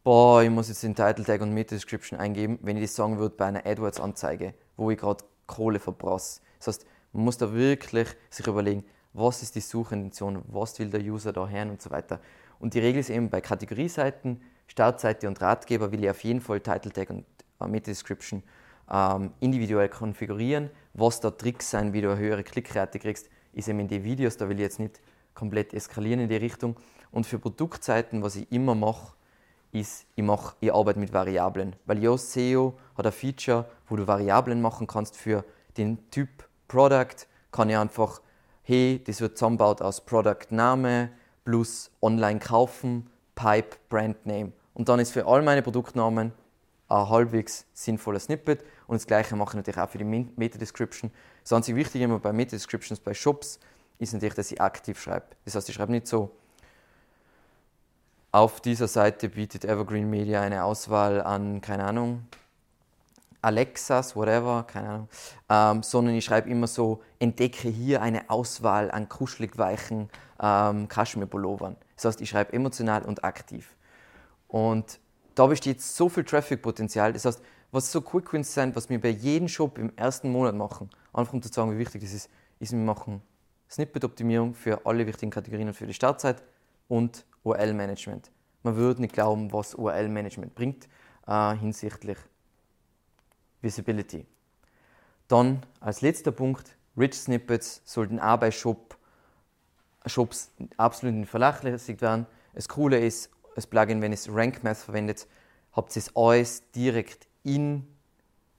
boah, 0.04 0.42
ich 0.42 0.50
muss 0.50 0.68
jetzt 0.68 0.84
den 0.84 0.96
Title 0.96 1.24
Tag 1.24 1.42
und 1.42 1.54
Meta 1.54 1.76
Description 1.76 2.20
eingeben, 2.20 2.60
wenn 2.62 2.78
ich 2.78 2.84
das 2.84 2.96
sagen 2.96 3.20
würde 3.20 3.36
bei 3.36 3.46
einer 3.46 3.66
AdWords-Anzeige, 3.66 4.54
wo 4.78 4.90
ich 4.92 4.98
gerade 4.98 5.24
Kohle 5.46 5.80
verbrasse. 5.80 6.42
Das 6.58 6.68
heißt, 6.68 6.86
man 7.14 7.26
muss 7.26 7.38
da 7.38 7.54
wirklich 7.54 8.08
sich 8.30 8.48
überlegen, 8.48 8.84
was 9.14 9.44
ist 9.44 9.56
die 9.56 9.62
Suchintention, 9.62 10.44
was 10.48 10.80
will 10.80 10.90
der 10.90 11.02
User 11.02 11.34
da 11.34 11.48
hören 11.48 11.70
und 11.70 11.82
so 11.82 11.92
weiter. 11.92 12.20
Und 12.60 12.74
die 12.74 12.80
Regel 12.80 13.02
ist 13.02 13.10
eben 13.10 13.30
bei 13.30 13.42
Kategorieseiten, 13.42 14.42
Startseite 14.68 15.28
und 15.28 15.42
Ratgeber 15.42 15.92
will 15.92 16.04
ich 16.04 16.10
auf 16.10 16.24
jeden 16.24 16.40
Fall 16.40 16.62
Title 16.62 16.92
Tag 16.92 17.10
und 17.10 17.26
äh, 17.60 17.68
Meta 17.68 17.92
Description 17.92 18.42
ähm, 18.90 19.32
individuell 19.40 19.90
konfigurieren. 19.90 20.70
Was 20.94 21.20
da 21.20 21.32
Tricks 21.32 21.70
sein, 21.70 21.94
wie 21.94 22.02
du 22.02 22.10
eine 22.12 22.20
höhere 22.20 22.44
Klickrate 22.44 23.00
kriegst, 23.00 23.30
ist 23.54 23.68
eben 23.68 23.82
in 23.82 23.88
den 23.90 24.04
Videos. 24.04 24.38
Da 24.38 24.48
will 24.48 24.56
ich 24.56 24.62
jetzt 24.62 24.80
nicht 24.80 25.02
komplett 25.34 25.74
eskalieren 25.74 26.22
in 26.22 26.30
die 26.30 26.38
Richtung. 26.38 26.78
Und 27.12 27.26
für 27.26 27.40
Produktseiten, 27.40 28.24
was 28.24 28.38
ich 28.38 28.50
immer 28.52 28.76
mache, 28.76 29.14
ist, 29.72 30.06
ich, 30.16 30.24
mach, 30.24 30.56
ich 30.60 30.74
arbeite 30.74 31.00
mit 31.00 31.14
Variablen. 31.14 31.76
Weil 31.86 32.04
Yoast 32.04 32.32
SEO 32.34 32.74
hat 32.98 33.06
ein 33.06 33.12
Feature, 33.12 33.66
wo 33.88 33.96
du 33.96 34.08
Variablen 34.08 34.62
machen 34.62 34.88
kannst 34.88 35.16
für 35.16 35.44
den 35.78 36.10
Typ 36.12 36.30
Product. 36.68 37.28
Kann 37.52 37.70
ich 37.70 37.78
einfach, 37.78 38.22
hey, 38.64 39.02
das 39.06 39.22
wird 39.22 39.38
zusammengebaut 39.38 39.82
aus 39.82 40.02
Product 40.02 40.48
Name 40.50 41.10
plus 41.44 41.92
Online 42.02 42.40
kaufen, 42.40 43.10
Pipe, 43.36 43.78
Brand 43.90 44.26
Name. 44.26 44.52
Und 44.74 44.90
dann 44.90 45.00
ist 45.00 45.12
für 45.12 45.26
all 45.26 45.42
meine 45.42 45.62
Produktnamen 45.62 46.32
ein 46.88 47.10
halbwegs 47.10 47.66
sinnvoller 47.74 48.20
Snippet. 48.20 48.64
Und 48.88 48.96
das 48.96 49.08
gleiche 49.08 49.36
mache 49.36 49.52
ich 49.52 49.56
natürlich 49.56 49.80
auch 49.80 49.90
für 49.90 49.98
die 49.98 50.04
Meta-Description. 50.04 51.12
Das 51.44 51.54
einzige 51.54 51.78
Wichtige 51.78 52.06
immer 52.06 52.20
bei 52.20 52.34
Meta-Descriptions 52.34 53.00
bei 53.00 53.14
Shops 53.14 53.60
ist 54.00 54.14
natürlich, 54.14 54.36
dass 54.36 54.52
ich 54.52 54.60
aktiv 54.60 55.00
schreibe. 55.00 55.28
Das 55.46 55.56
heißt, 55.56 55.70
ich 55.70 55.76
schreibe 55.76 55.92
nicht 55.92 56.08
so, 56.08 56.32
auf 58.32 58.62
dieser 58.62 58.88
Seite 58.88 59.30
bietet 59.30 59.66
Evergreen 59.66 60.10
Media 60.10 60.42
eine 60.42 60.64
Auswahl 60.64 61.22
an, 61.22 61.62
keine 61.62 61.84
Ahnung, 61.84 62.26
Alexas, 63.42 64.16
whatever, 64.16 64.64
keine 64.68 64.90
Ahnung, 64.90 65.10
ähm, 65.50 65.84
sondern 65.84 66.16
ich 66.16 66.24
schreibe 66.24 66.50
immer 66.50 66.68
so, 66.68 67.02
entdecke 67.20 67.70
hier 67.70 68.02
eine 68.02 68.30
Auswahl 68.30 68.92
an 68.92 69.10
kuschelig 69.10 69.58
weichen 69.58 70.10
ähm, 70.40 70.88
Kaschmir-Pullovern. 70.88 71.76
Das 71.96 72.06
heißt, 72.06 72.22
ich 72.22 72.30
schreibe 72.30 72.54
emotional 72.54 73.04
und 73.04 73.24
aktiv. 73.24 73.76
Und 74.48 75.00
da 75.36 75.48
besteht 75.48 75.82
so 75.82 76.08
viel 76.08 76.24
Traffic-Potenzial. 76.24 77.14
Das 77.14 77.26
heißt, 77.26 77.42
was 77.72 77.92
so 77.92 78.02
Quick 78.02 78.32
Wins 78.34 78.54
sind, 78.54 78.76
was 78.76 78.90
wir 78.90 79.02
bei 79.02 79.10
jedem 79.10 79.48
Shop 79.48 79.78
im 79.78 79.92
ersten 79.96 80.32
Monat 80.32 80.56
machen, 80.56 80.90
einfach 81.14 81.34
um 81.34 81.42
zu 81.42 81.50
sagen, 81.50 81.72
wie 81.72 81.80
wichtig 81.80 82.02
das 82.02 82.14
ist, 82.14 82.30
ist, 82.60 82.72
wir 82.74 82.80
machen 82.80 83.22
Snippet-Optimierung 83.70 84.54
für 84.54 84.86
alle 84.86 85.08
wichtigen 85.08 85.32
Kategorien 85.32 85.70
und 85.70 85.74
für 85.74 85.88
die 85.88 85.94
Startzeit 85.94 86.44
und 86.88 87.26
URL-Management. 87.44 88.32
Man 88.64 88.76
würde 88.76 89.02
nicht 89.02 89.14
glauben, 89.14 89.52
was 89.52 89.76
URL-Management 89.76 90.56
bringt 90.56 90.88
äh, 91.28 91.56
hinsichtlich 91.56 92.18
Visibility. 93.62 94.26
Dann 95.28 95.62
als 95.80 96.02
letzter 96.02 96.32
Punkt, 96.32 96.76
Rich 96.98 97.16
Snippets 97.16 97.82
sollten 97.86 98.20
auch 98.20 98.38
bei 98.38 98.52
Shop, 98.52 98.98
Shops 100.06 100.52
absolut 100.78 101.16
nicht 101.16 101.30
vernachlässigt 101.30 102.02
werden. 102.02 102.26
Das 102.54 102.68
Coole 102.68 103.00
ist, 103.00 103.30
das 103.56 103.68
Plugin, 103.68 104.02
wenn 104.02 104.12
es 104.12 104.34
Rank 104.34 104.64
Math 104.64 104.78
verwendet, 104.78 105.28
habt 105.72 105.96
ihr 105.96 106.02
es 106.02 106.16
alles 106.16 106.70
direkt 106.72 107.28
in, 107.44 107.88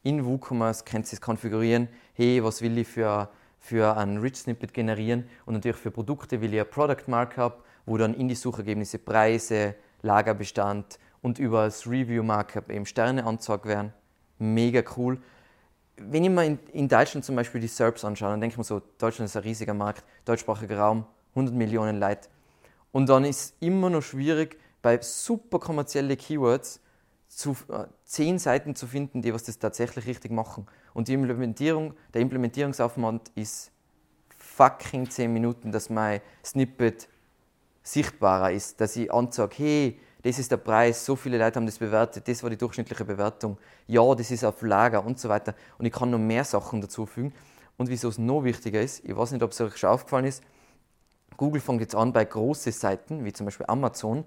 in 0.02 0.24
WooCommerce, 0.24 0.84
könnt 0.84 1.06
ihr 1.08 1.14
es 1.14 1.20
konfigurieren. 1.20 1.88
Hey, 2.14 2.42
was 2.42 2.62
will 2.62 2.78
ich 2.78 2.88
für, 2.88 3.28
für 3.58 3.96
ein 3.96 4.18
Rich 4.18 4.36
Snippet 4.36 4.72
generieren? 4.72 5.28
Und 5.44 5.54
natürlich 5.54 5.76
für 5.76 5.90
Produkte 5.90 6.40
will 6.40 6.54
ich 6.54 6.60
ein 6.60 6.70
Product 6.70 7.06
Markup, 7.08 7.64
wo 7.86 7.96
dann 7.96 8.14
in 8.14 8.28
die 8.28 8.34
Suchergebnisse 8.34 8.98
Preise, 8.98 9.74
Lagerbestand 10.02 10.98
und 11.20 11.38
über 11.38 11.64
das 11.64 11.86
Review 11.86 12.22
Markup 12.22 12.70
eben 12.70 12.86
Sterne 12.86 13.24
angezeigt 13.24 13.66
werden. 13.66 13.92
Mega 14.38 14.82
cool. 14.96 15.20
Wenn 15.96 16.24
ich 16.24 16.30
mir 16.30 16.44
in, 16.44 16.58
in 16.72 16.88
Deutschland 16.88 17.24
zum 17.24 17.36
Beispiel 17.36 17.60
die 17.60 17.68
SERPs 17.68 18.04
anschaue, 18.04 18.30
dann 18.30 18.40
denke 18.40 18.54
ich 18.54 18.58
mir 18.58 18.64
so, 18.64 18.82
Deutschland 18.98 19.28
ist 19.28 19.36
ein 19.36 19.42
riesiger 19.42 19.74
Markt, 19.74 20.04
deutschsprachiger 20.24 20.78
Raum, 20.78 21.06
100 21.30 21.54
Millionen 21.54 22.00
Leute. 22.00 22.28
Und 22.90 23.08
dann 23.08 23.24
ist 23.24 23.40
es 23.40 23.54
immer 23.60 23.88
noch 23.88 24.02
schwierig, 24.02 24.58
bei 24.82 25.00
super 25.00 25.60
kommerziellen 25.60 26.16
Keywords 26.16 26.80
zu, 27.28 27.56
äh, 27.68 27.84
zehn 28.04 28.38
Seiten 28.38 28.74
zu 28.74 28.86
finden, 28.86 29.22
die 29.22 29.32
was 29.32 29.44
das 29.44 29.58
tatsächlich 29.58 30.06
richtig 30.06 30.32
machen. 30.32 30.66
Und 30.92 31.08
die 31.08 31.14
Implementierung, 31.14 31.94
der 32.12 32.20
Implementierungsaufwand 32.20 33.30
ist 33.34 33.70
fucking 34.36 35.08
zehn 35.08 35.32
Minuten, 35.32 35.72
dass 35.72 35.88
mein 35.88 36.20
Snippet 36.44 37.08
sichtbarer 37.82 38.52
ist, 38.52 38.80
dass 38.80 38.96
ich 38.96 39.12
anzeige, 39.12 39.54
hey, 39.56 40.00
das 40.22 40.38
ist 40.38 40.50
der 40.52 40.56
Preis, 40.56 41.04
so 41.04 41.16
viele 41.16 41.36
Leute 41.36 41.56
haben 41.56 41.66
das 41.66 41.78
bewertet, 41.78 42.28
das 42.28 42.42
war 42.42 42.50
die 42.50 42.56
durchschnittliche 42.56 43.04
Bewertung, 43.04 43.58
ja, 43.88 44.14
das 44.14 44.30
ist 44.30 44.44
auf 44.44 44.62
Lager 44.62 45.04
und 45.04 45.18
so 45.18 45.28
weiter. 45.28 45.54
Und 45.78 45.86
ich 45.86 45.92
kann 45.92 46.10
noch 46.10 46.18
mehr 46.18 46.44
Sachen 46.44 46.80
dazufügen. 46.80 47.32
Und 47.76 47.88
wieso 47.88 48.08
es 48.08 48.18
noch 48.18 48.44
wichtiger 48.44 48.80
ist, 48.80 49.04
ich 49.04 49.16
weiß 49.16 49.32
nicht, 49.32 49.42
ob 49.42 49.50
es 49.50 49.60
euch 49.60 49.76
schon 49.76 49.90
aufgefallen 49.90 50.26
ist, 50.26 50.42
Google 51.36 51.60
fängt 51.60 51.80
jetzt 51.80 51.94
an, 51.94 52.12
bei 52.12 52.24
großen 52.24 52.70
Seiten, 52.72 53.24
wie 53.24 53.32
zum 53.32 53.46
Beispiel 53.46 53.66
Amazon, 53.68 54.24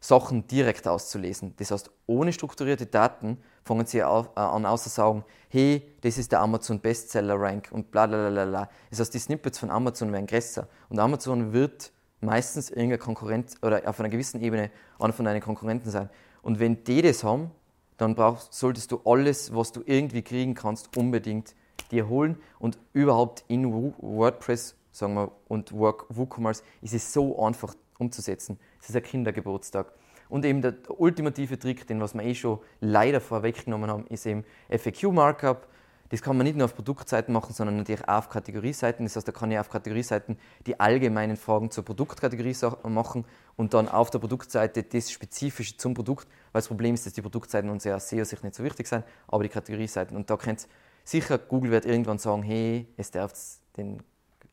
Sachen 0.00 0.46
direkt 0.46 0.88
auszulesen. 0.88 1.54
Das 1.58 1.70
heißt, 1.70 1.90
ohne 2.06 2.32
strukturierte 2.32 2.86
Daten 2.86 3.38
fangen 3.64 3.86
sie 3.86 4.02
auf, 4.02 4.30
äh, 4.34 4.40
an 4.40 4.64
auszusagen, 4.64 5.24
hey, 5.50 5.86
das 6.00 6.16
ist 6.16 6.32
der 6.32 6.40
Amazon 6.40 6.80
Bestseller 6.80 7.38
Rank 7.38 7.68
und 7.70 7.90
bla 7.90 8.06
bla 8.06 8.30
bla 8.30 8.46
bla. 8.46 8.70
Das 8.88 9.00
heißt, 9.00 9.12
die 9.12 9.18
Snippets 9.18 9.58
von 9.58 9.70
Amazon 9.70 10.12
werden 10.12 10.26
größer. 10.26 10.66
Und 10.88 10.98
Amazon 10.98 11.52
wird 11.52 11.92
meistens 12.20 12.70
irgendein 12.70 12.98
Konkurrent 12.98 13.56
oder 13.62 13.82
auf 13.86 14.00
einer 14.00 14.08
gewissen 14.08 14.40
Ebene 14.40 14.70
einer 14.98 15.12
von 15.12 15.24
deinen 15.24 15.40
Konkurrenten 15.40 15.90
sein. 15.90 16.10
Und 16.42 16.58
wenn 16.58 16.84
die 16.84 17.02
das 17.02 17.24
haben, 17.24 17.50
dann 17.96 18.14
brauchst, 18.14 18.54
solltest 18.54 18.92
du 18.92 19.00
alles, 19.04 19.54
was 19.54 19.72
du 19.72 19.82
irgendwie 19.84 20.22
kriegen 20.22 20.54
kannst, 20.54 20.96
unbedingt 20.96 21.54
dir 21.90 22.08
holen. 22.08 22.38
Und 22.58 22.78
überhaupt 22.92 23.44
in 23.48 23.72
WordPress 23.72 24.74
sagen 24.90 25.14
wir, 25.14 25.32
und 25.48 25.72
WooCommerce 25.72 26.62
ist 26.82 26.94
es 26.94 27.12
so 27.12 27.42
einfach 27.42 27.74
umzusetzen. 27.98 28.58
Es 28.80 28.88
ist 28.88 28.96
ein 28.96 29.02
Kindergeburtstag. 29.02 29.92
Und 30.28 30.44
eben 30.44 30.62
der 30.62 30.74
ultimative 30.98 31.58
Trick, 31.58 31.86
den 31.86 32.00
was 32.00 32.14
wir 32.14 32.22
eh 32.22 32.34
schon 32.34 32.60
leider 32.80 33.20
vorweggenommen 33.20 33.90
haben, 33.90 34.06
ist 34.06 34.26
eben 34.26 34.44
FAQ-Markup. 34.70 35.66
Das 36.10 36.22
kann 36.22 36.36
man 36.36 36.44
nicht 36.44 36.56
nur 36.56 36.64
auf 36.64 36.74
Produktseiten 36.74 37.32
machen, 37.32 37.54
sondern 37.54 37.76
natürlich 37.76 38.06
auch 38.08 38.18
auf 38.18 38.28
Kategorieseiten. 38.28 39.06
Das 39.06 39.14
heißt, 39.14 39.28
da 39.28 39.32
kann 39.32 39.50
ich 39.52 39.58
auf 39.58 39.70
Kategorieseiten 39.70 40.36
die 40.66 40.78
allgemeinen 40.78 41.36
Fragen 41.36 41.70
zur 41.70 41.84
Produktkategorie 41.84 42.54
machen 42.88 43.24
und 43.56 43.74
dann 43.74 43.88
auf 43.88 44.10
der 44.10 44.18
Produktseite 44.18 44.82
das 44.82 45.12
Spezifische 45.12 45.76
zum 45.76 45.94
Produkt, 45.94 46.26
weil 46.50 46.60
das 46.60 46.66
Problem 46.66 46.94
ist, 46.94 47.06
dass 47.06 47.12
die 47.12 47.22
Produktseiten 47.22 47.70
und 47.70 47.80
SEO 47.80 48.24
sich 48.24 48.42
nicht 48.42 48.56
so 48.56 48.64
wichtig 48.64 48.88
sind, 48.88 49.04
aber 49.28 49.44
die 49.44 49.48
Kategorieseiten. 49.48 50.16
Und 50.16 50.28
da 50.28 50.36
könnt 50.36 50.66
sicher, 51.04 51.38
Google 51.38 51.70
wird 51.70 51.86
irgendwann 51.86 52.18
sagen, 52.18 52.42
hey, 52.42 52.88
es 52.96 53.12
darf 53.12 53.32
den 53.76 54.02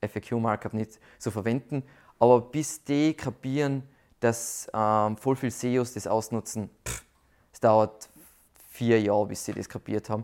FAQ-Markup 0.01 0.73
nicht 0.73 0.99
so 1.17 1.31
verwenden, 1.31 1.81
aber 2.19 2.39
bis 2.39 2.83
die 2.83 3.15
kapieren, 3.15 3.81
dass 4.19 4.69
ähm, 4.73 5.17
voll 5.17 5.35
viele 5.35 5.51
SEOs 5.51 5.95
das 5.95 6.05
ausnutzen, 6.05 6.69
pff, 6.87 7.03
es 7.51 7.59
dauert 7.59 8.09
vier 8.69 9.01
Jahre, 9.01 9.25
bis 9.25 9.43
sie 9.43 9.53
das 9.53 9.67
kapiert 9.67 10.09
haben. 10.11 10.23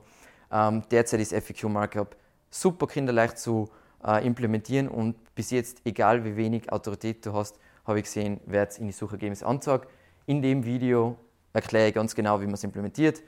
Ähm, 0.53 0.83
derzeit 0.91 1.19
ist 1.19 1.33
FAQ 1.33 1.63
Markup 1.63 2.15
super 2.49 2.85
kinderleicht 2.87 3.39
zu 3.39 3.69
äh, 4.05 4.25
implementieren 4.25 4.87
und 4.87 5.15
bis 5.33 5.49
jetzt, 5.49 5.81
egal 5.83 6.23
wie 6.23 6.35
wenig 6.35 6.71
Autorität 6.71 7.25
du 7.25 7.33
hast, 7.33 7.57
habe 7.85 7.99
ich 7.99 8.05
gesehen, 8.05 8.39
wer 8.45 8.67
es 8.67 8.77
in 8.77 8.85
die 8.85 8.93
Suchergebnisse 8.93 9.45
anzeigt. 9.45 9.89
In 10.27 10.41
dem 10.41 10.63
Video 10.63 11.17
erkläre 11.51 11.89
ich 11.89 11.95
ganz 11.95 12.13
genau, 12.13 12.39
wie 12.39 12.45
man 12.45 12.53
es 12.53 12.63
implementiert. 12.63 13.23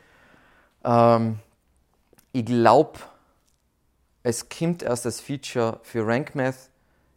Ähm, 0.84 1.40
ich 2.32 2.46
glaube, 2.46 3.00
es 4.24 4.48
kommt 4.48 4.84
erst 4.84 5.06
das 5.06 5.20
Feature 5.20 5.80
für 5.84 6.06
RankMath 6.06 6.70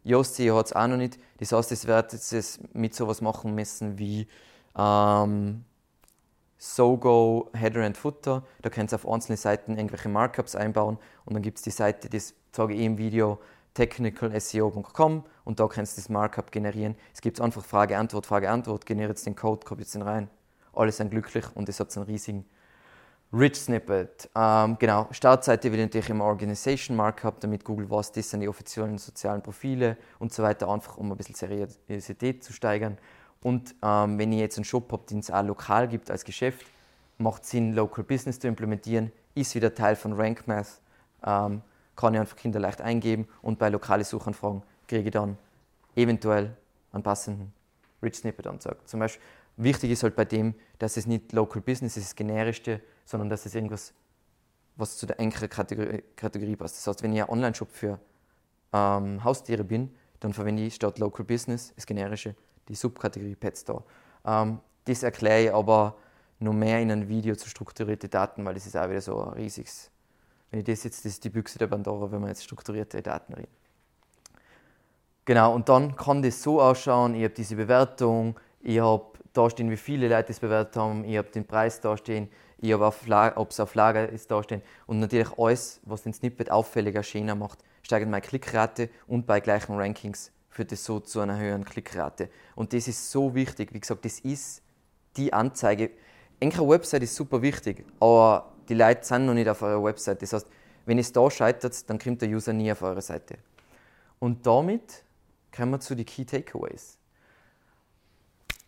Yoast 0.03 0.35
SEO 0.35 0.57
hat 0.57 0.67
es 0.67 0.73
auch 0.73 0.87
noch 0.87 0.97
nicht. 0.97 1.19
Das 1.37 1.51
heißt, 1.51 1.71
es 1.71 1.85
wird 1.87 2.13
es 2.13 2.59
mit 2.73 2.95
sowas 2.95 3.21
machen 3.21 3.53
müssen 3.53 3.97
wie 3.99 4.27
ähm, 4.77 5.65
Sogo, 6.59 7.49
Header 7.53 7.85
and 7.85 7.97
Footer. 7.97 8.43
Da 8.61 8.69
könnt 8.69 8.91
ihr 8.91 8.95
auf 8.95 9.07
einzelne 9.07 9.37
Seiten 9.37 9.77
irgendwelche 9.77 10.09
Markups 10.09 10.55
einbauen 10.55 10.97
und 11.25 11.33
dann 11.33 11.41
gibt 11.41 11.57
es 11.57 11.63
die 11.63 11.71
Seite, 11.71 12.09
das 12.09 12.35
zeige 12.51 12.73
ich 12.73 12.81
im 12.81 12.97
Video, 12.97 13.39
technicalseo.com 13.73 15.23
und 15.45 15.59
da 15.59 15.67
kannst 15.67 15.97
du 15.97 16.01
das 16.01 16.09
Markup 16.09 16.51
generieren. 16.51 16.95
Es 17.13 17.21
gibt 17.21 17.39
einfach 17.39 17.63
Frage, 17.63 17.97
Antwort, 17.97 18.25
Frage, 18.25 18.49
Antwort, 18.49 18.85
generiert 18.85 19.25
den 19.25 19.37
Code, 19.37 19.65
kopiert 19.65 19.93
den 19.93 20.01
rein. 20.01 20.29
Alle 20.73 20.91
sind 20.91 21.11
glücklich 21.11 21.45
und 21.55 21.69
es 21.69 21.79
hat 21.79 21.95
einen 21.95 22.05
riesigen 22.05 22.45
Rich 23.31 23.55
Snippet. 23.57 24.29
Ähm, 24.35 24.75
genau, 24.79 25.07
Startseite 25.11 25.71
will 25.71 25.79
natürlich 25.79 26.09
immer 26.09 26.25
Organization 26.25 26.97
Markup, 26.97 27.39
damit 27.39 27.63
Google 27.63 27.89
weiß, 27.89 28.11
das 28.11 28.31
sind 28.31 28.41
die 28.41 28.49
offiziellen 28.49 28.97
sozialen 28.97 29.41
Profile 29.41 29.97
und 30.17 30.33
so 30.33 30.43
weiter, 30.43 30.67
einfach 30.67 30.97
um 30.97 31.11
ein 31.11 31.17
bisschen 31.17 31.35
Seriosität 31.35 32.43
zu 32.43 32.51
steigern. 32.51 32.97
Und 33.41 33.75
ähm, 33.81 34.17
wenn 34.17 34.31
ihr 34.33 34.39
jetzt 34.39 34.57
einen 34.57 34.65
Shop 34.65 34.91
habt, 34.91 35.11
den 35.11 35.19
es 35.19 35.31
auch 35.31 35.43
lokal 35.43 35.87
gibt 35.87 36.11
als 36.11 36.25
Geschäft, 36.25 36.65
macht 37.17 37.45
Sinn, 37.45 37.73
Local 37.73 38.03
Business 38.03 38.39
zu 38.39 38.47
implementieren, 38.47 39.11
ist 39.35 39.55
wieder 39.55 39.73
Teil 39.73 39.95
von 39.95 40.13
RankMath, 40.13 40.81
ähm, 41.23 41.61
kann 41.95 42.13
ich 42.13 42.19
einfach 42.19 42.37
Kinder 42.37 42.59
leicht 42.59 42.81
eingeben 42.81 43.27
und 43.41 43.59
bei 43.59 43.69
lokalen 43.69 44.03
Suchanfragen 44.03 44.63
kriege 44.87 45.03
ich 45.03 45.11
dann 45.11 45.37
eventuell 45.95 46.55
einen 46.91 47.03
passenden 47.03 47.53
Rich 48.01 48.15
Snippet 48.15 48.47
anzeigt. 48.47 48.87
Zum 48.87 48.99
Beispiel, 49.01 49.21
wichtig 49.57 49.91
ist 49.91 50.03
halt 50.03 50.15
bei 50.15 50.25
dem, 50.25 50.55
dass 50.79 50.97
es 50.97 51.05
nicht 51.05 51.33
Local 51.33 51.61
Business 51.61 51.97
ist, 51.97 52.07
das 52.07 52.15
generischste, 52.15 52.81
sondern 53.05 53.29
dass 53.29 53.45
es 53.45 53.55
irgendwas, 53.55 53.93
was 54.77 54.97
zu 54.97 55.05
der 55.05 55.19
engeren 55.19 55.49
Kategorie, 55.49 56.03
Kategorie 56.15 56.55
passt. 56.55 56.77
Das 56.77 56.87
heißt, 56.87 57.03
wenn 57.03 57.13
ich 57.13 57.21
ein 57.21 57.29
Online-Shop 57.29 57.69
für 57.71 57.99
ähm, 58.71 59.23
Haustiere 59.23 59.63
bin, 59.63 59.93
dann 60.21 60.33
verwende 60.33 60.63
ich 60.63 60.75
statt 60.75 60.99
Local 60.99 61.25
Business, 61.25 61.73
das 61.75 61.85
generische, 61.85 62.35
die 62.69 62.75
Subkategorie 62.75 63.35
Pet 63.35 63.57
Store. 63.57 63.83
Ähm, 64.25 64.59
das 64.85 65.03
erkläre 65.03 65.43
ich 65.43 65.53
aber 65.53 65.95
noch 66.39 66.53
mehr 66.53 66.79
in 66.79 66.91
einem 66.91 67.07
Video 67.07 67.35
zu 67.35 67.49
strukturierte 67.49 68.07
Daten, 68.07 68.45
weil 68.45 68.53
das 68.53 68.65
ist 68.65 68.77
auch 68.77 68.89
wieder 68.89 69.01
so 69.01 69.21
ein 69.21 69.33
riesiges. 69.33 69.91
Wenn 70.49 70.61
ich 70.61 70.65
das 70.65 70.83
jetzt, 70.83 71.05
das 71.05 71.13
ist 71.13 71.23
die 71.23 71.29
Büchse 71.29 71.59
der 71.59 71.67
Pandora, 71.67 72.11
wenn 72.11 72.21
man 72.21 72.29
jetzt 72.29 72.43
strukturierte 72.43 73.01
Daten 73.01 73.33
redet. 73.33 73.49
Genau, 75.25 75.53
und 75.53 75.69
dann 75.69 75.95
kann 75.95 76.23
das 76.23 76.41
so 76.41 76.59
ausschauen, 76.61 77.13
ich 77.13 77.23
habe 77.23 77.33
diese 77.33 77.55
Bewertung, 77.55 78.39
ich 78.61 78.79
habe 78.79 79.05
da 79.33 79.49
stehen, 79.49 79.69
wie 79.69 79.77
viele 79.77 80.07
Leute 80.07 80.29
das 80.29 80.39
bewertet 80.39 80.75
haben, 80.75 81.03
ich 81.03 81.17
habe 81.17 81.29
den 81.29 81.45
Preis 81.45 81.81
da 81.81 81.95
stehen, 81.97 82.29
ich 82.57 82.73
habe, 82.73 82.91
ob 83.35 83.51
es 83.51 83.59
auf 83.59 83.75
Lager 83.75 84.09
ist, 84.09 84.31
da 84.31 84.41
stehen. 84.41 84.61
Und 84.87 84.99
natürlich 84.99 85.37
alles, 85.37 85.81
was 85.83 86.01
den 86.03 86.13
Snippet 86.13 86.49
auffälliger, 86.49 87.03
schöner 87.03 87.35
macht, 87.35 87.59
steigert 87.83 88.09
meine 88.09 88.21
Klickrate 88.21 88.89
und 89.07 89.27
bei 89.27 89.39
gleichen 89.39 89.75
Rankings 89.75 90.31
führt 90.49 90.71
das 90.71 90.83
so 90.83 90.99
zu 90.99 91.19
einer 91.19 91.37
höheren 91.37 91.65
Klickrate. 91.65 92.29
Und 92.55 92.73
das 92.73 92.87
ist 92.87 93.11
so 93.11 93.33
wichtig. 93.35 93.73
Wie 93.73 93.79
gesagt, 93.79 94.05
das 94.05 94.19
ist 94.19 94.61
die 95.15 95.31
Anzeige. 95.33 95.91
Eine 96.41 96.67
Website 96.67 97.03
ist 97.03 97.15
super 97.15 97.41
wichtig, 97.41 97.85
aber 97.99 98.53
die 98.67 98.73
Leute 98.73 99.05
sind 99.05 99.25
noch 99.25 99.33
nicht 99.33 99.49
auf 99.49 99.61
eurer 99.61 99.83
Website. 99.83 100.21
Das 100.21 100.33
heißt, 100.33 100.47
wenn 100.85 100.97
es 100.97 101.11
da 101.11 101.29
scheitert, 101.29 101.89
dann 101.89 101.99
kommt 101.99 102.21
der 102.21 102.29
User 102.29 102.53
nie 102.53 102.71
auf 102.71 102.81
eure 102.81 103.01
Seite. 103.01 103.37
Und 104.19 104.45
damit 104.45 105.03
kommen 105.55 105.71
wir 105.71 105.79
zu 105.79 105.95
den 105.95 106.05
Key 106.05 106.25
Takeaways. 106.25 106.97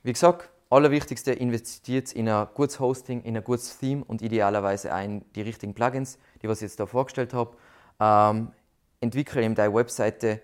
Wie 0.03 0.13
gesagt, 0.13 0.49
allerwichtigste, 0.69 1.33
investiert 1.33 2.13
in 2.13 2.29
ein 2.29 2.47
gutes 2.53 2.79
Hosting, 2.79 3.21
in 3.23 3.37
ein 3.37 3.43
gutes 3.43 3.77
Theme 3.77 4.03
und 4.05 4.21
idealerweise 4.21 4.93
ein 4.93 5.23
die 5.35 5.41
richtigen 5.41 5.73
Plugins, 5.73 6.17
die 6.41 6.47
was 6.47 6.59
ich 6.59 6.63
jetzt 6.63 6.79
da 6.79 6.85
vorgestellt 6.85 7.33
habe. 7.33 7.55
Ähm, 7.99 8.51
entwickle 8.99 9.43
eben 9.43 9.55
deine 9.55 9.73
Webseite 9.73 10.41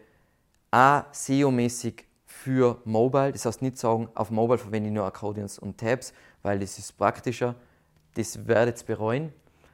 auch 0.72 1.04
SEO-mäßig 1.12 2.04
für 2.26 2.80
Mobile. 2.86 3.32
Das 3.32 3.46
heißt 3.46 3.62
nicht 3.62 3.78
sagen, 3.78 4.10
auf 4.16 4.32
Mobile 4.32 4.58
verwende 4.58 4.90
ich 4.90 4.96
nur 4.96 5.06
Accordions 5.06 5.60
und 5.60 5.78
Tabs, 5.78 6.14
weil 6.44 6.60
das 6.60 6.78
ist 6.78 6.98
praktischer. 6.98 7.56
Das 8.16 8.48
werdet 8.48 8.82
ihr 8.82 8.86
bereuen. 8.86 9.34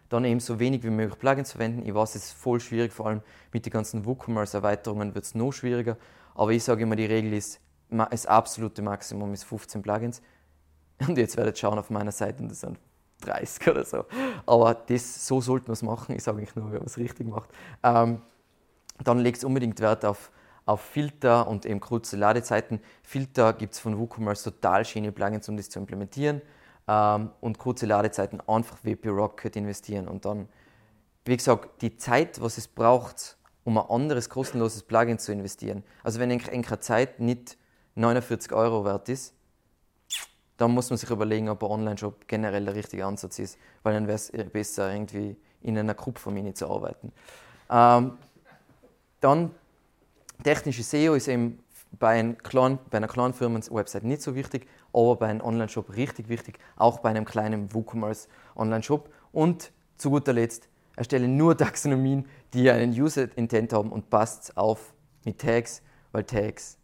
Dann 0.10 0.26
eben 0.26 0.40
so 0.40 0.60
wenig 0.60 0.84
wie 0.84 0.90
möglich 0.90 1.18
Plugins 1.20 1.52
verwenden. 1.52 1.86
Ich 1.86 1.94
weiß, 1.94 2.16
es 2.16 2.26
ist 2.26 2.34
voll 2.34 2.60
schwierig, 2.60 2.94
vor 2.94 3.08
allem 3.08 3.22
mit 3.52 3.66
den 3.66 3.72
ganzen 3.72 4.06
WooCommerce-Erweiterungen 4.06 5.16
wird 5.16 5.26
es 5.26 5.36
noch 5.36 5.52
schwieriger. 5.52 5.98
Aber 6.36 6.52
ich 6.52 6.64
sage 6.64 6.84
immer, 6.84 6.96
die 6.96 7.06
Regel 7.06 7.34
ist, 7.34 7.60
das 7.90 8.26
absolute 8.26 8.82
Maximum 8.82 9.34
ist 9.34 9.44
15 9.44 9.82
Plugins. 9.82 10.22
Und 11.08 11.18
jetzt 11.18 11.38
werdet 11.38 11.58
ihr 11.58 11.60
schauen 11.60 11.80
auf 11.80 11.90
meiner 11.90 12.12
Seite 12.12 12.42
und 12.42 12.50
das 12.50 12.62
sind 12.62 12.78
30 13.22 13.68
oder 13.68 13.84
so. 13.84 14.06
Aber 14.46 14.74
das, 14.74 15.28
so 15.28 15.42
sollten 15.42 15.68
wir 15.68 15.74
es 15.74 15.82
machen. 15.82 16.16
Ich 16.16 16.24
sage 16.24 16.40
nicht 16.40 16.56
nur, 16.56 16.66
man 16.66 16.82
es 16.84 16.98
richtig 16.98 17.28
macht. 17.28 17.50
Ähm, 17.82 18.22
dann 19.04 19.20
legt 19.20 19.44
unbedingt 19.44 19.80
Wert 19.80 20.06
auf, 20.06 20.32
auf 20.66 20.82
Filter 20.82 21.48
und 21.48 21.66
eben 21.66 21.80
kurze 21.80 22.16
Ladezeiten. 22.18 22.80
Filter 23.04 23.54
gibt 23.54 23.74
es 23.74 23.80
von 23.80 23.98
WooCommerce 23.98 24.44
total 24.44 24.86
schöne 24.86 25.12
Plugins, 25.12 25.50
um 25.50 25.58
das 25.58 25.70
zu 25.70 25.80
implementieren. 25.80 26.42
Ähm, 26.88 27.32
und 27.42 27.58
kurze 27.58 27.86
Ladezeiten 27.86 28.42
einfach 28.48 28.78
WP 28.84 29.08
Rocket 29.10 29.56
investieren. 29.56 30.08
Und 30.08 30.26
dann, 30.26 30.48
wie 31.26 31.38
gesagt, 31.38 31.82
die 31.82 31.98
Zeit, 31.98 32.42
was 32.42 32.58
es 32.58 32.68
braucht, 32.68 33.38
um 33.64 33.78
ein 33.78 33.90
anderes 33.90 34.30
kostenloses 34.30 34.84
Plugin 34.84 35.20
zu 35.20 35.32
investieren. 35.32 35.84
Also 36.04 36.20
wenn 36.20 36.32
eine 36.32 36.80
Zeit 36.80 37.20
nicht 37.20 37.58
49 37.96 38.52
Euro 38.52 38.84
wert 38.86 39.10
ist, 39.10 39.34
dann 40.58 40.72
muss 40.72 40.90
man 40.90 40.98
sich 40.98 41.10
überlegen, 41.10 41.50
ob 41.50 41.64
ein 41.64 41.70
Online-Shop 41.70 42.28
generell 42.28 42.66
der 42.66 42.76
richtige 42.76 43.06
Ansatz 43.06 43.40
ist, 43.40 43.58
weil 43.82 43.94
dann 43.94 44.08
wäre 44.08 44.16
es 44.16 44.32
besser, 44.52 44.94
irgendwie 44.94 45.36
in 45.62 45.78
einer 45.78 45.94
Kupfermine 45.94 46.54
zu 46.54 46.70
arbeiten. 46.70 47.12
Ähm, 47.70 48.18
dann 49.20 49.52
technische 50.44 50.84
SEO 50.84 51.16
ist 51.16 51.28
eben 51.28 51.60
bei, 52.00 52.20
ein 52.20 52.38
kleinen, 52.38 52.80
bei 52.90 52.98
einer 52.98 53.08
kleinen 53.08 53.34
Firmen-Website 53.34 54.04
nicht 54.04 54.22
so 54.22 54.36
wichtig, 54.36 54.68
aber 54.92 55.16
bei 55.16 55.28
einem 55.28 55.42
Online-Shop 55.42 55.96
richtig 55.96 56.30
wichtig, 56.30 56.60
auch 56.76 57.00
bei 57.00 57.10
einem 57.10 57.26
kleinen 57.26 57.74
WooCommerce 57.74 58.28
Online-Shop. 58.56 59.10
Und 59.32 59.72
zu 59.98 60.10
guter 60.10 60.34
Letzt, 60.34 60.70
erstelle 60.96 61.28
nur 61.28 61.58
Taxonomien, 61.58 62.28
die 62.54 62.70
einen 62.70 62.92
User-Intent 62.92 63.74
haben 63.74 63.92
und 63.92 64.10
passt 64.10 64.58
auf 64.58 64.94
mit 65.24 65.40
Tags, 65.40 65.82
weil 66.12 66.24
Tags 66.24 66.78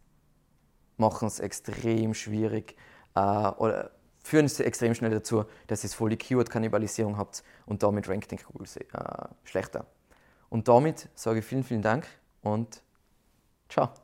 machen 0.96 1.28
es 1.28 1.40
extrem 1.40 2.14
schwierig 2.14 2.76
äh, 3.14 3.20
oder 3.20 3.90
führen 4.22 4.46
es 4.46 4.60
extrem 4.60 4.94
schnell 4.94 5.10
dazu, 5.10 5.44
dass 5.66 5.82
ihr 5.82 5.90
voll 5.90 6.10
die 6.10 6.16
Keyword-Kannibalisierung 6.16 7.16
habt 7.16 7.42
und 7.66 7.82
damit 7.82 8.08
rankt 8.08 8.30
den 8.30 8.38
Google 8.38 8.68
äh, 8.76 9.28
schlechter. 9.44 9.86
Und 10.48 10.68
damit 10.68 11.08
sage 11.14 11.38
ich 11.38 11.44
vielen, 11.44 11.64
vielen 11.64 11.82
Dank 11.82 12.06
und 12.42 12.82
ciao. 13.70 13.94